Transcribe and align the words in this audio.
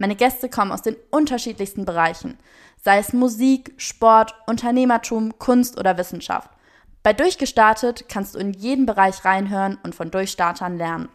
Meine 0.00 0.16
Gäste 0.16 0.48
kommen 0.48 0.72
aus 0.72 0.80
den 0.80 0.96
unterschiedlichsten 1.10 1.84
Bereichen, 1.84 2.38
sei 2.82 2.96
es 2.96 3.12
Musik, 3.12 3.74
Sport, 3.76 4.34
Unternehmertum, 4.46 5.38
Kunst 5.38 5.78
oder 5.78 5.98
Wissenschaft. 5.98 6.48
Bei 7.02 7.12
Durchgestartet 7.12 8.08
kannst 8.08 8.34
du 8.34 8.38
in 8.38 8.54
jeden 8.54 8.86
Bereich 8.86 9.26
reinhören 9.26 9.78
und 9.82 9.94
von 9.94 10.10
Durchstartern 10.10 10.78
lernen. 10.78 11.10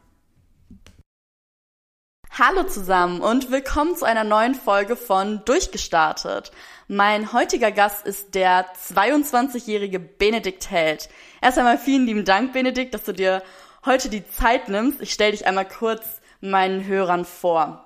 Hallo 2.29 2.61
zusammen 2.61 3.21
und 3.21 3.49
willkommen 3.49 3.95
zu 3.95 4.05
einer 4.05 4.23
neuen 4.23 4.53
Folge 4.53 4.95
von 4.95 5.43
Durchgestartet. 5.45 6.51
Mein 6.87 7.33
heutiger 7.33 7.71
Gast 7.71 8.05
ist 8.05 8.35
der 8.35 8.71
22-jährige 8.75 9.97
Benedikt 9.99 10.69
Held. 10.69 11.09
Erst 11.41 11.57
einmal 11.57 11.79
vielen 11.79 12.05
lieben 12.05 12.23
Dank, 12.23 12.53
Benedikt, 12.53 12.93
dass 12.93 13.05
du 13.05 13.13
dir 13.13 13.41
heute 13.83 14.09
die 14.09 14.27
Zeit 14.29 14.69
nimmst. 14.69 15.01
Ich 15.01 15.11
stelle 15.11 15.31
dich 15.31 15.47
einmal 15.47 15.67
kurz 15.67 16.21
meinen 16.39 16.85
Hörern 16.85 17.25
vor. 17.25 17.84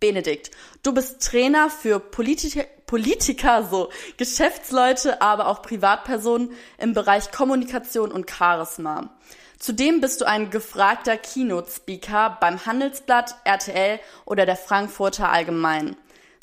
Benedikt, 0.00 0.50
du 0.82 0.92
bist 0.92 1.22
Trainer 1.22 1.70
für 1.70 2.00
Politiker, 2.00 2.64
Politiker, 2.86 3.68
so 3.70 3.90
Geschäftsleute, 4.16 5.20
aber 5.20 5.48
auch 5.48 5.62
Privatpersonen 5.62 6.50
im 6.78 6.94
Bereich 6.94 7.30
Kommunikation 7.30 8.10
und 8.10 8.30
Charisma. 8.30 9.10
Zudem 9.58 10.00
bist 10.00 10.20
du 10.20 10.24
ein 10.26 10.50
gefragter 10.50 11.16
Keynote-Speaker 11.16 12.38
beim 12.40 12.64
Handelsblatt, 12.64 13.34
RTL 13.44 13.98
oder 14.24 14.46
der 14.46 14.56
Frankfurter 14.56 15.30
Allgemein. 15.30 15.96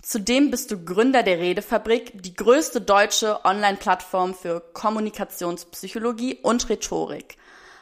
Zudem 0.04 0.52
bist 0.52 0.70
du 0.70 0.84
Gründer 0.84 1.24
der 1.24 1.40
Redefabrik, 1.40 2.22
die 2.22 2.36
größte 2.36 2.82
deutsche 2.82 3.44
Online-Plattform 3.44 4.36
für 4.36 4.60
Kommunikationspsychologie 4.74 6.40
und 6.44 6.70
Rhetorik. 6.70 7.38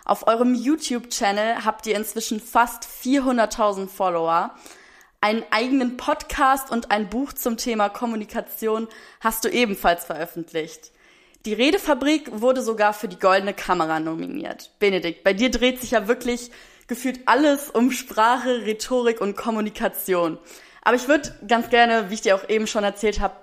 Auf 0.06 0.28
eurem 0.28 0.54
YouTube-Channel 0.54 1.66
habt 1.66 1.88
ihr 1.88 1.98
inzwischen 1.98 2.40
fast 2.40 2.86
400.000 2.86 3.88
Follower. 3.88 4.56
Einen 5.24 5.46
eigenen 5.52 5.96
Podcast 5.96 6.70
und 6.70 6.92
ein 6.92 7.10
Buch 7.10 7.32
zum 7.32 7.56
Thema 7.56 7.88
Kommunikation 7.88 8.90
hast 9.22 9.46
du 9.46 9.50
ebenfalls 9.50 10.04
veröffentlicht. 10.04 10.92
Die 11.46 11.54
Redefabrik 11.54 12.42
wurde 12.42 12.62
sogar 12.62 12.92
für 12.92 13.08
die 13.08 13.20
Goldene 13.20 13.54
Kamera 13.54 14.02
nominiert. 14.02 14.72
Benedikt, 14.80 15.24
bei 15.24 15.32
dir 15.32 15.50
dreht 15.50 15.80
sich 15.80 15.92
ja 15.92 16.10
wirklich 16.10 16.52
gefühlt 16.88 17.22
alles 17.26 17.70
um 17.70 17.92
Sprache, 17.92 18.66
Rhetorik 18.66 19.22
und 19.22 19.38
Kommunikation. 19.38 20.40
Aber 20.82 20.98
ich 20.98 21.08
würde 21.08 21.34
ganz 21.48 21.70
gerne, 21.70 22.10
wie 22.10 22.16
ich 22.16 22.22
dir 22.22 22.36
auch 22.36 22.50
eben 22.50 22.68
schon 22.68 22.84
erzählt 22.84 23.22
habe, 23.22 23.38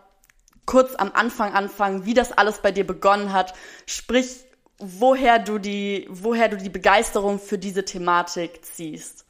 kurz 0.67 0.95
am 0.97 1.13
Anfang 1.15 1.55
anfangen, 1.55 2.05
wie 2.05 2.13
das 2.13 2.31
alles 2.31 2.59
bei 2.59 2.73
dir 2.73 2.87
begonnen 2.87 3.33
hat. 3.33 3.55
Sprich, 3.87 4.45
woher 4.77 5.39
du 5.39 5.57
die, 5.57 6.07
woher 6.11 6.51
du 6.51 6.59
die 6.59 6.69
Begeisterung 6.69 7.39
für 7.39 7.57
diese 7.57 7.87
Thematik 7.87 8.67
ziehst. 8.67 9.25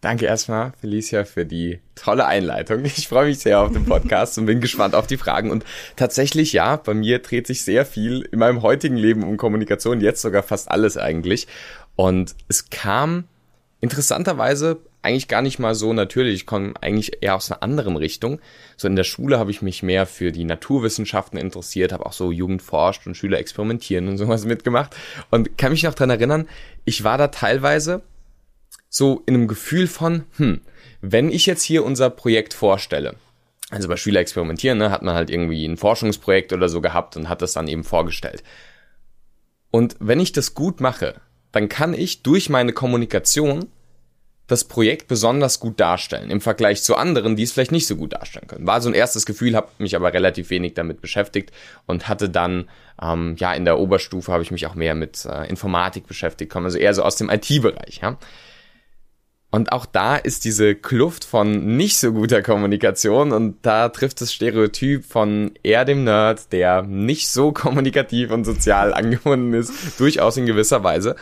Danke 0.00 0.26
erstmal, 0.26 0.72
Felicia, 0.80 1.24
für 1.24 1.44
die 1.44 1.80
tolle 1.96 2.26
Einleitung. 2.26 2.84
Ich 2.84 3.08
freue 3.08 3.26
mich 3.26 3.40
sehr 3.40 3.60
auf 3.60 3.72
den 3.72 3.84
Podcast 3.84 4.38
und 4.38 4.46
bin 4.46 4.60
gespannt 4.60 4.94
auf 4.94 5.08
die 5.08 5.16
Fragen. 5.16 5.50
Und 5.50 5.64
tatsächlich, 5.96 6.52
ja, 6.52 6.76
bei 6.76 6.94
mir 6.94 7.18
dreht 7.18 7.48
sich 7.48 7.64
sehr 7.64 7.84
viel 7.84 8.22
in 8.30 8.38
meinem 8.38 8.62
heutigen 8.62 8.96
Leben 8.96 9.24
um 9.24 9.36
Kommunikation, 9.36 10.00
jetzt 10.00 10.22
sogar 10.22 10.44
fast 10.44 10.70
alles 10.70 10.96
eigentlich. 10.96 11.48
Und 11.96 12.36
es 12.46 12.70
kam 12.70 13.24
interessanterweise 13.80 14.78
eigentlich 15.02 15.26
gar 15.26 15.42
nicht 15.42 15.58
mal 15.58 15.74
so 15.74 15.92
natürlich. 15.92 16.34
Ich 16.34 16.46
komme 16.46 16.74
eigentlich 16.80 17.22
eher 17.22 17.34
aus 17.34 17.50
einer 17.50 17.62
anderen 17.64 17.96
Richtung. 17.96 18.40
So 18.76 18.86
in 18.86 18.94
der 18.94 19.04
Schule 19.04 19.38
habe 19.38 19.50
ich 19.50 19.62
mich 19.62 19.82
mehr 19.82 20.06
für 20.06 20.30
die 20.30 20.44
Naturwissenschaften 20.44 21.38
interessiert, 21.38 21.92
habe 21.92 22.06
auch 22.06 22.12
so 22.12 22.30
Jugend 22.30 22.62
forscht 22.62 23.06
und 23.06 23.16
Schüler 23.16 23.38
experimentieren 23.38 24.06
und 24.06 24.18
sowas 24.18 24.44
mitgemacht. 24.44 24.94
Und 25.30 25.58
kann 25.58 25.72
mich 25.72 25.82
noch 25.82 25.94
dran 25.94 26.10
erinnern, 26.10 26.48
ich 26.84 27.02
war 27.02 27.18
da 27.18 27.28
teilweise 27.28 28.02
so 28.88 29.22
in 29.26 29.34
einem 29.34 29.48
Gefühl 29.48 29.86
von, 29.86 30.24
hm, 30.36 30.60
wenn 31.00 31.30
ich 31.30 31.46
jetzt 31.46 31.62
hier 31.62 31.84
unser 31.84 32.10
Projekt 32.10 32.54
vorstelle, 32.54 33.14
also 33.70 33.88
bei 33.88 33.96
Schüler 33.96 34.20
experimentieren, 34.20 34.78
ne, 34.78 34.90
hat 34.90 35.02
man 35.02 35.14
halt 35.14 35.30
irgendwie 35.30 35.66
ein 35.66 35.76
Forschungsprojekt 35.76 36.52
oder 36.52 36.68
so 36.68 36.80
gehabt 36.80 37.16
und 37.16 37.28
hat 37.28 37.42
das 37.42 37.52
dann 37.52 37.68
eben 37.68 37.84
vorgestellt. 37.84 38.42
Und 39.70 39.96
wenn 40.00 40.20
ich 40.20 40.32
das 40.32 40.54
gut 40.54 40.80
mache, 40.80 41.20
dann 41.52 41.68
kann 41.68 41.94
ich 41.94 42.22
durch 42.22 42.48
meine 42.48 42.72
Kommunikation 42.72 43.68
das 44.46 44.64
Projekt 44.64 45.08
besonders 45.08 45.60
gut 45.60 45.78
darstellen 45.78 46.30
im 46.30 46.40
Vergleich 46.40 46.82
zu 46.82 46.96
anderen, 46.96 47.36
die 47.36 47.42
es 47.42 47.52
vielleicht 47.52 47.70
nicht 47.70 47.86
so 47.86 47.96
gut 47.96 48.14
darstellen 48.14 48.46
können. 48.48 48.66
War 48.66 48.80
so 48.80 48.88
ein 48.88 48.94
erstes 48.94 49.26
Gefühl, 49.26 49.54
habe 49.54 49.68
mich 49.76 49.94
aber 49.94 50.14
relativ 50.14 50.48
wenig 50.48 50.72
damit 50.72 51.02
beschäftigt 51.02 51.52
und 51.86 52.08
hatte 52.08 52.30
dann 52.30 52.68
ähm, 53.00 53.36
ja 53.38 53.52
in 53.52 53.66
der 53.66 53.78
Oberstufe 53.78 54.32
habe 54.32 54.42
ich 54.42 54.50
mich 54.50 54.66
auch 54.66 54.74
mehr 54.74 54.94
mit 54.94 55.26
äh, 55.26 55.46
Informatik 55.48 56.06
beschäftigt, 56.06 56.50
komme 56.50 56.64
also 56.64 56.78
eher 56.78 56.94
so 56.94 57.02
aus 57.02 57.16
dem 57.16 57.28
IT-Bereich. 57.28 58.00
Ja. 58.02 58.16
Und 59.50 59.72
auch 59.72 59.86
da 59.86 60.16
ist 60.16 60.44
diese 60.44 60.74
Kluft 60.74 61.24
von 61.24 61.76
nicht 61.76 61.96
so 61.96 62.12
guter 62.12 62.42
Kommunikation 62.42 63.32
und 63.32 63.56
da 63.62 63.88
trifft 63.88 64.20
das 64.20 64.32
Stereotyp 64.32 65.06
von 65.06 65.52
eher 65.62 65.86
dem 65.86 66.04
Nerd, 66.04 66.52
der 66.52 66.82
nicht 66.82 67.28
so 67.28 67.52
kommunikativ 67.52 68.30
und 68.30 68.44
sozial 68.44 68.92
angebunden 68.92 69.54
ist, 69.54 69.98
durchaus 69.98 70.36
in 70.36 70.44
gewisser 70.44 70.84
Weise. 70.84 71.16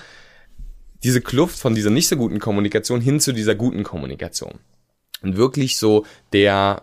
Diese 1.05 1.21
Kluft 1.21 1.59
von 1.59 1.77
dieser 1.77 1.91
nicht 1.91 2.09
so 2.09 2.17
guten 2.17 2.41
Kommunikation 2.41 3.01
hin 3.01 3.21
zu 3.21 3.33
dieser 3.33 3.55
guten 3.55 3.85
Kommunikation. 3.85 4.59
Und 5.23 5.37
wirklich 5.37 5.79
so 5.79 6.05
der, 6.33 6.83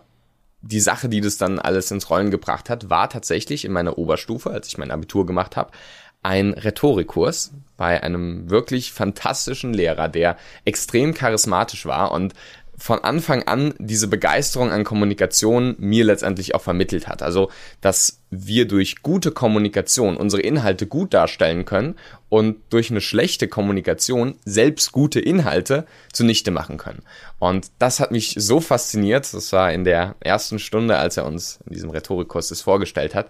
die 0.62 0.80
Sache, 0.80 1.10
die 1.10 1.20
das 1.20 1.36
dann 1.36 1.58
alles 1.58 1.90
ins 1.90 2.08
Rollen 2.08 2.30
gebracht 2.30 2.70
hat, 2.70 2.88
war 2.88 3.10
tatsächlich 3.10 3.66
in 3.66 3.72
meiner 3.72 3.98
Oberstufe, 3.98 4.50
als 4.50 4.68
ich 4.68 4.78
mein 4.78 4.90
Abitur 4.90 5.26
gemacht 5.26 5.56
habe, 5.56 5.72
ein 6.24 6.54
Rhetorikkurs 6.54 7.52
bei 7.76 8.02
einem 8.02 8.50
wirklich 8.50 8.92
fantastischen 8.92 9.72
Lehrer, 9.72 10.08
der 10.08 10.36
extrem 10.64 11.14
charismatisch 11.14 11.86
war 11.86 12.12
und 12.12 12.34
von 12.76 12.98
Anfang 12.98 13.44
an 13.44 13.74
diese 13.78 14.08
Begeisterung 14.08 14.72
an 14.72 14.82
Kommunikation 14.82 15.76
mir 15.78 16.04
letztendlich 16.04 16.54
auch 16.54 16.62
vermittelt 16.62 17.06
hat. 17.06 17.22
Also, 17.22 17.50
dass 17.80 18.20
wir 18.30 18.66
durch 18.66 19.02
gute 19.02 19.30
Kommunikation 19.30 20.16
unsere 20.16 20.42
Inhalte 20.42 20.86
gut 20.86 21.14
darstellen 21.14 21.64
können 21.66 21.94
und 22.28 22.56
durch 22.70 22.90
eine 22.90 23.00
schlechte 23.00 23.46
Kommunikation 23.46 24.34
selbst 24.44 24.90
gute 24.90 25.20
Inhalte 25.20 25.86
zunichte 26.12 26.50
machen 26.50 26.76
können. 26.76 27.02
Und 27.38 27.70
das 27.78 28.00
hat 28.00 28.10
mich 28.10 28.34
so 28.38 28.60
fasziniert, 28.60 29.32
das 29.32 29.52
war 29.52 29.72
in 29.72 29.84
der 29.84 30.16
ersten 30.18 30.58
Stunde, 30.58 30.96
als 30.96 31.16
er 31.16 31.26
uns 31.26 31.60
in 31.66 31.74
diesem 31.74 31.90
Rhetorikkurs 31.90 32.48
das 32.48 32.60
vorgestellt 32.60 33.14
hat, 33.14 33.28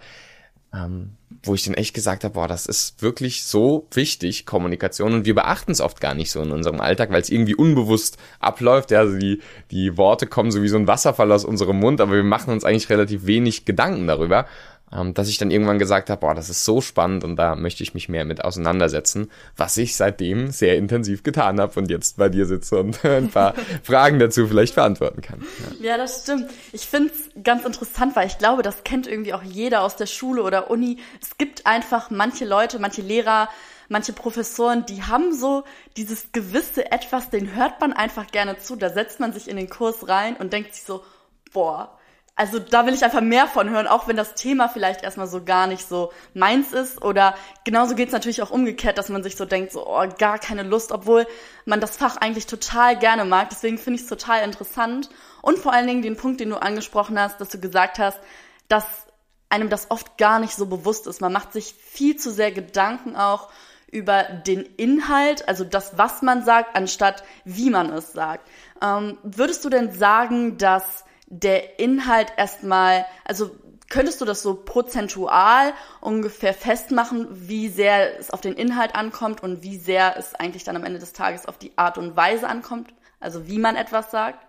ähm, 0.74 1.12
wo 1.42 1.54
ich 1.54 1.64
dann 1.64 1.74
echt 1.74 1.94
gesagt 1.94 2.24
habe, 2.24 2.34
boah, 2.34 2.48
das 2.48 2.66
ist 2.66 3.02
wirklich 3.02 3.44
so 3.44 3.86
wichtig, 3.92 4.46
Kommunikation. 4.46 5.12
Und 5.12 5.26
wir 5.26 5.34
beachten 5.34 5.72
es 5.72 5.80
oft 5.80 6.00
gar 6.00 6.14
nicht 6.14 6.30
so 6.30 6.40
in 6.42 6.50
unserem 6.50 6.80
Alltag, 6.80 7.10
weil 7.10 7.20
es 7.20 7.30
irgendwie 7.30 7.54
unbewusst 7.54 8.18
abläuft. 8.40 8.90
Ja, 8.90 9.00
also 9.00 9.18
die, 9.18 9.40
die 9.70 9.96
Worte 9.96 10.26
kommen 10.26 10.50
so 10.50 10.62
wie 10.62 10.68
so 10.68 10.76
ein 10.76 10.86
Wasserfall 10.86 11.30
aus 11.32 11.44
unserem 11.44 11.78
Mund, 11.78 12.00
aber 12.00 12.12
wir 12.12 12.24
machen 12.24 12.52
uns 12.52 12.64
eigentlich 12.64 12.88
relativ 12.90 13.26
wenig 13.26 13.64
Gedanken 13.64 14.06
darüber 14.06 14.46
dass 14.90 15.28
ich 15.28 15.38
dann 15.38 15.50
irgendwann 15.50 15.78
gesagt 15.78 16.08
habe, 16.08 16.20
boah, 16.20 16.34
das 16.34 16.48
ist 16.48 16.64
so 16.64 16.80
spannend 16.80 17.24
und 17.24 17.36
da 17.36 17.56
möchte 17.56 17.82
ich 17.82 17.94
mich 17.94 18.08
mehr 18.08 18.24
mit 18.24 18.44
auseinandersetzen, 18.44 19.30
was 19.56 19.76
ich 19.76 19.96
seitdem 19.96 20.52
sehr 20.52 20.76
intensiv 20.76 21.24
getan 21.24 21.60
habe 21.60 21.80
und 21.80 21.90
jetzt 21.90 22.16
bei 22.16 22.28
dir 22.28 22.46
sitze 22.46 22.78
und 22.78 23.04
ein 23.04 23.28
paar 23.28 23.54
Fragen 23.82 24.18
dazu 24.18 24.46
vielleicht 24.46 24.76
beantworten 24.76 25.20
kann. 25.20 25.44
Ja, 25.80 25.90
ja 25.90 25.96
das 25.96 26.22
stimmt. 26.22 26.50
Ich 26.72 26.86
finde 26.86 27.12
es 27.12 27.42
ganz 27.42 27.64
interessant, 27.64 28.14
weil 28.14 28.28
ich 28.28 28.38
glaube, 28.38 28.62
das 28.62 28.84
kennt 28.84 29.06
irgendwie 29.06 29.34
auch 29.34 29.42
jeder 29.42 29.82
aus 29.82 29.96
der 29.96 30.06
Schule 30.06 30.42
oder 30.42 30.70
Uni. 30.70 30.98
Es 31.20 31.38
gibt 31.38 31.66
einfach 31.66 32.10
manche 32.10 32.44
Leute, 32.44 32.78
manche 32.78 33.02
Lehrer, 33.02 33.48
manche 33.88 34.12
Professoren, 34.12 34.86
die 34.86 35.02
haben 35.02 35.32
so 35.32 35.64
dieses 35.96 36.30
gewisse 36.32 36.90
Etwas, 36.92 37.30
den 37.30 37.54
hört 37.54 37.80
man 37.80 37.92
einfach 37.92 38.28
gerne 38.28 38.58
zu. 38.58 38.76
Da 38.76 38.90
setzt 38.90 39.18
man 39.18 39.32
sich 39.32 39.48
in 39.48 39.56
den 39.56 39.68
Kurs 39.68 40.08
rein 40.08 40.36
und 40.36 40.52
denkt 40.52 40.74
sich 40.74 40.84
so, 40.84 41.02
boah, 41.52 41.98
also 42.36 42.58
da 42.58 42.84
will 42.84 42.94
ich 42.94 43.04
einfach 43.04 43.20
mehr 43.20 43.46
von 43.46 43.70
hören, 43.70 43.86
auch 43.86 44.08
wenn 44.08 44.16
das 44.16 44.34
Thema 44.34 44.68
vielleicht 44.68 45.04
erstmal 45.04 45.28
so 45.28 45.44
gar 45.44 45.68
nicht 45.68 45.88
so 45.88 46.12
meins 46.32 46.72
ist. 46.72 47.00
Oder 47.00 47.34
genauso 47.62 47.94
geht's 47.94 48.12
natürlich 48.12 48.42
auch 48.42 48.50
umgekehrt, 48.50 48.98
dass 48.98 49.08
man 49.08 49.22
sich 49.22 49.36
so 49.36 49.44
denkt, 49.44 49.70
so, 49.70 49.86
oh, 49.86 50.04
gar 50.18 50.40
keine 50.40 50.64
Lust, 50.64 50.90
obwohl 50.90 51.28
man 51.64 51.80
das 51.80 51.96
Fach 51.96 52.16
eigentlich 52.16 52.46
total 52.46 52.98
gerne 52.98 53.24
mag. 53.24 53.50
Deswegen 53.50 53.78
finde 53.78 53.96
ich 53.96 54.02
es 54.02 54.08
total 54.08 54.42
interessant. 54.42 55.10
Und 55.42 55.58
vor 55.58 55.72
allen 55.72 55.86
Dingen 55.86 56.02
den 56.02 56.16
Punkt, 56.16 56.40
den 56.40 56.50
du 56.50 56.60
angesprochen 56.60 57.18
hast, 57.20 57.40
dass 57.40 57.50
du 57.50 57.60
gesagt 57.60 58.00
hast, 58.00 58.18
dass 58.66 58.84
einem 59.48 59.68
das 59.68 59.92
oft 59.92 60.18
gar 60.18 60.40
nicht 60.40 60.56
so 60.56 60.66
bewusst 60.66 61.06
ist. 61.06 61.20
Man 61.20 61.32
macht 61.32 61.52
sich 61.52 61.72
viel 61.72 62.16
zu 62.16 62.32
sehr 62.32 62.50
Gedanken 62.50 63.14
auch 63.14 63.48
über 63.92 64.24
den 64.24 64.62
Inhalt, 64.62 65.46
also 65.46 65.62
das, 65.62 65.96
was 65.96 66.20
man 66.20 66.44
sagt, 66.44 66.74
anstatt 66.74 67.22
wie 67.44 67.70
man 67.70 67.92
es 67.92 68.12
sagt. 68.12 68.48
Ähm, 68.82 69.18
würdest 69.22 69.64
du 69.64 69.68
denn 69.68 69.92
sagen, 69.92 70.58
dass 70.58 71.04
der 71.40 71.78
Inhalt 71.78 72.32
erstmal, 72.36 73.06
also 73.24 73.50
könntest 73.88 74.20
du 74.20 74.24
das 74.24 74.42
so 74.42 74.54
prozentual 74.54 75.72
ungefähr 76.00 76.54
festmachen, 76.54 77.28
wie 77.30 77.68
sehr 77.68 78.18
es 78.18 78.30
auf 78.30 78.40
den 78.40 78.54
Inhalt 78.54 78.94
ankommt 78.94 79.42
und 79.42 79.62
wie 79.62 79.76
sehr 79.76 80.16
es 80.16 80.34
eigentlich 80.34 80.64
dann 80.64 80.76
am 80.76 80.84
Ende 80.84 80.98
des 80.98 81.12
Tages 81.12 81.46
auf 81.46 81.58
die 81.58 81.76
Art 81.76 81.98
und 81.98 82.16
Weise 82.16 82.48
ankommt? 82.48 82.94
Also 83.20 83.46
wie 83.46 83.58
man 83.58 83.76
etwas 83.76 84.10
sagt? 84.10 84.46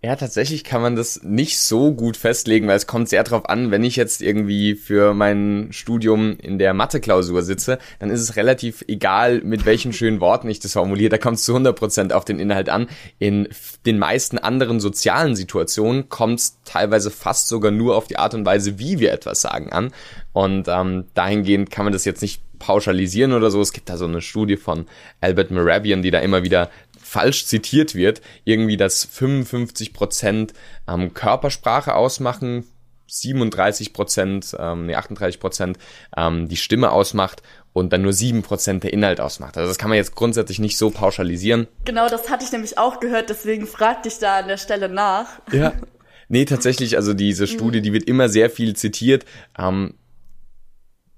Ja, 0.00 0.14
tatsächlich 0.14 0.62
kann 0.62 0.80
man 0.80 0.94
das 0.94 1.24
nicht 1.24 1.58
so 1.58 1.92
gut 1.92 2.16
festlegen, 2.16 2.68
weil 2.68 2.76
es 2.76 2.86
kommt 2.86 3.08
sehr 3.08 3.24
darauf 3.24 3.48
an, 3.48 3.72
wenn 3.72 3.82
ich 3.82 3.96
jetzt 3.96 4.22
irgendwie 4.22 4.76
für 4.76 5.12
mein 5.12 5.70
Studium 5.72 6.36
in 6.38 6.60
der 6.60 6.72
Mathe-Klausur 6.72 7.42
sitze, 7.42 7.80
dann 7.98 8.08
ist 8.10 8.20
es 8.20 8.36
relativ 8.36 8.84
egal, 8.86 9.40
mit 9.40 9.66
welchen 9.66 9.92
schönen 9.94 10.20
Worten 10.20 10.48
ich 10.48 10.60
das 10.60 10.74
formuliere. 10.74 11.08
Da 11.08 11.18
kommt 11.18 11.38
es 11.38 11.44
zu 11.44 11.56
100% 11.56 12.12
auf 12.12 12.24
den 12.24 12.38
Inhalt 12.38 12.68
an. 12.68 12.86
In 13.18 13.48
den 13.86 13.98
meisten 13.98 14.38
anderen 14.38 14.78
sozialen 14.78 15.34
Situationen 15.34 16.08
kommt 16.08 16.38
es 16.38 16.58
teilweise 16.64 17.10
fast 17.10 17.48
sogar 17.48 17.72
nur 17.72 17.96
auf 17.96 18.06
die 18.06 18.18
Art 18.18 18.34
und 18.34 18.46
Weise, 18.46 18.78
wie 18.78 19.00
wir 19.00 19.12
etwas 19.12 19.40
sagen 19.40 19.72
an. 19.72 19.90
Und 20.32 20.68
ähm, 20.68 21.06
dahingehend 21.14 21.72
kann 21.72 21.84
man 21.84 21.92
das 21.92 22.04
jetzt 22.04 22.22
nicht 22.22 22.40
pauschalisieren 22.58 23.32
oder 23.32 23.50
so. 23.50 23.60
Es 23.60 23.72
gibt 23.72 23.88
da 23.88 23.96
so 23.96 24.04
eine 24.04 24.20
Studie 24.20 24.56
von 24.56 24.86
Albert 25.20 25.50
Moravian, 25.50 26.02
die 26.02 26.10
da 26.10 26.20
immer 26.20 26.42
wieder 26.42 26.70
falsch 27.08 27.46
zitiert 27.46 27.94
wird, 27.94 28.20
irgendwie 28.44 28.76
dass 28.76 29.04
55 29.04 29.92
Prozent 29.92 30.52
ähm, 30.86 31.14
Körpersprache 31.14 31.94
ausmachen, 31.94 32.64
37 33.06 33.94
Prozent, 33.94 34.54
ähm, 34.58 34.86
nee, 34.86 34.94
38 34.94 35.40
Prozent 35.40 35.78
ähm, 36.16 36.48
die 36.48 36.58
Stimme 36.58 36.92
ausmacht 36.92 37.42
und 37.72 37.92
dann 37.92 38.02
nur 38.02 38.12
7 38.12 38.42
Prozent 38.42 38.84
der 38.84 38.92
Inhalt 38.92 39.20
ausmacht. 39.20 39.56
Also 39.56 39.68
das 39.68 39.78
kann 39.78 39.88
man 39.88 39.96
jetzt 39.96 40.14
grundsätzlich 40.14 40.58
nicht 40.58 40.76
so 40.76 40.90
pauschalisieren. 40.90 41.66
Genau, 41.86 42.08
das 42.08 42.28
hatte 42.28 42.44
ich 42.44 42.52
nämlich 42.52 42.76
auch 42.76 43.00
gehört, 43.00 43.30
deswegen 43.30 43.66
fragte 43.66 44.08
ich 44.08 44.18
da 44.18 44.40
an 44.40 44.48
der 44.48 44.58
Stelle 44.58 44.88
nach. 44.88 45.40
Ja. 45.52 45.72
Nee, 46.30 46.44
tatsächlich, 46.44 46.96
also 46.96 47.14
diese 47.14 47.46
Studie, 47.46 47.80
die 47.80 47.94
wird 47.94 48.06
immer 48.06 48.28
sehr 48.28 48.50
viel 48.50 48.76
zitiert. 48.76 49.24
Ähm, 49.58 49.94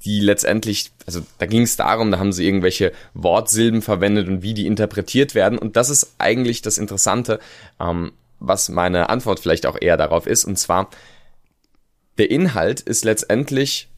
die 0.04 0.20
letztendlich, 0.20 0.92
also 1.06 1.20
da 1.38 1.46
ging 1.46 1.62
es 1.62 1.76
darum, 1.76 2.10
da 2.10 2.18
haben 2.18 2.32
sie 2.32 2.46
irgendwelche 2.46 2.92
Wortsilben 3.14 3.82
verwendet 3.82 4.28
und 4.28 4.42
wie 4.42 4.54
die 4.54 4.66
interpretiert 4.66 5.34
werden. 5.34 5.58
Und 5.58 5.76
das 5.76 5.90
ist 5.90 6.14
eigentlich 6.18 6.62
das 6.62 6.78
Interessante, 6.78 7.38
ähm, 7.78 8.12
was 8.38 8.70
meine 8.70 9.10
Antwort 9.10 9.40
vielleicht 9.40 9.66
auch 9.66 9.76
eher 9.78 9.98
darauf 9.98 10.26
ist. 10.26 10.44
Und 10.44 10.56
zwar, 10.56 10.88
der 12.16 12.30
Inhalt 12.30 12.80
ist 12.80 13.04
letztendlich 13.04 13.88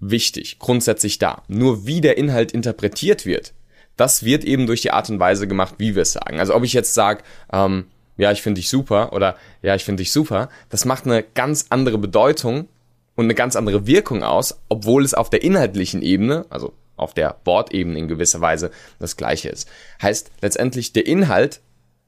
wichtig, 0.00 0.58
grundsätzlich 0.58 1.18
da. 1.18 1.42
Nur 1.46 1.86
wie 1.86 2.00
der 2.00 2.18
Inhalt 2.18 2.50
interpretiert 2.50 3.24
wird, 3.24 3.52
das 3.96 4.24
wird 4.24 4.44
eben 4.44 4.66
durch 4.66 4.80
die 4.80 4.90
Art 4.90 5.10
und 5.10 5.20
Weise 5.20 5.46
gemacht, 5.46 5.76
wie 5.78 5.94
wir 5.94 6.02
es 6.02 6.12
sagen. 6.12 6.40
Also 6.40 6.54
ob 6.56 6.64
ich 6.64 6.72
jetzt 6.72 6.94
sage, 6.94 7.22
ähm, 7.52 7.86
ja, 8.16 8.32
ich 8.32 8.42
finde 8.42 8.58
dich 8.58 8.68
super 8.68 9.12
oder 9.12 9.36
ja, 9.62 9.74
ich 9.74 9.84
finde 9.84 10.02
dich 10.02 10.12
super, 10.12 10.48
das 10.70 10.84
macht 10.84 11.06
eine 11.06 11.22
ganz 11.22 11.66
andere 11.70 11.98
Bedeutung, 11.98 12.68
und 13.14 13.26
eine 13.26 13.34
ganz 13.34 13.56
andere 13.56 13.86
Wirkung 13.86 14.22
aus, 14.22 14.58
obwohl 14.68 15.04
es 15.04 15.14
auf 15.14 15.30
der 15.30 15.42
inhaltlichen 15.42 16.02
Ebene, 16.02 16.46
also 16.50 16.72
auf 16.96 17.14
der 17.14 17.36
Wortebene 17.44 17.98
in 17.98 18.08
gewisser 18.08 18.40
Weise 18.40 18.70
das 18.98 19.16
gleiche 19.16 19.48
ist. 19.48 19.68
Heißt 20.00 20.30
letztendlich 20.40 20.92
der 20.92 21.06
Inhalt 21.06 21.60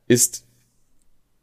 ist 0.07 0.45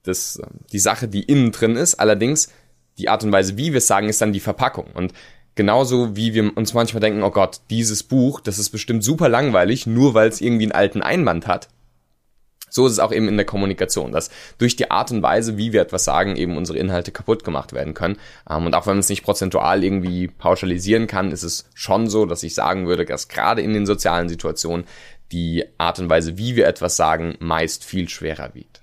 das, 0.03 0.41
die 0.71 0.79
Sache, 0.79 1.07
die 1.07 1.23
innen 1.23 1.51
drin 1.51 1.75
ist, 1.75 1.95
allerdings 1.95 2.49
die 2.97 3.09
Art 3.09 3.23
und 3.23 3.31
Weise, 3.31 3.57
wie 3.57 3.71
wir 3.71 3.77
es 3.77 3.87
sagen, 3.87 4.09
ist 4.09 4.21
dann 4.21 4.33
die 4.33 4.39
Verpackung. 4.39 4.87
Und 4.93 5.13
genauso 5.55 6.15
wie 6.15 6.33
wir 6.33 6.55
uns 6.55 6.73
manchmal 6.73 7.01
denken, 7.01 7.23
oh 7.23 7.31
Gott, 7.31 7.61
dieses 7.69 8.03
Buch, 8.03 8.41
das 8.41 8.59
ist 8.59 8.69
bestimmt 8.69 9.03
super 9.03 9.29
langweilig, 9.29 9.87
nur 9.87 10.13
weil 10.13 10.29
es 10.29 10.41
irgendwie 10.41 10.65
einen 10.65 10.71
alten 10.71 11.01
Einband 11.01 11.47
hat, 11.47 11.67
so 12.71 12.87
ist 12.87 12.93
es 12.93 12.99
auch 12.99 13.11
eben 13.11 13.27
in 13.27 13.35
der 13.35 13.45
Kommunikation, 13.45 14.11
dass 14.11 14.31
durch 14.57 14.75
die 14.75 14.89
Art 14.89 15.11
und 15.11 15.21
Weise, 15.21 15.57
wie 15.57 15.73
wir 15.73 15.81
etwas 15.81 16.05
sagen, 16.05 16.35
eben 16.37 16.57
unsere 16.57 16.79
Inhalte 16.79 17.11
kaputt 17.11 17.43
gemacht 17.43 17.73
werden 17.73 17.93
können. 17.93 18.17
Ähm, 18.49 18.65
und 18.65 18.73
auch 18.73 18.87
wenn 18.87 18.93
man 18.93 19.01
es 19.01 19.09
nicht 19.09 19.23
prozentual 19.23 19.83
irgendwie 19.83 20.27
pauschalisieren 20.27 21.05
kann, 21.05 21.31
ist 21.31 21.43
es 21.43 21.69
schon 21.75 22.09
so, 22.09 22.25
dass 22.25 22.41
ich 22.43 22.55
sagen 22.55 22.87
würde, 22.87 23.05
dass 23.05 23.27
gerade 23.27 23.61
in 23.61 23.73
den 23.73 23.85
sozialen 23.85 24.29
Situationen 24.29 24.85
die 25.31 25.65
Art 25.77 25.99
und 25.99 26.09
Weise, 26.09 26.37
wie 26.37 26.55
wir 26.55 26.67
etwas 26.67 26.95
sagen, 26.95 27.35
meist 27.39 27.83
viel 27.83 28.09
schwerer 28.09 28.53
wiegt. 28.53 28.81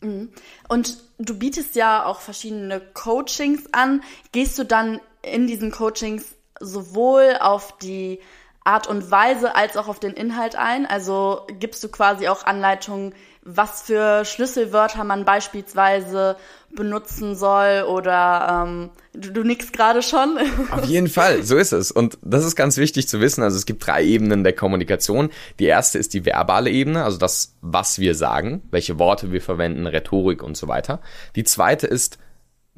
Mhm. 0.00 0.30
Und 0.68 0.98
du 1.18 1.38
bietest 1.38 1.76
ja 1.76 2.04
auch 2.04 2.20
verschiedene 2.20 2.80
Coachings 2.80 3.64
an. 3.72 4.02
Gehst 4.32 4.58
du 4.58 4.64
dann 4.64 5.00
in 5.22 5.46
diesen 5.46 5.70
Coachings 5.70 6.34
sowohl 6.60 7.36
auf 7.40 7.76
die 7.78 8.20
Art 8.68 8.86
und 8.86 9.10
Weise 9.10 9.56
als 9.56 9.78
auch 9.78 9.88
auf 9.88 9.98
den 9.98 10.12
Inhalt 10.12 10.54
ein? 10.54 10.84
Also 10.84 11.46
gibst 11.58 11.82
du 11.82 11.88
quasi 11.88 12.28
auch 12.28 12.44
Anleitungen, 12.44 13.14
was 13.42 13.80
für 13.80 14.26
Schlüsselwörter 14.26 15.04
man 15.04 15.24
beispielsweise 15.24 16.36
benutzen 16.70 17.34
soll 17.34 17.84
oder 17.88 18.66
ähm, 18.66 18.90
du, 19.14 19.32
du 19.32 19.42
nix 19.42 19.72
gerade 19.72 20.02
schon. 20.02 20.38
Auf 20.70 20.84
jeden 20.84 21.08
Fall, 21.08 21.42
so 21.44 21.56
ist 21.56 21.72
es. 21.72 21.90
Und 21.90 22.18
das 22.20 22.44
ist 22.44 22.56
ganz 22.56 22.76
wichtig 22.76 23.08
zu 23.08 23.22
wissen. 23.22 23.42
Also 23.42 23.56
es 23.56 23.64
gibt 23.64 23.86
drei 23.86 24.04
Ebenen 24.04 24.44
der 24.44 24.52
Kommunikation. 24.52 25.30
Die 25.58 25.64
erste 25.64 25.98
ist 25.98 26.12
die 26.12 26.26
verbale 26.26 26.68
Ebene, 26.68 27.04
also 27.04 27.16
das, 27.16 27.54
was 27.62 27.98
wir 27.98 28.14
sagen, 28.14 28.62
welche 28.70 28.98
Worte 28.98 29.32
wir 29.32 29.40
verwenden, 29.40 29.86
Rhetorik 29.86 30.42
und 30.42 30.58
so 30.58 30.68
weiter. 30.68 31.00
Die 31.34 31.44
zweite 31.44 31.86
ist 31.86 32.18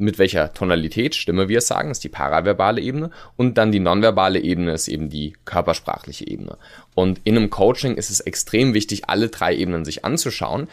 mit 0.01 0.19
welcher 0.19 0.53
Tonalität, 0.53 1.15
Stimme 1.15 1.49
wir 1.49 1.59
es 1.59 1.69
sagen, 1.69 1.91
ist 1.91 2.03
die 2.03 2.09
paraverbale 2.09 2.81
Ebene. 2.81 3.11
Und 3.37 3.59
dann 3.59 3.73
die 3.73 3.81
nonverbale 3.81 4.41
Ebene 4.41 4.73
ist 4.73 4.89
eben 4.89 5.11
die 5.11 5.35
körpersprachliche 5.45 6.27
Ebene. 6.27 6.57
Und 6.95 7.21
in 7.25 7.37
einem 7.37 7.51
Coaching 7.51 7.97
ist 7.97 8.11
es 8.11 8.21
extrem 8.21 8.75
wichtig, 8.75 9.09
alle 9.09 9.29
drei 9.29 9.55
Ebenen 9.55 9.85
sich 9.85 10.05
anzuschauen. 10.05 10.69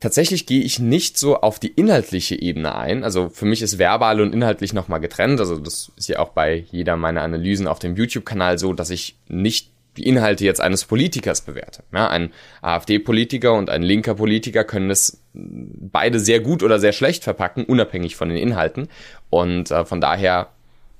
Tatsächlich 0.00 0.46
gehe 0.46 0.62
ich 0.62 0.78
nicht 0.78 1.18
so 1.18 1.40
auf 1.40 1.58
die 1.58 1.72
inhaltliche 1.72 2.40
Ebene 2.40 2.76
ein. 2.76 3.02
Also 3.02 3.28
für 3.30 3.46
mich 3.46 3.62
ist 3.62 3.78
verbal 3.78 4.20
und 4.20 4.32
inhaltlich 4.32 4.72
nochmal 4.72 5.00
getrennt. 5.00 5.40
Also 5.40 5.58
das 5.58 5.90
ist 5.96 6.08
ja 6.08 6.20
auch 6.20 6.30
bei 6.30 6.64
jeder 6.70 6.96
meiner 6.96 7.22
Analysen 7.22 7.66
auf 7.66 7.80
dem 7.80 7.96
YouTube-Kanal 7.96 8.58
so, 8.58 8.72
dass 8.72 8.90
ich 8.90 9.16
nicht 9.28 9.70
die 9.98 10.06
Inhalte 10.06 10.44
jetzt 10.44 10.60
eines 10.60 10.84
Politikers 10.84 11.42
bewerte. 11.42 11.82
Ja, 11.92 12.08
ein 12.08 12.32
AfD-Politiker 12.62 13.52
und 13.52 13.68
ein 13.68 13.82
linker 13.82 14.14
Politiker 14.14 14.64
können 14.64 14.90
es 14.90 15.22
beide 15.34 16.20
sehr 16.20 16.40
gut 16.40 16.62
oder 16.62 16.78
sehr 16.78 16.92
schlecht 16.92 17.24
verpacken, 17.24 17.64
unabhängig 17.64 18.16
von 18.16 18.28
den 18.28 18.38
Inhalten. 18.38 18.88
Und 19.30 19.70
äh, 19.70 19.84
von 19.84 20.00
daher 20.00 20.48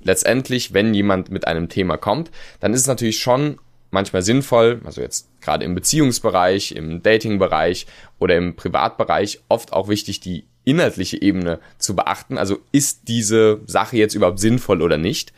letztendlich, 0.01 0.75
wenn 0.75 0.95
jemand 0.95 1.31
mit 1.31 1.47
einem 1.47 1.69
Thema 1.69 1.97
kommt, 1.97 2.31
dann 2.61 2.75
ist 2.75 2.83
es 2.83 2.87
natürlich 2.87 3.19
schon 3.19 3.59
manchmal 3.91 4.23
sinnvoll, 4.23 4.81
also 4.85 5.01
jetzt 5.01 5.29
gerade 5.41 5.65
im 5.65 5.75
Beziehungsbereich, 5.75 6.73
im 6.73 7.03
Datingbereich 7.03 7.87
oder 8.19 8.37
im 8.37 8.55
Privatbereich, 8.55 9.41
oft 9.49 9.73
auch 9.73 9.89
wichtig, 9.89 10.21
die 10.21 10.45
inhaltliche 10.65 11.21
Ebene 11.23 11.61
zu 11.79 11.97
beachten. 11.97 12.37
Also 12.37 12.59
ist 12.73 13.09
diese 13.09 13.61
Sache 13.67 13.97
jetzt 13.97 14.15
überhaupt 14.15 14.41
sinnvoll 14.41 14.83
oder 14.83 14.99
nicht? 14.99 15.33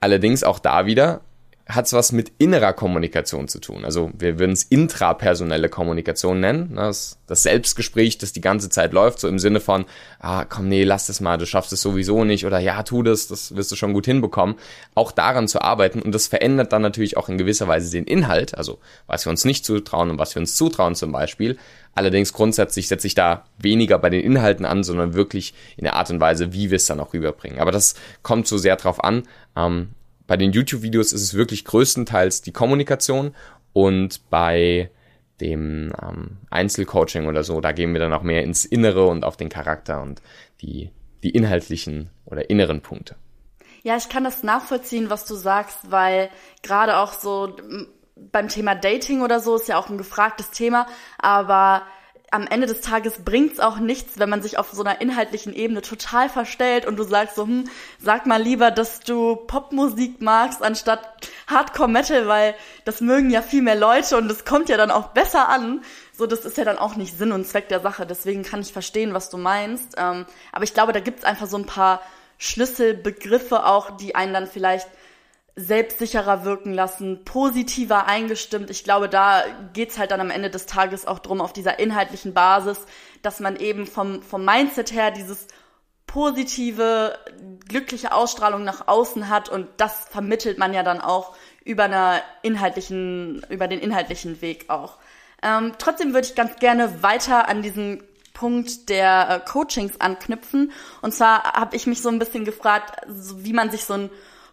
Allerdings 0.00 0.42
auch 0.42 0.58
da 0.58 0.86
wieder, 0.86 1.20
hat 1.74 1.86
es 1.86 1.92
was 1.92 2.12
mit 2.12 2.32
innerer 2.38 2.72
Kommunikation 2.72 3.48
zu 3.48 3.60
tun. 3.60 3.84
Also 3.84 4.10
wir 4.18 4.38
würden 4.38 4.52
es 4.52 4.64
intrapersonelle 4.64 5.68
Kommunikation 5.68 6.40
nennen. 6.40 6.74
Das, 6.76 7.18
das 7.26 7.42
Selbstgespräch, 7.42 8.18
das 8.18 8.32
die 8.32 8.40
ganze 8.40 8.68
Zeit 8.70 8.92
läuft, 8.92 9.20
so 9.20 9.28
im 9.28 9.38
Sinne 9.38 9.60
von, 9.60 9.84
ah, 10.18 10.44
komm, 10.44 10.68
nee, 10.68 10.84
lass 10.84 11.06
das 11.06 11.20
mal, 11.20 11.38
du 11.38 11.46
schaffst 11.46 11.72
es 11.72 11.80
sowieso 11.80 12.24
nicht 12.24 12.46
oder 12.46 12.58
ja, 12.58 12.82
tu 12.82 13.02
das, 13.02 13.28
das 13.28 13.54
wirst 13.54 13.70
du 13.72 13.76
schon 13.76 13.92
gut 13.92 14.06
hinbekommen. 14.06 14.56
Auch 14.94 15.12
daran 15.12 15.48
zu 15.48 15.62
arbeiten 15.62 16.02
und 16.02 16.14
das 16.14 16.26
verändert 16.26 16.72
dann 16.72 16.82
natürlich 16.82 17.16
auch 17.16 17.28
in 17.28 17.38
gewisser 17.38 17.68
Weise 17.68 17.90
den 17.90 18.04
Inhalt, 18.04 18.56
also 18.56 18.78
was 19.06 19.26
wir 19.26 19.30
uns 19.30 19.44
nicht 19.44 19.64
zutrauen 19.64 20.10
und 20.10 20.18
was 20.18 20.34
wir 20.34 20.40
uns 20.40 20.56
zutrauen 20.56 20.94
zum 20.94 21.12
Beispiel. 21.12 21.56
Allerdings 21.94 22.32
grundsätzlich 22.32 22.88
setze 22.88 23.06
ich 23.06 23.14
da 23.14 23.44
weniger 23.58 23.98
bei 23.98 24.10
den 24.10 24.22
Inhalten 24.22 24.64
an, 24.64 24.84
sondern 24.84 25.14
wirklich 25.14 25.54
in 25.76 25.84
der 25.84 25.96
Art 25.96 26.10
und 26.10 26.20
Weise, 26.20 26.52
wie 26.52 26.70
wir 26.70 26.76
es 26.76 26.86
dann 26.86 27.00
auch 27.00 27.12
rüberbringen. 27.12 27.58
Aber 27.58 27.72
das 27.72 27.94
kommt 28.22 28.46
so 28.46 28.58
sehr 28.58 28.76
drauf 28.76 29.02
an. 29.02 29.24
Ähm, 29.56 29.90
bei 30.30 30.36
den 30.36 30.52
YouTube-Videos 30.52 31.12
ist 31.12 31.22
es 31.22 31.34
wirklich 31.34 31.64
größtenteils 31.64 32.40
die 32.40 32.52
Kommunikation 32.52 33.34
und 33.72 34.30
bei 34.30 34.88
dem 35.40 35.92
ähm, 36.00 36.36
Einzelcoaching 36.50 37.26
oder 37.26 37.42
so, 37.42 37.60
da 37.60 37.72
gehen 37.72 37.92
wir 37.94 37.98
dann 37.98 38.12
auch 38.12 38.22
mehr 38.22 38.44
ins 38.44 38.64
Innere 38.64 39.08
und 39.08 39.24
auf 39.24 39.36
den 39.36 39.48
Charakter 39.48 40.00
und 40.00 40.22
die, 40.60 40.92
die 41.24 41.30
inhaltlichen 41.30 42.10
oder 42.26 42.48
inneren 42.48 42.80
Punkte. 42.80 43.16
Ja, 43.82 43.96
ich 43.96 44.08
kann 44.08 44.22
das 44.22 44.44
nachvollziehen, 44.44 45.10
was 45.10 45.24
du 45.24 45.34
sagst, 45.34 45.90
weil 45.90 46.30
gerade 46.62 46.98
auch 46.98 47.12
so 47.12 47.56
beim 48.14 48.46
Thema 48.46 48.76
Dating 48.76 49.22
oder 49.22 49.40
so 49.40 49.56
ist 49.56 49.66
ja 49.66 49.78
auch 49.78 49.90
ein 49.90 49.98
gefragtes 49.98 50.52
Thema, 50.52 50.86
aber 51.18 51.82
am 52.32 52.46
Ende 52.46 52.66
des 52.68 52.80
Tages 52.80 53.24
bringt's 53.24 53.58
auch 53.58 53.78
nichts, 53.78 54.18
wenn 54.18 54.30
man 54.30 54.40
sich 54.40 54.56
auf 54.56 54.70
so 54.70 54.84
einer 54.84 55.00
inhaltlichen 55.00 55.52
Ebene 55.52 55.82
total 55.82 56.28
verstellt 56.28 56.86
und 56.86 56.96
du 56.96 57.02
sagst 57.02 57.34
so, 57.34 57.44
hm, 57.44 57.68
sag 57.98 58.26
mal 58.26 58.40
lieber, 58.40 58.70
dass 58.70 59.00
du 59.00 59.34
Popmusik 59.34 60.20
magst 60.20 60.62
anstatt 60.62 61.00
Hardcore 61.48 61.88
Metal, 61.88 62.28
weil 62.28 62.54
das 62.84 63.00
mögen 63.00 63.30
ja 63.30 63.42
viel 63.42 63.62
mehr 63.62 63.74
Leute 63.74 64.16
und 64.16 64.30
es 64.30 64.44
kommt 64.44 64.68
ja 64.68 64.76
dann 64.76 64.92
auch 64.92 65.08
besser 65.08 65.48
an. 65.48 65.82
So, 66.16 66.26
das 66.26 66.44
ist 66.44 66.56
ja 66.56 66.64
dann 66.64 66.78
auch 66.78 66.94
nicht 66.94 67.18
Sinn 67.18 67.32
und 67.32 67.46
Zweck 67.46 67.68
der 67.68 67.80
Sache. 67.80 68.06
Deswegen 68.06 68.44
kann 68.44 68.60
ich 68.60 68.72
verstehen, 68.72 69.12
was 69.12 69.30
du 69.30 69.36
meinst. 69.36 69.94
Ähm, 69.96 70.26
aber 70.52 70.64
ich 70.64 70.74
glaube, 70.74 70.92
da 70.92 71.00
gibt's 71.00 71.24
einfach 71.24 71.46
so 71.46 71.56
ein 71.56 71.66
paar 71.66 72.00
Schlüsselbegriffe 72.38 73.66
auch, 73.66 73.96
die 73.96 74.14
einen 74.14 74.32
dann 74.32 74.46
vielleicht 74.46 74.88
selbstsicherer 75.56 76.44
wirken 76.44 76.72
lassen, 76.72 77.24
positiver 77.24 78.06
eingestimmt. 78.06 78.70
Ich 78.70 78.84
glaube, 78.84 79.08
da 79.08 79.42
geht's 79.72 79.98
halt 79.98 80.10
dann 80.10 80.20
am 80.20 80.30
Ende 80.30 80.50
des 80.50 80.66
Tages 80.66 81.06
auch 81.06 81.18
drum, 81.18 81.40
auf 81.40 81.52
dieser 81.52 81.78
inhaltlichen 81.78 82.34
Basis, 82.34 82.78
dass 83.22 83.40
man 83.40 83.56
eben 83.56 83.86
vom, 83.86 84.22
vom 84.22 84.44
Mindset 84.44 84.92
her 84.92 85.10
dieses 85.10 85.46
positive, 86.06 87.18
glückliche 87.68 88.12
Ausstrahlung 88.12 88.64
nach 88.64 88.88
außen 88.88 89.28
hat 89.28 89.48
und 89.48 89.68
das 89.76 90.08
vermittelt 90.10 90.58
man 90.58 90.74
ja 90.74 90.82
dann 90.82 91.00
auch 91.00 91.36
über 91.64 91.84
einer 91.84 92.20
inhaltlichen, 92.42 93.46
über 93.48 93.68
den 93.68 93.78
inhaltlichen 93.78 94.40
Weg 94.42 94.70
auch. 94.70 94.98
Ähm, 95.42 95.74
trotzdem 95.78 96.12
würde 96.12 96.26
ich 96.26 96.34
ganz 96.34 96.56
gerne 96.56 97.02
weiter 97.02 97.48
an 97.48 97.62
diesen 97.62 98.02
Punkt 98.34 98.88
der 98.88 99.28
äh, 99.28 99.50
Coachings 99.50 100.00
anknüpfen. 100.00 100.72
Und 101.02 101.12
zwar 101.12 101.44
habe 101.44 101.76
ich 101.76 101.86
mich 101.86 102.02
so 102.02 102.08
ein 102.08 102.18
bisschen 102.18 102.44
gefragt, 102.44 103.06
wie 103.06 103.52
man 103.52 103.70
sich 103.70 103.84
so 103.84 103.94
ein 103.94 104.10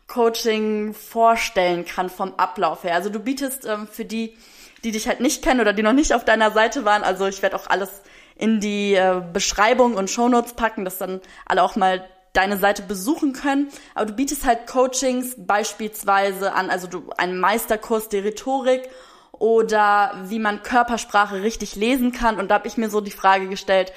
Coaching 0.08 0.94
vorstellen 0.94 1.86
kann 1.86 2.10
vom 2.10 2.34
Ablauf 2.36 2.84
her. 2.84 2.96
Also 2.96 3.10
du 3.10 3.20
bietest 3.20 3.66
ähm, 3.66 3.88
für 3.88 4.06
die, 4.06 4.36
die 4.84 4.92
dich 4.92 5.08
halt 5.08 5.20
nicht 5.20 5.44
kennen 5.44 5.60
oder 5.60 5.74
die 5.74 5.84
noch 5.84 5.94
nicht 5.94 6.14
auf 6.14 6.26
deiner 6.26 6.52
Seite 6.52 6.86
waren, 6.86 7.04
also 7.04 7.28
ich 7.28 7.42
werde 7.42 7.56
auch 7.58 7.68
alles 7.68 7.90
in 8.36 8.60
die 8.60 8.94
äh, 8.94 9.22
Beschreibung 9.34 9.96
und 9.96 10.10
Shownotes 10.10 10.54
packen, 10.54 10.86
dass 10.86 10.98
dann 10.98 11.22
alle 11.46 11.64
auch 11.64 11.76
mal 11.76 12.06
deine 12.34 12.58
Seite 12.58 12.84
besuchen 12.84 13.34
können. 13.34 13.70
Aber 13.96 14.06
du 14.06 14.14
bietest 14.14 14.46
halt 14.46 14.68
Coachings 14.68 15.36
beispielsweise 15.38 16.54
an, 16.54 16.70
also 16.70 16.88
du 16.88 17.10
einen 17.18 17.40
Meisterkurs 17.40 18.10
der 18.10 18.24
Rhetorik 18.24 18.90
oder 19.32 20.14
wie 20.26 20.40
man 20.40 20.64
Körpersprache 20.64 21.42
richtig 21.42 21.76
lesen 21.76 22.12
kann. 22.12 22.40
Und 22.40 22.50
da 22.50 22.56
habe 22.56 22.68
ich 22.68 22.78
mir 22.78 22.90
so 22.90 23.02
die 23.02 23.12
Frage 23.12 23.48
gestellt, 23.50 23.92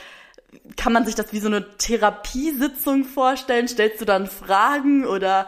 kann 0.76 0.92
man 0.92 1.04
sich 1.04 1.14
das 1.14 1.32
wie 1.32 1.38
so 1.38 1.48
eine 1.48 1.76
Therapiesitzung 1.76 3.04
vorstellen? 3.04 3.68
Stellst 3.68 4.00
du 4.00 4.04
dann 4.04 4.26
Fragen 4.26 5.06
oder 5.06 5.46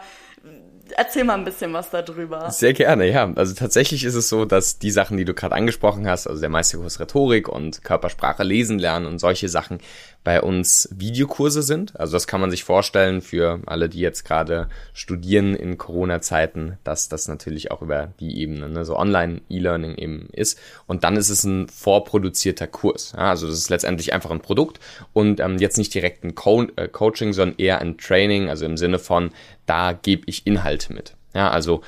erzähl 0.91 1.23
mal 1.23 1.35
ein 1.35 1.45
bisschen 1.45 1.73
was 1.73 1.89
darüber. 1.89 2.49
Sehr 2.51 2.73
gerne, 2.73 3.09
ja. 3.09 3.31
Also 3.35 3.53
tatsächlich 3.53 4.03
ist 4.03 4.15
es 4.15 4.29
so, 4.29 4.45
dass 4.45 4.79
die 4.79 4.91
Sachen, 4.91 5.17
die 5.17 5.25
du 5.25 5.33
gerade 5.33 5.55
angesprochen 5.55 6.07
hast, 6.07 6.27
also 6.27 6.39
der 6.39 6.49
Meisterkurs 6.49 6.99
Rhetorik 6.99 7.47
und 7.47 7.83
Körpersprache 7.83 8.43
lesen 8.43 8.79
lernen 8.79 9.05
und 9.05 9.19
solche 9.19 9.49
Sachen, 9.49 9.79
bei 10.23 10.41
uns 10.41 10.87
Videokurse 10.91 11.61
sind. 11.63 11.99
Also 11.99 12.13
das 12.13 12.27
kann 12.27 12.39
man 12.39 12.49
sich 12.49 12.63
vorstellen 12.63 13.21
für 13.21 13.59
alle, 13.65 13.89
die 13.89 13.99
jetzt 13.99 14.23
gerade 14.23 14.69
studieren 14.93 15.53
in 15.53 15.77
Corona-Zeiten, 15.77 16.77
dass 16.83 17.09
das 17.09 17.27
natürlich 17.27 17.71
auch 17.71 17.81
über 17.81 18.13
die 18.19 18.39
Ebene, 18.39 18.69
ne, 18.69 18.85
so 18.85 18.97
Online-E-Learning 18.97 19.95
eben 19.95 20.29
ist. 20.31 20.57
Und 20.87 21.03
dann 21.03 21.17
ist 21.17 21.29
es 21.29 21.43
ein 21.43 21.67
vorproduzierter 21.67 22.67
Kurs. 22.67 23.13
Ja, 23.17 23.29
also 23.29 23.47
das 23.47 23.57
ist 23.57 23.69
letztendlich 23.69 24.13
einfach 24.13 24.31
ein 24.31 24.41
Produkt 24.41 24.79
und 25.11 25.39
ähm, 25.39 25.57
jetzt 25.57 25.77
nicht 25.77 25.93
direkt 25.93 26.23
ein 26.23 26.35
Co 26.35 26.63
äh, 26.75 26.87
Coaching, 26.87 27.33
sondern 27.33 27.57
eher 27.57 27.79
ein 27.79 27.97
Training, 27.97 28.49
also 28.49 28.65
im 28.65 28.77
Sinne 28.77 28.99
von, 28.99 29.31
da 29.65 29.93
gebe 29.93 30.23
ich 30.27 30.45
Inhalte 30.45 30.93
mit. 30.93 31.15
Ja, 31.33 31.49
also 31.49 31.81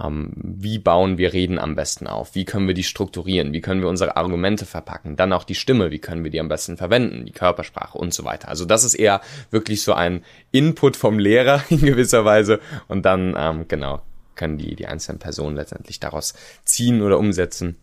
ähm, 0.00 0.32
wie 0.36 0.78
bauen 0.78 1.18
wir 1.18 1.32
Reden 1.32 1.58
am 1.58 1.74
besten 1.74 2.06
auf? 2.06 2.34
Wie 2.34 2.44
können 2.44 2.66
wir 2.66 2.74
die 2.74 2.84
strukturieren? 2.84 3.52
Wie 3.52 3.60
können 3.60 3.82
wir 3.82 3.88
unsere 3.88 4.16
Argumente 4.16 4.64
verpacken? 4.64 5.16
Dann 5.16 5.32
auch 5.32 5.44
die 5.44 5.54
Stimme, 5.54 5.90
wie 5.90 5.98
können 5.98 6.24
wir 6.24 6.30
die 6.30 6.40
am 6.40 6.48
besten 6.48 6.76
verwenden? 6.76 7.26
Die 7.26 7.32
Körpersprache 7.32 7.98
und 7.98 8.14
so 8.14 8.24
weiter. 8.24 8.48
Also 8.48 8.64
das 8.64 8.84
ist 8.84 8.94
eher 8.94 9.20
wirklich 9.50 9.82
so 9.82 9.92
ein 9.92 10.24
Input 10.50 10.96
vom 10.96 11.18
Lehrer 11.18 11.62
in 11.68 11.80
gewisser 11.80 12.24
Weise 12.24 12.60
und 12.88 13.04
dann, 13.04 13.34
ähm, 13.36 13.66
genau, 13.68 14.02
können 14.34 14.56
die, 14.56 14.74
die 14.76 14.86
einzelnen 14.86 15.18
Personen 15.18 15.56
letztendlich 15.56 16.00
daraus 16.00 16.32
ziehen 16.64 17.02
oder 17.02 17.18
umsetzen, 17.18 17.76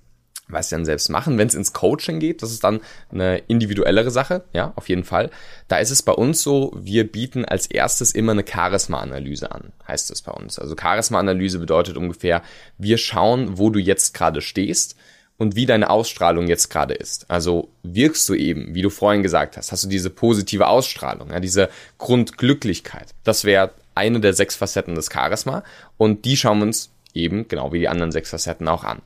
was 0.50 0.70
sie 0.70 0.76
dann 0.76 0.86
selbst 0.86 1.10
machen. 1.10 1.38
Wenn 1.38 1.48
es 1.48 1.56
ins 1.56 1.74
Coaching 1.74 2.20
geht, 2.20 2.42
das 2.42 2.52
ist 2.52 2.64
dann 2.64 2.82
eine 3.12 3.38
individuellere 3.48 4.12
Sache, 4.12 4.44
ja, 4.54 4.74
auf 4.76 4.90
jeden 4.90 5.04
Fall. 5.04 5.30
Da 5.68 5.78
ist 5.78 5.92
es 5.92 6.04
bei 6.04 6.12
uns 6.12 6.42
so, 6.42 6.74
wir 6.76 7.10
bieten 7.10 7.46
als 7.46 7.68
erstes 7.68 8.12
immer 8.12 8.34
eine 8.34 8.46
Charisma-Analyse 8.46 9.52
an, 9.52 9.72
heißt 9.88 10.12
es 10.12 10.22
bei 10.22 10.32
uns. 10.32 10.60
Also 10.60 10.76
Charisma-Analyse 10.76 11.60
bedeutet 11.60 11.98
ungefähr, 11.98 12.42
wir 12.78 12.98
schauen, 12.98 13.58
wo 13.58 13.70
du 13.70 13.80
jetzt 13.80 14.14
gerade 14.14 14.42
stehst 14.42 14.96
und 15.38 15.56
wie 15.56 15.66
deine 15.66 15.90
Ausstrahlung 15.90 16.48
jetzt 16.48 16.70
gerade 16.70 16.94
ist. 16.94 17.30
Also 17.30 17.70
wirkst 17.84 18.28
du 18.28 18.36
eben, 18.36 18.76
wie 18.76 18.82
du 18.82 18.90
vorhin 18.90 19.24
gesagt 19.24 19.56
hast, 19.56 19.72
hast 19.72 19.84
du 19.86 19.88
diese 19.88 20.10
positive 20.10 20.68
Ausstrahlung, 20.68 21.32
ja, 21.32 21.40
diese 21.40 21.70
Grundglücklichkeit. 21.98 23.16
Das 23.24 23.46
wäre 23.46 23.72
eine 23.96 24.20
der 24.20 24.34
sechs 24.34 24.56
Facetten 24.56 24.96
des 24.96 25.10
Charisma 25.12 25.64
und 25.98 26.26
die 26.26 26.38
schauen 26.38 26.60
wir 26.60 26.66
uns 26.66 26.92
eben, 27.14 27.48
genau 27.48 27.72
wie 27.72 27.80
die 27.80 27.90
anderen 27.90 28.12
sechs 28.12 28.30
Facetten 28.30 28.68
auch 28.68 28.84
an. 28.84 29.02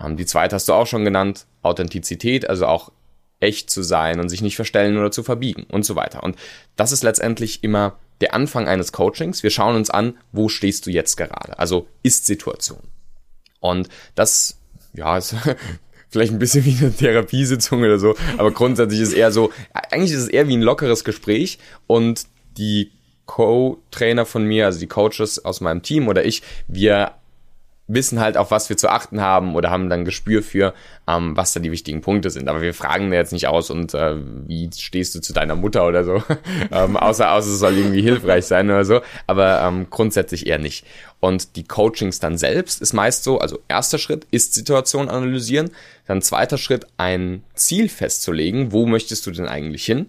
Ähm, 0.00 0.16
die 0.16 0.26
zweite 0.26 0.56
hast 0.56 0.68
du 0.68 0.72
auch 0.72 0.86
schon 0.86 1.04
genannt, 1.04 1.46
Authentizität, 1.62 2.48
also 2.48 2.66
auch 2.66 2.92
echt 3.40 3.70
zu 3.70 3.82
sein 3.82 4.20
und 4.20 4.28
sich 4.28 4.42
nicht 4.42 4.56
verstellen 4.56 4.98
oder 4.98 5.10
zu 5.10 5.22
verbiegen 5.22 5.64
und 5.70 5.84
so 5.84 5.96
weiter. 5.96 6.22
Und 6.22 6.36
das 6.76 6.92
ist 6.92 7.02
letztendlich 7.02 7.62
immer 7.62 7.98
der 8.20 8.34
Anfang 8.34 8.66
eines 8.66 8.92
Coachings. 8.92 9.42
Wir 9.42 9.50
schauen 9.50 9.76
uns 9.76 9.90
an, 9.90 10.18
wo 10.32 10.48
stehst 10.48 10.86
du 10.86 10.90
jetzt 10.90 11.16
gerade? 11.16 11.58
Also 11.58 11.86
Ist-Situation. 12.02 12.82
Und 13.60 13.88
das, 14.14 14.58
ja, 14.92 15.16
ist 15.16 15.36
vielleicht 16.08 16.32
ein 16.32 16.38
bisschen 16.38 16.64
wie 16.64 16.76
eine 16.78 16.92
Therapiesitzung 16.92 17.82
oder 17.82 17.98
so, 17.98 18.16
aber 18.38 18.50
grundsätzlich 18.50 19.00
ist 19.00 19.08
es 19.08 19.14
eher 19.14 19.30
so, 19.30 19.52
eigentlich 19.72 20.12
ist 20.12 20.22
es 20.22 20.28
eher 20.28 20.48
wie 20.48 20.56
ein 20.56 20.62
lockeres 20.62 21.04
Gespräch 21.04 21.58
und 21.86 22.26
die 22.56 22.92
Co-Trainer 23.26 24.24
von 24.24 24.44
mir, 24.44 24.66
also 24.66 24.80
die 24.80 24.86
Coaches 24.86 25.44
aus 25.44 25.60
meinem 25.60 25.82
Team 25.82 26.08
oder 26.08 26.24
ich, 26.24 26.42
wir 26.66 27.12
wissen 27.88 28.20
halt, 28.20 28.36
auf 28.36 28.50
was 28.50 28.68
wir 28.68 28.76
zu 28.76 28.90
achten 28.90 29.20
haben 29.20 29.56
oder 29.56 29.70
haben 29.70 29.88
dann 29.88 30.04
Gespür 30.04 30.42
für, 30.42 30.74
ähm, 31.08 31.36
was 31.36 31.54
da 31.54 31.60
die 31.60 31.72
wichtigen 31.72 32.02
Punkte 32.02 32.28
sind. 32.28 32.48
Aber 32.48 32.60
wir 32.60 32.74
fragen 32.74 33.10
jetzt 33.12 33.32
nicht 33.32 33.48
aus 33.48 33.70
und 33.70 33.94
äh, 33.94 34.16
wie 34.46 34.70
stehst 34.76 35.14
du 35.14 35.20
zu 35.20 35.32
deiner 35.32 35.56
Mutter 35.56 35.86
oder 35.86 36.04
so, 36.04 36.22
ähm, 36.70 36.96
außer, 36.96 37.32
außer 37.32 37.50
es 37.50 37.58
soll 37.58 37.76
irgendwie 37.76 38.02
hilfreich 38.02 38.44
sein 38.44 38.68
oder 38.68 38.84
so, 38.84 39.00
aber 39.26 39.62
ähm, 39.62 39.86
grundsätzlich 39.88 40.46
eher 40.46 40.58
nicht. 40.58 40.84
Und 41.18 41.56
die 41.56 41.64
Coachings 41.64 42.20
dann 42.20 42.36
selbst 42.36 42.82
ist 42.82 42.92
meist 42.92 43.24
so, 43.24 43.38
also 43.38 43.58
erster 43.68 43.98
Schritt 43.98 44.26
ist 44.30 44.54
Situation 44.54 45.08
analysieren, 45.08 45.70
dann 46.06 46.22
zweiter 46.22 46.58
Schritt 46.58 46.86
ein 46.98 47.42
Ziel 47.54 47.88
festzulegen, 47.88 48.70
wo 48.70 48.86
möchtest 48.86 49.26
du 49.26 49.30
denn 49.30 49.48
eigentlich 49.48 49.84
hin? 49.84 50.08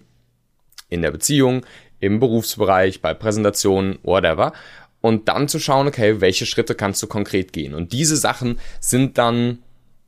In 0.90 1.02
der 1.02 1.12
Beziehung, 1.12 1.66
im 2.02 2.20
Berufsbereich, 2.20 3.02
bei 3.02 3.14
Präsentationen, 3.14 4.00
whatever 4.04 4.54
und 5.02 5.28
dann 5.28 5.48
zu 5.48 5.60
schauen, 5.60 5.88
okay, 5.88 6.22
welche 6.22 6.46
Schritte 6.46 6.76
kannst 6.76 7.02
du 7.02 7.08
konkret 7.08 7.54
gehen. 7.54 7.74
Und 7.74 7.94
diese 7.94 8.18
Sachen 8.18 8.60
sind 8.80 9.18
dann 9.18 9.60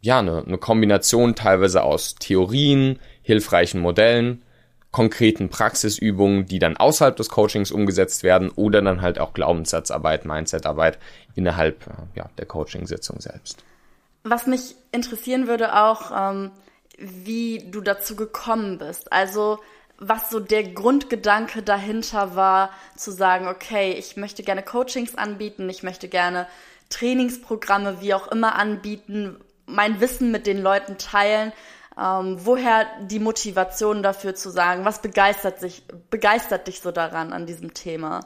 ja 0.01 0.19
eine, 0.19 0.43
eine 0.45 0.57
Kombination 0.57 1.35
teilweise 1.35 1.83
aus 1.83 2.15
Theorien, 2.15 2.99
hilfreichen 3.21 3.79
Modellen, 3.79 4.41
konkreten 4.91 5.49
Praxisübungen, 5.49 6.45
die 6.45 6.59
dann 6.59 6.75
außerhalb 6.75 7.15
des 7.15 7.29
Coachings 7.29 7.71
umgesetzt 7.71 8.23
werden 8.23 8.49
oder 8.49 8.81
dann 8.81 9.01
halt 9.01 9.19
auch 9.19 9.33
Glaubenssatzarbeit, 9.33 10.25
Mindsetarbeit 10.25 10.99
innerhalb 11.35 11.85
ja, 12.15 12.29
der 12.37 12.45
Coachingsitzung 12.45 13.21
selbst. 13.21 13.63
Was 14.23 14.47
mich 14.47 14.75
interessieren 14.91 15.47
würde 15.47 15.81
auch, 15.81 16.11
ähm, 16.15 16.51
wie 16.97 17.63
du 17.71 17.81
dazu 17.81 18.15
gekommen 18.15 18.77
bist. 18.77 19.11
Also 19.13 19.59
was 20.01 20.31
so 20.31 20.39
der 20.39 20.63
Grundgedanke 20.63 21.61
dahinter 21.61 22.35
war, 22.35 22.71
zu 22.97 23.11
sagen, 23.11 23.47
okay, 23.47 23.93
ich 23.93 24.17
möchte 24.17 24.41
gerne 24.41 24.63
Coachings 24.63 25.13
anbieten, 25.13 25.69
ich 25.69 25.83
möchte 25.83 26.09
gerne 26.09 26.47
Trainingsprogramme, 26.89 28.01
wie 28.01 28.15
auch 28.15 28.27
immer 28.27 28.55
anbieten, 28.55 29.37
mein 29.67 30.01
Wissen 30.01 30.31
mit 30.31 30.47
den 30.47 30.57
Leuten 30.61 30.97
teilen. 30.97 31.53
Ähm, 31.97 32.37
woher 32.43 32.87
die 33.01 33.19
Motivation 33.19 34.01
dafür 34.01 34.33
zu 34.33 34.49
sagen? 34.49 34.85
Was 34.85 35.03
begeistert 35.03 35.59
sich, 35.59 35.83
begeistert 36.09 36.67
dich 36.67 36.81
so 36.81 36.91
daran 36.91 37.31
an 37.31 37.45
diesem 37.45 37.75
Thema? 37.75 38.21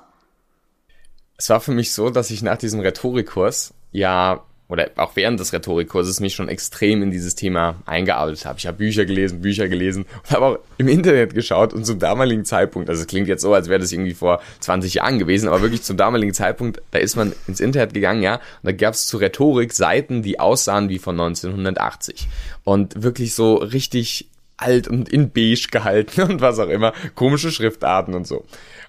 Es 1.38 1.50
war 1.50 1.60
für 1.60 1.72
mich 1.72 1.94
so, 1.94 2.10
dass 2.10 2.32
ich 2.32 2.42
nach 2.42 2.58
diesem 2.58 2.80
Rhetorikkurs 2.80 3.74
ja 3.92 4.46
oder 4.68 4.90
auch 4.96 5.16
während 5.16 5.40
des 5.40 5.54
Rhetorikkurses 5.54 6.20
mich 6.20 6.34
schon 6.34 6.50
extrem 6.50 7.04
in 7.04 7.12
dieses 7.12 7.36
Thema 7.36 7.76
eingearbeitet 7.86 8.46
habe. 8.46 8.58
Ich 8.58 8.66
habe 8.66 8.78
Bücher 8.78 9.06
gelesen, 9.06 9.42
Bücher 9.42 9.68
gelesen 9.68 10.06
und 10.24 10.32
habe 10.32 10.46
auch 10.46 10.60
im 10.78 10.88
Internet 10.88 11.36
geschaut 11.36 11.74
und 11.74 11.86
zum 11.86 12.00
damaligen 12.00 12.46
Zeitpunkt, 12.46 12.90
also 12.90 13.02
es 13.02 13.08
klingt 13.08 13.28
jetzt 13.28 13.42
so, 13.42 13.54
als 13.54 13.70
wäre 13.70 13.80
das 13.80 13.92
irgendwie 13.92 14.14
vor 14.14 14.42
20 14.62 14.96
Jahren 14.96 15.20
gewesen, 15.20 15.48
aber 15.48 15.62
wirklich 15.62 15.84
zum 15.84 15.98
damaligen 15.98 16.34
Zeitpunkt, 16.34 16.82
da 16.92 17.00
ist 17.00 17.16
man 17.16 17.34
ins 17.48 17.60
Internet 17.60 17.94
gegangen, 17.94 18.24
ja, 18.24 18.36
und 18.36 18.42
da 18.64 18.72
gab 18.72 18.96
es 18.96 19.06
zu 19.06 19.18
Rhetorik 19.18 19.74
Seiten, 19.74 20.24
die 20.24 20.40
aussahen 20.40 20.90
wie 20.90 21.00
von 21.00 21.20
1980 21.20 22.28
und 22.64 23.04
wirklich 23.04 23.36
so 23.36 23.56
richtig 23.56 24.30
alt 24.58 24.88
und 24.88 25.10
in 25.10 25.32
beige 25.32 25.68
gehalten 25.70 26.22
und 26.30 26.42
was 26.42 26.60
auch 26.60 26.70
immer, 26.70 26.94
komische 27.14 27.52
Schriftarten 27.52 28.16
und 28.16 28.26
so 28.26 28.46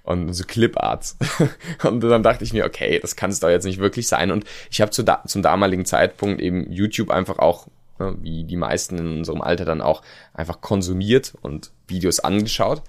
und 0.07 0.33
so 0.33 0.45
Cliparts. 0.45 1.17
und 1.83 2.01
dann 2.01 2.23
dachte 2.23 2.45
ich 2.45 2.53
mir, 2.53 2.65
okay, 2.65 2.99
das 3.01 3.17
kann 3.17 3.31
es 3.31 3.41
doch 3.41 3.49
jetzt 3.49 3.65
nicht 3.65 3.79
wirklich 3.79 4.09
sein. 4.09 4.31
Und 4.31 4.45
ich 4.71 4.81
habe 4.81 4.91
zu 4.91 5.03
da 5.03 5.23
zum 5.27 5.43
damaligen 5.43 5.85
Zeitpunkt 5.85 6.41
eben 6.41 6.71
YouTube 6.71 7.11
einfach 7.11 7.39
auch, 7.39 7.67
ne, 7.99 8.17
wie 8.21 8.45
die 8.45 8.57
meisten 8.57 8.99
in 8.99 9.19
unserem 9.19 9.43
Alter 9.43 9.65
dann 9.65 9.83
auch, 9.83 10.03
einfach 10.33 10.61
konsumiert 10.61 11.35
und 11.43 11.73
Videos 11.89 12.21
angeschaut. 12.21 12.83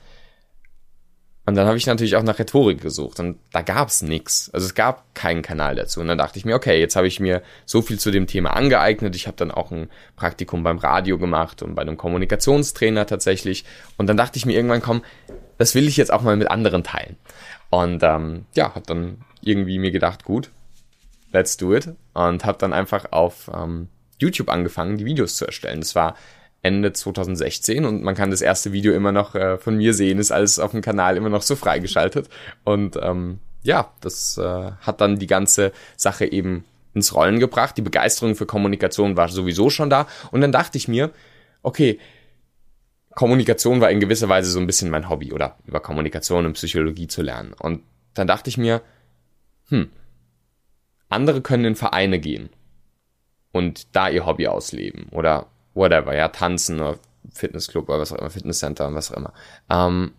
Und 1.47 1.55
dann 1.55 1.65
habe 1.65 1.77
ich 1.77 1.87
natürlich 1.87 2.17
auch 2.17 2.23
nach 2.23 2.39
Rhetorik 2.39 2.81
gesucht 2.81 3.21
und 3.21 3.39
da 3.53 3.61
gab 3.61 3.87
es 3.87 4.01
nichts. 4.01 4.49
Also 4.53 4.65
es 4.65 4.75
gab 4.75 5.15
keinen 5.15 5.41
Kanal 5.41 5.75
dazu. 5.75 6.01
Und 6.01 6.09
dann 6.09 6.17
dachte 6.17 6.37
ich 6.37 6.43
mir, 6.43 6.55
okay, 6.55 6.77
jetzt 6.77 6.97
habe 6.97 7.07
ich 7.07 7.21
mir 7.21 7.41
so 7.65 7.81
viel 7.81 7.97
zu 7.97 8.11
dem 8.11 8.27
Thema 8.27 8.49
angeeignet. 8.49 9.15
Ich 9.15 9.27
habe 9.27 9.37
dann 9.37 9.51
auch 9.51 9.71
ein 9.71 9.89
Praktikum 10.17 10.63
beim 10.63 10.77
Radio 10.77 11.17
gemacht 11.17 11.63
und 11.63 11.73
bei 11.73 11.83
einem 11.83 11.95
Kommunikationstrainer 11.95 13.05
tatsächlich. 13.05 13.63
Und 13.95 14.07
dann 14.07 14.17
dachte 14.17 14.37
ich 14.37 14.45
mir 14.45 14.55
irgendwann, 14.57 14.81
komm, 14.81 15.03
das 15.57 15.75
will 15.75 15.87
ich 15.87 15.97
jetzt 15.97 16.11
auch 16.11 16.21
mal 16.21 16.35
mit 16.35 16.49
anderen 16.49 16.83
teilen. 16.83 17.17
Und 17.69 18.03
ähm, 18.03 18.45
ja, 18.53 18.73
hat 18.75 18.89
dann 18.89 19.17
irgendwie 19.41 19.79
mir 19.79 19.91
gedacht, 19.91 20.23
gut, 20.23 20.51
let's 21.31 21.57
do 21.57 21.75
it. 21.75 21.89
Und 22.13 22.45
habe 22.45 22.57
dann 22.57 22.73
einfach 22.73 23.11
auf 23.11 23.49
ähm, 23.53 23.89
YouTube 24.19 24.49
angefangen, 24.49 24.97
die 24.97 25.05
Videos 25.05 25.35
zu 25.35 25.45
erstellen. 25.45 25.81
Das 25.81 25.95
war 25.95 26.15
Ende 26.61 26.91
2016 26.91 27.85
und 27.85 28.03
man 28.03 28.15
kann 28.15 28.31
das 28.31 28.41
erste 28.41 28.71
Video 28.73 28.93
immer 28.93 29.11
noch 29.11 29.35
äh, 29.35 29.57
von 29.57 29.77
mir 29.77 29.93
sehen, 29.93 30.19
ist 30.19 30.31
alles 30.31 30.59
auf 30.59 30.71
dem 30.71 30.81
Kanal 30.81 31.15
immer 31.15 31.29
noch 31.29 31.43
so 31.43 31.55
freigeschaltet. 31.55 32.29
Und 32.63 32.97
ähm, 33.01 33.39
ja, 33.63 33.91
das 34.01 34.37
äh, 34.37 34.71
hat 34.81 35.01
dann 35.01 35.19
die 35.19 35.27
ganze 35.27 35.71
Sache 35.95 36.25
eben 36.25 36.65
ins 36.93 37.13
Rollen 37.13 37.39
gebracht. 37.39 37.77
Die 37.77 37.81
Begeisterung 37.81 38.35
für 38.35 38.45
Kommunikation 38.45 39.17
war 39.17 39.29
sowieso 39.29 39.69
schon 39.69 39.89
da. 39.89 40.07
Und 40.31 40.41
dann 40.41 40.51
dachte 40.51 40.77
ich 40.77 40.87
mir, 40.87 41.11
okay, 41.61 41.99
Kommunikation 43.17 43.81
war 43.81 43.89
in 43.89 43.99
gewisser 43.99 44.29
Weise 44.29 44.51
so 44.51 44.59
ein 44.59 44.67
bisschen 44.67 44.91
mein 44.91 45.09
Hobby 45.09 45.33
oder 45.33 45.57
über 45.65 45.79
Kommunikation 45.79 46.45
und 46.45 46.53
Psychologie 46.53 47.07
zu 47.07 47.23
lernen. 47.23 47.53
Und 47.57 47.81
dann 48.13 48.27
dachte 48.27 48.47
ich 48.47 48.59
mir, 48.59 48.83
hm, 49.69 49.89
andere 51.09 51.41
können 51.41 51.65
in 51.65 51.75
Vereine 51.75 52.19
gehen 52.19 52.51
und 53.51 53.95
da 53.95 54.07
ihr 54.07 54.27
Hobby 54.27 54.47
ausleben 54.47 55.07
oder 55.09 55.47
whatever, 55.73 56.15
ja, 56.15 56.27
tanzen 56.27 56.79
oder 56.79 56.99
Fitnessclub 57.33 57.89
oder 57.89 57.97
was 57.97 58.13
auch 58.13 58.19
immer, 58.19 58.29
Fitnesscenter 58.29 58.87
und 58.87 58.93
was 58.93 59.11
auch 59.11 59.17
immer. 59.17 59.33
Ähm, 59.67 60.11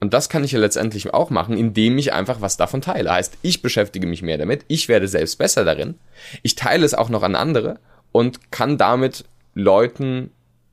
und 0.00 0.14
das 0.14 0.30
kann 0.30 0.44
ich 0.44 0.52
ja 0.52 0.60
letztendlich 0.60 1.12
auch 1.12 1.28
machen, 1.28 1.58
indem 1.58 1.98
ich 1.98 2.14
einfach 2.14 2.40
was 2.40 2.56
davon 2.56 2.80
teile. 2.80 3.12
Heißt, 3.12 3.36
ich 3.42 3.60
beschäftige 3.60 4.06
mich 4.06 4.22
mehr 4.22 4.38
damit, 4.38 4.64
ich 4.68 4.88
werde 4.88 5.08
selbst 5.08 5.36
besser 5.36 5.66
darin, 5.66 5.98
ich 6.42 6.54
teile 6.54 6.86
es 6.86 6.94
auch 6.94 7.10
noch 7.10 7.22
an 7.22 7.36
andere 7.36 7.78
und 8.12 8.50
kann 8.50 8.78
damit 8.78 9.26
Leuten 9.52 10.30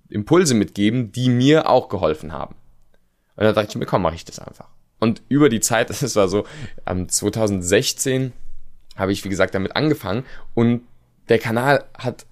Impulse 0.09 0.53
mitgeben, 0.53 1.12
die 1.12 1.29
mir 1.29 1.69
auch 1.69 1.89
geholfen 1.89 2.31
haben. 2.31 2.55
Und 3.35 3.43
da 3.43 3.51
dachte 3.51 3.69
ich 3.69 3.75
mir, 3.75 3.85
komm, 3.85 4.03
mache 4.03 4.15
ich 4.15 4.25
das 4.25 4.39
einfach. 4.39 4.69
Und 5.00 5.21
über 5.27 5.50
die 5.50 5.59
Zeit, 5.59 5.89
das 6.01 6.15
war 6.15 6.27
so, 6.27 6.45
ähm, 6.85 7.09
2016 7.09 8.33
habe 8.95 9.12
ich, 9.12 9.24
wie 9.25 9.29
gesagt, 9.29 9.55
damit 9.55 9.75
angefangen 9.75 10.24
und 10.53 10.81
der 11.27 11.39
Kanal 11.39 11.85
hat, 11.97 12.25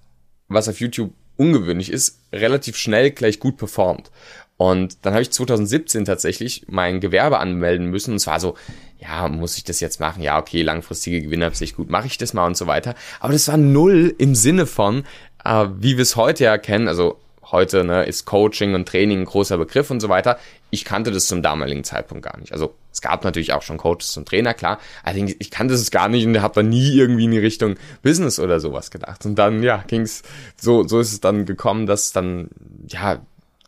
was 0.48 0.68
auf 0.68 0.80
YouTube 0.80 1.12
ungewöhnlich 1.36 1.90
ist, 1.90 2.20
relativ 2.32 2.76
schnell 2.76 3.10
gleich 3.10 3.40
gut 3.40 3.56
performt. 3.56 4.10
Und 4.56 5.04
dann 5.04 5.14
habe 5.14 5.22
ich 5.22 5.32
2017 5.32 6.04
tatsächlich 6.04 6.66
mein 6.68 7.00
Gewerbe 7.00 7.38
anmelden 7.38 7.90
müssen. 7.90 8.12
Und 8.12 8.18
zwar 8.20 8.38
so, 8.38 8.56
ja, 8.98 9.26
muss 9.28 9.56
ich 9.56 9.64
das 9.64 9.80
jetzt 9.80 9.98
machen? 9.98 10.22
Ja, 10.22 10.38
okay, 10.38 10.62
langfristige 10.62 11.20
Gewinnabsicht, 11.22 11.76
gut, 11.76 11.90
mache 11.90 12.06
ich 12.06 12.18
das 12.18 12.34
mal 12.34 12.46
und 12.46 12.56
so 12.56 12.66
weiter. 12.68 12.94
Aber 13.18 13.32
das 13.32 13.48
war 13.48 13.56
null 13.56 14.14
im 14.16 14.36
Sinne 14.36 14.66
von, 14.66 15.04
äh, 15.44 15.66
wie 15.78 15.96
wir 15.96 16.02
es 16.02 16.14
heute 16.14 16.44
ja 16.44 16.56
kennen. 16.56 16.86
Also 16.86 17.18
heute 17.50 17.84
ne, 17.84 18.04
ist 18.04 18.24
Coaching 18.24 18.74
und 18.74 18.88
Training 18.88 19.20
ein 19.20 19.24
großer 19.24 19.58
Begriff 19.58 19.90
und 19.90 20.00
so 20.00 20.08
weiter. 20.08 20.38
Ich 20.70 20.84
kannte 20.84 21.10
das 21.10 21.26
zum 21.26 21.42
damaligen 21.42 21.84
Zeitpunkt 21.84 22.24
gar 22.24 22.38
nicht. 22.38 22.52
Also 22.52 22.74
es 22.92 23.00
gab 23.00 23.24
natürlich 23.24 23.52
auch 23.52 23.62
schon 23.62 23.76
Coaches 23.76 24.16
und 24.16 24.28
Trainer, 24.28 24.54
klar. 24.54 24.78
Allerdings, 25.02 25.34
ich 25.38 25.50
kannte 25.50 25.74
es 25.74 25.90
gar 25.90 26.08
nicht 26.08 26.26
und 26.26 26.40
habe 26.40 26.54
da 26.54 26.62
nie 26.62 26.94
irgendwie 26.94 27.24
in 27.24 27.32
die 27.32 27.38
Richtung 27.38 27.76
Business 28.02 28.38
oder 28.38 28.60
sowas 28.60 28.90
gedacht. 28.90 29.26
Und 29.26 29.36
dann, 29.36 29.62
ja, 29.62 29.84
ging's 29.86 30.22
so, 30.56 30.86
so 30.86 31.00
ist 31.00 31.12
es 31.12 31.20
dann 31.20 31.44
gekommen, 31.44 31.86
dass 31.86 32.12
dann, 32.12 32.50
ja, 32.86 33.20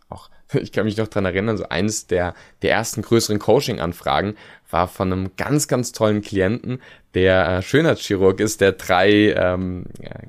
auch, 0.08 0.30
ich 0.52 0.72
kann 0.72 0.84
mich 0.84 0.96
noch 0.96 1.08
dran 1.08 1.24
erinnern, 1.24 1.56
so 1.56 1.68
eines 1.68 2.06
der, 2.06 2.34
der 2.62 2.72
ersten 2.72 3.02
größeren 3.02 3.38
Coaching-Anfragen 3.38 4.36
war 4.70 4.88
von 4.88 5.12
einem 5.12 5.30
ganz, 5.36 5.68
ganz 5.68 5.92
tollen 5.92 6.22
Klienten, 6.22 6.80
der 7.14 7.48
äh, 7.48 7.62
Schönheitschirurg 7.62 8.40
ist, 8.40 8.60
der 8.60 8.72
drei 8.72 9.32
ähm, 9.32 9.86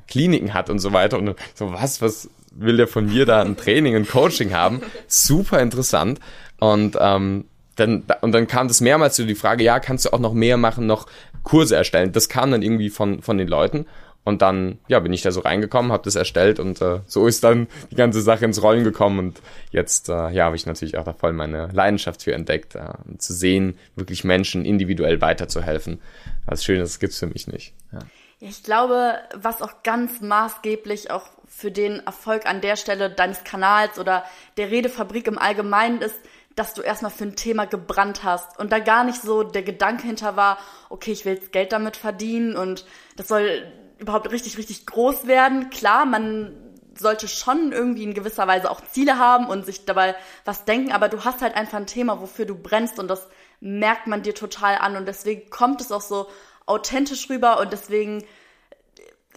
Kliniken 0.08 0.54
hat 0.54 0.70
und 0.70 0.80
so 0.80 0.94
weiter. 0.94 1.18
Und 1.18 1.36
so, 1.54 1.72
was, 1.72 2.01
was, 2.01 2.30
will 2.59 2.77
der 2.77 2.87
von 2.87 3.07
mir 3.07 3.25
da 3.25 3.41
ein 3.41 3.57
Training 3.57 3.95
und 3.95 4.09
Coaching 4.09 4.53
haben. 4.53 4.81
Super 5.07 5.61
interessant. 5.61 6.19
Und 6.59 6.97
ähm, 6.99 7.45
dann, 7.75 8.03
und 8.21 8.31
dann 8.31 8.47
kam 8.47 8.67
das 8.67 8.81
mehrmals 8.81 9.15
zu 9.15 9.25
die 9.25 9.35
Frage, 9.35 9.63
ja, 9.63 9.79
kannst 9.79 10.05
du 10.05 10.13
auch 10.13 10.19
noch 10.19 10.33
mehr 10.33 10.57
machen, 10.57 10.87
noch 10.87 11.07
Kurse 11.43 11.75
erstellen? 11.75 12.11
Das 12.11 12.29
kam 12.29 12.51
dann 12.51 12.61
irgendwie 12.61 12.89
von, 12.89 13.21
von 13.21 13.37
den 13.37 13.47
Leuten. 13.47 13.85
Und 14.23 14.41
dann, 14.41 14.79
ja, 14.89 14.99
bin 14.99 15.13
ich 15.13 15.21
da 15.21 15.31
so 15.31 15.39
reingekommen, 15.39 15.93
habe 15.93 16.03
das 16.03 16.15
erstellt 16.15 16.59
und 16.59 16.81
äh, 16.81 16.99
so 17.05 17.27
ist 17.27 17.45
dann 17.45 17.67
die 17.91 17.95
ganze 17.95 18.21
Sache 18.21 18.43
ins 18.43 18.61
Rollen 18.61 18.83
gekommen. 18.83 19.19
Und 19.19 19.41
jetzt, 19.71 20.09
äh, 20.09 20.31
ja, 20.31 20.43
habe 20.43 20.57
ich 20.57 20.65
natürlich 20.65 20.97
auch 20.97 21.05
da 21.05 21.13
voll 21.13 21.31
meine 21.31 21.67
Leidenschaft 21.67 22.23
für 22.23 22.33
entdeckt, 22.33 22.75
äh, 22.75 22.89
zu 23.19 23.31
sehen, 23.31 23.77
wirklich 23.95 24.25
Menschen 24.25 24.65
individuell 24.65 25.21
weiterzuhelfen. 25.21 26.01
Was 26.46 26.65
Schönes 26.65 27.00
gibt's 27.00 27.20
für 27.20 27.27
mich 27.27 27.48
nicht. 27.48 27.74
Ja. 27.93 28.00
Ich 28.41 28.63
glaube, 28.63 29.13
was 29.33 29.61
auch 29.61 29.81
ganz 29.83 30.20
maßgeblich 30.20 31.09
auch 31.09 31.29
für 31.48 31.72
den 31.72 32.05
Erfolg 32.05 32.46
an 32.46 32.62
der 32.62 32.75
Stelle 32.75 33.10
deines 33.10 33.44
Kanals 33.44 33.98
oder 33.98 34.24
der 34.57 34.70
Redefabrik 34.70 35.27
im 35.27 35.38
Allgemeinen 35.38 36.01
ist, 36.01 36.20
dass 36.55 36.74
du 36.74 36.81
erstmal 36.81 37.12
für 37.12 37.24
ein 37.24 37.36
Thema 37.36 37.66
gebrannt 37.66 38.24
hast 38.24 38.60
und 38.60 38.72
da 38.72 38.79
gar 38.79 39.03
nicht 39.03 39.22
so 39.22 39.44
der 39.44 39.64
Gedanke 39.64 40.07
hinter 40.07 40.36
war, 40.36 40.57
okay, 40.90 41.12
ich 41.12 41.24
will 41.24 41.36
jetzt 41.36 41.51
Geld 41.51 41.72
damit 41.72 41.96
verdienen 41.96 42.55
und 42.55 42.86
das 43.16 43.27
soll 43.27 43.72
überhaupt 44.00 44.31
richtig, 44.31 44.57
richtig 44.57 44.86
groß 44.86 45.27
werden. 45.27 45.70
Klar, 45.70 46.05
man 46.05 46.55
sollte 47.00 47.27
schon 47.27 47.72
irgendwie 47.72 48.03
in 48.03 48.14
gewisser 48.14 48.48
Weise 48.48 48.72
auch 48.72 48.81
Ziele 48.81 49.20
haben 49.20 49.48
und 49.48 49.66
sich 49.66 49.86
dabei 49.86 50.16
was 50.46 50.66
denken, 50.66 50.92
aber 50.92 51.10
du 51.10 51.24
hast 51.24 51.42
halt 51.42 51.55
einfach 51.55 51.77
ein 51.77 51.86
Thema, 51.86 52.22
wofür 52.22 52.46
du 52.46 52.55
brennst 52.55 52.98
und 53.00 53.07
das 53.07 53.27
merkt 53.60 54.07
man 54.07 54.24
dir 54.24 54.33
total 54.33 54.77
an 54.77 54.96
und 54.98 55.07
deswegen 55.07 55.50
kommt 55.50 55.81
es 55.81 55.92
auch 55.92 56.01
so 56.01 56.27
authentisch 56.66 57.29
rüber 57.29 57.60
und 57.60 57.72
deswegen 57.72 58.24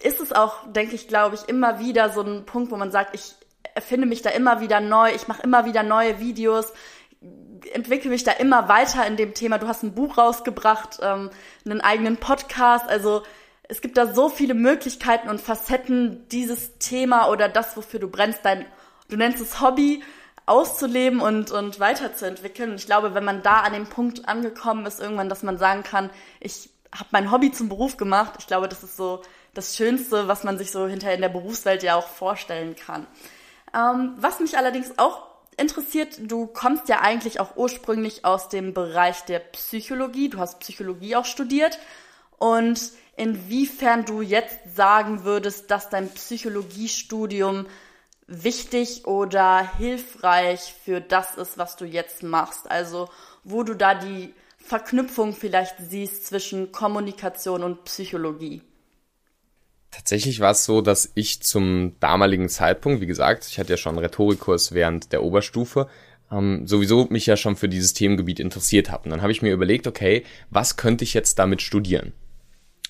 ist 0.02 0.20
es 0.20 0.32
auch, 0.32 0.70
denke 0.72 0.94
ich, 0.94 1.08
glaube 1.08 1.36
ich, 1.36 1.48
immer 1.48 1.78
wieder 1.78 2.10
so 2.10 2.22
ein 2.22 2.46
Punkt, 2.46 2.70
wo 2.70 2.76
man 2.76 2.90
sagt, 2.90 3.14
ich 3.14 3.34
erfinde 3.74 4.06
mich 4.06 4.22
da 4.22 4.30
immer 4.30 4.60
wieder 4.60 4.80
neu, 4.80 5.12
ich 5.14 5.28
mache 5.28 5.42
immer 5.42 5.64
wieder 5.64 5.82
neue 5.82 6.18
Videos, 6.18 6.72
entwickle 7.72 8.10
mich 8.10 8.24
da 8.24 8.32
immer 8.32 8.68
weiter 8.68 9.06
in 9.06 9.16
dem 9.16 9.34
Thema. 9.34 9.58
Du 9.58 9.68
hast 9.68 9.82
ein 9.82 9.94
Buch 9.94 10.18
rausgebracht, 10.18 10.98
ähm, 11.02 11.30
einen 11.64 11.80
eigenen 11.80 12.16
Podcast, 12.16 12.88
also 12.88 13.22
es 13.68 13.80
gibt 13.80 13.96
da 13.96 14.12
so 14.12 14.28
viele 14.28 14.54
Möglichkeiten 14.54 15.28
und 15.28 15.40
Facetten, 15.40 16.26
dieses 16.28 16.78
Thema 16.78 17.28
oder 17.28 17.48
das, 17.48 17.76
wofür 17.76 18.00
du 18.00 18.08
brennst, 18.08 18.40
dein, 18.42 18.66
du 19.08 19.16
nennst 19.16 19.40
es 19.40 19.60
Hobby, 19.60 20.02
auszuleben 20.46 21.20
und, 21.20 21.52
und 21.52 21.78
weiterzuentwickeln. 21.78 22.70
Und 22.70 22.76
ich 22.80 22.86
glaube, 22.86 23.14
wenn 23.14 23.24
man 23.24 23.42
da 23.42 23.60
an 23.60 23.72
dem 23.72 23.86
Punkt 23.86 24.28
angekommen 24.28 24.84
ist, 24.86 25.00
irgendwann, 25.00 25.28
dass 25.28 25.44
man 25.44 25.58
sagen 25.58 25.84
kann, 25.84 26.10
ich 26.40 26.70
habe 26.92 27.10
mein 27.12 27.30
Hobby 27.30 27.52
zum 27.52 27.68
Beruf 27.68 27.96
gemacht, 27.96 28.34
ich 28.40 28.48
glaube, 28.48 28.68
das 28.68 28.82
ist 28.82 28.96
so 28.96 29.22
das 29.54 29.76
Schönste, 29.76 30.28
was 30.28 30.44
man 30.44 30.58
sich 30.58 30.70
so 30.70 30.86
hinterher 30.86 31.16
in 31.16 31.22
der 31.22 31.28
Berufswelt 31.28 31.82
ja 31.82 31.96
auch 31.96 32.06
vorstellen 32.06 32.76
kann. 32.76 33.06
Ähm, 33.74 34.14
was 34.16 34.40
mich 34.40 34.56
allerdings 34.56 34.98
auch 34.98 35.26
interessiert, 35.56 36.18
du 36.20 36.46
kommst 36.46 36.88
ja 36.88 37.00
eigentlich 37.00 37.40
auch 37.40 37.56
ursprünglich 37.56 38.24
aus 38.24 38.48
dem 38.48 38.74
Bereich 38.74 39.24
der 39.24 39.40
Psychologie. 39.40 40.28
Du 40.28 40.38
hast 40.38 40.60
Psychologie 40.60 41.16
auch 41.16 41.24
studiert. 41.24 41.78
Und 42.38 42.80
inwiefern 43.16 44.04
du 44.04 44.22
jetzt 44.22 44.74
sagen 44.74 45.24
würdest, 45.24 45.70
dass 45.70 45.90
dein 45.90 46.08
Psychologiestudium 46.08 47.66
wichtig 48.26 49.06
oder 49.06 49.76
hilfreich 49.76 50.74
für 50.84 51.00
das 51.00 51.36
ist, 51.36 51.58
was 51.58 51.76
du 51.76 51.84
jetzt 51.84 52.22
machst. 52.22 52.70
Also 52.70 53.08
wo 53.44 53.62
du 53.62 53.74
da 53.74 53.94
die 53.94 54.34
Verknüpfung 54.58 55.34
vielleicht 55.34 55.76
siehst 55.78 56.26
zwischen 56.26 56.72
Kommunikation 56.72 57.64
und 57.64 57.84
Psychologie. 57.84 58.62
Tatsächlich 59.90 60.38
war 60.40 60.53
es 60.53 60.64
so, 60.64 60.83
dass 60.83 61.11
ich 61.14 61.42
zum 61.42 61.98
damaligen 61.98 62.48
Zeitpunkt, 62.48 63.00
wie 63.00 63.07
gesagt, 63.07 63.46
ich 63.48 63.59
hatte 63.59 63.70
ja 63.70 63.76
schon 63.76 63.96
einen 63.96 64.05
Rhetorikkurs 64.05 64.72
während 64.72 65.12
der 65.12 65.22
Oberstufe, 65.24 65.88
ähm, 66.31 66.66
sowieso 66.66 67.07
mich 67.11 67.26
ja 67.26 67.37
schon 67.37 67.57
für 67.57 67.68
dieses 67.68 67.92
Themengebiet 67.92 68.38
interessiert 68.38 68.90
habe. 68.90 69.05
Und 69.05 69.11
dann 69.11 69.22
habe 69.22 69.33
ich 69.33 69.42
mir 69.42 69.53
überlegt, 69.53 69.87
okay, 69.87 70.24
was 70.50 70.76
könnte 70.76 71.03
ich 71.03 71.12
jetzt 71.12 71.38
damit 71.40 71.61
studieren? 71.61 72.12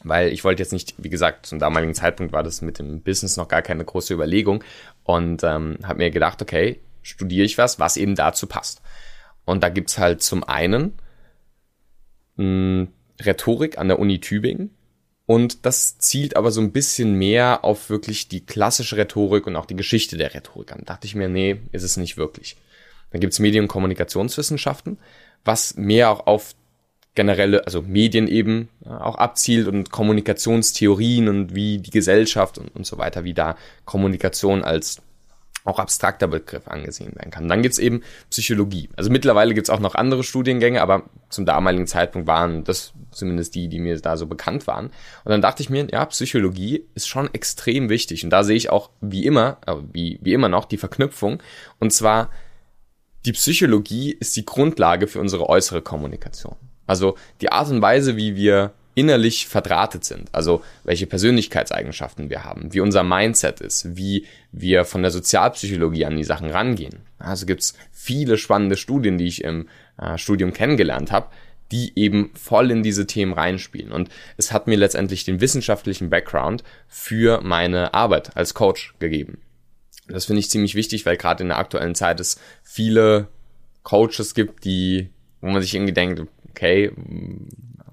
Weil 0.03 0.29
ich 0.29 0.45
wollte 0.45 0.63
jetzt 0.63 0.73
nicht, 0.73 0.95
wie 0.99 1.11
gesagt, 1.11 1.47
zum 1.47 1.59
damaligen 1.59 1.95
Zeitpunkt 1.95 2.33
war 2.33 2.43
das 2.43 2.63
mit 2.63 2.79
dem 2.79 3.01
Business 3.03 3.37
noch 3.37 3.49
gar 3.49 3.63
keine 3.63 3.85
große 3.85 4.15
Überlegung 4.15 4.63
und 5.05 5.43
ähm, 5.43 5.79
habe 5.83 5.99
mir 5.99 6.11
gedacht, 6.11 6.43
okay, 6.43 6.81
studiere 7.03 7.45
ich 7.47 7.59
was, 7.59 7.79
was 7.79 7.97
eben 7.97 8.15
dazu 8.15 8.47
passt. 8.47 8.83
Und 9.45 9.63
da 9.63 9.69
gibt's 9.69 9.99
halt 9.99 10.23
zum 10.23 10.45
einen 10.45 10.95
mh, 12.37 12.45
hm, 12.45 12.89
Rhetorik 13.23 13.79
an 13.79 13.89
der 13.89 13.99
Uni 13.99 14.21
Tübingen 14.21 14.71
und 15.31 15.65
das 15.65 15.97
zielt 15.99 16.35
aber 16.35 16.51
so 16.51 16.61
ein 16.61 16.73
bisschen 16.73 17.15
mehr 17.15 17.65
auf 17.65 17.89
wirklich 17.89 18.27
die 18.27 18.45
klassische 18.45 18.97
Rhetorik 18.97 19.47
und 19.47 19.55
auch 19.55 19.65
die 19.65 19.77
Geschichte 19.77 20.17
der 20.17 20.35
Rhetorik 20.35 20.73
an. 20.73 20.81
Da 20.81 20.95
dachte 20.95 21.07
ich 21.07 21.15
mir, 21.15 21.29
nee, 21.29 21.61
ist 21.71 21.85
es 21.85 21.97
nicht 21.97 22.17
wirklich. 22.17 22.57
Dann 23.13 23.21
gibt's 23.21 23.39
Medien- 23.39 23.63
und 23.63 23.69
Kommunikationswissenschaften, 23.69 24.99
was 25.45 25.77
mehr 25.77 26.11
auch 26.11 26.27
auf 26.27 26.57
generelle, 27.15 27.65
also 27.65 27.81
Medien 27.81 28.27
eben 28.27 28.71
auch 28.85 29.15
abzielt 29.15 29.69
und 29.69 29.93
Kommunikationstheorien 29.93 31.29
und 31.29 31.55
wie 31.55 31.79
die 31.79 31.93
Gesellschaft 31.93 32.59
und, 32.59 32.75
und 32.75 32.85
so 32.85 32.99
weiter, 32.99 33.23
wie 33.23 33.33
da 33.33 33.55
Kommunikation 33.85 34.65
als 34.65 35.01
auch 35.65 35.79
abstrakter 35.79 36.27
Begriff 36.27 36.69
angesehen 36.69 37.15
werden 37.17 37.31
kann. 37.31 37.49
Dann 37.49 37.63
gibt's 37.63 37.79
eben 37.79 38.03
Psychologie. 38.31 38.89
Also 38.97 39.11
mittlerweile 39.11 39.55
gibt's 39.55 39.71
auch 39.71 39.81
noch 39.81 39.95
andere 39.95 40.25
Studiengänge, 40.25 40.81
aber 40.81 41.05
zum 41.29 41.47
damaligen 41.47 41.87
Zeitpunkt 41.87 42.27
waren 42.27 42.65
das 42.65 42.93
zumindest 43.11 43.55
die, 43.55 43.69
die 43.69 43.79
mir 43.79 43.99
da 44.01 44.17
so 44.17 44.27
bekannt 44.27 44.67
waren. 44.67 44.87
Und 44.87 45.31
dann 45.31 45.43
dachte 45.43 45.63
ich 45.63 45.71
mir, 45.71 45.87
ja, 45.91 46.05
Psychologie 46.07 46.87
ist 46.95 47.09
schon 47.09 47.33
extrem 47.35 47.89
wichtig. 47.89 48.25
Und 48.25 48.31
da 48.31 48.45
sehe 48.45 48.57
ich 48.57 48.71
auch 48.71 48.91
wie 49.01 49.27
immer, 49.27 49.59
äh, 49.67 49.75
wie, 49.93 50.19
wie 50.23 50.33
immer 50.33 50.49
noch 50.49 50.65
die 50.65 50.79
Verknüpfung. 50.79 51.43
Und 51.79 51.93
zwar, 51.93 52.31
die 53.27 53.33
Psychologie 53.33 54.13
ist 54.13 54.37
die 54.37 54.47
Grundlage 54.47 55.07
für 55.07 55.21
unsere 55.21 55.49
äußere 55.49 55.83
Kommunikation. 55.83 56.57
Also 56.87 57.17
die 57.41 57.53
Art 57.53 57.71
und 57.71 57.83
Weise, 57.83 58.17
wie 58.17 58.35
wir 58.35 58.73
innerlich 58.95 59.47
verdrahtet 59.47 60.05
sind. 60.05 60.29
Also 60.33 60.63
welche 60.85 61.07
Persönlichkeitseigenschaften 61.07 62.31
wir 62.31 62.45
haben, 62.45 62.73
wie 62.73 62.81
unser 62.81 63.03
Mindset 63.03 63.61
ist, 63.61 63.97
wie 63.97 64.27
wir 64.53 64.85
von 64.85 65.03
der 65.03 65.11
Sozialpsychologie 65.11 66.05
an 66.05 66.17
die 66.17 66.25
Sachen 66.25 66.51
rangehen. 66.51 67.01
Also 67.19 67.47
gibt's 67.47 67.75
viele 67.93 68.37
spannende 68.37 68.77
Studien, 68.77 69.19
die 69.19 69.27
ich 69.27 69.45
im 69.45 69.69
äh, 69.99 70.19
Studium 70.19 70.53
kennengelernt 70.53 71.13
habe, 71.13 71.29
die 71.73 71.93
eben 71.97 72.31
voll 72.35 72.71
in 72.71 72.83
diese 72.83 73.07
Themen 73.07 73.33
reinspielen. 73.33 73.93
Und 73.93 74.09
es 74.37 74.53
hat 74.53 74.67
mir 74.67 74.77
letztendlich 74.77 75.25
den 75.25 75.41
wissenschaftlichen 75.41 76.11
Background 76.11 76.65
für 76.89 77.41
meine 77.43 77.95
Arbeit 77.95 78.37
als 78.37 78.55
Coach 78.55 78.95
gegeben. 78.99 79.39
Das 80.09 80.25
finde 80.25 80.41
ich 80.41 80.51
ziemlich 80.51 80.75
wichtig, 80.75 81.07
weil 81.07 81.17
gerade 81.17 81.43
in 81.45 81.51
der 81.51 81.59
aktuellen 81.59 81.95
Zeit 81.95 82.19
es 82.19 82.41
viele 82.65 83.29
Coaches 83.85 84.35
gibt, 84.35 84.65
die, 84.65 85.11
wo 85.41 85.49
man 85.49 85.63
sich 85.63 85.75
irgendwie 85.75 85.93
denkt, 85.93 86.23
okay, 86.51 86.91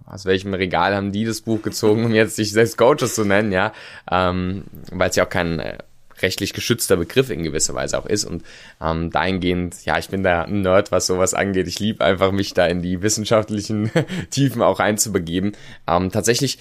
aus 0.08 0.26
welchem 0.26 0.54
Regal 0.54 0.96
haben 0.96 1.12
die 1.12 1.26
das 1.26 1.42
Buch 1.42 1.62
gezogen, 1.62 2.06
um 2.06 2.14
jetzt 2.14 2.36
sich 2.36 2.52
selbst 2.52 2.78
Coaches 2.78 3.16
zu 3.16 3.26
nennen, 3.26 3.52
ja, 3.52 3.74
ähm, 4.10 4.64
weil 4.92 5.10
es 5.10 5.16
ja 5.16 5.26
auch 5.26 5.30
kein 5.30 5.60
äh, 5.60 5.78
rechtlich 6.22 6.54
geschützter 6.54 6.98
Begriff 6.98 7.30
in 7.30 7.44
gewisser 7.44 7.76
Weise 7.76 8.00
auch 8.00 8.06
ist 8.06 8.26
und 8.26 8.44
ähm, 8.82 9.12
dahingehend, 9.12 9.86
ja, 9.86 9.98
ich 10.00 10.10
bin 10.10 10.24
da 10.24 10.44
ein 10.44 10.62
Nerd, 10.62 10.92
was 10.92 11.08
sowas 11.08 11.34
angeht. 11.34 11.68
Ich 11.68 11.80
liebe 11.80 12.04
einfach, 12.04 12.32
mich 12.32 12.54
da 12.54 12.66
in 12.66 12.82
die 12.82 13.02
wissenschaftlichen 13.02 13.92
Tiefen 14.30 14.62
auch 14.62 14.80
reinzubegeben. 14.80 15.56
Ähm, 15.88 16.12
tatsächlich 16.12 16.58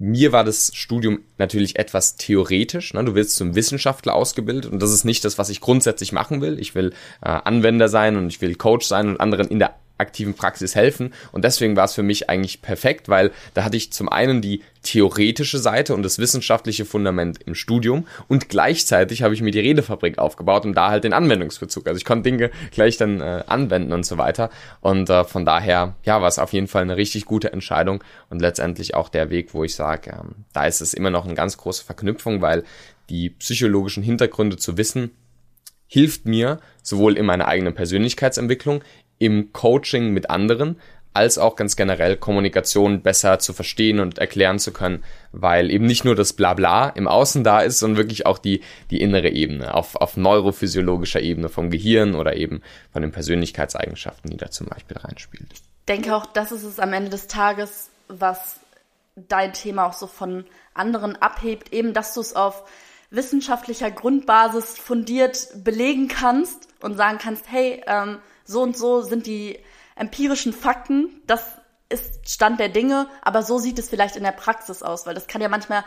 mir 0.00 0.30
war 0.30 0.44
das 0.44 0.70
Studium 0.74 1.20
natürlich 1.38 1.76
etwas 1.76 2.16
theoretisch. 2.16 2.94
Ne? 2.94 3.04
Du 3.04 3.16
wirst 3.16 3.34
zum 3.34 3.56
Wissenschaftler 3.56 4.14
ausgebildet 4.14 4.70
und 4.70 4.80
das 4.80 4.92
ist 4.92 5.04
nicht 5.04 5.24
das, 5.24 5.38
was 5.38 5.50
ich 5.50 5.60
grundsätzlich 5.60 6.12
machen 6.12 6.40
will. 6.40 6.60
Ich 6.60 6.76
will 6.76 6.92
äh, 7.20 7.30
Anwender 7.30 7.88
sein 7.88 8.16
und 8.16 8.28
ich 8.28 8.40
will 8.40 8.54
Coach 8.54 8.86
sein 8.86 9.08
und 9.08 9.20
anderen 9.20 9.48
in 9.48 9.58
der 9.58 9.74
aktiven 9.98 10.34
Praxis 10.34 10.74
helfen. 10.74 11.12
Und 11.32 11.44
deswegen 11.44 11.76
war 11.76 11.84
es 11.84 11.94
für 11.94 12.02
mich 12.02 12.30
eigentlich 12.30 12.62
perfekt, 12.62 13.08
weil 13.08 13.32
da 13.54 13.64
hatte 13.64 13.76
ich 13.76 13.92
zum 13.92 14.08
einen 14.08 14.40
die 14.40 14.62
theoretische 14.82 15.58
Seite 15.58 15.94
und 15.94 16.02
das 16.02 16.18
wissenschaftliche 16.18 16.84
Fundament 16.84 17.40
im 17.44 17.54
Studium 17.54 18.06
und 18.28 18.48
gleichzeitig 18.48 19.22
habe 19.22 19.34
ich 19.34 19.42
mir 19.42 19.50
die 19.50 19.60
Redefabrik 19.60 20.18
aufgebaut 20.18 20.64
und 20.64 20.74
da 20.74 20.90
halt 20.90 21.04
den 21.04 21.12
Anwendungsbezug. 21.12 21.86
Also 21.86 21.98
ich 21.98 22.04
konnte 22.04 22.30
Dinge 22.30 22.50
gleich 22.70 22.96
dann 22.96 23.20
äh, 23.20 23.42
anwenden 23.46 23.92
und 23.92 24.06
so 24.06 24.18
weiter. 24.18 24.50
Und 24.80 25.10
äh, 25.10 25.24
von 25.24 25.44
daher, 25.44 25.96
ja, 26.04 26.20
war 26.20 26.28
es 26.28 26.38
auf 26.38 26.52
jeden 26.52 26.68
Fall 26.68 26.82
eine 26.82 26.96
richtig 26.96 27.24
gute 27.24 27.52
Entscheidung 27.52 28.02
und 28.30 28.40
letztendlich 28.40 28.94
auch 28.94 29.08
der 29.08 29.30
Weg, 29.30 29.52
wo 29.52 29.64
ich 29.64 29.74
sage, 29.74 30.10
ähm, 30.10 30.44
da 30.52 30.66
ist 30.66 30.80
es 30.80 30.94
immer 30.94 31.10
noch 31.10 31.24
eine 31.24 31.34
ganz 31.34 31.56
große 31.56 31.84
Verknüpfung, 31.84 32.40
weil 32.40 32.64
die 33.10 33.30
psychologischen 33.30 34.02
Hintergründe 34.02 34.56
zu 34.56 34.76
wissen, 34.76 35.10
hilft 35.86 36.26
mir 36.26 36.60
sowohl 36.82 37.16
in 37.16 37.26
meiner 37.26 37.48
eigenen 37.48 37.74
Persönlichkeitsentwicklung, 37.74 38.82
im 39.18 39.52
Coaching 39.52 40.10
mit 40.10 40.30
anderen, 40.30 40.76
als 41.14 41.36
auch 41.38 41.56
ganz 41.56 41.74
generell 41.74 42.16
Kommunikation 42.16 43.02
besser 43.02 43.40
zu 43.40 43.52
verstehen 43.52 43.98
und 43.98 44.18
erklären 44.18 44.60
zu 44.60 44.72
können, 44.72 45.02
weil 45.32 45.70
eben 45.70 45.84
nicht 45.84 46.04
nur 46.04 46.14
das 46.14 46.32
Blabla 46.32 46.90
im 46.90 47.08
Außen 47.08 47.42
da 47.42 47.60
ist, 47.60 47.80
sondern 47.80 47.96
wirklich 47.96 48.24
auch 48.24 48.38
die, 48.38 48.60
die 48.90 49.00
innere 49.00 49.28
Ebene, 49.30 49.74
auf, 49.74 49.96
auf 49.96 50.16
neurophysiologischer 50.16 51.20
Ebene 51.20 51.48
vom 51.48 51.70
Gehirn 51.70 52.14
oder 52.14 52.36
eben 52.36 52.62
von 52.92 53.02
den 53.02 53.10
Persönlichkeitseigenschaften, 53.10 54.30
die 54.30 54.36
da 54.36 54.50
zum 54.50 54.68
Beispiel 54.68 54.96
reinspielt. 54.96 55.48
Ich 55.52 55.62
denke 55.88 56.14
auch, 56.14 56.26
das 56.26 56.52
ist 56.52 56.62
es 56.62 56.78
am 56.78 56.92
Ende 56.92 57.10
des 57.10 57.26
Tages, 57.26 57.90
was 58.06 58.60
dein 59.16 59.52
Thema 59.52 59.86
auch 59.86 59.94
so 59.94 60.06
von 60.06 60.44
anderen 60.74 61.16
abhebt, 61.16 61.72
eben, 61.72 61.94
dass 61.94 62.14
du 62.14 62.20
es 62.20 62.36
auf 62.36 62.62
wissenschaftlicher 63.10 63.90
Grundbasis 63.90 64.78
fundiert 64.78 65.48
belegen 65.64 66.08
kannst 66.08 66.68
und 66.80 66.96
sagen 66.96 67.18
kannst, 67.20 67.50
hey, 67.50 67.82
ähm, 67.86 68.18
so 68.48 68.62
und 68.62 68.76
so 68.76 69.02
sind 69.02 69.26
die 69.26 69.58
empirischen 69.94 70.52
Fakten, 70.52 71.22
das 71.26 71.42
ist 71.88 72.28
Stand 72.28 72.58
der 72.60 72.68
Dinge, 72.68 73.06
aber 73.22 73.42
so 73.42 73.58
sieht 73.58 73.78
es 73.78 73.88
vielleicht 73.88 74.16
in 74.16 74.22
der 74.22 74.32
Praxis 74.32 74.82
aus, 74.82 75.06
weil 75.06 75.14
das 75.14 75.26
kann 75.26 75.40
ja 75.40 75.48
manchmal 75.48 75.84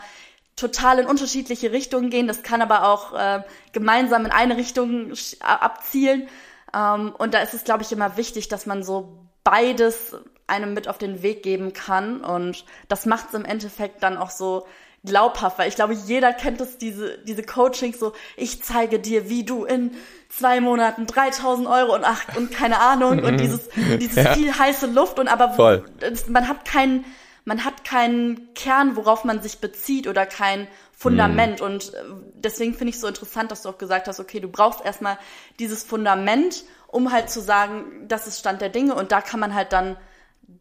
total 0.56 1.00
in 1.00 1.06
unterschiedliche 1.06 1.72
Richtungen 1.72 2.10
gehen, 2.10 2.28
das 2.28 2.42
kann 2.42 2.62
aber 2.62 2.88
auch 2.88 3.14
äh, 3.14 3.42
gemeinsam 3.72 4.24
in 4.24 4.32
eine 4.32 4.56
Richtung 4.56 5.12
abzielen. 5.40 6.28
Ähm, 6.74 7.12
und 7.16 7.34
da 7.34 7.40
ist 7.40 7.54
es, 7.54 7.64
glaube 7.64 7.82
ich, 7.82 7.92
immer 7.92 8.16
wichtig, 8.16 8.48
dass 8.48 8.66
man 8.66 8.82
so 8.82 9.18
beides 9.44 10.14
einem 10.46 10.74
mit 10.74 10.88
auf 10.88 10.98
den 10.98 11.22
Weg 11.22 11.42
geben 11.42 11.72
kann. 11.72 12.22
Und 12.22 12.64
das 12.88 13.06
macht 13.06 13.28
es 13.28 13.34
im 13.34 13.44
Endeffekt 13.44 14.02
dann 14.02 14.16
auch 14.16 14.30
so 14.30 14.66
glaubhaft, 15.04 15.58
weil 15.58 15.68
ich 15.68 15.74
glaube, 15.74 15.94
jeder 15.94 16.32
kennt 16.32 16.60
es, 16.60 16.78
diese, 16.78 17.18
diese 17.18 17.42
Coachings 17.42 17.98
so, 17.98 18.12
ich 18.36 18.62
zeige 18.62 19.00
dir, 19.00 19.28
wie 19.28 19.44
du 19.44 19.64
in 19.64 19.92
zwei 20.28 20.60
Monaten 20.60 21.06
3000 21.06 21.66
Euro 21.66 21.94
und 21.94 22.04
ach, 22.04 22.36
und 22.36 22.52
keine 22.52 22.80
Ahnung, 22.80 23.22
und 23.22 23.38
dieses, 23.38 23.68
dieses 24.00 24.24
ja. 24.24 24.34
viel 24.34 24.56
heiße 24.56 24.86
Luft 24.86 25.18
und 25.18 25.28
aber 25.28 25.50
Voll. 25.50 25.84
man 26.28 26.48
hat 26.48 26.64
keinen, 26.64 27.04
man 27.44 27.64
hat 27.64 27.84
keinen 27.84 28.54
Kern, 28.54 28.96
worauf 28.96 29.24
man 29.24 29.42
sich 29.42 29.58
bezieht 29.58 30.06
oder 30.06 30.24
kein 30.24 30.68
Fundament. 30.92 31.58
Mhm. 31.58 31.66
Und 31.66 31.94
äh, 31.94 31.98
deswegen 32.34 32.74
finde 32.74 32.90
ich 32.90 33.00
so 33.00 33.08
interessant, 33.08 33.50
dass 33.50 33.62
du 33.62 33.70
auch 33.70 33.78
gesagt 33.78 34.06
hast, 34.06 34.20
okay, 34.20 34.38
du 34.38 34.48
brauchst 34.48 34.84
erstmal 34.84 35.18
dieses 35.58 35.82
Fundament, 35.82 36.62
um 36.86 37.10
halt 37.10 37.28
zu 37.28 37.40
sagen, 37.40 38.06
das 38.06 38.28
ist 38.28 38.38
Stand 38.38 38.60
der 38.60 38.68
Dinge 38.68 38.94
und 38.94 39.10
da 39.10 39.20
kann 39.20 39.40
man 39.40 39.54
halt 39.54 39.72
dann 39.72 39.96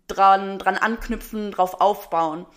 dran, 0.07 0.57
dran 0.57 0.77
anknüpfen, 0.77 1.51
drauf 1.51 1.79
aufbauen. 1.79 2.47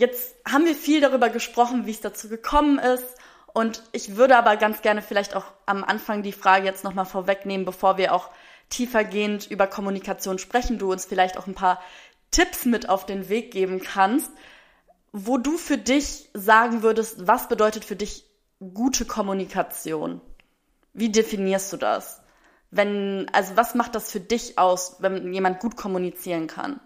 Jetzt 0.00 0.34
haben 0.50 0.64
wir 0.64 0.74
viel 0.74 1.02
darüber 1.02 1.28
gesprochen, 1.28 1.84
wie 1.84 1.90
es 1.90 2.00
dazu 2.00 2.30
gekommen 2.30 2.78
ist. 2.78 3.04
Und 3.52 3.82
ich 3.92 4.16
würde 4.16 4.34
aber 4.38 4.56
ganz 4.56 4.80
gerne 4.80 5.02
vielleicht 5.02 5.36
auch 5.36 5.44
am 5.66 5.84
Anfang 5.84 6.22
die 6.22 6.32
Frage 6.32 6.64
jetzt 6.64 6.84
nochmal 6.84 7.04
vorwegnehmen, 7.04 7.66
bevor 7.66 7.98
wir 7.98 8.14
auch 8.14 8.30
tiefergehend 8.70 9.50
über 9.50 9.66
Kommunikation 9.66 10.38
sprechen, 10.38 10.78
du 10.78 10.90
uns 10.90 11.04
vielleicht 11.04 11.36
auch 11.36 11.46
ein 11.46 11.54
paar 11.54 11.82
Tipps 12.30 12.64
mit 12.64 12.88
auf 12.88 13.04
den 13.04 13.28
Weg 13.28 13.50
geben 13.50 13.82
kannst, 13.82 14.32
wo 15.12 15.36
du 15.36 15.58
für 15.58 15.76
dich 15.76 16.30
sagen 16.32 16.82
würdest, 16.82 17.26
was 17.26 17.48
bedeutet 17.48 17.84
für 17.84 17.96
dich 17.96 18.24
gute 18.72 19.04
Kommunikation? 19.04 20.22
Wie 20.94 21.10
definierst 21.10 21.74
du 21.74 21.76
das? 21.76 22.22
Wenn, 22.70 23.28
also 23.34 23.54
was 23.54 23.74
macht 23.74 23.94
das 23.94 24.10
für 24.10 24.20
dich 24.20 24.58
aus, 24.58 24.96
wenn 25.00 25.34
jemand 25.34 25.60
gut 25.60 25.76
kommunizieren 25.76 26.46
kann? 26.46 26.80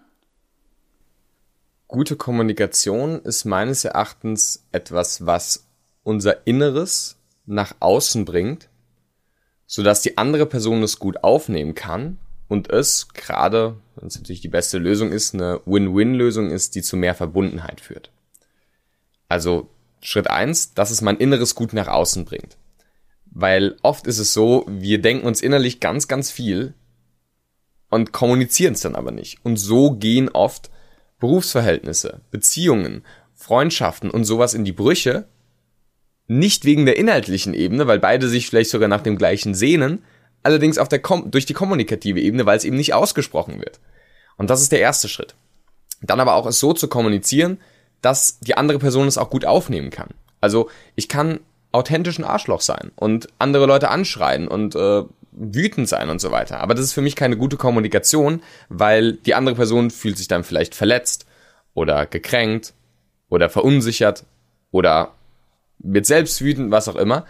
Gute 1.87 2.15
Kommunikation 2.15 3.21
ist 3.21 3.45
meines 3.45 3.85
Erachtens 3.85 4.65
etwas, 4.71 5.25
was 5.25 5.67
unser 6.03 6.47
Inneres 6.47 7.17
nach 7.45 7.75
außen 7.79 8.25
bringt, 8.25 8.69
sodass 9.67 10.01
die 10.01 10.17
andere 10.17 10.45
Person 10.45 10.81
es 10.83 10.97
gut 10.97 11.23
aufnehmen 11.23 11.75
kann 11.75 12.17
und 12.47 12.69
es 12.71 13.09
gerade, 13.09 13.77
wenn 13.95 14.07
es 14.07 14.15
natürlich 14.15 14.41
die 14.41 14.47
beste 14.47 14.77
Lösung 14.77 15.11
ist, 15.11 15.33
eine 15.33 15.61
Win-Win-Lösung 15.65 16.49
ist, 16.49 16.75
die 16.75 16.81
zu 16.81 16.97
mehr 16.97 17.13
Verbundenheit 17.13 17.81
führt. 17.81 18.11
Also 19.29 19.69
Schritt 20.01 20.29
eins, 20.29 20.73
dass 20.73 20.91
es 20.91 21.01
mein 21.01 21.17
Inneres 21.17 21.55
gut 21.55 21.73
nach 21.73 21.87
außen 21.87 22.25
bringt. 22.25 22.57
Weil 23.25 23.75
oft 23.81 24.07
ist 24.07 24.19
es 24.19 24.33
so, 24.33 24.65
wir 24.67 25.01
denken 25.01 25.27
uns 25.27 25.41
innerlich 25.41 25.79
ganz, 25.79 26.07
ganz 26.07 26.31
viel 26.31 26.73
und 27.89 28.11
kommunizieren 28.11 28.73
es 28.73 28.81
dann 28.81 28.95
aber 28.95 29.11
nicht. 29.11 29.39
Und 29.43 29.57
so 29.57 29.91
gehen 29.91 30.29
oft 30.29 30.69
Berufsverhältnisse, 31.19 32.21
Beziehungen, 32.31 33.03
Freundschaften 33.33 34.09
und 34.09 34.25
sowas 34.25 34.53
in 34.53 34.65
die 34.65 34.71
Brüche, 34.71 35.27
nicht 36.27 36.65
wegen 36.65 36.85
der 36.85 36.97
inhaltlichen 36.97 37.53
Ebene, 37.53 37.87
weil 37.87 37.99
beide 37.99 38.27
sich 38.27 38.47
vielleicht 38.47 38.69
sogar 38.69 38.87
nach 38.87 39.01
dem 39.01 39.17
gleichen 39.17 39.53
sehnen, 39.53 40.03
allerdings 40.43 40.77
auf 40.77 40.89
der 40.89 40.99
Kom 40.99 41.31
durch 41.31 41.45
die 41.45 41.53
kommunikative 41.53 42.19
Ebene, 42.19 42.45
weil 42.45 42.57
es 42.57 42.63
eben 42.63 42.77
nicht 42.77 42.93
ausgesprochen 42.93 43.59
wird. 43.59 43.79
Und 44.37 44.49
das 44.49 44.61
ist 44.61 44.71
der 44.71 44.79
erste 44.79 45.07
Schritt. 45.07 45.35
Dann 46.01 46.19
aber 46.19 46.35
auch 46.35 46.45
es 46.45 46.59
so 46.59 46.73
zu 46.73 46.87
kommunizieren, 46.87 47.59
dass 48.01 48.39
die 48.39 48.55
andere 48.55 48.79
Person 48.79 49.07
es 49.07 49.17
auch 49.17 49.29
gut 49.29 49.45
aufnehmen 49.45 49.89
kann. 49.89 50.09
Also 50.41 50.69
ich 50.95 51.09
kann 51.09 51.39
authentischen 51.71 52.23
Arschloch 52.23 52.61
sein 52.61 52.91
und 52.95 53.27
andere 53.39 53.65
Leute 53.65 53.89
anschreien 53.89 54.47
und 54.47 54.75
äh, 54.75 55.03
wütend 55.35 55.87
sein 55.87 56.09
und 56.09 56.19
so 56.19 56.31
weiter. 56.31 56.59
Aber 56.59 56.73
das 56.73 56.85
ist 56.85 56.93
für 56.93 57.01
mich 57.01 57.15
keine 57.15 57.37
gute 57.37 57.57
Kommunikation, 57.57 58.41
weil 58.69 59.13
die 59.13 59.35
andere 59.35 59.55
Person 59.55 59.91
fühlt 59.91 60.17
sich 60.17 60.27
dann 60.27 60.43
vielleicht 60.43 60.75
verletzt 60.75 61.25
oder 61.73 62.05
gekränkt 62.05 62.73
oder 63.29 63.49
verunsichert 63.49 64.25
oder 64.71 65.11
wird 65.79 66.05
selbst 66.05 66.41
wütend, 66.41 66.71
was 66.71 66.87
auch 66.87 66.95
immer. 66.95 67.25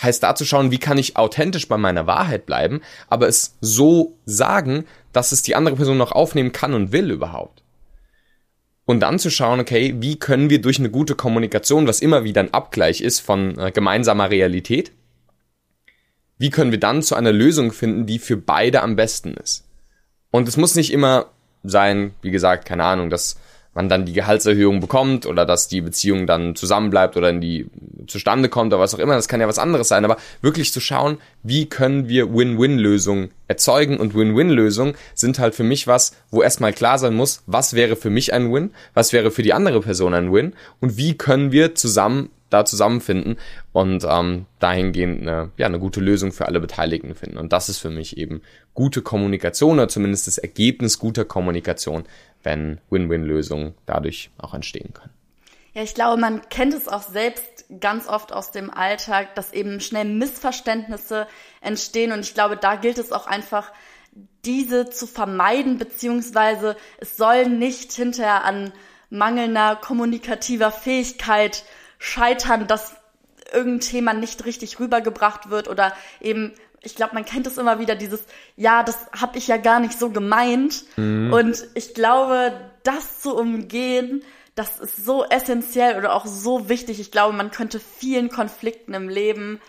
Heißt 0.00 0.22
da 0.22 0.34
zu 0.34 0.44
schauen, 0.44 0.70
wie 0.70 0.78
kann 0.78 0.98
ich 0.98 1.16
authentisch 1.16 1.66
bei 1.68 1.76
meiner 1.76 2.06
Wahrheit 2.06 2.46
bleiben, 2.46 2.82
aber 3.08 3.26
es 3.26 3.56
so 3.60 4.16
sagen, 4.24 4.84
dass 5.12 5.32
es 5.32 5.42
die 5.42 5.56
andere 5.56 5.76
Person 5.76 5.98
noch 5.98 6.12
aufnehmen 6.12 6.52
kann 6.52 6.74
und 6.74 6.92
will 6.92 7.10
überhaupt. 7.10 7.62
Und 8.84 9.00
dann 9.00 9.18
zu 9.18 9.28
schauen, 9.30 9.60
okay, 9.60 9.96
wie 9.98 10.18
können 10.18 10.50
wir 10.50 10.62
durch 10.62 10.78
eine 10.78 10.90
gute 10.90 11.14
Kommunikation, 11.14 11.86
was 11.86 12.00
immer 12.00 12.24
wieder 12.24 12.40
ein 12.40 12.54
Abgleich 12.54 13.00
ist 13.00 13.20
von 13.20 13.58
äh, 13.58 13.70
gemeinsamer 13.70 14.30
Realität, 14.30 14.92
wie 16.38 16.50
können 16.50 16.70
wir 16.70 16.80
dann 16.80 17.02
zu 17.02 17.14
einer 17.14 17.32
Lösung 17.32 17.72
finden, 17.72 18.06
die 18.06 18.18
für 18.18 18.36
beide 18.36 18.82
am 18.82 18.96
besten 18.96 19.34
ist. 19.34 19.64
Und 20.30 20.48
es 20.48 20.56
muss 20.56 20.74
nicht 20.74 20.92
immer 20.92 21.26
sein, 21.64 22.12
wie 22.22 22.30
gesagt, 22.30 22.64
keine 22.64 22.84
Ahnung, 22.84 23.10
dass 23.10 23.36
man 23.74 23.88
dann 23.88 24.06
die 24.06 24.12
Gehaltserhöhung 24.12 24.80
bekommt 24.80 25.24
oder 25.24 25.46
dass 25.46 25.68
die 25.68 25.80
Beziehung 25.80 26.26
dann 26.26 26.56
zusammenbleibt 26.56 27.16
oder 27.16 27.30
in 27.30 27.40
die 27.40 27.66
zustande 28.08 28.48
kommt 28.48 28.72
oder 28.72 28.82
was 28.82 28.94
auch 28.94 28.98
immer, 28.98 29.14
das 29.14 29.28
kann 29.28 29.40
ja 29.40 29.46
was 29.46 29.60
anderes 29.60 29.86
sein, 29.86 30.04
aber 30.04 30.16
wirklich 30.40 30.72
zu 30.72 30.80
schauen, 30.80 31.18
wie 31.44 31.66
können 31.66 32.08
wir 32.08 32.34
Win-Win-Lösungen 32.34 33.30
erzeugen? 33.46 33.98
Und 33.98 34.16
Win-Win-Lösungen 34.16 34.94
sind 35.14 35.38
halt 35.38 35.54
für 35.54 35.62
mich 35.62 35.86
was, 35.86 36.12
wo 36.30 36.42
erstmal 36.42 36.72
klar 36.72 36.98
sein 36.98 37.14
muss, 37.14 37.42
was 37.46 37.74
wäre 37.74 37.94
für 37.94 38.10
mich 38.10 38.32
ein 38.32 38.52
Win, 38.52 38.72
was 38.94 39.12
wäre 39.12 39.30
für 39.30 39.42
die 39.42 39.52
andere 39.52 39.80
Person 39.80 40.12
ein 40.12 40.32
Win? 40.32 40.54
Und 40.80 40.96
wie 40.96 41.16
können 41.16 41.52
wir 41.52 41.76
zusammen 41.76 42.30
da 42.50 42.64
zusammenfinden 42.64 43.36
und 43.72 44.06
ähm, 44.08 44.46
dahingehend 44.58 45.22
eine, 45.22 45.50
ja, 45.56 45.66
eine 45.66 45.78
gute 45.78 46.00
Lösung 46.00 46.32
für 46.32 46.46
alle 46.46 46.60
Beteiligten 46.60 47.14
finden. 47.14 47.38
Und 47.38 47.52
das 47.52 47.68
ist 47.68 47.78
für 47.78 47.90
mich 47.90 48.16
eben 48.16 48.42
gute 48.74 49.02
Kommunikation 49.02 49.78
oder 49.78 49.88
zumindest 49.88 50.26
das 50.26 50.38
Ergebnis 50.38 50.98
guter 50.98 51.24
Kommunikation, 51.24 52.04
wenn 52.42 52.80
Win-Win-Lösungen 52.90 53.74
dadurch 53.86 54.30
auch 54.38 54.54
entstehen 54.54 54.92
können. 54.94 55.12
Ja, 55.74 55.82
ich 55.82 55.94
glaube, 55.94 56.20
man 56.20 56.48
kennt 56.48 56.74
es 56.74 56.88
auch 56.88 57.02
selbst 57.02 57.66
ganz 57.80 58.08
oft 58.08 58.32
aus 58.32 58.50
dem 58.50 58.70
Alltag, 58.70 59.34
dass 59.34 59.52
eben 59.52 59.80
schnell 59.80 60.06
Missverständnisse 60.06 61.26
entstehen. 61.60 62.12
Und 62.12 62.20
ich 62.20 62.34
glaube, 62.34 62.56
da 62.56 62.76
gilt 62.76 62.98
es 62.98 63.12
auch 63.12 63.26
einfach, 63.26 63.72
diese 64.44 64.90
zu 64.90 65.06
vermeiden, 65.06 65.78
beziehungsweise 65.78 66.76
es 66.98 67.16
soll 67.16 67.46
nicht 67.48 67.92
hinterher 67.92 68.44
an 68.44 68.72
mangelnder 69.10 69.76
kommunikativer 69.76 70.70
Fähigkeit 70.70 71.64
scheitern, 71.98 72.66
dass 72.66 72.94
irgendein 73.52 73.80
Thema 73.80 74.12
nicht 74.14 74.44
richtig 74.44 74.78
rübergebracht 74.78 75.50
wird 75.50 75.68
oder 75.68 75.92
eben 76.20 76.54
ich 76.80 76.94
glaube, 76.94 77.14
man 77.14 77.24
kennt 77.24 77.46
es 77.46 77.58
immer 77.58 77.80
wieder, 77.80 77.96
dieses, 77.96 78.24
ja, 78.56 78.82
das 78.82 79.06
habe 79.12 79.38
ich 79.38 79.48
ja 79.48 79.56
gar 79.56 79.80
nicht 79.80 79.98
so 79.98 80.10
gemeint. 80.10 80.84
Mhm. 80.96 81.32
Und 81.32 81.66
ich 81.74 81.92
glaube, 81.94 82.52
das 82.84 83.20
zu 83.20 83.36
umgehen, 83.36 84.22
das 84.54 84.78
ist 84.78 85.04
so 85.04 85.24
essentiell 85.24 85.96
oder 85.96 86.14
auch 86.14 86.26
so 86.26 86.68
wichtig. 86.68 87.00
Ich 87.00 87.10
glaube, 87.10 87.36
man 87.36 87.50
könnte 87.50 87.80
vielen 87.80 88.28
Konflikten 88.28 88.94
im 88.94 89.08
Leben 89.08 89.60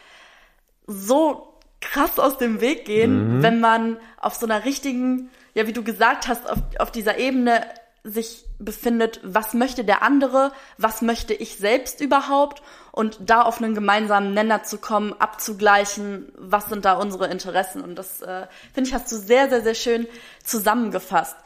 so 0.88 1.54
krass 1.82 2.20
aus 2.20 2.38
dem 2.38 2.62
Weg 2.62 2.86
gehen, 2.86 3.38
mhm. 3.38 3.44
wenn 3.44 3.60
man 3.60 3.98
auf 4.18 4.36
so 4.36 4.46
einer 4.46 4.65
richtigen, 4.65 5.30
ja, 5.54 5.68
wie 5.68 5.74
du 5.74 5.84
gesagt 5.84 6.28
hast, 6.28 6.50
auf, 6.50 6.60
auf 6.80 6.92
dieser 6.92 7.18
Ebene 7.18 7.63
sich 8.10 8.45
befindet, 8.60 9.22
was 9.24 9.54
möchte 9.54 9.84
der 9.84 10.04
andere, 10.04 10.52
was 10.78 11.02
möchte 11.02 11.34
ich 11.34 11.58
selbst 11.58 12.02
überhaupt 12.02 12.62
und 12.91 13.17
da 13.22 13.43
auf 13.43 13.62
einen 13.62 13.74
gemeinsamen 13.74 14.34
Nenner 14.34 14.63
zu 14.63 14.78
kommen, 14.78 15.13
abzugleichen, 15.19 16.32
was 16.38 16.67
sind 16.67 16.86
da 16.86 16.93
unsere 16.93 17.28
Interessen 17.28 17.82
und 17.82 17.95
das 17.95 18.22
äh, 18.22 18.48
finde 18.74 18.89
ich 18.89 18.93
hast 18.93 19.12
du 19.12 19.15
sehr 19.15 19.50
sehr 19.50 19.62
sehr 19.62 19.76
schön 19.76 20.08
zusammengefasst. 20.43 21.38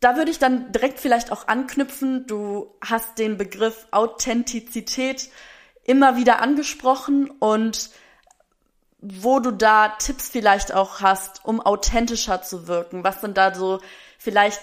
Da 0.00 0.16
würde 0.16 0.30
ich 0.30 0.38
dann 0.38 0.70
direkt 0.70 1.00
vielleicht 1.00 1.32
auch 1.32 1.48
anknüpfen. 1.48 2.26
Du 2.26 2.74
hast 2.82 3.18
den 3.18 3.38
Begriff 3.38 3.86
Authentizität 3.90 5.30
immer 5.84 6.16
wieder 6.16 6.42
angesprochen 6.42 7.30
und 7.30 7.90
wo 9.00 9.38
du 9.38 9.50
da 9.50 9.88
Tipps 9.98 10.28
vielleicht 10.28 10.72
auch 10.74 11.00
hast, 11.00 11.44
um 11.44 11.60
authentischer 11.60 12.42
zu 12.42 12.66
wirken. 12.66 13.04
Was 13.04 13.20
sind 13.20 13.36
da 13.36 13.54
so 13.54 13.80
vielleicht 14.18 14.60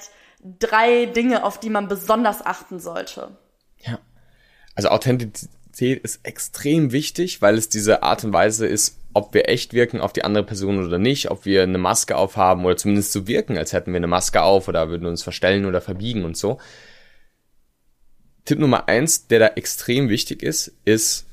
drei 0.60 1.06
Dinge, 1.06 1.44
auf 1.44 1.60
die 1.60 1.70
man 1.70 1.88
besonders 1.88 2.46
achten 2.46 2.80
sollte. 2.80 3.38
Ja. 3.80 4.00
Also 4.76 4.90
Authentizität 4.90 6.04
ist 6.04 6.22
extrem 6.24 6.92
wichtig, 6.92 7.42
weil 7.42 7.58
es 7.58 7.70
diese 7.70 8.04
Art 8.04 8.24
und 8.24 8.34
Weise 8.34 8.68
ist, 8.68 8.98
ob 9.14 9.34
wir 9.34 9.50
echt 9.50 9.74
wirken 9.74 10.00
auf 10.00 10.14
die 10.14 10.24
andere 10.24 10.46
Person 10.46 10.86
oder 10.86 10.98
nicht, 10.98 11.30
ob 11.32 11.46
wir 11.46 11.64
eine 11.64 11.78
Maske 11.78 12.16
aufhaben 12.16 12.66
oder 12.66 12.78
zumindest 12.78 13.12
so 13.12 13.28
wirken, 13.28 13.58
als 13.58 13.74
hätten 13.74 13.92
wir 13.92 13.98
eine 13.98 14.08
Maske 14.08 14.42
auf 14.42 14.68
oder 14.68 14.90
würden 14.90 15.06
uns 15.06 15.24
verstellen 15.24 15.66
oder 15.66 15.82
verbiegen 15.82 16.24
und 16.24 16.38
so. 16.38 16.60
Tipp 18.46 18.60
Nummer 18.60 18.88
eins, 18.88 19.28
der 19.28 19.40
da 19.40 19.48
extrem 19.48 20.10
wichtig 20.10 20.42
ist, 20.42 20.74
ist 20.86 21.26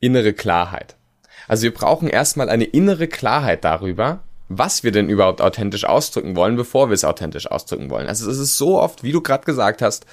innere 0.00 0.32
Klarheit. 0.32 0.96
Also 1.48 1.62
wir 1.64 1.74
brauchen 1.74 2.08
erstmal 2.08 2.48
eine 2.48 2.64
innere 2.64 3.08
Klarheit 3.08 3.64
darüber, 3.64 4.24
was 4.48 4.84
wir 4.84 4.92
denn 4.92 5.08
überhaupt 5.08 5.40
authentisch 5.40 5.84
ausdrücken 5.84 6.36
wollen, 6.36 6.56
bevor 6.56 6.88
wir 6.88 6.94
es 6.94 7.04
authentisch 7.04 7.50
ausdrücken 7.50 7.90
wollen. 7.90 8.06
Also 8.06 8.30
es 8.30 8.38
ist 8.38 8.58
so 8.58 8.80
oft, 8.80 9.02
wie 9.02 9.12
du 9.12 9.20
gerade 9.20 9.44
gesagt 9.44 9.82
hast, 9.82 10.06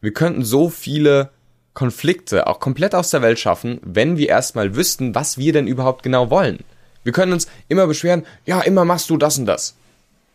wir 0.00 0.12
könnten 0.12 0.44
so 0.44 0.68
viele 0.68 1.30
Konflikte 1.74 2.46
auch 2.46 2.60
komplett 2.60 2.94
aus 2.94 3.10
der 3.10 3.22
Welt 3.22 3.38
schaffen, 3.38 3.80
wenn 3.82 4.16
wir 4.16 4.28
erstmal 4.28 4.76
wüssten, 4.76 5.14
was 5.14 5.38
wir 5.38 5.52
denn 5.52 5.66
überhaupt 5.66 6.02
genau 6.02 6.30
wollen. 6.30 6.64
Wir 7.04 7.12
können 7.12 7.32
uns 7.32 7.46
immer 7.68 7.86
beschweren, 7.86 8.26
ja, 8.44 8.60
immer 8.60 8.84
machst 8.84 9.10
du 9.10 9.16
das 9.16 9.38
und 9.38 9.46
das. 9.46 9.74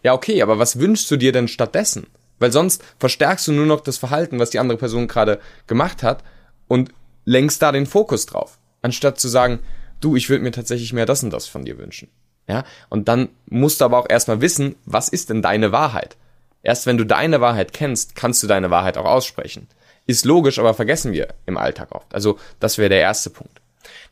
Ja, 0.03 0.13
okay, 0.13 0.41
aber 0.41 0.60
was 0.60 0.80
wünschst 0.80 1.10
du 1.12 1.17
dir 1.17 1.32
denn 1.32 1.47
stattdessen? 1.47 2.08
Weil 2.39 2.51
sonst 2.51 2.84
verstärkst 2.99 3.47
du 3.47 3.51
nur 3.51 3.65
noch 3.65 3.82
das 3.82 3.97
Verhalten, 3.97 4.39
was 4.39 4.51
die 4.51 4.60
andere 4.60 4.77
Person 4.77 5.08
gerade 5.08 5.39
gemacht 5.65 6.03
hat 6.03 6.23
und 6.67 6.91
lenkst 7.25 7.62
da 7.62 7.71
den 7.71 7.86
Fokus 7.86 8.25
drauf. 8.25 8.60
Anstatt 8.82 9.19
zu 9.19 9.27
sagen, 9.27 9.60
du, 9.99 10.15
ich 10.15 10.30
würde 10.30 10.43
mir 10.43 10.51
tatsächlich 10.51 10.93
mehr 10.93 11.06
das 11.06 11.23
und 11.23 11.32
das 11.32 11.47
von 11.47 11.65
dir 11.65 11.77
wünschen. 11.77 12.10
Ja, 12.48 12.64
und 12.90 13.08
dann 13.08 13.30
musst 13.48 13.82
du 13.82 13.86
aber 13.86 13.98
auch 14.00 14.10
erstmal 14.10 14.42
wissen, 14.42 14.76
was 14.86 15.10
ist 15.10 15.30
denn 15.30 15.42
deine 15.42 15.72
Wahrheit? 15.72 16.16
Erst 16.64 16.86
wenn 16.86 16.98
du 16.98 17.06
deine 17.06 17.42
Wahrheit 17.42 17.74
kennst, 17.74 18.16
kannst 18.16 18.42
du 18.42 18.48
deine 18.48 18.72
Wahrheit 18.72 18.98
auch 18.98 19.06
aussprechen. 19.06 19.68
Ist 20.06 20.26
logisch, 20.26 20.58
aber 20.58 20.74
vergessen 20.74 21.12
wir 21.12 21.28
im 21.46 21.58
Alltag 21.58 21.94
oft. 21.94 22.14
Also, 22.14 22.40
das 22.60 22.78
wäre 22.78 22.90
der 22.90 23.02
erste 23.02 23.30
Punkt. 23.30 23.62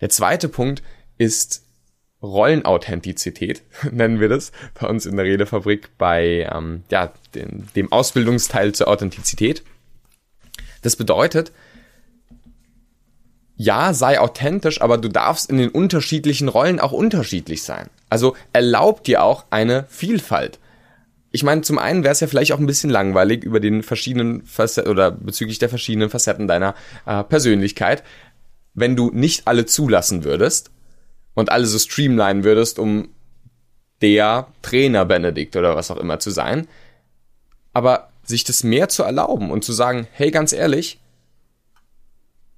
Der 0.01 0.09
zweite 0.09 0.49
Punkt 0.49 0.83
ist 1.17 1.63
Rollenauthentizität, 2.21 3.63
nennen 3.91 4.19
wir 4.19 4.29
das 4.29 4.51
bei 4.79 4.87
uns 4.87 5.05
in 5.05 5.15
der 5.15 5.25
Redefabrik 5.25 5.97
bei 5.97 6.49
ähm, 6.51 6.83
ja, 6.89 7.13
dem, 7.33 7.67
dem 7.75 7.91
Ausbildungsteil 7.91 8.73
zur 8.73 8.87
Authentizität. 8.89 9.63
Das 10.81 10.95
bedeutet, 10.95 11.51
ja, 13.57 13.93
sei 13.93 14.19
authentisch, 14.19 14.81
aber 14.81 14.97
du 14.97 15.07
darfst 15.07 15.49
in 15.49 15.57
den 15.57 15.69
unterschiedlichen 15.69 16.49
Rollen 16.49 16.79
auch 16.79 16.91
unterschiedlich 16.91 17.63
sein. 17.63 17.89
Also 18.09 18.35
erlaub 18.53 19.03
dir 19.03 19.23
auch 19.23 19.45
eine 19.49 19.85
Vielfalt. 19.89 20.59
Ich 21.31 21.43
meine, 21.43 21.61
zum 21.61 21.77
einen 21.77 22.03
wäre 22.03 22.11
es 22.11 22.19
ja 22.19 22.27
vielleicht 22.27 22.53
auch 22.53 22.59
ein 22.59 22.65
bisschen 22.65 22.89
langweilig 22.89 23.43
über 23.43 23.59
den 23.59 23.83
verschiedenen 23.83 24.43
Facetten 24.45 24.91
oder 24.91 25.11
bezüglich 25.11 25.59
der 25.59 25.69
verschiedenen 25.69 26.09
Facetten 26.09 26.47
deiner 26.47 26.75
äh, 27.05 27.23
Persönlichkeit, 27.23 28.03
wenn 28.73 28.95
du 28.95 29.09
nicht 29.11 29.47
alle 29.47 29.65
zulassen 29.65 30.23
würdest 30.23 30.71
und 31.33 31.51
alle 31.51 31.65
so 31.65 31.77
streamlinen 31.79 32.43
würdest, 32.43 32.79
um 32.79 33.09
der 34.01 34.47
Trainer 34.61 35.05
Benedikt 35.05 35.55
oder 35.55 35.75
was 35.75 35.91
auch 35.91 35.97
immer 35.97 36.19
zu 36.19 36.31
sein. 36.31 36.67
Aber 37.73 38.09
sich 38.23 38.43
das 38.43 38.63
mehr 38.63 38.89
zu 38.89 39.03
erlauben 39.03 39.51
und 39.51 39.63
zu 39.63 39.73
sagen, 39.73 40.07
hey, 40.11 40.31
ganz 40.31 40.53
ehrlich, 40.53 40.99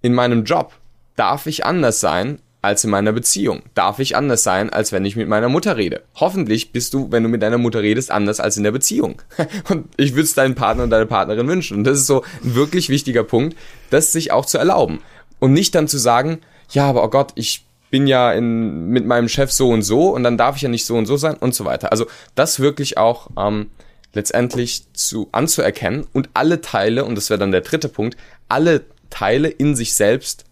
in 0.02 0.14
meinem 0.14 0.44
Job 0.44 0.74
Darf 1.18 1.48
ich 1.48 1.66
anders 1.66 2.00
sein 2.00 2.40
als 2.62 2.84
in 2.84 2.92
meiner 2.92 3.12
Beziehung? 3.12 3.64
Darf 3.74 3.98
ich 3.98 4.16
anders 4.16 4.44
sein, 4.44 4.70
als 4.70 4.92
wenn 4.92 5.04
ich 5.04 5.16
mit 5.16 5.28
meiner 5.28 5.50
Mutter 5.50 5.76
rede? 5.76 6.04
Hoffentlich 6.16 6.72
bist 6.72 6.94
du, 6.94 7.12
wenn 7.12 7.24
du 7.24 7.30
mit 7.30 7.42
deiner 7.42 7.58
Mutter 7.58 7.82
redest, 7.82 8.12
anders 8.12 8.40
als 8.40 8.56
in 8.56 8.64
der 8.64 8.72
Beziehung. 8.72 9.22
Und 9.70 9.90
ich 9.98 10.12
würde 10.12 10.26
es 10.26 10.36
deinen 10.36 10.54
Partner 10.54 10.84
und 10.84 10.92
deine 10.92 11.08
Partnerin 11.08 11.48
wünschen. 11.48 11.76
Und 11.76 11.84
das 11.86 11.98
ist 11.98 12.06
so 12.06 12.24
ein 12.44 12.54
wirklich 12.54 12.90
wichtiger 12.90 13.24
Punkt, 13.24 13.58
das 13.90 14.12
sich 14.12 14.32
auch 14.32 14.46
zu 14.46 14.60
erlauben. 14.60 15.00
Und 15.40 15.54
nicht 15.54 15.74
dann 15.74 15.88
zu 15.88 15.98
sagen, 15.98 16.40
ja, 16.70 16.88
aber 16.88 17.04
oh 17.04 17.10
Gott, 17.10 17.32
ich 17.34 17.66
bin 17.90 18.06
ja 18.06 18.32
in, 18.32 18.90
mit 18.90 19.08
meinem 19.08 19.28
Chef 19.28 19.52
so 19.52 19.70
und 19.70 19.82
so 19.82 20.10
und 20.10 20.24
dann 20.24 20.38
darf 20.38 20.58
ich 20.58 20.62
ja 20.62 20.70
nicht 20.70 20.86
so 20.86 20.96
und 20.96 21.08
so 21.08 21.18
sein 21.18 21.36
und 21.36 21.56
so 21.56 21.66
weiter. 21.66 21.92
Also 21.92 22.06
das 22.36 22.60
wirklich 22.60 22.98
auch 22.98 23.30
ähm, 23.38 23.72
letztendlich 24.14 24.94
zu 24.94 25.30
anzuerkennen 25.32 26.06
und 26.14 26.30
alle 26.36 26.62
Teile, 26.62 27.06
und 27.06 27.16
das 27.16 27.30
wäre 27.30 27.40
dann 27.40 27.52
der 27.52 27.62
dritte 27.62 27.90
Punkt, 27.90 28.18
alle 28.50 28.84
Teile 29.10 29.48
in 29.48 29.76
sich 29.76 29.94
selbst 29.96 30.44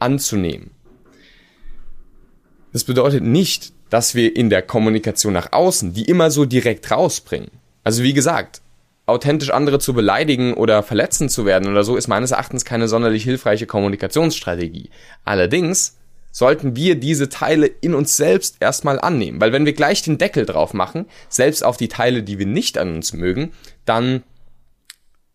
anzunehmen. 0.00 0.70
Das 2.72 2.84
bedeutet 2.84 3.22
nicht, 3.22 3.72
dass 3.90 4.14
wir 4.14 4.34
in 4.36 4.50
der 4.50 4.62
Kommunikation 4.62 5.32
nach 5.32 5.52
außen 5.52 5.92
die 5.92 6.04
immer 6.04 6.30
so 6.30 6.44
direkt 6.44 6.90
rausbringen. 6.90 7.50
Also 7.82 8.02
wie 8.02 8.12
gesagt, 8.12 8.62
authentisch 9.06 9.50
andere 9.50 9.80
zu 9.80 9.92
beleidigen 9.92 10.54
oder 10.54 10.82
verletzen 10.82 11.28
zu 11.28 11.44
werden 11.44 11.68
oder 11.68 11.82
so 11.82 11.96
ist 11.96 12.06
meines 12.06 12.30
Erachtens 12.30 12.64
keine 12.64 12.86
sonderlich 12.86 13.24
hilfreiche 13.24 13.66
Kommunikationsstrategie. 13.66 14.90
Allerdings 15.24 15.98
sollten 16.30 16.76
wir 16.76 16.94
diese 16.94 17.28
Teile 17.28 17.66
in 17.66 17.94
uns 17.94 18.16
selbst 18.16 18.58
erstmal 18.60 19.00
annehmen, 19.00 19.40
weil 19.40 19.52
wenn 19.52 19.66
wir 19.66 19.72
gleich 19.72 20.02
den 20.02 20.18
Deckel 20.18 20.46
drauf 20.46 20.74
machen, 20.74 21.06
selbst 21.28 21.64
auf 21.64 21.76
die 21.76 21.88
Teile, 21.88 22.22
die 22.22 22.38
wir 22.38 22.46
nicht 22.46 22.78
an 22.78 22.94
uns 22.94 23.12
mögen, 23.12 23.52
dann 23.84 24.22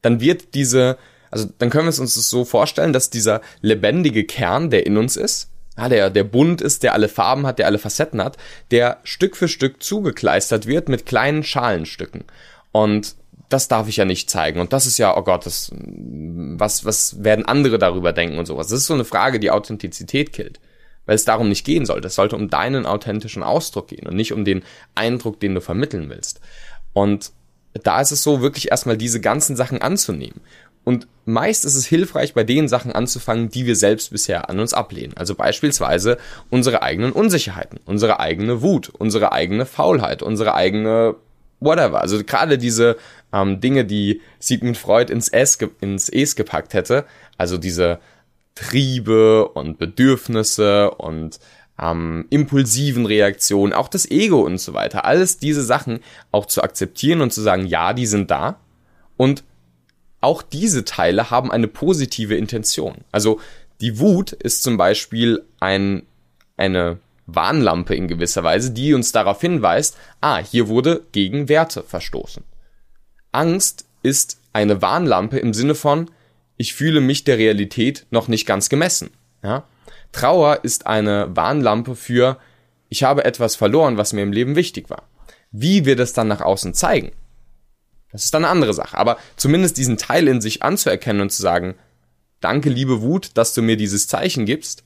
dann 0.05 0.21
wird 0.21 0.53
diese 0.53 0.99
also 1.35 1.49
dann 1.57 1.69
können 1.69 1.83
wir 1.83 1.99
uns 1.99 2.15
das 2.15 2.29
so 2.29 2.45
vorstellen, 2.45 2.93
dass 2.93 3.09
dieser 3.09 3.41
lebendige 3.59 4.23
Kern, 4.23 4.69
der 4.69 4.85
in 4.85 4.95
uns 4.95 5.17
ist, 5.17 5.49
ja, 5.77 5.89
der, 5.89 6.09
der 6.09 6.23
bunt 6.23 6.61
ist, 6.61 6.81
der 6.81 6.93
alle 6.93 7.09
Farben 7.09 7.45
hat, 7.45 7.59
der 7.59 7.65
alle 7.65 7.77
Facetten 7.77 8.23
hat, 8.23 8.37
der 8.71 8.99
Stück 9.03 9.35
für 9.35 9.49
Stück 9.49 9.83
zugekleistert 9.83 10.65
wird 10.65 10.87
mit 10.87 11.05
kleinen 11.05 11.43
Schalenstücken. 11.43 12.23
Und 12.71 13.17
das 13.49 13.67
darf 13.67 13.89
ich 13.89 13.97
ja 13.97 14.05
nicht 14.05 14.29
zeigen. 14.29 14.61
Und 14.61 14.71
das 14.71 14.85
ist 14.85 14.97
ja, 14.97 15.17
oh 15.17 15.23
Gott, 15.23 15.45
das, 15.45 15.71
was, 15.75 16.85
was 16.85 17.21
werden 17.21 17.43
andere 17.43 17.79
darüber 17.79 18.13
denken 18.13 18.37
und 18.39 18.45
sowas. 18.45 18.67
Das 18.69 18.79
ist 18.79 18.87
so 18.87 18.93
eine 18.93 19.03
Frage, 19.03 19.41
die 19.41 19.51
Authentizität 19.51 20.31
killt. 20.31 20.61
Weil 21.05 21.15
es 21.15 21.25
darum 21.25 21.49
nicht 21.49 21.65
gehen 21.65 21.85
sollte. 21.85 22.07
Es 22.07 22.15
sollte 22.15 22.37
um 22.37 22.49
deinen 22.49 22.85
authentischen 22.85 23.43
Ausdruck 23.43 23.89
gehen 23.89 24.07
und 24.07 24.15
nicht 24.15 24.31
um 24.31 24.45
den 24.45 24.63
Eindruck, 24.95 25.41
den 25.41 25.53
du 25.53 25.59
vermitteln 25.59 26.09
willst. 26.09 26.39
Und 26.93 27.33
da 27.83 27.99
ist 27.99 28.11
es 28.11 28.23
so, 28.23 28.41
wirklich 28.41 28.71
erstmal 28.71 28.97
diese 28.97 29.19
ganzen 29.19 29.55
Sachen 29.55 29.81
anzunehmen. 29.81 30.41
Und 30.85 31.07
meist 31.25 31.65
ist 31.65 31.75
es 31.75 31.85
hilfreich, 31.85 32.33
bei 32.33 32.43
den 32.43 32.69
Sachen 32.69 32.93
anzufangen, 32.93 33.49
die 33.49 33.65
wir 33.65 33.75
selbst 33.75 34.11
bisher 34.11 34.49
an 34.49 34.59
uns 34.59 34.73
ablehnen. 34.73 35.17
Also 35.17 35.35
beispielsweise 35.35 36.17
unsere 36.49 36.83
eigenen 36.83 37.11
Unsicherheiten, 37.11 37.79
unsere 37.85 38.19
eigene 38.21 38.61
Wut, 38.61 38.89
unsere 38.97 39.33
eigene 39.33 39.65
Faulheit, 39.65 40.21
unsere 40.21 40.53
eigene 40.53 41.15
whatever. 41.59 42.01
Also 42.01 42.23
gerade 42.23 42.57
diese 42.59 42.97
ähm, 43.33 43.59
Dinge, 43.59 43.83
die 43.83 44.21
Sigmund 44.39 44.77
Freud 44.77 45.11
ins 45.11 45.27
Es, 45.27 45.57
ins 45.81 46.07
es 46.07 46.35
gepackt 46.35 46.73
hätte, 46.73 47.05
also 47.37 47.57
diese 47.57 47.99
Triebe 48.53 49.47
und 49.49 49.79
Bedürfnisse 49.79 50.91
und 50.91 51.39
ähm, 51.81 52.25
impulsiven 52.29 53.07
Reaktionen, 53.07 53.73
auch 53.73 53.87
das 53.87 54.09
Ego 54.09 54.41
und 54.41 54.59
so 54.59 54.73
weiter. 54.73 55.03
Alles 55.03 55.39
diese 55.39 55.63
Sachen 55.63 55.99
auch 56.31 56.45
zu 56.45 56.61
akzeptieren 56.61 57.21
und 57.21 57.33
zu 57.33 57.41
sagen, 57.41 57.65
ja, 57.65 57.93
die 57.93 58.05
sind 58.05 58.29
da 58.29 58.59
und 59.17 59.43
auch 60.25 60.41
diese 60.41 60.85
Teile 60.85 61.29
haben 61.29 61.51
eine 61.51 61.67
positive 61.67 62.35
Intention. 62.35 62.95
Also 63.11 63.39
die 63.79 63.99
Wut 63.99 64.31
ist 64.31 64.63
zum 64.63 64.75
Beispiel 64.75 65.43
ein, 65.59 66.01
eine 66.57 66.97
Warnlampe 67.27 67.93
in 67.93 68.07
gewisser 68.07 68.43
Weise, 68.43 68.71
die 68.71 68.95
uns 68.95 69.11
darauf 69.11 69.39
hinweist, 69.39 69.95
ah, 70.21 70.39
hier 70.39 70.67
wurde 70.67 71.03
gegen 71.11 71.47
Werte 71.47 71.83
verstoßen. 71.83 72.43
Angst 73.33 73.85
ist 74.01 74.39
eine 74.51 74.81
Warnlampe 74.81 75.37
im 75.37 75.53
Sinne 75.53 75.75
von, 75.75 76.09
ich 76.57 76.73
fühle 76.73 77.01
mich 77.01 77.23
der 77.23 77.37
Realität 77.37 78.07
noch 78.09 78.27
nicht 78.27 78.47
ganz 78.47 78.69
gemessen. 78.69 79.11
Ja? 79.43 79.65
Trauer 80.11 80.63
ist 80.63 80.87
eine 80.87 81.35
Warnlampe 81.35 81.95
für, 81.95 82.39
ich 82.89 83.03
habe 83.03 83.25
etwas 83.25 83.55
verloren, 83.55 83.97
was 83.97 84.11
mir 84.11 84.23
im 84.23 84.33
Leben 84.33 84.55
wichtig 84.55 84.89
war. 84.89 85.03
Wie 85.51 85.85
wir 85.85 85.95
das 85.95 86.13
dann 86.13 86.27
nach 86.27 86.41
außen 86.41 86.73
zeigen, 86.73 87.11
das 88.15 88.25
ist 88.25 88.33
dann 88.33 88.45
eine 88.45 88.51
andere 88.51 88.73
Sache. 88.73 88.97
Aber 88.97 89.17
zumindest 89.35 89.75
diesen 89.75 89.97
Teil 89.97 90.29
in 90.29 90.39
sich 90.39 90.63
anzuerkennen 90.63 91.21
und 91.21 91.31
zu 91.31 91.41
sagen, 91.41 91.75
danke, 92.39 92.69
liebe 92.69 93.01
Wut, 93.01 93.31
dass 93.33 93.53
du 93.53 93.61
mir 93.61 93.75
dieses 93.75 94.07
Zeichen 94.07 94.45
gibst. 94.45 94.85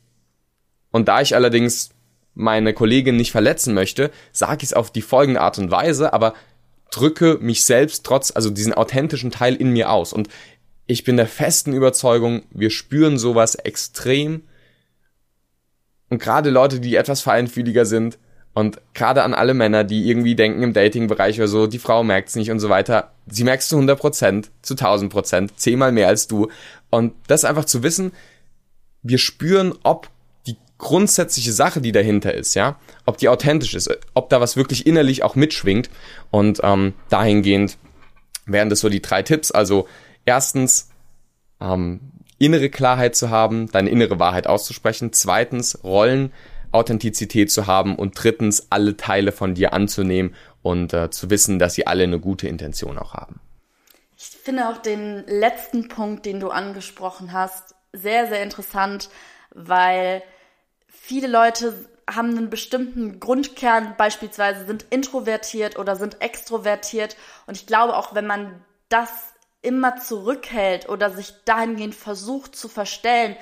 Und 0.89 1.07
da 1.07 1.21
ich 1.21 1.35
allerdings 1.35 1.91
meine 2.33 2.73
Kollegin 2.73 3.17
nicht 3.17 3.31
verletzen 3.31 3.75
möchte, 3.75 4.09
sage 4.31 4.63
ich 4.63 4.69
es 4.69 4.73
auf 4.73 4.89
die 4.91 5.03
folgende 5.03 5.41
Art 5.41 5.59
und 5.59 5.69
Weise, 5.69 6.11
aber 6.11 6.33
drücke 6.89 7.37
mich 7.39 7.63
selbst 7.65 8.03
trotz, 8.03 8.31
also 8.31 8.49
diesen 8.49 8.73
authentischen 8.73 9.29
Teil 9.29 9.53
in 9.55 9.69
mir 9.69 9.91
aus. 9.91 10.11
Und 10.11 10.27
ich 10.87 11.03
bin 11.03 11.15
der 11.15 11.27
festen 11.27 11.73
Überzeugung, 11.73 12.41
wir 12.49 12.71
spüren 12.71 13.19
sowas 13.19 13.53
extrem. 13.53 14.41
Und 16.09 16.19
gerade 16.19 16.49
Leute, 16.49 16.79
die 16.79 16.95
etwas 16.95 17.21
feinfühliger 17.21 17.85
sind, 17.85 18.17
und 18.53 18.81
gerade 18.93 19.23
an 19.23 19.33
alle 19.33 19.53
Männer, 19.53 19.83
die 19.83 20.09
irgendwie 20.09 20.35
denken 20.35 20.63
im 20.63 20.73
Dating-Bereich 20.73 21.37
oder 21.39 21.47
so, 21.47 21.67
die 21.67 21.79
Frau 21.79 22.03
merkt's 22.03 22.35
nicht 22.35 22.51
und 22.51 22.59
so 22.59 22.69
weiter, 22.69 23.11
sie 23.27 23.43
merkst 23.43 23.69
zu 23.69 23.75
100 23.75 23.99
Prozent, 23.99 24.51
zu 24.61 24.73
1000 24.73 25.11
Prozent, 25.11 25.59
zehnmal 25.59 25.91
mehr 25.91 26.07
als 26.07 26.27
du. 26.27 26.49
Und 26.89 27.13
das 27.27 27.45
einfach 27.45 27.65
zu 27.65 27.83
wissen, 27.83 28.11
wir 29.03 29.17
spüren, 29.17 29.73
ob 29.83 30.09
die 30.47 30.57
grundsätzliche 30.77 31.53
Sache, 31.53 31.79
die 31.79 31.91
dahinter 31.91 32.33
ist, 32.33 32.55
ja, 32.55 32.77
ob 33.05 33.17
die 33.17 33.29
authentisch 33.29 33.75
ist, 33.75 33.89
ob 34.13 34.29
da 34.29 34.41
was 34.41 34.57
wirklich 34.57 34.87
innerlich 34.87 35.23
auch 35.23 35.35
mitschwingt. 35.35 35.89
Und 36.31 36.59
ähm, 36.63 36.93
dahingehend 37.09 37.77
wären 38.45 38.69
das 38.69 38.79
so 38.79 38.89
die 38.89 39.01
drei 39.01 39.21
Tipps. 39.21 39.51
Also 39.51 39.87
erstens, 40.25 40.89
ähm, 41.61 42.01
innere 42.39 42.69
Klarheit 42.69 43.15
zu 43.15 43.29
haben, 43.29 43.69
deine 43.71 43.89
innere 43.89 44.17
Wahrheit 44.17 44.47
auszusprechen. 44.47 45.13
Zweitens, 45.13 45.83
Rollen 45.83 46.31
Authentizität 46.71 47.51
zu 47.51 47.67
haben 47.67 47.95
und 47.95 48.21
drittens 48.21 48.67
alle 48.71 48.97
Teile 48.97 49.31
von 49.31 49.55
dir 49.55 49.73
anzunehmen 49.73 50.35
und 50.61 50.93
äh, 50.93 51.09
zu 51.09 51.29
wissen, 51.29 51.59
dass 51.59 51.73
sie 51.73 51.87
alle 51.87 52.03
eine 52.03 52.19
gute 52.19 52.47
Intention 52.47 52.97
auch 52.97 53.13
haben. 53.13 53.39
Ich 54.17 54.25
finde 54.25 54.67
auch 54.67 54.77
den 54.77 55.25
letzten 55.27 55.87
Punkt, 55.87 56.25
den 56.25 56.39
du 56.39 56.49
angesprochen 56.49 57.31
hast, 57.31 57.75
sehr, 57.93 58.27
sehr 58.27 58.43
interessant, 58.43 59.09
weil 59.51 60.21
viele 60.87 61.27
Leute 61.27 61.73
haben 62.09 62.29
einen 62.29 62.49
bestimmten 62.49 63.19
Grundkern, 63.19 63.95
beispielsweise 63.97 64.65
sind 64.65 64.85
introvertiert 64.89 65.77
oder 65.77 65.95
sind 65.95 66.21
extrovertiert. 66.21 67.15
Und 67.47 67.55
ich 67.55 67.67
glaube 67.67 67.95
auch, 67.95 68.15
wenn 68.15 68.27
man 68.27 68.63
das 68.89 69.09
immer 69.61 69.97
zurückhält 69.97 70.89
oder 70.89 71.11
sich 71.11 71.33
dahingehend 71.45 71.95
versucht 71.95 72.55
zu 72.55 72.67
verstellen, 72.67 73.35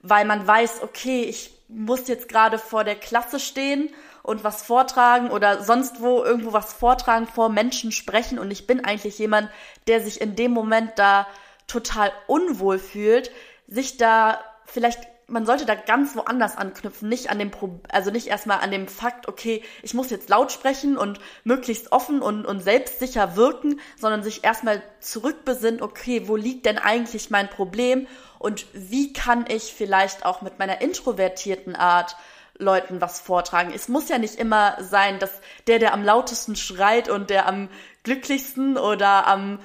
weil 0.00 0.24
man 0.24 0.46
weiß, 0.46 0.82
okay, 0.82 1.22
ich 1.22 1.57
muss 1.68 2.08
jetzt 2.08 2.28
gerade 2.28 2.58
vor 2.58 2.82
der 2.84 2.96
Klasse 2.96 3.38
stehen 3.38 3.90
und 4.22 4.42
was 4.44 4.62
vortragen 4.62 5.30
oder 5.30 5.62
sonst 5.62 6.00
wo 6.00 6.22
irgendwo 6.24 6.52
was 6.52 6.72
vortragen, 6.72 7.26
vor 7.26 7.50
Menschen 7.50 7.92
sprechen. 7.92 8.38
Und 8.38 8.50
ich 8.50 8.66
bin 8.66 8.84
eigentlich 8.84 9.18
jemand, 9.18 9.50
der 9.86 10.00
sich 10.00 10.20
in 10.20 10.34
dem 10.34 10.52
Moment 10.52 10.92
da 10.96 11.26
total 11.66 12.10
unwohl 12.26 12.78
fühlt, 12.78 13.30
sich 13.66 13.98
da 13.98 14.40
vielleicht 14.64 15.00
man 15.28 15.44
sollte 15.44 15.66
da 15.66 15.74
ganz 15.74 16.16
woanders 16.16 16.56
anknüpfen, 16.56 17.08
nicht 17.08 17.30
an 17.30 17.38
dem 17.38 17.50
Pro 17.50 17.80
also 17.90 18.10
nicht 18.10 18.26
erstmal 18.26 18.60
an 18.60 18.70
dem 18.70 18.88
Fakt, 18.88 19.28
okay, 19.28 19.62
ich 19.82 19.94
muss 19.94 20.10
jetzt 20.10 20.30
laut 20.30 20.50
sprechen 20.50 20.96
und 20.96 21.20
möglichst 21.44 21.92
offen 21.92 22.22
und, 22.22 22.46
und 22.46 22.60
selbstsicher 22.60 23.36
wirken, 23.36 23.80
sondern 23.98 24.22
sich 24.22 24.42
erstmal 24.42 24.82
zurückbesinnen, 25.00 25.82
okay, 25.82 26.26
wo 26.26 26.36
liegt 26.36 26.64
denn 26.66 26.78
eigentlich 26.78 27.30
mein 27.30 27.48
Problem 27.48 28.06
und 28.38 28.66
wie 28.72 29.12
kann 29.12 29.44
ich 29.48 29.74
vielleicht 29.74 30.24
auch 30.24 30.40
mit 30.40 30.58
meiner 30.58 30.80
introvertierten 30.80 31.76
Art 31.76 32.16
Leuten 32.58 33.00
was 33.00 33.20
vortragen. 33.20 33.72
Es 33.72 33.88
muss 33.88 34.08
ja 34.08 34.18
nicht 34.18 34.34
immer 34.34 34.76
sein, 34.82 35.18
dass 35.20 35.30
der, 35.68 35.78
der 35.78 35.94
am 35.94 36.02
lautesten 36.02 36.56
schreit 36.56 37.08
und 37.08 37.30
der 37.30 37.46
am 37.46 37.68
glücklichsten 38.02 38.76
oder 38.76 39.26
am 39.26 39.60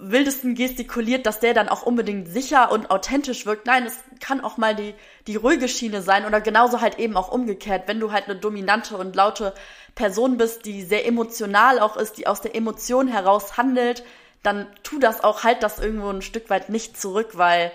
wildesten 0.00 0.54
gestikuliert, 0.54 1.26
dass 1.26 1.40
der 1.40 1.54
dann 1.54 1.68
auch 1.68 1.82
unbedingt 1.82 2.28
sicher 2.28 2.70
und 2.70 2.90
authentisch 2.90 3.46
wirkt. 3.46 3.66
Nein, 3.66 3.84
es 3.84 3.98
kann 4.20 4.42
auch 4.42 4.56
mal 4.56 4.74
die, 4.74 4.94
die 5.26 5.36
ruhige 5.36 5.68
Schiene 5.68 6.02
sein 6.02 6.24
oder 6.24 6.40
genauso 6.40 6.80
halt 6.80 6.98
eben 6.98 7.16
auch 7.16 7.30
umgekehrt. 7.30 7.88
Wenn 7.88 8.00
du 8.00 8.12
halt 8.12 8.26
eine 8.26 8.36
dominante 8.36 8.96
und 8.96 9.16
laute 9.16 9.54
Person 9.94 10.36
bist, 10.36 10.64
die 10.64 10.82
sehr 10.82 11.06
emotional 11.06 11.80
auch 11.80 11.96
ist, 11.96 12.18
die 12.18 12.26
aus 12.26 12.40
der 12.40 12.54
Emotion 12.54 13.08
heraus 13.08 13.56
handelt, 13.56 14.04
dann 14.42 14.66
tu 14.84 15.00
das 15.00 15.24
auch, 15.24 15.42
halt 15.42 15.62
das 15.62 15.80
irgendwo 15.80 16.10
ein 16.10 16.22
Stück 16.22 16.48
weit 16.48 16.68
nicht 16.68 17.00
zurück, 17.00 17.30
weil 17.32 17.72